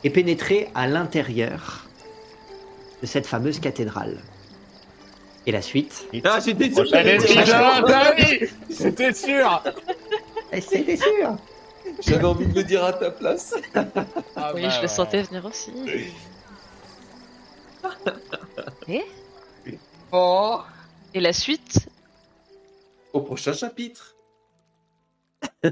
et 0.05 0.11
pénétrez 0.11 0.71
à 0.75 0.87
l'intérieur 0.87 1.87
de 3.03 3.07
cette 3.07 3.27
fameuse 3.27 3.61
cathédrale. 3.61 4.23
Et 5.47 5.53
la 5.53 5.63
suite 5.63 6.07
Ah, 6.25 6.39
j'étais 6.45 6.73
sûr. 6.73 6.87
C'était 8.71 9.13
sûr. 9.13 9.63
C'était 10.61 10.97
sûr 10.97 11.37
J'avais 12.01 12.25
envie 12.25 12.47
de 12.47 12.55
le 12.55 12.65
dire 12.65 12.85
à 12.85 12.93
ta 12.93 13.11
place. 13.11 13.55
Ah, 14.37 14.53
oui, 14.55 14.63
bah, 14.63 14.69
je 14.71 14.77
le 14.77 14.83
ouais. 14.83 14.89
sentais 14.89 15.23
venir 15.23 15.45
aussi. 15.45 15.73
Bon. 20.11 20.63
Et 21.15 21.21
la 21.21 21.33
suite 21.33 21.89
Au 23.13 23.21
prochain 23.21 23.53
chapitre. 23.53 24.17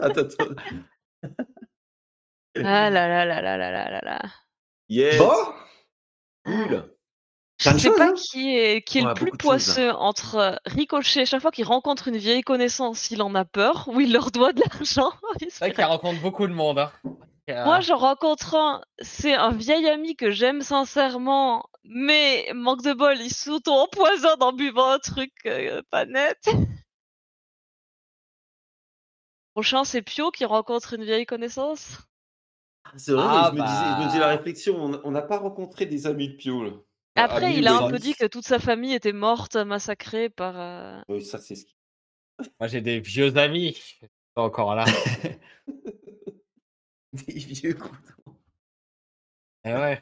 Attends, 0.00 0.20
attends. 0.20 0.54
Ah 2.56 2.90
là 2.90 3.08
là 3.08 3.24
là 3.24 3.42
là 3.42 3.56
là 3.56 3.70
là 3.70 3.90
là 3.90 4.00
là. 4.02 4.20
Yes. 4.88 5.18
Bon, 5.18 5.32
Cool. 6.44 6.93
Je 7.58 7.70
de 7.70 7.78
sais 7.78 7.90
pas 7.90 8.08
hein. 8.08 8.14
qui 8.16 8.56
est, 8.56 8.82
qui 8.82 8.98
est 8.98 9.02
Ouais, 9.02 9.08
le 9.08 9.14
plus 9.14 9.30
choses, 9.30 9.38
poisseux 9.38 9.92
entre 9.92 10.34
euh, 10.36 10.56
Ricochet, 10.66 11.24
chaque 11.24 11.40
fois 11.40 11.50
qu'il 11.50 11.64
rencontre 11.64 12.08
une 12.08 12.16
vieille 12.16 12.42
connaissance, 12.42 13.10
il 13.10 13.22
en 13.22 13.34
a 13.34 13.44
peur, 13.44 13.88
ou 13.88 14.00
il 14.00 14.12
leur 14.12 14.30
doit 14.30 14.52
de 14.52 14.60
l'argent? 14.60 15.12
il 15.40 15.50
se 15.50 15.58
C'est 15.58 15.66
vrai 15.66 15.74
qu'il 15.74 15.84
rencontre 15.84 16.20
beaucoup 16.20 16.46
de 16.46 16.52
monde. 16.52 16.78
Hein. 16.80 16.92
Euh, 17.50 17.64
Moi, 17.64 17.80
j'en 17.80 17.96
rencontre 17.98 18.54
un, 18.56 18.82
c'est 19.00 19.34
un 19.34 19.50
vieil 19.52 19.86
ami 19.88 20.16
que 20.16 20.30
j'aime 20.30 20.62
sincèrement, 20.62 21.64
mais 21.84 22.46
manque 22.54 22.82
de 22.82 22.92
bol, 22.92 23.16
il 23.20 23.32
s'auto-empoisonne 23.32 24.42
en 24.42 24.52
buvant 24.52 24.90
un 24.90 24.98
truc 24.98 25.32
euh, 25.46 25.82
pas 25.90 26.06
net. 26.06 26.38
Prochain, 29.54 29.84
c'est 29.84 30.02
Pio 30.02 30.30
qui 30.30 30.44
rencontre 30.44 30.94
une 30.94 31.04
vieille 31.04 31.26
connaissance? 31.26 31.98
C'est 32.96 33.12
vrai, 33.12 33.24
Ah, 33.26 33.50
je, 33.52 33.56
me 33.56 33.62
disais, 33.62 33.84
je 33.96 34.00
me 34.02 34.06
disais 34.06 34.18
la 34.20 34.26
bah. 34.26 34.36
réflexion, 34.36 34.76
on- 34.84 35.00
on 35.04 35.10
n'a 35.10 35.22
pas 35.22 35.38
rencontré 35.38 35.86
des 35.86 36.06
amis 36.06 36.28
de 36.30 36.34
Pio. 36.36 36.64
Là. 36.64 36.70
Après, 37.16 37.46
ami 37.46 37.56
il 37.58 37.66
a 37.68 37.76
un 37.76 37.90
peu 37.90 37.98
dit 37.98 38.14
que 38.14 38.26
toute 38.26 38.44
sa 38.46 38.58
famille 38.58 38.94
était 38.94 39.12
morte, 39.12 39.56
massacrée 39.56 40.28
par. 40.30 40.54
euh, 40.58 41.00
Oui, 41.08 41.24
ça, 41.24 41.38
c'est 41.38 41.54
ce 41.54 41.64
qui. 41.64 41.74
Moi, 42.58 42.68
j'ai 42.68 42.80
des 42.80 43.00
vieux 43.00 43.36
amis. 43.36 43.74
qui 43.74 43.98
sont 44.36 44.42
encore 44.42 44.74
là. 44.74 44.84
Des 47.12 47.32
vieux 47.34 47.74
couteaux. 47.74 48.36
Et 49.64 49.72
ouais. 49.72 50.00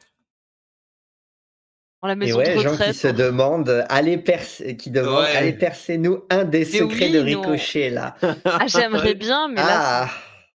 dans 2.01 2.07
la 2.07 2.13
Et 2.13 2.15
maison 2.15 2.39
ouais, 2.39 2.55
de 2.55 2.61
gens 2.61 2.75
qui 2.75 2.93
se 2.93 3.07
demandent, 3.07 3.85
allez 3.87 4.17
percer, 4.17 4.75
qui 4.75 4.89
demandent, 4.89 5.19
Ouais. 5.23 5.35
allez 5.37 5.53
percez-nous 5.53 6.25
un 6.31 6.43
des 6.43 6.65
secrets 6.65 7.05
oui, 7.05 7.11
de 7.11 7.21
nous, 7.21 7.41
Ricochet 7.41 7.91
là. 7.91 8.15
Ah, 8.45 8.65
j'aimerais 8.67 9.13
bien, 9.25 9.47
mais 9.47 9.61
là, 9.61 10.05
Ah, 10.05 10.09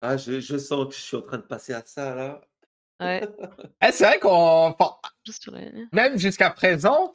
Ah, 0.01 0.17
je, 0.17 0.39
je 0.39 0.57
sens 0.57 0.87
que 0.87 0.95
je 0.95 1.01
suis 1.01 1.17
en 1.17 1.21
train 1.23 1.37
de 1.37 1.43
passer 1.43 1.73
à 1.73 1.83
ça, 1.85 2.15
là. 2.15 2.41
C'est- 2.99 3.05
ouais, 3.05 3.21
Eh, 3.81 3.91
c'est 3.91 4.05
vrai 4.05 4.19
qu'on. 4.19 4.29
enfin, 4.79 4.95
Même 5.91 6.17
jusqu'à 6.17 6.49
présent, 6.49 7.11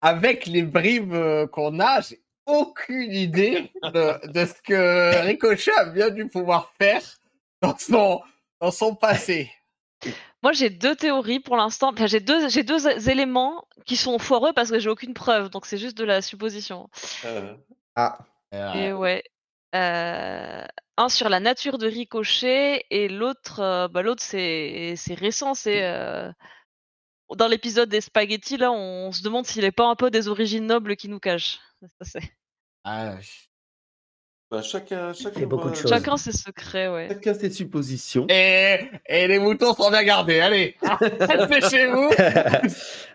avec 0.00 0.46
les 0.46 0.62
bribes 0.62 1.12
euh, 1.14 1.46
qu'on 1.46 1.80
a, 1.80 2.00
j'ai 2.00 2.22
aucune 2.46 3.12
idée 3.12 3.72
de, 3.82 4.26
de 4.28 4.44
ce 4.46 4.54
que 4.62 5.22
Ricochet 5.24 5.72
a 5.76 5.86
bien 5.86 6.10
dû 6.10 6.28
pouvoir 6.28 6.72
faire 6.78 7.02
dans 7.62 7.76
son, 7.78 8.20
dans 8.60 8.70
son 8.70 8.94
passé. 8.94 9.50
Moi, 10.42 10.52
j'ai 10.52 10.68
deux 10.68 10.94
théories 10.94 11.40
pour 11.40 11.56
l'instant. 11.56 11.90
Enfin, 11.94 12.06
j'ai 12.06 12.20
deux, 12.20 12.50
j'ai 12.50 12.62
deux 12.62 12.86
éléments 13.08 13.66
qui 13.86 13.96
sont 13.96 14.18
foireux 14.18 14.52
parce 14.52 14.70
que 14.70 14.78
j'ai 14.78 14.90
aucune 14.90 15.14
preuve, 15.14 15.48
donc 15.48 15.64
c'est 15.64 15.78
juste 15.78 15.96
de 15.96 16.04
la 16.04 16.20
supposition. 16.20 16.90
Euh, 17.24 17.56
ah. 17.96 18.18
Et 18.52 18.92
ouais. 18.92 19.24
Euh, 19.74 20.64
un 20.96 21.08
sur 21.08 21.28
la 21.28 21.40
nature 21.40 21.78
de 21.78 21.86
Ricochet 21.88 22.84
et 22.90 23.08
l'autre, 23.08 23.60
euh, 23.60 23.88
bah, 23.88 24.02
l'autre 24.02 24.22
c'est 24.22 24.94
c'est 24.96 25.14
récent, 25.14 25.54
c'est 25.54 25.82
euh, 25.82 26.30
dans 27.36 27.48
l'épisode 27.48 27.88
des 27.88 28.00
spaghettis 28.00 28.56
là, 28.56 28.70
on 28.70 29.10
se 29.10 29.22
demande 29.22 29.46
s'il 29.46 29.64
est 29.64 29.72
pas 29.72 29.86
un 29.86 29.96
peu 29.96 30.10
des 30.10 30.28
origines 30.28 30.66
nobles 30.66 30.94
qui 30.96 31.08
nous 31.08 31.18
cachent. 31.18 31.58
Ça, 31.82 32.04
c'est- 32.20 32.32
Ah, 32.84 33.16
bah, 34.50 34.62
chacun, 34.62 35.12
chacun, 35.12 35.40
fait 35.40 35.46
beaucoup 35.46 35.70
de. 35.70 35.74
Chacun 35.74 36.16
ses 36.16 36.30
secrets, 36.30 36.88
ouais. 36.88 37.08
Chacun 37.08 37.34
ses 37.34 37.50
suppositions. 37.50 38.26
Et, 38.28 38.78
et 39.06 39.26
les 39.26 39.40
moutons 39.40 39.74
sont 39.74 39.90
bien 39.90 40.04
gardés. 40.04 40.38
Allez, 40.38 40.76
restez 41.20 41.60
chez 41.68 41.86
vous. 41.88 42.10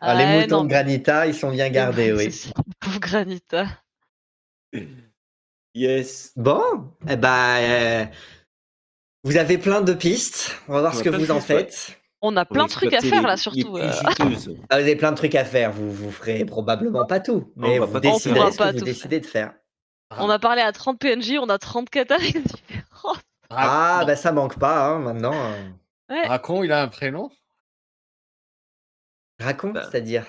Ah, 0.01 0.15
les 0.15 0.25
Ouais, 0.25 0.41
moutons 0.41 0.57
non, 0.57 0.63
de 0.65 0.69
Granita, 0.69 1.25
ils 1.27 1.33
sont 1.35 1.51
bien 1.51 1.69
gardés, 1.69 2.11
oui. 2.11 2.51
Pauvre 2.81 2.99
Granita. 2.99 3.67
Yes. 5.75 6.31
Bon, 6.35 6.61
eh 7.07 7.15
ben, 7.15 7.57
euh, 7.59 8.05
vous 9.23 9.37
avez 9.37 9.57
plein 9.57 9.81
de 9.81 9.93
pistes. 9.93 10.55
On 10.67 10.73
va 10.73 10.79
voir 10.81 10.93
On 10.93 10.95
ce 10.95 11.01
a 11.01 11.03
que 11.03 11.09
vous 11.09 11.31
en 11.31 11.39
faites. 11.39 11.99
On 12.21 12.35
a 12.35 12.41
On 12.41 12.45
plein 12.45 12.65
de 12.65 12.69
trucs 12.69 12.93
à 12.93 12.99
faire 13.01 13.21
les- 13.21 13.27
là, 13.27 13.35
les 13.35 13.41
surtout. 13.41 13.73
plus 13.73 13.81
euh. 14.49 14.55
Ah, 14.69 14.77
vous 14.77 14.83
avez 14.83 14.95
plein 14.95 15.11
de 15.11 15.17
trucs 15.17 15.35
à 15.35 15.45
faire. 15.45 15.71
Vous 15.71 15.91
vous 15.91 16.11
ferez 16.11 16.43
probablement 16.43 17.05
pas 17.05 17.19
tout, 17.19 17.51
mais 17.55 17.79
va 17.79 17.85
vous 17.85 17.99
faire. 18.01 18.19
ce 18.19 18.29
On 18.29 18.33
va 18.33 18.73
que 18.73 18.77
vous 18.79 18.83
décidez 18.85 19.19
de 19.21 19.25
faire. 19.25 19.53
On 20.17 20.29
a 20.29 20.39
parlé 20.39 20.61
à 20.61 20.71
30 20.73 20.99
PNJ, 20.99 21.37
on 21.39 21.47
a 21.49 21.57
30 21.59 21.89
cathares 21.89 22.19
différents. 22.19 23.15
Ah, 23.51 24.03
bah 24.05 24.15
ça 24.15 24.31
manque 24.31 24.57
pas 24.59 24.87
hein, 24.87 24.99
maintenant. 24.99 25.33
Ouais, 26.09 26.25
Dracon, 26.25 26.63
il 26.63 26.71
a 26.71 26.81
un 26.81 26.87
prénom? 26.87 27.29
Raconte, 29.39 29.73
Bah. 29.75 29.87
c'est-à-dire? 29.89 30.25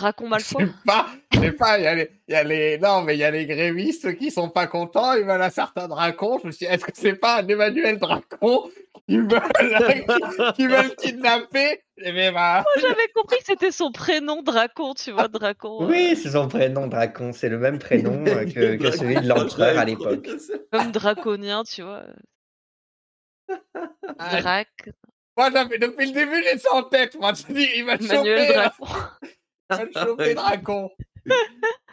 Dracon 0.00 0.24
Je 0.24 0.30
Malfoy. 0.30 0.66
pas, 0.86 1.06
je 1.32 1.40
sais 1.40 1.52
pas, 1.52 1.78
il 1.78 1.84
y, 1.84 1.86
a 1.86 1.94
les, 1.94 2.10
il 2.28 2.32
y 2.32 2.36
a 2.36 2.42
les, 2.44 2.78
non, 2.78 3.02
mais 3.02 3.14
il 3.16 3.18
y 3.18 3.24
a 3.24 3.30
les 3.30 3.44
grévistes 3.46 4.16
qui 4.16 4.30
sont 4.30 4.48
pas 4.48 4.66
contents, 4.66 5.12
ils 5.12 5.24
veulent 5.24 5.42
un 5.42 5.50
certain 5.50 5.88
dracon. 5.88 6.38
Je 6.42 6.46
me 6.46 6.52
suis 6.52 6.66
dit, 6.66 6.72
est-ce 6.72 6.84
que 6.84 6.90
c'est 6.94 7.14
pas 7.16 7.40
un 7.42 7.46
Emmanuel 7.46 7.98
Dracon 7.98 8.70
qui 9.08 9.18
veulent, 9.18 9.42
qui, 9.58 10.52
qui 10.56 10.66
veulent 10.66 10.94
kidnapper? 10.96 11.82
Eh 12.02 12.12
bien, 12.12 12.32
bah, 12.32 12.64
J'avais 12.80 13.08
compris 13.14 13.36
que 13.38 13.44
c'était 13.44 13.70
son 13.70 13.92
prénom, 13.92 14.42
Dracon, 14.42 14.94
tu 14.94 15.10
vois, 15.10 15.28
Dracon. 15.28 15.82
euh, 15.82 15.86
Oui, 15.88 16.16
c'est 16.16 16.30
son 16.30 16.48
prénom, 16.48 16.86
Dracon. 16.86 17.32
C'est 17.34 17.50
le 17.50 17.58
même 17.58 17.78
prénom 17.78 18.24
euh, 18.26 18.46
que, 18.46 18.76
que 18.76 18.90
celui 18.90 19.16
de 19.16 19.28
l'empereur 19.28 19.78
à 19.78 19.84
l'époque. 19.84 20.28
Comme 20.72 20.92
draconien, 20.92 21.62
tu 21.64 21.82
vois. 21.82 22.04
ah, 24.18 24.40
Drac, 24.40 24.68
moi, 25.36 25.50
j'avais- 25.52 25.78
depuis 25.78 26.06
le 26.06 26.12
début, 26.12 26.42
j'ai 26.42 26.58
ça 26.58 26.74
en 26.74 26.82
tête. 26.84 27.16
Moi, 27.18 27.32
je 27.34 27.52
dis, 27.52 27.68
il 27.76 27.84
va 27.84 27.94
Emmanuel 27.94 28.70
choper, 28.80 28.94
Il 29.70 29.76
va 29.92 30.04
choper 30.04 30.34
Dracon. 30.34 30.90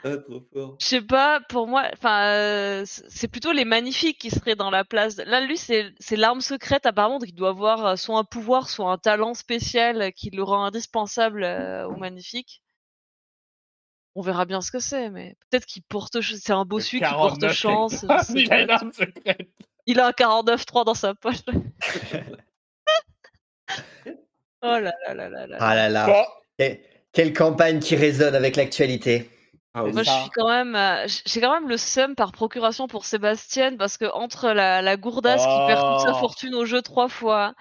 Ah, 0.03 0.17
trop 0.17 0.41
fort. 0.53 0.75
Je 0.79 0.85
sais 0.85 1.01
pas, 1.01 1.39
pour 1.49 1.67
moi, 1.67 1.83
enfin, 1.93 2.31
euh, 2.31 2.83
c'est 2.85 3.27
plutôt 3.27 3.51
les 3.51 3.65
magnifiques 3.65 4.19
qui 4.19 4.29
seraient 4.29 4.55
dans 4.55 4.69
la 4.69 4.85
place. 4.85 5.17
Là, 5.17 5.41
lui, 5.41 5.57
c'est 5.57 5.93
l'arme 6.11 6.41
secrète, 6.41 6.85
apparemment, 6.85 7.19
donc 7.19 7.29
il 7.29 7.35
doit 7.35 7.49
avoir 7.49 7.85
euh, 7.85 7.95
soit 7.95 8.17
un 8.17 8.23
pouvoir, 8.23 8.69
soit 8.69 8.91
un 8.91 8.97
talent 8.97 9.33
spécial 9.33 10.13
qui 10.13 10.29
le 10.29 10.43
rend 10.43 10.65
indispensable 10.65 11.43
euh, 11.43 11.87
aux 11.87 11.95
magnifiques. 11.95 12.61
On 14.15 14.21
verra 14.21 14.45
bien 14.45 14.61
ce 14.61 14.71
que 14.71 14.79
c'est, 14.79 15.09
mais 15.09 15.35
peut-être 15.49 15.65
qu'il 15.65 15.83
porte, 15.83 16.21
c'est 16.21 16.53
un 16.53 16.65
bossu 16.65 16.97
qui 16.99 17.03
porte 17.03 17.39
49, 17.39 17.53
chance. 17.53 18.05
il 18.35 18.51
a 18.51 18.61
une 18.61 18.69
arme 18.69 18.93
secrète. 18.93 19.49
Il 19.85 19.99
a 19.99 20.07
un 20.07 20.11
49-3 20.11 20.85
dans 20.85 20.93
sa 20.93 21.13
poche. 21.15 21.41
oh 24.63 24.71
là 24.79 24.79
là 24.79 25.13
là 25.13 25.29
là 25.29 25.47
là. 25.47 25.57
Ah 25.59 25.75
là 25.75 25.89
là. 25.89 26.05
Bon, 26.07 26.23
Que- 26.57 26.77
Quelle 27.17 27.33
campagne 27.33 27.79
qui 27.79 27.95
résonne 27.95 28.35
avec 28.35 28.55
l'actualité. 28.55 29.27
Ah 29.73 29.83
oui. 29.83 29.91
Moi, 29.91 30.03
je 30.03 30.09
suis 30.11 30.29
quand 30.35 30.47
même, 30.47 30.75
euh, 30.75 31.07
j'ai 31.25 31.41
quand 31.41 31.51
même 31.51 31.67
le 31.67 31.75
seum 31.77 32.13
par 32.13 32.31
procuration 32.31 32.87
pour 32.87 33.05
Sébastien 33.05 33.75
parce 33.75 33.97
que 33.97 34.05
entre 34.05 34.49
la, 34.49 34.83
la 34.83 34.97
gourdasse 34.97 35.41
qui 35.47 35.59
perd 35.65 35.79
toute 35.87 35.99
sa 35.99 36.11
Oh. 36.11 36.19
fortune 36.19 36.53
au 36.53 36.65
jeu 36.65 36.83
trois 36.83 37.09
fois, 37.09 37.55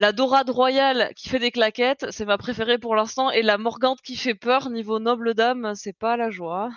la 0.00 0.10
dorade 0.10 0.50
royale 0.50 1.12
qui 1.14 1.28
fait 1.28 1.38
des 1.38 1.52
claquettes, 1.52 2.06
c'est 2.10 2.24
ma 2.24 2.38
préférée 2.38 2.78
pour 2.78 2.96
l'instant, 2.96 3.30
et 3.30 3.42
la 3.42 3.56
morgante 3.56 4.00
qui 4.02 4.16
fait 4.16 4.34
peur 4.34 4.68
niveau 4.68 4.98
noble 4.98 5.34
dame, 5.34 5.74
c'est 5.76 5.96
pas 5.96 6.16
la 6.16 6.30
joie. 6.30 6.70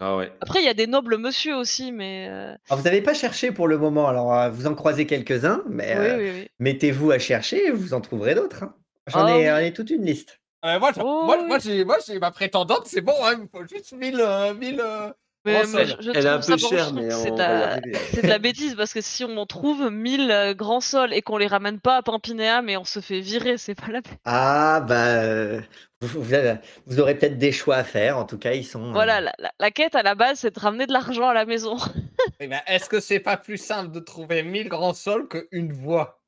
Ah 0.00 0.16
ouais. 0.18 0.30
Après, 0.42 0.60
il 0.60 0.66
y 0.66 0.68
a 0.68 0.74
des 0.74 0.86
nobles 0.86 1.16
monsieur 1.16 1.56
aussi, 1.56 1.90
mais 1.90 2.28
euh, 2.28 2.54
Alors, 2.68 2.78
vous 2.80 2.84
n'avez 2.84 3.00
pas 3.00 3.14
cherché 3.14 3.50
pour 3.50 3.66
le 3.66 3.78
moment, 3.78 4.08
alors 4.08 4.34
euh, 4.34 4.50
vous 4.50 4.66
en 4.66 4.74
croisez 4.74 5.06
quelques-uns, 5.06 5.62
mais 5.70 5.96
oui, 5.98 6.06
euh, 6.06 6.18
oui, 6.18 6.40
oui. 6.42 6.48
mettez-vous 6.58 7.10
à 7.12 7.18
chercher 7.18 7.70
vous 7.70 7.94
en 7.94 8.02
trouverez 8.02 8.34
d'autres. 8.34 8.64
hein. 8.64 8.74
J'en 9.06 9.26
Ah 9.26 9.30
ai, 9.38 9.66
ai 9.66 9.72
toute 9.72 9.90
une 9.90 10.04
liste. 10.04 10.40
Euh, 10.64 10.78
moi, 10.78 10.92
Oh, 11.00 11.22
moi, 11.26 11.36
oui. 11.40 11.48
moi, 11.48 11.58
j'ai, 11.58 11.84
moi, 11.84 11.96
j'ai 12.06 12.18
ma 12.18 12.30
prétendante, 12.30 12.86
c'est 12.86 13.00
bon, 13.00 13.14
hein, 13.22 13.32
il 13.34 13.42
me 13.42 13.46
faut 13.48 13.66
juste 13.66 13.92
1000, 13.92 14.20
euh, 14.20 14.54
1000, 14.54 14.80
euh, 14.80 15.10
Mais 15.44 15.62
je, 15.62 15.94
je 16.00 16.10
Elle 16.14 16.26
est 16.26 16.28
un 16.30 16.40
peu 16.40 16.56
chère, 16.56 16.92
mais 16.94 17.12
on 17.12 17.22
c'est 17.22 17.40
à- 17.40 17.78
c'est 18.14 18.22
de 18.22 18.28
la 18.28 18.38
bêtise 18.38 18.74
parce 18.76 18.94
que 18.94 19.02
si 19.02 19.24
on 19.24 19.36
en 19.36 19.44
trouve 19.44 19.90
1000 19.90 20.30
euh, 20.30 20.54
grands 20.54 20.80
sols 20.80 21.12
et 21.12 21.20
qu'on 21.20 21.36
les 21.36 21.46
ramène 21.46 21.80
pas 21.80 21.98
à 21.98 22.02
Pampinéa, 22.02 22.62
mais 22.62 22.78
on 22.78 22.84
se 22.84 23.00
fait 23.00 23.20
virer, 23.20 23.58
c'est 23.58 23.74
pas 23.74 23.88
la 23.92 24.00
peine. 24.00 24.16
Ah, 24.24 24.80
bah, 24.80 25.16
euh, 25.22 25.60
vous, 26.00 26.22
vous 26.22 26.32
avez- 26.34 26.56
vous 26.86 26.98
aurez 26.98 27.14
peut-être 27.18 27.36
des 27.36 27.52
choix 27.52 27.76
à 27.76 27.84
faire. 27.84 28.16
En 28.16 28.24
tout 28.24 28.38
cas, 28.38 28.52
ils 28.54 28.64
sont. 28.64 28.86
euh, 28.86 28.92
Voilà, 28.92 29.20
la, 29.20 29.34
la- 29.38 29.52
la 29.60 29.70
quête 29.70 29.94
à 29.94 30.02
la 30.02 30.14
base, 30.14 30.38
c'est 30.38 30.54
de 30.54 30.58
ramener 30.60 30.86
de 30.86 30.92
l'argent 30.94 31.28
à 31.28 31.34
la 31.34 31.44
maison. 31.44 31.76
Eh 32.40 32.48
ben, 32.48 32.60
est-ce 32.66 32.88
que 32.88 33.00
c'est 33.00 33.20
pas 33.20 33.36
plus 33.36 33.58
simple 33.58 33.90
de 33.92 34.00
trouver 34.00 34.42
1000 34.42 34.68
grands 34.70 34.94
sols 34.94 35.28
qu'une 35.28 35.72
voie 35.72 36.22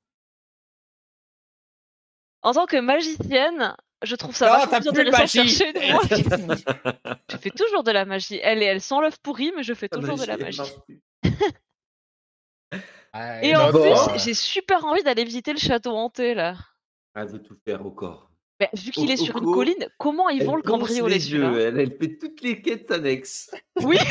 En 2.42 2.52
tant 2.52 2.66
que 2.66 2.76
magicienne, 2.76 3.74
je 4.02 4.14
trouve 4.16 4.34
ça 4.36 4.66
Non, 4.70 4.78
plus 4.80 4.92
de 4.92 5.02
de 5.04 5.10
magie. 5.10 5.48
chercher 5.48 5.70
une 5.70 5.92
voie. 5.92 6.02
je 7.30 7.36
fais 7.38 7.50
toujours 7.50 7.82
de 7.82 7.90
la 7.90 8.04
magie. 8.04 8.38
Elle, 8.42 8.62
est- 8.62 8.66
elle 8.66 8.80
sent 8.80 8.96
l'œuf 9.00 9.18
pourri, 9.18 9.52
mais 9.56 9.62
je 9.62 9.74
fais 9.74 9.88
Ah, 9.90 9.96
toujours 9.96 10.16
de 10.18 10.24
la 10.24 10.36
magie. 10.36 10.60
Ouais, 13.14 13.40
Et 13.48 13.56
en 13.56 13.72
Bon. 13.72 13.80
plus, 13.82 14.22
j'ai 14.24 14.34
super 14.34 14.84
envie 14.84 15.02
d'aller 15.02 15.24
visiter 15.24 15.52
le 15.52 15.58
château 15.58 15.92
hanté, 15.96 16.34
là. 16.34 16.56
Ah, 17.14 17.24
de 17.24 17.38
tout 17.38 17.56
faire 17.66 17.84
au 17.86 17.90
corps. 17.90 18.30
Mais 18.58 18.70
vu 18.72 18.90
qu'il 18.90 19.10
est 19.10 19.18
sur 19.18 19.36
une 19.36 19.52
colline, 19.52 19.86
comment 19.98 20.30
ils 20.30 20.42
vont 20.44 20.56
le 20.56 20.62
cambrioler, 20.62 21.14
les 21.14 21.30
yeux, 21.32 21.60
elle, 21.60 21.78
elle 21.78 21.94
fait 22.00 22.16
toutes 22.18 22.40
les 22.42 22.62
quêtes 22.62 22.90
annexes. 22.90 23.50
Oui, 23.82 23.98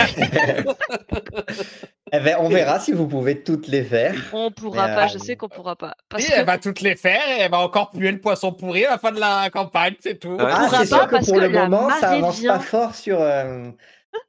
Eh 2.12 2.20
ben, 2.20 2.38
on 2.40 2.50
verra 2.50 2.80
si 2.80 2.92
vous 2.92 3.08
pouvez 3.08 3.42
toutes 3.44 3.68
les 3.68 3.84
faire. 3.84 4.14
on 4.34 4.52
pourra 4.52 4.88
Mais, 4.88 4.96
pas, 4.96 5.06
euh, 5.06 5.08
je 5.08 5.18
sais 5.18 5.36
qu'on 5.36 5.50
pourra 5.50 5.76
pas. 5.76 5.96
Parce 6.08 6.24
Oui, 6.24 6.30
que 6.30 6.36
elle 6.36 6.46
va 6.46 6.58
toutes 6.60 6.82
les 6.82 6.96
faire 6.96 7.20
et 7.38 7.42
elle 7.42 7.52
va 7.52 7.60
encore 7.60 7.90
puer 7.90 8.12
le 8.12 8.22
poisson 8.22 8.54
pourri 8.54 8.86
à 8.86 8.92
la 8.92 8.98
fin 9.00 9.12
de 9.12 9.20
la 9.20 9.50
campagne, 9.50 9.96
c'est 10.00 10.20
tout. 10.20 10.38
Ah, 10.40 10.68
c'est 10.70 10.78
pas 10.78 10.86
sûr 10.86 11.06
que 11.08 11.12
parce 11.12 11.26
pour 11.26 11.36
que 11.36 11.40
le 11.42 11.50
moment, 11.50 11.90
ça 11.90 12.02
marée 12.02 12.18
avance 12.20 12.40
vient. 12.40 12.54
pas 12.54 12.60
fort 12.60 12.96
sur, 12.96 13.20
euh, 13.20 13.70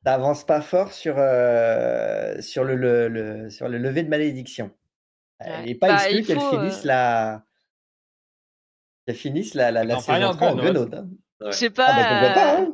Ça 0.04 0.14
avance 0.14 0.44
pas 0.46 0.62
fort 0.62 0.92
sur, 0.92 1.14
euh, 1.18 2.40
sur, 2.40 2.64
le, 2.64 2.74
le- 2.76 3.08
le- 3.08 3.50
sur 3.50 3.68
le 3.68 3.78
lever 3.78 4.02
de 4.02 4.08
malédiction. 4.08 4.70
Euh, 5.42 5.46
Ouais. 5.46 5.52
Il 5.64 5.68
n'est 5.68 5.74
pas 5.74 5.88
Bah, 5.88 5.94
exclu 6.08 6.22
qu'elle 6.22 6.40
finisse 6.40 6.78
euh, 6.84 6.88
la. 6.88 7.42
Qu'elle 9.06 9.16
finisse 9.16 9.54
la, 9.54 9.70
la, 9.70 9.84
la 9.84 10.00
saison 10.00 10.26
en 10.26 10.34
3 10.34 10.48
en 10.50 10.56
guenaude, 10.56 10.94
hein. 10.94 11.08
Ouais. 11.40 11.52
Je 11.52 11.56
sais 11.56 11.66
Ah 11.66 11.70
pas. 11.70 12.20
bah 12.20 12.30
pas, 12.34 12.54
euh, 12.54 12.64
hein. 12.64 12.72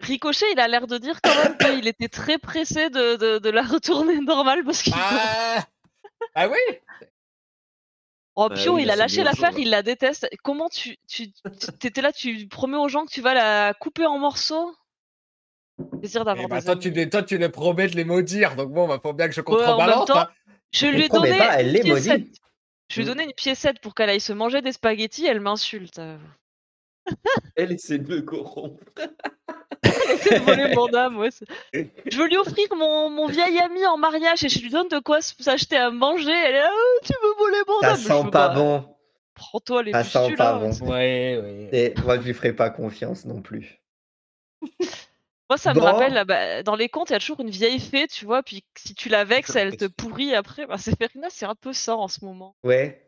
Ricochet, 0.00 0.46
il 0.52 0.60
a 0.60 0.66
l'air 0.68 0.86
de 0.86 0.98
dire 0.98 1.20
quand 1.22 1.34
même 1.42 1.56
qu'il 1.58 1.86
était 1.86 2.08
très 2.08 2.38
pressé 2.38 2.90
de, 2.90 3.16
de, 3.16 3.38
de 3.38 3.50
la 3.50 3.62
retourner 3.62 4.18
normale 4.20 4.64
parce 4.64 4.82
qu'il. 4.82 4.94
Ah, 4.96 5.64
ah 6.34 6.48
oui 6.48 6.58
Oh, 8.36 8.48
Bah 8.48 8.54
Pio, 8.54 8.78
il 8.78 8.90
a 8.90 8.96
lâché 8.96 9.22
l'affaire, 9.22 9.58
il 9.58 9.70
la 9.70 9.82
déteste. 9.82 10.28
Comment 10.42 10.68
tu. 10.68 10.96
tu 11.08 11.30
T'étais 11.78 12.00
là, 12.00 12.12
tu 12.12 12.46
promets 12.48 12.76
aux 12.78 12.88
gens 12.88 13.04
que 13.04 13.10
tu 13.10 13.20
vas 13.20 13.34
la 13.34 13.74
couper 13.74 14.06
en 14.06 14.18
morceaux? 14.18 14.72
Plaisir 15.98 16.22
Eh 16.22 16.24
d'avoir 16.24 16.48
bah, 16.48 16.58
des 16.60 16.64
toi, 16.64 16.76
tu, 16.76 16.90
les- 16.90 17.08
toi, 17.10 17.22
tu 17.22 17.38
les 17.38 17.48
promets 17.48 17.88
de 17.88 17.96
les 17.96 18.04
maudire, 18.04 18.54
donc 18.56 18.70
bon, 18.72 18.86
bah, 18.86 18.98
faut 19.02 19.12
bien 19.12 19.28
que 19.28 19.34
je 19.34 19.40
contrebalance. 19.40 20.08
hein. 20.10 20.28
Je 20.72 20.86
lui 20.86 21.02
ai 21.04 21.08
donné 21.08 21.36
pas, 21.36 21.60
elle 21.60 21.72
les 21.72 21.82
maudit. 21.82 22.32
Je 22.90 22.96
lui 22.96 23.02
ai 23.02 23.04
Mm. 23.04 23.08
donné 23.08 23.24
une 23.24 23.32
piécette 23.32 23.80
pour 23.80 23.94
qu'elle 23.94 24.10
aille 24.10 24.20
se 24.20 24.32
manger 24.32 24.60
des 24.62 24.72
spaghettis, 24.72 25.26
elle 25.26 25.40
m'insulte. 25.40 26.00
Elle 27.56 27.72
essaie 27.72 27.98
de 27.98 28.14
me 28.16 28.20
corrompre. 28.22 28.82
C'est 30.22 30.38
de 30.38 30.44
voler 30.44 30.74
mon 30.74 30.86
âme, 30.94 31.16
ouais. 31.18 31.30
Je 31.72 32.16
veux 32.18 32.28
lui 32.28 32.36
offrir 32.36 32.66
mon, 32.76 33.08
mon 33.10 33.26
vieil 33.26 33.58
ami 33.58 33.84
en 33.86 33.96
mariage 33.96 34.44
et 34.44 34.48
je 34.48 34.60
lui 34.60 34.70
donne 34.70 34.88
de 34.88 34.98
quoi 34.98 35.20
s'acheter 35.22 35.76
à 35.76 35.90
manger. 35.90 36.30
Elle 36.30 36.54
est 36.56 36.60
là, 36.60 36.70
Ah, 36.70 37.04
tu 37.04 37.12
veux 37.22 37.34
voler 37.38 37.58
mon 37.66 37.80
Ça 37.80 37.90
âme? 37.92 37.96
Je 37.96 38.02
sent 38.02 38.30
pas 38.30 38.48
bon. 38.50 38.96
Prends-toi 39.34 39.82
les 39.84 39.92
Ça 39.92 40.04
sent 40.04 40.34
pas 40.36 40.58
bon. 40.58 40.70
Ouais, 40.82 41.40
ouais. 41.42 41.68
Et 41.72 41.94
moi, 42.02 42.18
je 42.18 42.26
lui 42.26 42.34
ferai 42.34 42.52
pas 42.52 42.70
confiance 42.70 43.24
non 43.24 43.40
plus. 43.40 43.80
Moi, 45.50 45.58
ça 45.58 45.74
me 45.74 45.80
Bon. 45.80 45.86
rappelle, 45.86 46.12
là, 46.12 46.24
bah, 46.24 46.62
dans 46.62 46.76
les 46.76 46.88
contes, 46.88 47.10
il 47.10 47.14
y 47.14 47.16
a 47.16 47.18
toujours 47.18 47.40
une 47.40 47.50
vieille 47.50 47.80
fée, 47.80 48.06
tu 48.06 48.24
vois, 48.24 48.40
puis 48.44 48.64
si 48.78 48.94
tu 48.94 49.08
la 49.08 49.24
vexes, 49.24 49.56
elle 49.56 49.76
te 49.76 49.86
pourrit 49.86 50.32
après. 50.32 50.64
Bah, 50.64 50.78
Séphérina, 50.78 51.28
c'est 51.28 51.44
un 51.44 51.56
peu 51.56 51.72
ça 51.72 51.96
en 51.96 52.06
ce 52.06 52.24
moment. 52.24 52.54
Ouais. 52.62 53.04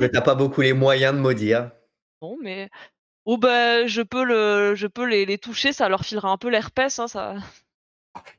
Mais 0.00 0.08
t'as 0.08 0.20
pas 0.20 0.34
beaucoup 0.34 0.62
les 0.62 0.72
moyens 0.72 1.14
de 1.14 1.20
maudire. 1.20 1.70
Bon, 2.20 2.36
mais. 2.42 2.70
Oh, 3.24 3.38
bah, 3.38 3.86
je 3.86 4.02
peux, 4.02 4.24
le... 4.24 4.74
je 4.74 4.88
peux 4.88 5.06
les, 5.06 5.26
les 5.26 5.38
toucher, 5.38 5.72
ça 5.72 5.88
leur 5.88 6.04
filera 6.04 6.30
un 6.30 6.36
peu 6.36 6.48
l'herpès, 6.48 6.98
hein, 6.98 7.06
ça. 7.06 7.36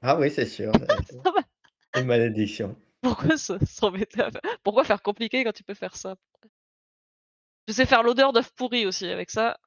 Ah 0.01 0.17
oui, 0.17 0.29
c'est 0.29 0.45
sûr. 0.45 0.73
Une 1.97 2.05
malédiction. 2.05 2.75
Pourquoi 3.01 3.37
se- 3.37 3.65
s'embêter 3.65 4.21
à 4.21 4.29
faire... 4.29 4.41
Pourquoi 4.61 4.83
faire 4.83 5.01
compliqué 5.01 5.45
quand 5.45 5.53
tu 5.53 5.63
peux 5.63 5.73
faire 5.73 5.95
ça? 5.95 6.15
Je 7.69 7.73
sais 7.73 7.85
faire 7.85 8.03
l'odeur 8.03 8.33
d'œuf 8.33 8.51
pourri 8.51 8.85
aussi 8.85 9.07
avec 9.07 9.31
ça. 9.31 9.57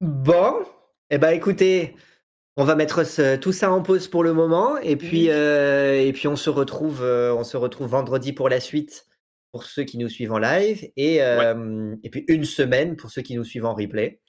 Bon, 0.00 0.64
eh 1.14 1.18
ben 1.18 1.30
écoutez, 1.30 1.94
on 2.56 2.64
va 2.64 2.74
mettre 2.74 3.04
ce- 3.04 3.36
tout 3.36 3.52
ça 3.52 3.70
en 3.70 3.82
pause 3.82 4.08
pour 4.08 4.24
le 4.24 4.32
moment 4.32 4.76
et 4.78 4.96
puis, 4.96 5.22
Oui. 5.24 5.30
euh, 5.30 6.00
et 6.00 6.12
puis 6.12 6.26
on 6.28 6.36
se 6.36 6.50
retrouve, 6.50 7.02
euh, 7.02 7.32
on 7.34 7.44
se 7.44 7.56
retrouve 7.56 7.88
vendredi 7.88 8.32
pour 8.32 8.48
la 8.48 8.58
suite 8.60 9.06
pour 9.52 9.64
ceux 9.64 9.84
qui 9.84 9.98
nous 9.98 10.08
suivent 10.08 10.32
en 10.32 10.38
live 10.38 10.90
et, 10.96 11.22
euh, 11.22 11.94
et 12.02 12.10
puis 12.10 12.24
une 12.26 12.44
semaine 12.44 12.96
pour 12.96 13.10
ceux 13.10 13.22
qui 13.22 13.36
nous 13.36 13.44
suivent 13.44 13.64
en 13.66 13.74
replay. 13.74 14.20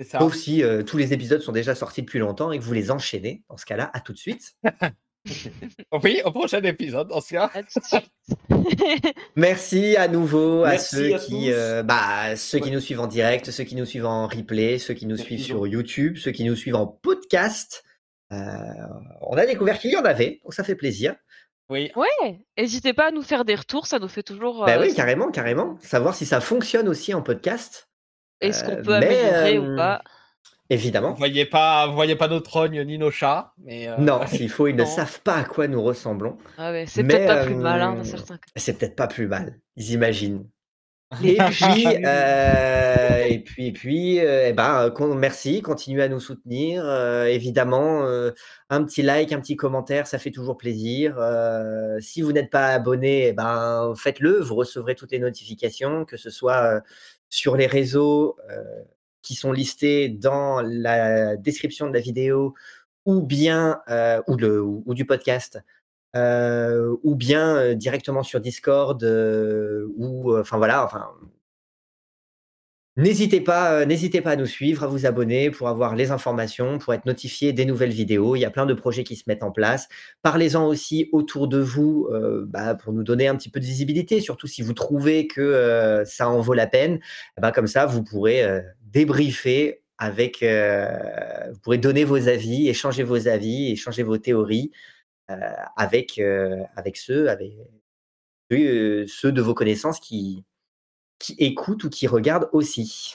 Ça. 0.00 0.18
Sauf 0.20 0.34
si 0.34 0.62
tous 0.86 0.96
les 0.96 1.12
épisodes 1.12 1.40
sont 1.42 1.52
déjà 1.52 1.74
sortis 1.74 2.02
depuis 2.02 2.18
longtemps 2.18 2.50
et 2.52 2.58
que 2.58 2.64
vous 2.64 2.72
les 2.72 2.90
enchaînez. 2.90 3.42
Dans 3.48 3.56
ce 3.56 3.66
cas-là, 3.66 3.90
à 3.92 4.00
tout 4.00 4.12
de 4.12 4.18
suite. 4.18 4.52
Oui, 6.02 6.20
au 6.24 6.30
prochain 6.30 6.62
épisode, 6.62 7.08
dans 7.08 7.20
ce 7.20 7.30
cas. 7.30 7.50
À 7.54 7.62
tout 7.62 7.80
de 7.80 7.84
suite. 7.84 9.14
Merci 9.36 9.96
à 9.96 10.08
nouveau 10.08 10.64
Merci 10.64 10.96
à 10.96 10.98
ceux 10.98 11.14
à 11.14 11.18
qui, 11.18 11.52
euh, 11.52 11.82
bah, 11.82 12.36
ceux 12.36 12.58
qui 12.58 12.70
nous 12.70 12.80
suivent 12.80 13.00
en 13.00 13.06
direct, 13.06 13.50
ceux 13.50 13.64
qui 13.64 13.76
nous 13.76 13.86
suivent 13.86 14.06
en 14.06 14.26
replay, 14.26 14.78
ceux 14.78 14.94
qui 14.94 15.06
nous 15.06 15.16
Merci 15.16 15.26
suivent 15.26 15.44
sur 15.44 15.66
YouTube, 15.66 16.16
ceux 16.16 16.32
qui 16.32 16.44
nous 16.44 16.56
suivent 16.56 16.76
en 16.76 16.86
podcast. 16.86 17.84
Euh, 18.32 18.36
on 19.20 19.36
a 19.36 19.46
découvert 19.46 19.78
qu'il 19.78 19.92
y 19.92 19.96
en 19.96 20.04
avait, 20.04 20.40
donc 20.42 20.54
ça 20.54 20.64
fait 20.64 20.74
plaisir. 20.74 21.14
Oui. 21.72 21.90
ouais, 21.96 22.40
n'hésitez 22.58 22.92
pas 22.92 23.08
à 23.08 23.10
nous 23.10 23.22
faire 23.22 23.44
des 23.46 23.54
retours, 23.54 23.86
ça 23.86 23.98
nous 23.98 24.08
fait 24.08 24.22
toujours. 24.22 24.66
Bah 24.66 24.76
euh, 24.76 24.82
oui, 24.82 24.94
carrément, 24.94 25.30
carrément. 25.30 25.78
Savoir 25.80 26.14
si 26.14 26.26
ça 26.26 26.40
fonctionne 26.40 26.86
aussi 26.86 27.14
en 27.14 27.22
podcast, 27.22 27.88
Est-ce 28.42 28.62
qu'on 28.64 28.72
euh, 28.72 28.82
peut 28.82 28.98
mais, 28.98 29.24
améliorer 29.24 29.56
euh, 29.56 29.72
ou 29.72 29.76
pas? 29.76 30.02
Évidemment. 30.72 31.12
voyez 31.14 31.44
pas, 31.46 31.86
vous 31.86 31.94
voyez 31.94 32.16
pas 32.16 32.28
nos 32.28 32.40
trognes 32.40 32.82
ni 32.84 32.98
nos 32.98 33.10
chats, 33.10 33.52
mais 33.64 33.88
euh, 33.88 33.96
Non, 33.98 34.20
s'il 34.26 34.48
faut, 34.50 34.66
ils 34.66 34.76
ne 34.76 34.84
savent 34.84 35.20
pas 35.22 35.36
à 35.36 35.44
quoi 35.44 35.68
nous 35.68 35.82
ressemblons. 35.82 36.36
Ah 36.58 36.72
ouais, 36.72 36.84
C'est 36.86 37.04
peut-être 37.04 37.26
pas 37.26 37.44
plus 37.44 37.54
euh, 37.54 37.58
dans 37.96 38.04
certains 38.04 38.36
cas. 38.36 38.50
C'est 38.56 38.78
peut-être 38.78 38.96
pas 38.96 39.06
plus 39.06 39.26
mal, 39.28 39.58
ils 39.76 39.92
imaginent. 39.92 40.46
Et 41.22 41.36
puis, 41.36 41.86
euh, 42.06 43.24
et 43.26 43.38
puis, 43.40 43.66
et 43.66 43.72
puis, 43.72 44.20
euh, 44.20 44.48
eh 44.48 44.54
ben, 44.54 44.84
euh, 44.86 44.90
con- 44.90 45.14
merci, 45.14 45.60
continuez 45.60 46.02
à 46.02 46.08
nous 46.08 46.20
soutenir. 46.20 46.82
euh, 46.86 47.26
évidemment, 47.26 48.06
euh, 48.06 48.30
un 48.70 48.82
petit 48.82 49.02
like, 49.02 49.30
un 49.30 49.40
petit 49.40 49.54
commentaire, 49.56 50.06
ça 50.06 50.18
fait 50.18 50.30
toujours 50.30 50.56
plaisir. 50.56 51.16
Euh, 51.18 51.98
si 52.00 52.22
vous 52.22 52.32
n'êtes 52.32 52.48
pas 52.48 52.68
abonné, 52.68 53.26
eh 53.28 53.32
ben, 53.34 53.92
faites-le. 53.94 54.40
Vous 54.40 54.54
recevrez 54.54 54.94
toutes 54.94 55.12
les 55.12 55.18
notifications, 55.18 56.06
que 56.06 56.16
ce 56.16 56.30
soit 56.30 56.62
euh, 56.76 56.80
sur 57.28 57.56
les 57.58 57.66
réseaux 57.66 58.36
euh, 58.50 58.62
qui 59.22 59.34
sont 59.34 59.52
listés 59.52 60.08
dans 60.08 60.60
la 60.60 61.36
description 61.36 61.86
de 61.86 61.92
la 61.92 62.00
vidéo, 62.00 62.54
ou 63.04 63.22
bien 63.22 63.80
euh, 63.88 64.22
ou, 64.26 64.94
du 64.94 65.04
podcast. 65.04 65.60
Euh, 66.14 66.94
ou 67.04 67.14
bien 67.14 67.56
euh, 67.56 67.74
directement 67.74 68.22
sur 68.22 68.40
Discord, 68.40 69.02
ou 69.96 70.38
enfin 70.38 70.58
voilà, 70.58 70.84
enfin 70.84 71.08
N'hésitez 72.98 73.40
pas, 73.40 73.72
euh, 73.72 73.84
n'hésitez 73.86 74.20
pas 74.20 74.32
à 74.32 74.36
nous 74.36 74.44
suivre, 74.44 74.82
à 74.82 74.86
vous 74.86 75.06
abonner 75.06 75.50
pour 75.50 75.68
avoir 75.68 75.96
les 75.96 76.10
informations, 76.10 76.76
pour 76.76 76.92
être 76.92 77.06
notifié 77.06 77.54
des 77.54 77.64
nouvelles 77.64 77.92
vidéos. 77.92 78.36
Il 78.36 78.40
y 78.40 78.44
a 78.44 78.50
plein 78.50 78.66
de 78.66 78.74
projets 78.74 79.02
qui 79.02 79.16
se 79.16 79.22
mettent 79.26 79.42
en 79.42 79.50
place. 79.50 79.88
Parlez-en 80.20 80.66
aussi 80.66 81.08
autour 81.10 81.48
de 81.48 81.56
vous 81.58 82.08
euh, 82.12 82.44
bah, 82.46 82.74
pour 82.74 82.92
nous 82.92 83.02
donner 83.02 83.28
un 83.28 83.36
petit 83.36 83.48
peu 83.48 83.60
de 83.60 83.64
visibilité, 83.64 84.20
surtout 84.20 84.46
si 84.46 84.60
vous 84.60 84.74
trouvez 84.74 85.26
que 85.26 85.40
euh, 85.40 86.04
ça 86.04 86.28
en 86.28 86.42
vaut 86.42 86.52
la 86.52 86.66
peine. 86.66 87.00
Eh 87.38 87.40
ben, 87.40 87.50
comme 87.50 87.66
ça, 87.66 87.86
vous 87.86 88.04
pourrez 88.04 88.42
débriefer 88.82 89.80
avec, 89.96 90.44
vous 90.44 91.58
pourrez 91.60 91.78
donner 91.78 92.04
vos 92.04 92.28
avis, 92.28 92.68
échanger 92.68 93.04
vos 93.04 93.26
avis, 93.26 93.72
échanger 93.72 94.02
vos 94.02 94.18
théories 94.18 94.70
avec, 95.76 96.12
ceux 96.16 97.36
de 99.32 99.40
vos 99.40 99.54
connaissances 99.54 99.98
qui, 99.98 100.44
qui 101.22 101.34
écoutent 101.38 101.84
ou 101.84 101.88
qui 101.90 102.06
regardent 102.06 102.48
aussi. 102.52 103.14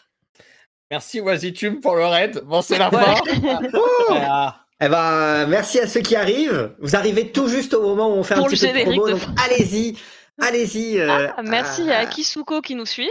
merci 0.90 1.20
Oisitum 1.20 1.80
pour 1.82 1.96
le 1.96 2.06
raid. 2.06 2.42
Bon, 2.46 2.62
c'est 2.62 2.78
la 2.78 2.90
Ouais. 2.90 3.04
fin. 3.04 3.60
Oh 3.74 4.14
Ah, 4.14 4.66
Eh 4.80 4.88
ben, 4.90 5.46
merci 5.48 5.80
à 5.80 5.88
ceux 5.88 6.02
qui 6.02 6.16
arrivent. 6.16 6.76
Vous 6.80 6.96
arrivez 6.96 7.32
tout 7.32 7.48
juste 7.48 7.74
au 7.74 7.82
moment 7.82 8.08
où 8.10 8.14
on 8.18 8.24
fait 8.24 8.36
un 8.36 8.38
Pour 8.40 8.48
petit 8.48 8.66
le 8.68 8.72
peu 8.74 8.80
de 8.80 8.84
promo, 8.86 9.08
de 9.08 9.12
donc 9.14 9.22
allez-y, 9.46 9.98
allez-y. 10.42 11.00
euh, 11.00 11.28
Ah, 11.36 11.44
merci 11.44 11.90
à- 11.92 12.00
à 12.00 12.06
Kisuko 12.06 12.62
qui 12.62 12.76
nous 12.76 12.86
suit. 12.86 13.10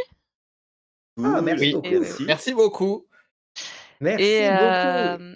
Ah, 1.23 1.41
merci 1.43 1.65
Oui. 1.67 1.73
beaucoup. 1.75 1.89
Merci. 1.91 2.25
merci 2.25 2.55
beaucoup. 2.55 3.07
Merci 4.01 4.25
Et 4.25 4.49
beaucoup. 4.51 4.63
euh, 4.63 5.35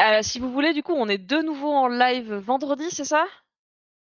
euh, 0.00 0.18
si 0.22 0.38
vous 0.40 0.50
voulez, 0.52 0.72
du 0.72 0.82
coup, 0.82 0.94
on 0.94 1.08
est 1.08 1.18
de 1.18 1.36
nouveau 1.38 1.70
en 1.72 1.88
live 1.88 2.32
vendredi, 2.34 2.84
c'est 2.90 3.04
ça? 3.04 3.24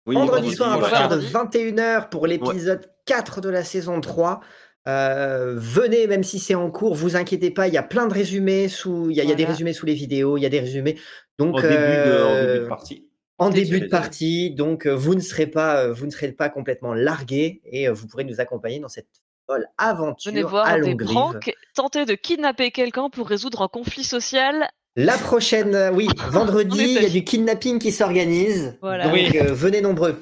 Oui, 0.06 0.14
vendredi 0.14 0.54
soir 0.54 0.72
à 0.74 0.78
partir 0.78 1.08
de 1.08 1.16
vendredi. 1.16 1.66
21h 1.66 2.08
pour 2.10 2.26
l'épisode 2.28 2.88
4 3.06 3.40
de 3.40 3.48
la 3.48 3.64
saison 3.64 4.00
3. 4.00 4.40
Euh, 4.88 5.54
venez, 5.56 6.06
même 6.06 6.22
si 6.22 6.38
c'est 6.38 6.54
en 6.54 6.70
cours, 6.70 6.94
vous 6.94 7.16
inquiétez 7.16 7.50
pas, 7.50 7.66
il 7.68 7.74
y 7.74 7.78
a 7.78 7.82
plein 7.82 8.06
de 8.06 8.14
résumés 8.14 8.68
sous, 8.68 9.10
il 9.10 9.16
y 9.16 9.20
a, 9.20 9.24
il 9.24 9.28
y 9.30 9.32
a 9.32 9.36
des 9.36 9.44
résumés 9.44 9.72
sous 9.72 9.86
les 9.86 9.94
vidéos, 9.94 10.36
il 10.36 10.42
y 10.42 10.46
a 10.46 10.48
des 10.48 10.60
résumés. 10.60 10.96
Donc, 11.38 11.56
En 11.56 11.60
début, 11.60 11.74
de, 11.74 12.22
en 12.22 12.34
euh, 12.34 12.46
début 12.52 12.64
de 12.64 12.68
partie. 12.68 13.08
en 13.38 13.50
Début 13.50 13.64
début 13.64 13.80
de 13.86 13.90
partie, 13.90 14.50
donc 14.52 14.86
euh, 14.86 14.94
vous 14.94 15.14
ne 15.16 15.20
serez 15.20 15.46
pas, 15.48 15.82
euh, 15.82 15.92
vous 15.92 16.06
ne 16.06 16.10
serez 16.10 16.30
pas 16.32 16.48
complètement 16.48 16.94
largués 16.94 17.60
et 17.64 17.88
euh, 17.88 17.92
vous 17.92 18.06
pourrez 18.06 18.24
nous 18.24 18.40
accompagner 18.40 18.78
dans 18.78 18.88
cette 18.88 19.08
folle 19.48 19.66
aventure 19.76 20.30
Venez 20.32 20.42
voir 20.44 20.66
à 20.68 20.80
des 20.80 20.94
pranks, 20.94 21.52
tenter 21.74 22.04
de 22.04 22.14
kidnapper 22.14 22.70
quelqu'un 22.70 23.10
pour 23.10 23.28
résoudre 23.28 23.62
un 23.62 23.68
conflit 23.68 24.04
social. 24.04 24.68
La 24.94 25.18
prochaine, 25.18 25.74
euh, 25.74 25.90
oui, 25.92 26.08
vendredi, 26.30 26.80
En 26.80 26.84
il 26.84 27.02
y 27.02 27.06
a 27.06 27.08
du 27.10 27.24
kidnapping 27.24 27.78
qui 27.80 27.90
s'organise. 27.92 28.78
Voilà. 28.80 29.04
Donc 29.04 29.14
Oui. 29.14 29.30
euh, 29.36 29.52
venez 29.52 29.80
nombreux, 29.80 30.20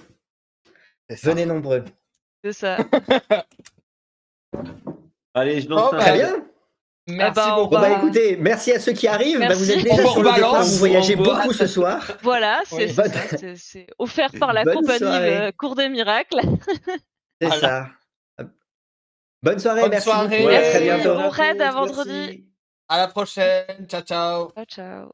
venez 1.22 1.44
nombreux. 1.46 1.84
C'est 2.42 2.52
ça. 2.54 2.78
Allez, 5.34 5.60
je 5.60 5.68
lance 5.68 5.88
Oh, 5.90 5.94
un 5.94 5.98
bah, 5.98 6.02
Très 6.04 6.10
raid. 6.12 6.20
bien. 6.20 6.44
Merci 7.06 7.34
bah, 7.34 7.54
on 7.58 7.62
beaucoup. 7.64 7.74
Bon 7.74 7.80
bah 7.82 7.90
écoutez, 7.98 8.36
merci 8.38 8.72
à 8.72 8.80
ceux 8.80 8.92
qui 8.92 9.06
arrivent. 9.06 9.38
Bah, 9.40 9.54
vous 9.54 9.70
êtes 9.70 9.82
déjà 9.82 10.02
On 10.04 10.08
sur 10.12 10.22
le 10.22 10.32
départ, 10.32 10.62
vous 10.62 10.76
voyagez 10.78 11.16
beaucoup 11.16 11.52
ce 11.52 11.66
soir. 11.66 12.02
Voilà, 12.22 12.62
c'est 12.66 13.86
offert 13.98 14.30
par 14.40 14.52
la 14.54 14.64
Bonne 14.64 14.76
compagnie 14.76 14.98
soirée. 15.00 15.36
euh, 15.38 15.52
Cours 15.58 15.74
des 15.74 15.88
Miracles. 15.90 16.40
C'est 17.42 17.48
Voilà. 17.48 17.90
ça. 18.38 18.46
Bonne 19.42 19.58
soirée, 19.58 19.82
Bonne 19.82 19.90
merci 19.90 20.08
soirée. 20.08 20.38
beaucoup. 20.38 20.48
à 20.48 20.60
très 20.60 20.80
Merci, 20.80 20.82
bientôt. 21.02 21.14
bon 21.20 21.28
raid 21.28 21.60
à 21.60 21.64
Merci. 21.64 21.76
vendredi. 21.76 22.44
À 22.88 22.96
la 22.98 23.08
prochaine. 23.08 23.86
Ciao, 23.88 24.00
ciao. 24.00 24.50
Ciao, 24.52 24.64
ciao. 24.64 25.12